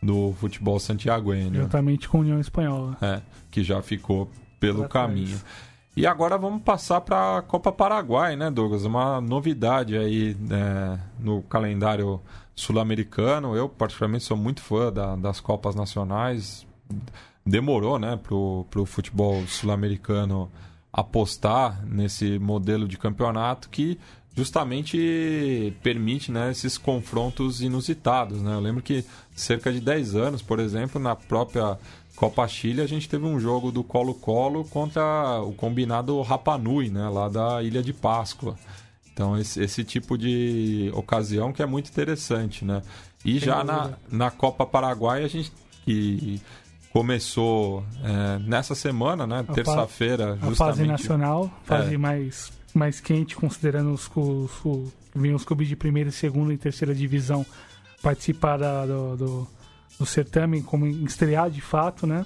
do 0.03 0.34
futebol 0.34 0.81
santiaguenho. 0.81 1.55
Juntamente 1.55 2.09
com 2.09 2.17
a 2.17 2.21
União 2.21 2.39
Espanhola. 2.41 2.97
É, 3.01 3.21
que 3.49 3.63
já 3.63 3.81
ficou 3.81 4.30
pelo 4.59 4.88
caminho. 4.89 5.39
E 5.99 6.07
agora 6.07 6.38
vamos 6.38 6.61
passar 6.61 7.01
para 7.01 7.39
a 7.39 7.41
Copa 7.41 7.73
Paraguai, 7.73 8.34
né, 8.34 8.49
Douglas? 8.49 8.85
Uma 8.85 9.19
novidade 9.19 9.97
aí 9.97 10.34
é, 10.49 10.97
no 11.19 11.41
calendário 11.41 12.21
sul-americano. 12.55 13.53
Eu, 13.53 13.67
particularmente, 13.67 14.23
sou 14.23 14.38
muito 14.38 14.61
fã 14.61 14.93
da, 14.93 15.17
das 15.17 15.41
Copas 15.41 15.76
Nacionais. 15.76 16.65
Demorou, 17.45 17.99
né, 17.99 18.15
para 18.15 18.34
o 18.34 18.85
futebol 18.85 19.45
sul-americano 19.45 20.49
apostar 20.93 21.85
nesse 21.85 22.39
modelo 22.39 22.88
de 22.88 22.97
campeonato 22.97 23.67
que 23.67 23.99
justamente 24.34 25.73
permite 25.84 26.31
né, 26.31 26.49
esses 26.49 26.77
confrontos 26.77 27.61
inusitados. 27.61 28.41
Né? 28.41 28.53
Eu 28.53 28.61
lembro 28.61 28.81
que 28.81 29.03
cerca 29.35 29.69
de 29.69 29.81
10 29.81 30.15
anos, 30.15 30.41
por 30.41 30.61
exemplo, 30.61 31.01
na 31.01 31.13
própria 31.13 31.77
Copa 32.20 32.46
Chile, 32.50 32.82
a 32.82 32.86
gente 32.86 33.08
teve 33.08 33.26
um 33.26 33.40
jogo 33.40 33.72
do 33.72 33.82
Colo-Colo 33.82 34.66
contra 34.66 35.41
o 35.41 35.54
combinado 35.54 36.22
Rapanui, 36.22 36.90
né, 36.90 37.08
lá 37.08 37.30
da 37.30 37.64
Ilha 37.64 37.82
de 37.82 37.94
Páscoa. 37.94 38.58
Então, 39.14 39.38
esse, 39.38 39.64
esse 39.64 39.86
tipo 39.86 40.18
de 40.18 40.91
ocasião 40.94 41.54
que 41.54 41.64
é 41.64 41.66
muito 41.66 41.90
interessante, 41.90 42.66
né? 42.66 42.82
E 43.24 43.40
Sem 43.40 43.40
já 43.40 43.64
na, 43.64 43.94
na 44.12 44.30
Copa 44.30 44.66
Paraguai, 44.66 45.24
a 45.24 45.30
gente 45.30 45.50
que 45.86 46.41
começou 46.91 47.86
é, 48.04 48.40
nessa 48.40 48.76
semana, 48.76 49.26
né? 49.26 49.46
Terça-feira, 49.54 50.38
justamente. 50.41 50.52
A 50.52 50.56
fase 50.56 50.86
nacional, 50.86 51.50
fase 51.64 51.96
é. 51.96 51.98
mais, 51.98 52.52
mais 52.74 53.00
quente, 53.00 53.34
considerando 53.34 53.94
os, 53.94 54.12
os, 54.14 54.52
os, 54.66 54.94
os 55.16 55.46
clubes 55.46 55.70
de 55.70 55.76
primeira, 55.78 56.12
segunda 56.12 56.54
e 56.54 56.58
terceira 56.58 56.94
divisão 56.94 57.46
participar 58.02 58.58
da, 58.58 58.86
do, 58.86 59.16
do, 59.16 59.48
do, 59.99 60.05
certame, 60.05 60.63
como 60.63 60.88
estrear 60.88 61.49
de 61.49 61.61
fato, 61.61 62.07
né? 62.07 62.26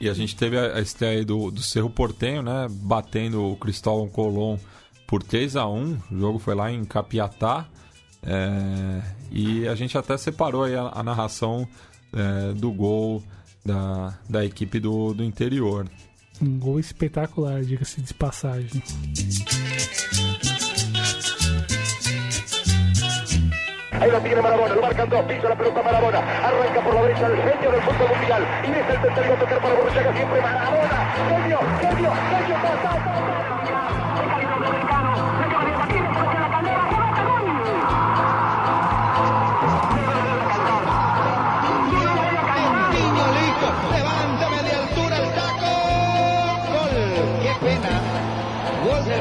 E 0.00 0.08
a 0.08 0.14
gente 0.14 0.36
teve 0.36 0.58
a, 0.58 0.80
estreia 0.80 1.24
do, 1.24 1.50
do 1.50 1.62
Cerro 1.62 1.90
Portenho, 1.90 2.42
né? 2.42 2.66
Batendo 2.70 3.42
o 3.44 3.56
Cristóvão 3.56 4.08
Colón 4.08 4.58
por 5.06 5.22
3 5.22 5.56
a 5.56 5.66
1 5.66 5.98
O 6.12 6.18
jogo 6.18 6.38
foi 6.38 6.54
lá 6.54 6.70
em 6.70 6.84
Capiatá. 6.84 7.66
É, 8.22 9.02
e 9.30 9.66
a 9.66 9.74
gente 9.74 9.96
até 9.96 10.16
separou 10.16 10.64
a, 10.64 11.00
a 11.00 11.02
narração 11.02 11.66
é, 12.12 12.52
do 12.52 12.70
gol 12.70 13.22
da, 13.64 14.18
da 14.28 14.44
equipe 14.44 14.78
do, 14.78 15.12
do 15.14 15.24
interior. 15.24 15.88
Um 16.40 16.58
gol 16.58 16.80
espetacular, 16.80 17.62
diga-se 17.62 18.00
de 18.00 18.14
passagem. 18.14 18.82
Ahí 24.00 24.10
lo 24.10 24.18
tiene 24.20 24.40
Marabona, 24.40 24.74
lo 24.74 24.80
marcan 24.80 25.10
dos, 25.10 25.22
pisa 25.24 25.48
la 25.50 25.54
pelota 25.56 25.82
Marabona, 25.82 26.18
arranca 26.18 26.80
por 26.80 26.94
la 26.94 27.02
derecha 27.02 27.26
el 27.26 27.36
genio 27.36 27.70
del 27.70 27.82
fútbol 27.82 28.08
mundial 28.16 28.46
y 28.64 28.70
deja 28.70 28.92
el 28.92 29.00
tercero 29.00 29.34
a 29.34 29.38
tocar 29.38 29.58
para 29.60 29.74
Borruchaga 29.74 30.12
siempre 30.14 30.40
Marabona, 30.40 31.14
genio, 31.28 31.58
genio, 31.80 32.12
genio, 32.30 32.56
ta, 32.62 33.20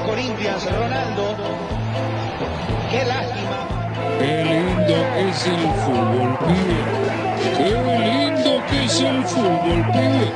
Corinthians, 0.06 0.66
Ronaldo. 0.66 1.36
Qué 2.90 3.06
lástima. 3.06 4.59
Lindo 4.90 5.16
es 5.18 5.46
el 5.46 5.74
fútbol, 5.84 6.38
pibe. 6.40 6.82
Qué 7.58 7.70
lindo 8.00 8.52
que 8.70 8.86
es 8.86 9.02
el 9.02 9.24
fútbol, 9.24 9.86
pibe. 9.92 10.28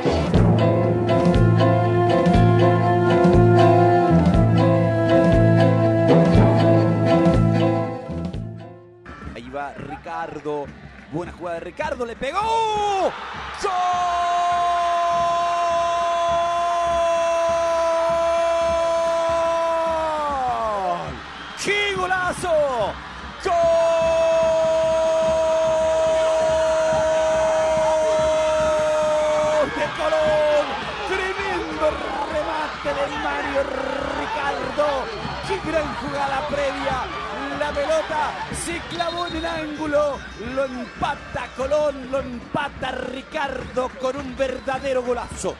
Ahí 9.34 9.48
va 9.50 9.72
Ricardo. 9.74 10.66
Buena 11.12 11.32
jugada 11.32 11.54
de 11.58 11.64
Ricardo, 11.64 12.06
le 12.06 12.16
pegó. 12.16 12.40
¡Gol! 13.62 14.04
gran 22.44 23.13
jugada 36.04 36.46
previa. 36.48 37.04
La 37.58 37.70
pelota 37.72 38.32
se 38.64 38.78
clavó 38.94 39.26
en 39.26 39.36
el 39.36 39.46
ángulo. 39.46 40.18
Lo 40.54 40.64
empata 40.64 41.48
Colón, 41.56 42.10
lo 42.10 42.20
empata 42.20 42.90
Ricardo 42.92 43.88
con 44.00 44.16
un 44.16 44.36
verdadero 44.36 45.02
golazo. 45.02 45.56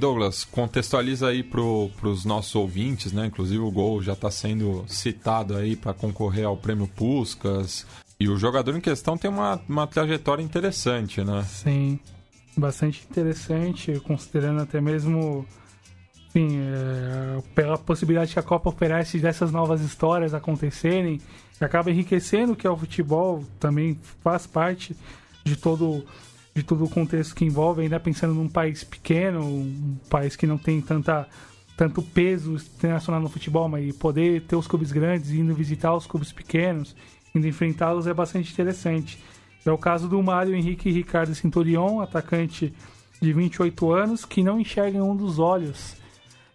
Douglas, 0.00 0.44
contextualiza 0.44 1.28
aí 1.28 1.42
para 1.42 1.60
os 1.60 2.24
nossos 2.24 2.54
ouvintes, 2.54 3.12
né? 3.12 3.26
Inclusive 3.26 3.60
o 3.60 3.70
gol 3.70 4.02
já 4.02 4.14
está 4.14 4.30
sendo 4.30 4.84
citado 4.88 5.56
aí 5.56 5.76
para 5.76 5.94
concorrer 5.94 6.46
ao 6.46 6.56
prêmio 6.56 6.88
Puskas. 6.88 7.86
E 8.18 8.28
o 8.28 8.36
jogador 8.36 8.76
em 8.76 8.80
questão 8.80 9.16
tem 9.16 9.30
uma, 9.30 9.60
uma 9.68 9.86
trajetória 9.86 10.42
interessante, 10.42 11.22
né? 11.22 11.42
Sim, 11.42 12.00
bastante 12.56 13.06
interessante, 13.08 14.00
considerando 14.00 14.62
até 14.62 14.80
mesmo 14.80 15.46
enfim, 16.30 16.58
é, 16.58 17.42
pela 17.54 17.76
possibilidade 17.76 18.32
que 18.32 18.38
a 18.38 18.42
Copa 18.42 18.68
oferece 18.68 19.18
dessas 19.18 19.50
novas 19.50 19.80
histórias 19.80 20.32
acontecerem, 20.32 21.20
acaba 21.60 21.90
enriquecendo 21.90 22.56
que 22.56 22.66
é 22.66 22.70
o 22.70 22.76
futebol, 22.76 23.44
também 23.58 23.98
faz 24.22 24.46
parte 24.46 24.96
de 25.44 25.56
todo 25.56 26.04
de 26.54 26.62
todo 26.62 26.84
o 26.84 26.88
contexto 26.88 27.34
que 27.34 27.44
envolve, 27.44 27.82
ainda 27.82 28.00
pensando 28.00 28.34
num 28.34 28.48
país 28.48 28.82
pequeno, 28.82 29.40
um 29.40 29.96
país 30.08 30.36
que 30.36 30.46
não 30.46 30.58
tem 30.58 30.80
tanta, 30.80 31.28
tanto 31.76 32.02
peso 32.02 32.54
internacional 32.54 33.20
no 33.20 33.28
futebol, 33.28 33.68
mas 33.68 33.94
poder 33.96 34.42
ter 34.42 34.56
os 34.56 34.66
clubes 34.66 34.92
grandes 34.92 35.30
indo 35.30 35.54
visitar 35.54 35.94
os 35.94 36.06
clubes 36.06 36.32
pequenos, 36.32 36.96
indo 37.34 37.46
enfrentá-los 37.46 38.06
é 38.06 38.14
bastante 38.14 38.52
interessante. 38.52 39.18
É 39.64 39.70
o 39.70 39.78
caso 39.78 40.08
do 40.08 40.22
Mário 40.22 40.54
Henrique 40.54 40.90
Ricardo 40.90 41.34
Cintorion, 41.34 42.00
atacante 42.00 42.74
de 43.20 43.32
28 43.32 43.92
anos, 43.92 44.24
que 44.24 44.42
não 44.42 44.58
enxerga 44.58 44.98
em 44.98 45.02
um 45.02 45.14
dos 45.14 45.38
olhos. 45.38 45.96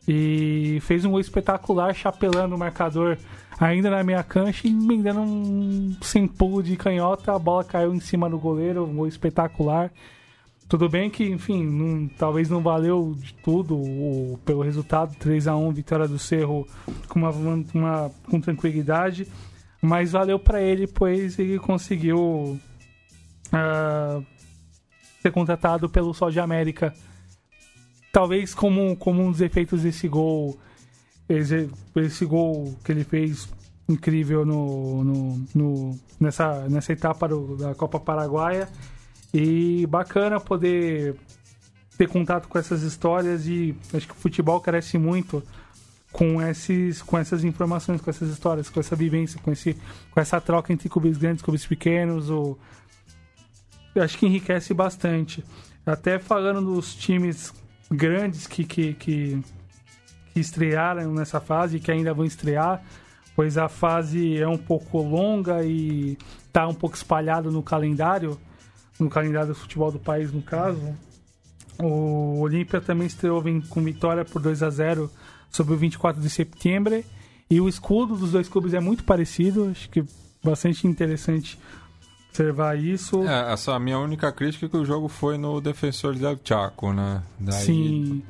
E 0.07 0.79
fez 0.81 1.05
um 1.05 1.11
gol 1.11 1.19
espetacular, 1.19 1.93
chapelando 1.93 2.55
o 2.55 2.59
marcador 2.59 3.17
ainda 3.59 3.89
na 3.89 4.03
minha 4.03 4.23
cancha 4.23 4.67
e 4.67 4.71
me 4.71 5.01
dando 5.01 5.21
um 5.21 5.95
sem 6.01 6.27
pulo 6.27 6.61
de 6.61 6.75
canhota, 6.75 7.33
a 7.33 7.39
bola 7.39 7.63
caiu 7.63 7.93
em 7.93 7.99
cima 7.99 8.29
do 8.29 8.37
goleiro, 8.37 8.85
um 8.85 8.95
gol 8.95 9.07
espetacular. 9.07 9.91
Tudo 10.67 10.89
bem 10.89 11.11
que, 11.11 11.23
enfim, 11.23 11.63
não, 11.63 12.07
talvez 12.07 12.49
não 12.49 12.59
valeu 12.59 13.15
de 13.17 13.33
tudo 13.35 13.75
o, 13.75 14.39
pelo 14.43 14.63
resultado, 14.63 15.15
3 15.19 15.47
a 15.47 15.55
1 15.55 15.71
vitória 15.71 16.07
do 16.07 16.17
Cerro 16.17 16.67
com, 17.07 17.19
uma, 17.19 17.29
uma 17.73 18.11
com 18.29 18.41
tranquilidade, 18.41 19.27
mas 19.79 20.13
valeu 20.13 20.39
para 20.39 20.61
ele, 20.61 20.87
pois 20.87 21.37
ele 21.37 21.59
conseguiu 21.59 22.59
uh, 23.53 24.25
ser 25.21 25.31
contratado 25.31 25.87
pelo 25.87 26.15
Sol 26.15 26.31
de 26.31 26.39
América. 26.39 26.93
Talvez 28.11 28.55
como, 28.55 28.95
como 28.95 29.21
um 29.21 29.31
dos 29.31 29.41
efeitos 29.41 29.83
desse 29.83 30.07
gol 30.07 30.59
esse, 31.27 31.69
esse 31.95 32.25
gol 32.25 32.75
que 32.83 32.91
ele 32.91 33.03
fez 33.03 33.47
incrível 33.87 34.45
no, 34.45 35.03
no, 35.03 35.45
no 35.53 35.99
nessa, 36.19 36.67
nessa 36.69 36.93
etapa 36.93 37.27
do, 37.27 37.55
da 37.57 37.75
Copa 37.75 37.99
Paraguaia. 37.99 38.67
E 39.33 39.85
bacana 39.87 40.39
poder 40.39 41.15
ter 41.97 42.07
contato 42.07 42.47
com 42.47 42.57
essas 42.57 42.83
histórias 42.83 43.47
e 43.47 43.75
acho 43.93 44.07
que 44.07 44.13
o 44.13 44.17
futebol 44.17 44.59
cresce 44.61 44.97
muito 44.97 45.43
com 46.11 46.41
esses 46.41 47.01
com 47.01 47.17
essas 47.17 47.43
informações, 47.43 47.99
com 47.99 48.09
essas 48.09 48.29
histórias, 48.29 48.69
com 48.69 48.79
essa 48.79 48.95
vivência, 48.95 49.39
com 49.41 49.51
esse 49.51 49.75
com 50.11 50.19
essa 50.19 50.39
troca 50.39 50.71
entre 50.71 50.87
clubes 50.87 51.17
grandes, 51.17 51.43
clubes 51.43 51.65
pequenos, 51.65 52.29
ou 52.29 52.57
acho 53.97 54.17
que 54.17 54.25
enriquece 54.25 54.73
bastante. 54.73 55.43
Até 55.85 56.17
falando 56.17 56.73
dos 56.73 56.95
times 56.95 57.53
grandes 57.91 58.47
que 58.47 58.63
que, 58.63 58.93
que, 58.93 59.41
que 60.35 60.41
estrearam 60.41 61.13
nessa 61.13 61.39
fase, 61.39 61.79
que 61.79 61.89
ainda 61.89 62.13
vão 62.13 62.25
estrear, 62.25 62.83
pois 63.37 63.57
a 63.57 63.69
fase 63.69 64.37
é 64.37 64.45
um 64.45 64.57
pouco 64.57 65.01
longa 65.01 65.63
e 65.63 66.17
está 66.45 66.67
um 66.67 66.73
pouco 66.73 66.97
espalhado 66.97 67.49
no 67.49 67.63
calendário, 67.63 68.37
no 68.99 69.09
calendário 69.09 69.47
do 69.47 69.55
futebol 69.55 69.93
do 69.93 69.99
país, 69.99 70.33
no 70.33 70.41
caso. 70.41 70.93
O 71.81 72.41
Olímpia 72.41 72.81
também 72.81 73.07
estreou 73.07 73.41
com 73.69 73.81
vitória 73.81 74.25
por 74.25 74.41
2 74.41 74.61
a 74.61 74.69
0 74.69 75.09
sobre 75.49 75.73
o 75.73 75.77
24 75.77 76.21
de 76.21 76.29
setembro. 76.29 77.01
E 77.49 77.61
o 77.61 77.69
escudo 77.69 78.17
dos 78.17 78.33
dois 78.33 78.49
clubes 78.49 78.73
é 78.73 78.81
muito 78.81 79.05
parecido, 79.05 79.69
acho 79.69 79.89
que 79.89 80.03
bastante 80.43 80.85
interessante 80.85 81.57
observar 82.35 82.77
isso. 82.77 83.23
É, 83.27 83.53
essa 83.53 83.79
minha 83.79 83.97
única 83.97 84.31
crítica 84.31 84.65
é 84.65 84.69
que 84.69 84.77
o 84.77 84.85
jogo 84.85 85.07
foi 85.07 85.37
no 85.37 85.61
Defensor 85.61 86.15
del 86.15 86.37
Chaco, 86.43 86.91
né? 86.91 87.23
Daí 87.39 87.65
Sim. 87.65 88.23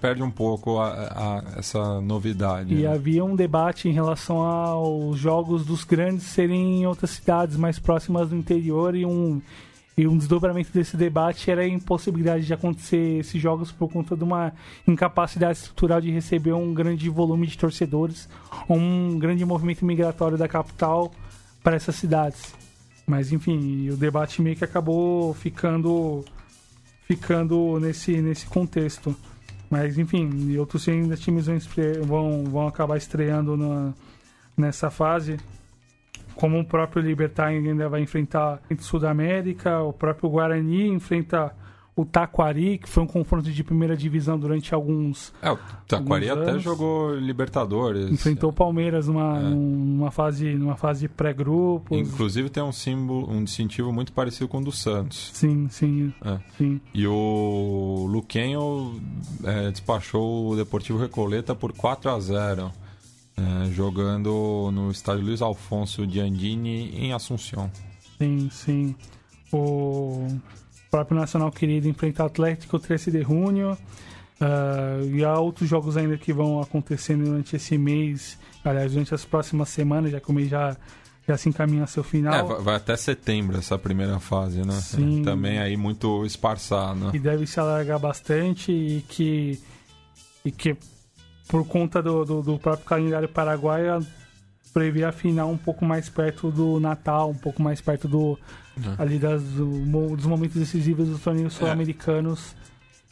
perde 0.00 0.22
um 0.22 0.30
pouco 0.30 0.78
a, 0.78 0.88
a, 0.88 1.58
essa 1.58 2.00
novidade. 2.00 2.72
E 2.72 2.82
né? 2.82 2.92
havia 2.92 3.24
um 3.24 3.34
debate 3.34 3.88
em 3.88 3.92
relação 3.92 4.40
aos 4.40 5.18
jogos 5.18 5.66
dos 5.66 5.82
grandes 5.84 6.24
serem 6.26 6.82
em 6.82 6.86
outras 6.86 7.10
cidades 7.10 7.56
mais 7.56 7.78
próximas 7.78 8.28
do 8.28 8.36
interior 8.36 8.94
e 8.94 9.04
um 9.04 9.40
e 9.96 10.06
um 10.06 10.16
desdobramento 10.16 10.70
desse 10.72 10.96
debate 10.96 11.50
era 11.50 11.62
a 11.62 11.66
impossibilidade 11.66 12.46
de 12.46 12.54
acontecer 12.54 13.18
esses 13.18 13.42
jogos 13.42 13.72
por 13.72 13.90
conta 13.90 14.16
de 14.16 14.22
uma 14.22 14.52
incapacidade 14.86 15.58
estrutural 15.58 16.00
de 16.00 16.08
receber 16.08 16.52
um 16.52 16.72
grande 16.72 17.08
volume 17.08 17.48
de 17.48 17.58
torcedores 17.58 18.28
ou 18.68 18.76
um 18.76 19.18
grande 19.18 19.44
movimento 19.44 19.84
migratório 19.84 20.38
da 20.38 20.46
capital 20.46 21.10
para 21.64 21.74
essas 21.74 21.96
cidades. 21.96 22.54
Mas 23.08 23.32
enfim, 23.32 23.90
o 23.90 23.96
debate 23.96 24.42
meio 24.42 24.54
que 24.54 24.64
acabou 24.64 25.34
ficando 25.34 26.24
ficando 27.06 27.80
nesse, 27.80 28.20
nesse 28.20 28.46
contexto. 28.46 29.16
Mas 29.70 29.98
enfim, 29.98 30.56
outros 30.58 30.86
ainda 30.88 31.16
times 31.16 31.46
vão, 31.46 31.58
vão, 32.04 32.44
vão 32.44 32.68
acabar 32.68 32.98
estreando 32.98 33.56
na, 33.56 33.94
nessa 34.56 34.90
fase 34.90 35.38
como 36.38 36.60
o 36.60 36.64
próprio 36.64 37.02
Libertar 37.02 37.48
ainda 37.48 37.88
vai 37.88 38.00
enfrentar 38.00 38.60
o 38.70 38.80
Sudamérica, 38.80 39.80
o 39.80 39.92
próprio 39.92 40.30
Guarani 40.30 40.86
enfrenta 40.86 41.52
o 41.98 42.04
Taquari, 42.04 42.78
que 42.78 42.88
foi 42.88 43.02
um 43.02 43.06
confronto 43.08 43.50
de 43.50 43.64
primeira 43.64 43.96
divisão 43.96 44.38
durante 44.38 44.72
alguns. 44.72 45.32
É, 45.42 45.50
o 45.50 45.58
Taquari 45.88 46.30
até 46.30 46.50
anos. 46.50 46.62
jogou 46.62 47.12
Libertadores. 47.16 48.08
Enfrentou 48.08 48.50
o 48.50 48.52
Palmeiras 48.52 49.08
numa, 49.08 49.36
é. 49.36 49.42
numa 49.42 50.10
fase, 50.12 50.54
numa 50.54 50.76
fase 50.76 51.08
pré-grupo. 51.08 51.96
Inclusive 51.96 52.48
tem 52.50 52.62
um 52.62 52.70
símbolo, 52.70 53.28
um 53.28 53.42
distintivo 53.42 53.92
muito 53.92 54.12
parecido 54.12 54.46
com 54.46 54.58
o 54.58 54.64
do 54.64 54.70
Santos. 54.70 55.30
Sim, 55.34 55.66
sim. 55.68 56.14
É. 56.24 56.38
sim. 56.56 56.80
E 56.94 57.04
o 57.04 58.06
Luquenho 58.08 59.00
é, 59.42 59.72
despachou 59.72 60.50
o 60.50 60.56
Deportivo 60.56 61.00
Recoleta 61.00 61.52
por 61.52 61.72
4 61.72 62.12
a 62.12 62.20
0 62.20 62.72
é, 63.36 63.70
jogando 63.72 64.70
no 64.72 64.88
estádio 64.92 65.24
Luiz 65.24 65.42
Alfonso 65.42 66.06
de 66.06 66.20
Andini 66.20 66.90
em 66.96 67.12
Assunção. 67.12 67.68
Sim, 68.18 68.48
sim. 68.52 68.94
O 69.52 70.28
próprio 70.90 71.18
Nacional 71.18 71.50
querido 71.50 71.88
enfrentar 71.88 72.24
o 72.24 72.26
Atlético 72.26 72.78
13 72.78 73.10
de 73.10 73.22
junho. 73.22 73.76
Uh, 74.40 75.04
e 75.12 75.24
há 75.24 75.38
outros 75.38 75.68
jogos 75.68 75.96
ainda 75.96 76.16
que 76.16 76.32
vão 76.32 76.60
acontecendo 76.60 77.24
durante 77.24 77.56
esse 77.56 77.76
mês, 77.76 78.38
aliás, 78.64 78.92
durante 78.92 79.12
as 79.12 79.24
próximas 79.24 79.68
semanas, 79.68 80.12
já 80.12 80.20
que 80.20 80.30
o 80.30 80.32
mês 80.32 80.48
já, 80.48 80.76
já 81.26 81.36
se 81.36 81.48
encaminha 81.48 81.82
ao 81.82 81.88
seu 81.88 82.04
final. 82.04 82.34
É, 82.34 82.62
vai 82.62 82.76
até 82.76 82.96
setembro 82.96 83.58
essa 83.58 83.76
primeira 83.76 84.20
fase, 84.20 84.64
né? 84.64 84.74
Sim. 84.74 85.22
Também 85.24 85.58
aí 85.58 85.76
muito 85.76 86.24
esparçado. 86.24 87.10
E 87.14 87.18
deve 87.18 87.46
se 87.48 87.58
alargar 87.58 87.98
bastante 87.98 88.70
e 88.70 89.04
que, 89.08 89.60
e 90.44 90.52
que 90.52 90.76
por 91.48 91.66
conta 91.66 92.00
do, 92.00 92.24
do, 92.24 92.42
do 92.42 92.58
próprio 92.58 92.86
calendário 92.86 93.28
paraguaio, 93.28 94.06
prevê 94.72 95.02
a 95.02 95.10
final 95.10 95.50
um 95.50 95.56
pouco 95.56 95.84
mais 95.84 96.08
perto 96.08 96.50
do 96.50 96.78
Natal, 96.78 97.30
um 97.30 97.34
pouco 97.34 97.60
mais 97.62 97.80
perto 97.80 98.06
do 98.06 98.38
uhum. 98.84 98.94
ali 98.98 99.18
das, 99.18 99.42
do, 99.42 100.16
dos 100.16 100.26
momentos 100.26 100.56
decisivos 100.56 101.08
dos 101.08 101.20
torneios 101.20 101.54
é. 101.54 101.58
sul-americanos 101.58 102.54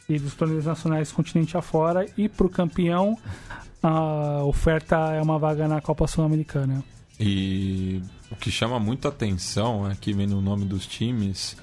e 0.09 0.17
dos 0.17 0.33
torneios 0.35 0.65
nacionais 0.65 1.11
continente 1.11 1.57
afora. 1.57 2.05
E 2.17 2.29
para 2.29 2.47
o 2.47 2.49
campeão, 2.49 3.17
a 3.81 4.43
oferta 4.43 4.95
é 5.13 5.21
uma 5.21 5.37
vaga 5.37 5.67
na 5.67 5.81
Copa 5.81 6.07
Sul-Americana. 6.07 6.83
E 7.19 8.01
o 8.31 8.35
que 8.35 8.51
chama 8.51 8.79
muita 8.79 9.09
atenção 9.09 9.85
aqui 9.85 10.13
vendo 10.13 10.37
o 10.37 10.41
nome 10.41 10.65
dos 10.65 10.85
times, 10.85 11.57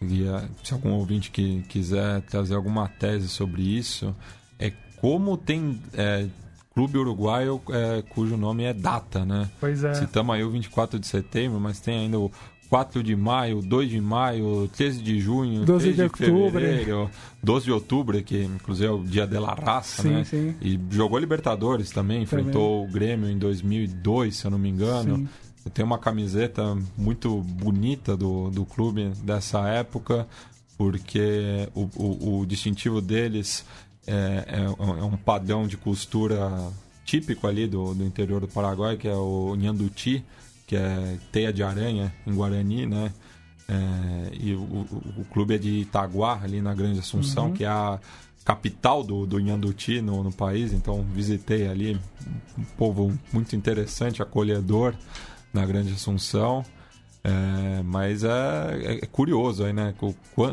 e 0.00 0.24
se 0.62 0.72
algum 0.72 0.92
ouvinte 0.92 1.30
que 1.30 1.62
quiser 1.62 2.20
trazer 2.22 2.54
alguma 2.54 2.88
tese 2.88 3.28
sobre 3.28 3.62
isso, 3.62 4.14
é 4.58 4.70
como 5.00 5.36
tem 5.36 5.80
é, 5.94 6.26
clube 6.74 6.98
uruguaio 6.98 7.60
é, 7.70 8.02
cujo 8.02 8.36
nome 8.36 8.64
é 8.64 8.72
Data, 8.72 9.24
né? 9.24 9.50
Pois 9.58 9.82
é. 9.82 9.94
Citamos 9.94 10.34
aí 10.34 10.44
o 10.44 10.50
24 10.50 10.98
de 10.98 11.06
setembro, 11.06 11.58
mas 11.58 11.80
tem 11.80 11.98
ainda 11.98 12.18
o 12.18 12.30
4 12.68 13.02
de 13.02 13.16
maio, 13.16 13.62
2 13.62 13.90
de 13.90 14.00
maio, 14.00 14.68
13 14.76 15.02
de 15.02 15.18
junho, 15.18 15.64
12 15.64 15.92
13 15.92 16.02
de, 16.02 16.08
de 16.08 16.16
fevereiro, 16.18 17.10
12 17.42 17.64
de 17.64 17.72
outubro, 17.72 18.22
que 18.22 18.44
inclusive 18.44 18.86
é 18.86 18.90
o 18.90 19.02
dia 19.02 19.26
da 19.26 19.54
raça, 19.54 20.02
sim, 20.02 20.10
né? 20.10 20.24
Sim. 20.24 20.54
E 20.60 20.78
jogou 20.90 21.18
Libertadores 21.18 21.90
também, 21.90 22.22
enfrentou 22.22 22.82
também. 22.82 22.88
o 22.88 22.92
Grêmio 22.92 23.30
em 23.30 23.38
2002, 23.38 24.36
se 24.36 24.44
eu 24.44 24.50
não 24.50 24.58
me 24.58 24.68
engano. 24.68 25.16
Sim. 25.16 25.28
Tem 25.72 25.84
uma 25.84 25.98
camiseta 25.98 26.76
muito 26.96 27.42
bonita 27.42 28.16
do, 28.16 28.50
do 28.50 28.64
clube 28.64 29.10
dessa 29.22 29.68
época, 29.68 30.26
porque 30.76 31.68
o, 31.74 31.88
o, 31.96 32.40
o 32.40 32.46
distintivo 32.46 33.00
deles 33.00 33.64
é, 34.06 34.44
é, 34.46 34.64
é, 34.64 35.04
um 35.04 35.16
padrão 35.16 35.66
de 35.66 35.76
costura 35.76 36.70
típico 37.04 37.46
ali 37.46 37.66
do, 37.66 37.94
do 37.94 38.04
interior 38.04 38.40
do 38.40 38.48
Paraguai, 38.48 38.96
que 38.96 39.08
é 39.08 39.14
o 39.14 39.54
Nhanduti, 39.56 40.24
que 40.68 40.76
é 40.76 41.16
teia 41.32 41.50
de 41.50 41.62
aranha 41.62 42.14
em 42.26 42.34
Guarani, 42.34 42.84
né? 42.84 43.10
É, 43.66 44.36
e 44.38 44.54
o, 44.54 44.60
o, 45.18 45.24
clube 45.30 45.54
é 45.54 45.58
de 45.58 45.80
Itaguá, 45.80 46.38
ali 46.42 46.60
na 46.60 46.74
Grande 46.74 47.00
Assunção, 47.00 47.46
uhum. 47.46 47.52
que 47.54 47.64
é 47.64 47.68
a 47.68 47.98
capital 48.44 49.02
do, 49.02 49.26
do 49.26 49.38
Nhanduti 49.38 50.02
no, 50.02 50.22
no 50.22 50.30
país. 50.30 50.74
Então 50.74 51.02
visitei 51.02 51.66
ali, 51.66 51.98
um 52.56 52.64
povo 52.76 53.18
muito 53.32 53.56
interessante, 53.56 54.22
acolhedor 54.22 54.94
na 55.52 55.64
Grande 55.64 55.92
Assunção. 55.94 56.64
É, 57.24 57.82
mas 57.82 58.22
é, 58.24 59.00
é, 59.02 59.06
curioso 59.06 59.64
aí, 59.64 59.72
né? 59.72 59.94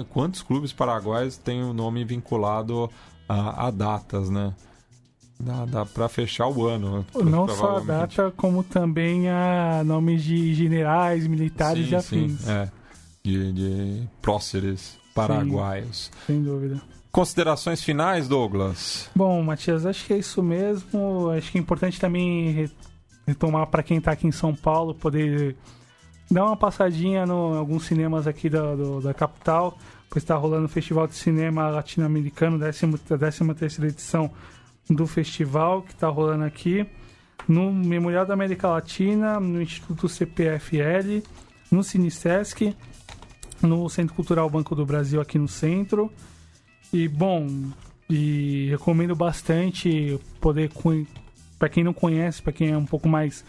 Quantos 0.10 0.42
clubes 0.42 0.72
paraguaios 0.72 1.38
têm 1.38 1.62
o 1.62 1.74
nome 1.74 2.06
vinculado 2.06 2.90
a, 3.28 3.68
a 3.68 3.72
datas, 3.72 4.30
né? 4.30 4.54
Dá, 5.40 5.66
dá 5.66 5.86
para 5.86 6.08
fechar 6.08 6.48
o 6.48 6.66
ano. 6.66 7.00
Né? 7.00 7.06
Não 7.24 7.48
só 7.48 7.78
a 7.78 7.80
data, 7.82 8.34
como 8.36 8.64
também 8.64 9.30
a 9.30 9.84
nomes 9.84 10.24
de 10.24 10.54
generais, 10.54 11.28
militares 11.28 11.88
sim, 11.88 11.92
e 11.92 11.96
afins. 11.96 12.40
Sim, 12.40 12.52
é, 12.52 12.72
de, 13.24 13.52
de 13.52 14.08
próceres 14.22 14.98
paraguaios. 15.14 16.12
Sim, 16.26 16.34
sem 16.34 16.44
dúvida. 16.44 16.82
Considerações 17.12 17.82
finais, 17.84 18.28
Douglas? 18.28 19.10
Bom, 19.16 19.42
Matias, 19.42 19.86
acho 19.86 20.06
que 20.06 20.14
é 20.14 20.18
isso 20.18 20.42
mesmo. 20.42 21.30
Acho 21.30 21.52
que 21.52 21.58
é 21.58 21.62
importante 21.62 22.00
também 22.00 22.70
retomar 23.26 23.68
para 23.68 23.84
quem 23.84 23.98
está 23.98 24.12
aqui 24.12 24.28
em 24.28 24.32
São 24.32 24.54
Paulo, 24.54 24.94
poder 24.94 25.56
dar 26.30 26.46
uma 26.46 26.58
passadinha 26.58 27.26
em 27.26 27.58
alguns 27.58 27.86
cinemas 27.86 28.28
aqui 28.28 28.50
da, 28.50 28.76
do, 28.76 29.02
da 29.02 29.14
capital 29.14 29.78
pois 30.16 30.24
está 30.24 30.36
rolando 30.36 30.66
o 30.66 30.70
Festival 30.70 31.08
de 31.08 31.16
Cinema 31.16 31.68
Latino-Americano, 31.70 32.64
a 32.64 32.72
13 32.72 33.86
edição 33.86 34.32
do 34.90 35.08
festival, 35.08 35.82
que 35.82 35.94
está 35.94 36.08
rolando 36.08 36.44
aqui, 36.44 36.86
no 37.48 37.72
Memorial 37.72 38.26
da 38.26 38.34
América 38.34 38.68
Latina, 38.68 39.40
no 39.40 39.62
Instituto 39.62 40.10
CPFL, 40.10 41.22
no 41.72 41.84
Cinesesc, 41.84 42.76
no 43.62 43.90
Centro 43.90 44.16
Cultural 44.16 44.50
Banco 44.50 44.76
do 44.76 44.86
Brasil 44.86 45.22
aqui 45.22 45.38
no 45.38 45.48
centro. 45.48 46.12
E, 46.94 47.08
bom, 47.08 47.48
e 48.10 48.68
recomendo 48.70 49.16
bastante 49.16 50.20
poder, 50.40 50.72
para 51.58 51.70
quem 51.70 51.84
não 51.84 51.94
conhece, 51.94 52.42
para 52.42 52.54
quem 52.54 52.70
é 52.70 52.78
um 52.78 52.86
pouco 52.86 53.08
mais 53.08 53.44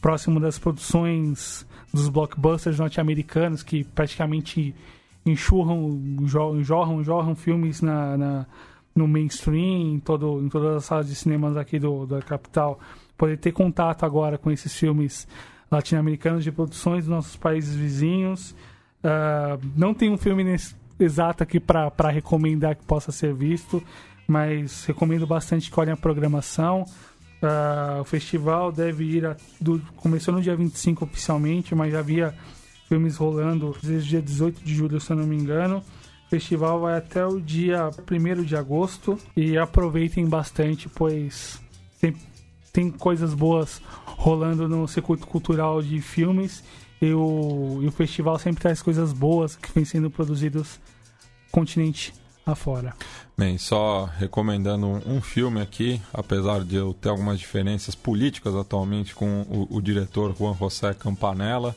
próximo 0.00 0.38
das 0.38 0.58
produções 0.58 1.66
dos 1.92 2.08
blockbusters 2.08 2.78
norte-americanos, 2.78 3.62
que 3.62 3.84
praticamente 3.84 4.74
enxurram, 5.24 6.00
jorram, 6.62 7.02
jorram 7.02 7.34
filmes 7.34 7.80
na, 7.80 8.16
na, 8.16 8.46
no 8.96 9.06
mainstream, 9.06 9.94
em, 9.94 10.00
todo, 10.00 10.42
em 10.42 10.48
todas 10.48 10.76
as 10.76 10.84
salas 10.86 11.06
de 11.06 11.14
cinemas 11.14 11.56
aqui 11.56 11.78
do, 11.78 12.06
da 12.06 12.22
capital. 12.22 12.80
Poder 13.16 13.36
ter 13.36 13.52
contato 13.52 14.04
agora 14.04 14.38
com 14.38 14.50
esses 14.50 14.74
filmes 14.74 15.28
latino-americanos 15.70 16.42
de 16.42 16.50
produções 16.50 17.04
dos 17.04 17.10
nossos 17.10 17.36
países 17.36 17.76
vizinhos. 17.76 18.52
Uh, 19.04 19.60
não 19.76 19.92
tem 19.92 20.10
um 20.10 20.16
filme 20.16 20.42
nesse, 20.42 20.74
exata 20.98 21.44
aqui 21.44 21.60
para 21.60 22.08
recomendar 22.10 22.74
que 22.74 22.84
possa 22.84 23.12
ser 23.12 23.34
visto, 23.34 23.82
mas 24.26 24.84
recomendo 24.86 25.26
bastante 25.26 25.70
que 25.70 25.78
olhem 25.78 25.92
a 25.92 25.96
programação. 25.96 26.84
Uh, 27.42 28.00
o 28.00 28.04
festival 28.04 28.72
deve 28.72 29.04
ir. 29.04 29.26
A, 29.26 29.36
do, 29.60 29.80
começou 29.96 30.32
no 30.32 30.40
dia 30.40 30.56
25 30.56 31.04
oficialmente, 31.04 31.74
mas 31.74 31.92
já 31.92 31.98
havia 31.98 32.34
filmes 32.88 33.16
rolando 33.16 33.76
desde 33.82 34.08
o 34.08 34.10
dia 34.10 34.22
18 34.22 34.64
de 34.64 34.74
julho, 34.74 35.00
se 35.00 35.12
eu 35.12 35.16
não 35.16 35.26
me 35.26 35.36
engano. 35.36 35.82
O 36.26 36.28
festival 36.28 36.80
vai 36.80 36.98
até 36.98 37.24
o 37.24 37.40
dia 37.40 37.88
1 37.88 38.42
de 38.42 38.56
agosto 38.56 39.16
e 39.36 39.56
aproveitem 39.56 40.26
bastante, 40.26 40.88
pois 40.88 41.60
tem, 42.00 42.16
tem 42.72 42.90
coisas 42.90 43.32
boas 43.32 43.80
rolando 44.04 44.68
no 44.68 44.88
circuito 44.88 45.24
cultural 45.26 45.80
de 45.80 46.00
filmes 46.00 46.64
e 47.00 47.12
o, 47.12 47.78
e 47.80 47.86
o 47.86 47.92
festival 47.92 48.38
sempre 48.40 48.62
traz 48.62 48.82
coisas 48.82 49.12
boas 49.12 49.54
que 49.54 49.70
vêm 49.72 49.84
sendo 49.84 50.10
produzidas 50.10 50.80
continente 51.52 52.12
afora. 52.44 52.94
Bem, 53.36 53.56
só 53.58 54.04
recomendando 54.04 54.86
um, 54.86 55.20
filme 55.20 55.60
aqui, 55.60 56.00
apesar 56.12 56.64
de 56.64 56.76
eu 56.76 56.94
ter 56.94 57.08
algumas 57.08 57.38
diferenças 57.38 57.94
políticas 57.94 58.54
atualmente 58.54 59.14
com 59.14 59.42
o, 59.42 59.76
o 59.76 59.80
diretor 59.80 60.34
Juan 60.36 60.54
José 60.54 60.94
Campanella, 60.94 61.76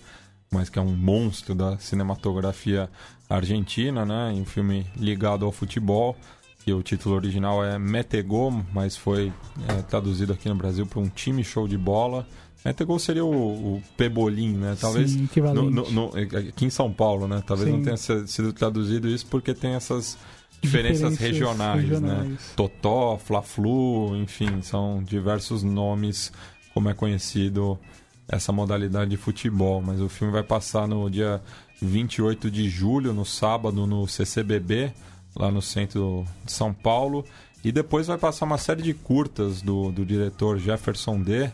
mas 0.51 0.69
que 0.69 0.79
é 0.79 0.81
um 0.81 0.95
monstro 0.95 1.53
da 1.53 1.77
cinematografia 1.77 2.89
argentina, 3.29 4.05
né? 4.05 4.31
um 4.35 4.45
filme 4.45 4.85
ligado 4.97 5.45
ao 5.45 5.51
futebol, 5.51 6.15
que 6.63 6.73
o 6.73 6.81
título 6.81 7.15
original 7.15 7.63
é 7.63 7.77
Metegol, 7.77 8.51
mas 8.73 8.97
foi 8.97 9.31
é, 9.67 9.81
traduzido 9.83 10.33
aqui 10.33 10.49
no 10.49 10.55
Brasil 10.55 10.85
para 10.85 10.99
um 10.99 11.07
time 11.07 11.43
show 11.43 11.67
de 11.67 11.77
bola. 11.77 12.27
Metegol 12.65 12.99
seria 12.99 13.23
o, 13.23 13.75
o 13.75 13.83
Pebolim, 13.95 14.53
né? 14.53 14.75
Talvez 14.79 15.11
Sim, 15.11 15.29
no, 15.53 15.69
no, 15.69 15.91
no, 15.91 16.11
aqui 16.17 16.65
em 16.65 16.69
São 16.69 16.91
Paulo, 16.91 17.27
né? 17.27 17.41
Talvez 17.45 17.69
Sim. 17.69 17.77
não 17.77 17.83
tenha 17.83 17.97
sido 17.97 18.51
traduzido 18.51 19.07
isso 19.07 19.25
porque 19.27 19.53
tem 19.53 19.75
essas 19.75 20.17
diferenças, 20.61 21.11
diferenças 21.11 21.17
regionais, 21.17 21.81
regionais, 21.81 22.29
né? 22.29 22.37
Totó, 22.55 23.17
Fla-Flu, 23.17 24.17
enfim, 24.17 24.61
são 24.61 25.01
diversos 25.01 25.63
nomes 25.63 26.33
como 26.73 26.89
é 26.89 26.93
conhecido 26.93 27.79
essa 28.27 28.51
modalidade 28.51 29.11
de 29.11 29.17
futebol. 29.17 29.81
Mas 29.81 30.01
o 30.01 30.09
filme 30.09 30.33
vai 30.33 30.43
passar 30.43 30.87
no 30.87 31.09
dia 31.09 31.41
28 31.81 32.49
de 32.51 32.69
julho, 32.69 33.13
no 33.13 33.25
sábado, 33.25 33.85
no 33.85 34.07
CCBB, 34.07 34.91
lá 35.35 35.51
no 35.51 35.61
centro 35.61 36.25
de 36.43 36.51
São 36.51 36.73
Paulo. 36.73 37.25
E 37.63 37.71
depois 37.71 38.07
vai 38.07 38.17
passar 38.17 38.45
uma 38.45 38.57
série 38.57 38.81
de 38.81 38.93
curtas 38.93 39.61
do, 39.61 39.91
do 39.91 40.05
diretor 40.05 40.57
Jefferson 40.57 41.19
D., 41.21 41.51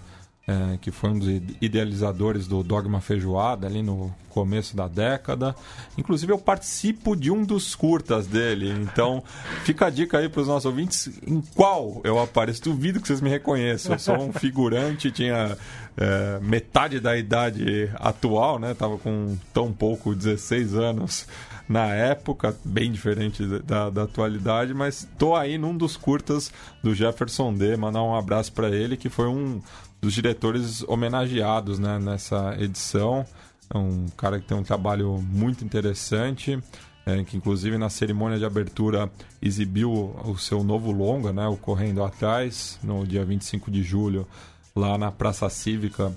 é, 0.48 0.78
que 0.80 0.92
foi 0.92 1.10
um 1.10 1.20
dos 1.20 1.30
idealizadores 1.60 2.48
do 2.48 2.62
Dogma 2.62 3.02
Feijoada 3.02 3.66
ali 3.66 3.82
no 3.82 4.14
começo 4.30 4.76
da 4.76 4.88
década. 4.88 5.56
Inclusive 5.98 6.32
eu 6.32 6.38
participo 6.38 7.16
de 7.16 7.32
um 7.32 7.44
dos 7.44 7.74
curtas 7.74 8.28
dele, 8.28 8.70
então 8.70 9.24
fica 9.64 9.88
a 9.88 9.90
dica 9.90 10.20
aí 10.20 10.30
para 10.30 10.42
os 10.42 10.48
nossos 10.48 10.66
ouvintes 10.66 11.10
em 11.26 11.42
qual 11.42 12.02
eu 12.04 12.20
apareço. 12.20 12.62
Duvido 12.62 13.00
que 13.00 13.08
vocês 13.08 13.22
me 13.22 13.30
reconheçam. 13.30 13.94
Eu 13.94 14.00
sou 14.00 14.22
um 14.22 14.32
figurante, 14.34 15.10
tinha 15.10 15.58
é, 15.98 16.40
metade 16.42 17.00
da 17.00 17.18
idade 17.18 17.90
atual, 17.96 18.60
né? 18.60 18.74
Tava 18.74 18.98
com 18.98 19.38
tão 19.54 19.74
pouco, 19.74 20.14
16 20.14 20.76
anos 20.76 21.28
na 21.68 21.88
época, 21.88 22.56
bem 22.64 22.92
diferente 22.92 23.44
da, 23.64 23.90
da 23.90 24.04
atualidade, 24.04 24.72
mas 24.72 25.08
tô 25.18 25.36
aí 25.36 25.58
num 25.58 25.76
dos 25.76 25.98
curtas 25.98 26.52
do 26.84 26.94
Jefferson 26.94 27.54
D. 27.54 27.76
Mandar 27.76 28.04
um 28.04 28.16
abraço 28.16 28.52
para 28.54 28.70
ele, 28.70 28.96
que 28.96 29.10
foi 29.10 29.28
um 29.28 29.60
dos 30.06 30.14
diretores 30.14 30.84
homenageados 30.88 31.80
né, 31.80 31.98
nessa 31.98 32.56
edição. 32.60 33.26
É 33.74 33.76
um 33.76 34.06
cara 34.16 34.40
que 34.40 34.46
tem 34.46 34.56
um 34.56 34.62
trabalho 34.62 35.20
muito 35.20 35.66
interessante, 35.66 36.62
é, 37.08 37.24
que 37.24 37.36
inclusive 37.36 37.76
na 37.80 37.90
cerimônia 37.90 38.38
de 38.38 38.46
abertura 38.46 39.12
exibiu 39.42 40.16
o 40.24 40.38
seu 40.38 40.64
novo 40.64 40.92
longa, 40.92 41.34
né, 41.34 41.48
o 41.48 41.58
Correndo 41.58 42.04
Atrás, 42.04 42.78
no 42.84 43.06
dia 43.06 43.26
25 43.26 43.72
de 43.72 43.82
julho, 43.82 44.28
lá 44.76 44.96
na 44.96 45.12
Praça 45.12 45.50
Cívica, 45.50 46.16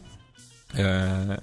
é, 0.74 1.40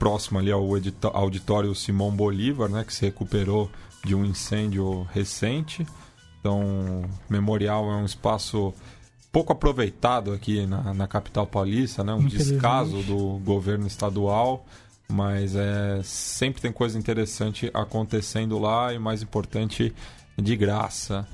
próximo 0.00 0.40
ali 0.40 0.50
ao 0.50 0.66
auditório 1.12 1.72
Simão 1.76 2.10
Bolívar, 2.10 2.68
né, 2.68 2.82
que 2.82 2.92
se 2.92 3.04
recuperou 3.04 3.70
de 4.04 4.16
um 4.16 4.24
incêndio 4.24 5.06
recente. 5.12 5.86
Então, 6.40 7.04
memorial 7.30 7.88
é 7.88 7.94
um 7.94 8.04
espaço 8.04 8.74
pouco 9.32 9.52
aproveitado 9.52 10.32
aqui 10.32 10.66
na, 10.66 10.92
na 10.92 11.08
capital 11.08 11.46
paulista, 11.46 12.04
né? 12.04 12.12
Um 12.12 12.26
descaso 12.26 13.02
do 13.02 13.40
governo 13.42 13.86
estadual, 13.86 14.64
mas 15.10 15.56
é, 15.56 16.00
sempre 16.04 16.60
tem 16.60 16.70
coisa 16.70 16.98
interessante 16.98 17.70
acontecendo 17.72 18.58
lá 18.58 18.92
e, 18.92 18.98
mais 18.98 19.22
importante, 19.22 19.92
de 20.36 20.56
graça. 20.56 21.26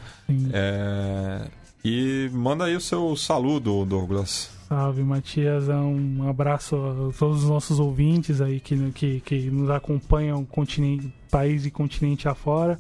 É, 0.53 1.49
e 1.85 2.31
manda 2.33 2.65
aí 2.65 2.77
o 2.77 2.81
seu 2.81 3.17
saludo, 3.17 3.85
Douglas. 3.85 4.51
Salve, 4.69 5.03
Matias. 5.03 5.69
Um 5.69 6.29
abraço 6.29 6.77
a 6.77 7.19
todos 7.19 7.43
os 7.43 7.49
nossos 7.49 7.81
ouvintes 7.81 8.41
aí 8.41 8.61
que, 8.61 8.77
que, 8.93 9.21
que 9.21 9.51
nos 9.51 9.71
acompanham 9.71 10.45
continente, 10.45 11.13
país 11.31 11.65
e 11.65 11.71
continente 11.71 12.29
afora. 12.29 12.79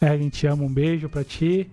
É, 0.00 0.08
a 0.08 0.16
gente 0.16 0.46
ama, 0.46 0.64
um 0.64 0.72
beijo 0.72 1.08
para 1.08 1.24
ti. 1.24 1.70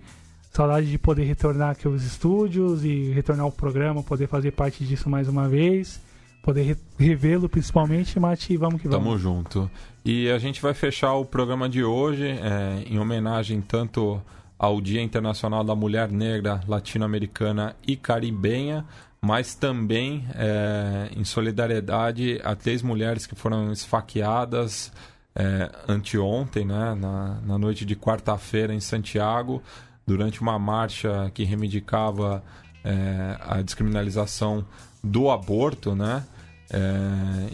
Saudade 0.49 0.89
de 0.89 0.97
poder 0.97 1.25
retornar 1.25 1.71
aqui 1.71 1.85
aos 1.85 2.03
estúdios 2.03 2.83
e 2.83 3.11
retornar 3.11 3.45
ao 3.45 3.51
programa, 3.51 4.01
poder 4.01 4.27
fazer 4.27 4.51
parte 4.51 4.83
disso 4.83 5.09
mais 5.09 5.27
uma 5.27 5.47
vez. 5.47 6.01
Poder 6.41 6.63
re 6.63 6.77
revê-lo 6.97 7.47
principalmente, 7.47 8.19
Mati, 8.19 8.57
vamos 8.57 8.81
que 8.81 8.87
vamos. 8.87 9.05
Tamo 9.05 9.17
junto. 9.17 9.69
E 10.03 10.29
a 10.29 10.39
gente 10.39 10.61
vai 10.61 10.73
fechar 10.73 11.13
o 11.13 11.25
programa 11.25 11.69
de 11.69 11.83
hoje 11.83 12.25
é, 12.25 12.83
em 12.87 12.97
homenagem 12.97 13.61
tanto 13.61 14.21
ao 14.57 14.81
Dia 14.81 15.01
Internacional 15.01 15.63
da 15.63 15.75
Mulher 15.75 16.09
Negra, 16.11 16.61
Latino-Americana 16.67 17.75
e 17.85 17.95
Caribenha, 17.95 18.85
mas 19.21 19.53
também 19.53 20.25
é, 20.33 21.09
em 21.15 21.23
solidariedade 21.23 22.41
a 22.43 22.55
três 22.55 22.81
mulheres 22.81 23.27
que 23.27 23.35
foram 23.35 23.71
esfaqueadas 23.71 24.91
é, 25.35 25.69
anteontem, 25.87 26.65
né, 26.65 26.95
na, 26.95 27.39
na 27.45 27.57
noite 27.57 27.85
de 27.85 27.95
quarta-feira 27.95 28.73
em 28.73 28.79
Santiago 28.79 29.61
durante 30.09 30.41
uma 30.41 30.57
marcha 30.57 31.29
que 31.35 31.43
reivindicava 31.43 32.43
é, 32.83 33.37
a 33.41 33.61
descriminalização 33.61 34.65
do 35.03 35.29
aborto, 35.29 35.93
né? 35.93 36.25
É, 36.71 36.79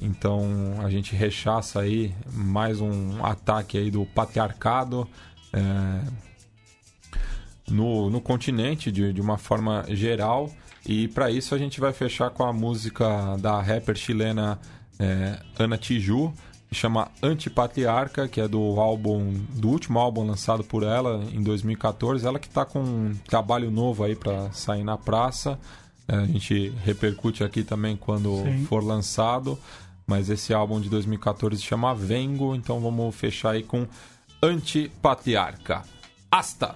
então 0.02 0.45
a 0.82 0.90
gente 0.90 1.14
rechaça 1.14 1.82
aí 1.82 2.15
mais 2.32 2.80
um 2.80 3.26
ataque 3.26 3.77
aí 3.77 3.91
do 3.91 4.06
patriarcado 4.06 5.06
é, 5.52 5.61
no, 7.69 8.10
no 8.10 8.22
continente 8.22 8.90
de, 8.90 9.11
de 9.11 9.22
uma 9.22 9.38
forma 9.38 9.84
geral 9.90 10.49
e 10.86 11.10
para 11.10 11.30
isso 11.30 11.56
a 11.56 11.57
gente 11.57 11.80
vai 11.80 11.91
fechar 11.91 12.30
com 12.30 12.44
a 12.44 12.53
música 12.53 13.38
da 13.38 13.61
rapper 13.61 13.95
chilena 13.95 14.60
é, 14.99 15.40
Ana 15.60 15.77
Tiju 15.77 16.34
chama 16.73 17.09
Antipatriarca, 17.21 18.27
que 18.27 18.41
é 18.41 18.47
do 18.47 18.79
álbum 18.79 19.33
do 19.51 19.69
último 19.69 19.99
álbum 19.99 20.25
lançado 20.25 20.63
por 20.63 20.83
ela 20.83 21.23
em 21.31 21.41
2014. 21.41 22.25
Ela 22.25 22.39
que 22.39 22.47
está 22.47 22.65
com 22.65 22.79
um 22.79 23.15
trabalho 23.27 23.69
novo 23.69 24.03
aí 24.03 24.15
para 24.15 24.51
sair 24.51 24.83
na 24.83 24.97
praça. 24.97 25.59
É, 26.07 26.15
a 26.15 26.25
gente 26.25 26.69
repercute 26.83 27.43
aqui 27.43 27.63
também 27.63 27.95
quando 27.95 28.43
Sim. 28.43 28.65
for 28.65 28.83
lançado. 28.83 29.57
Mas 30.07 30.29
esse 30.29 30.53
álbum 30.53 30.79
de 30.79 30.89
2014 30.89 31.57
se 31.57 31.63
chama 31.63 31.95
Vengo, 31.95 32.55
então 32.55 32.79
vamos 32.79 33.15
fechar 33.15 33.51
aí 33.51 33.63
com 33.63 33.87
Antipatriarca. 34.41 35.83
Hasta! 36.29 36.75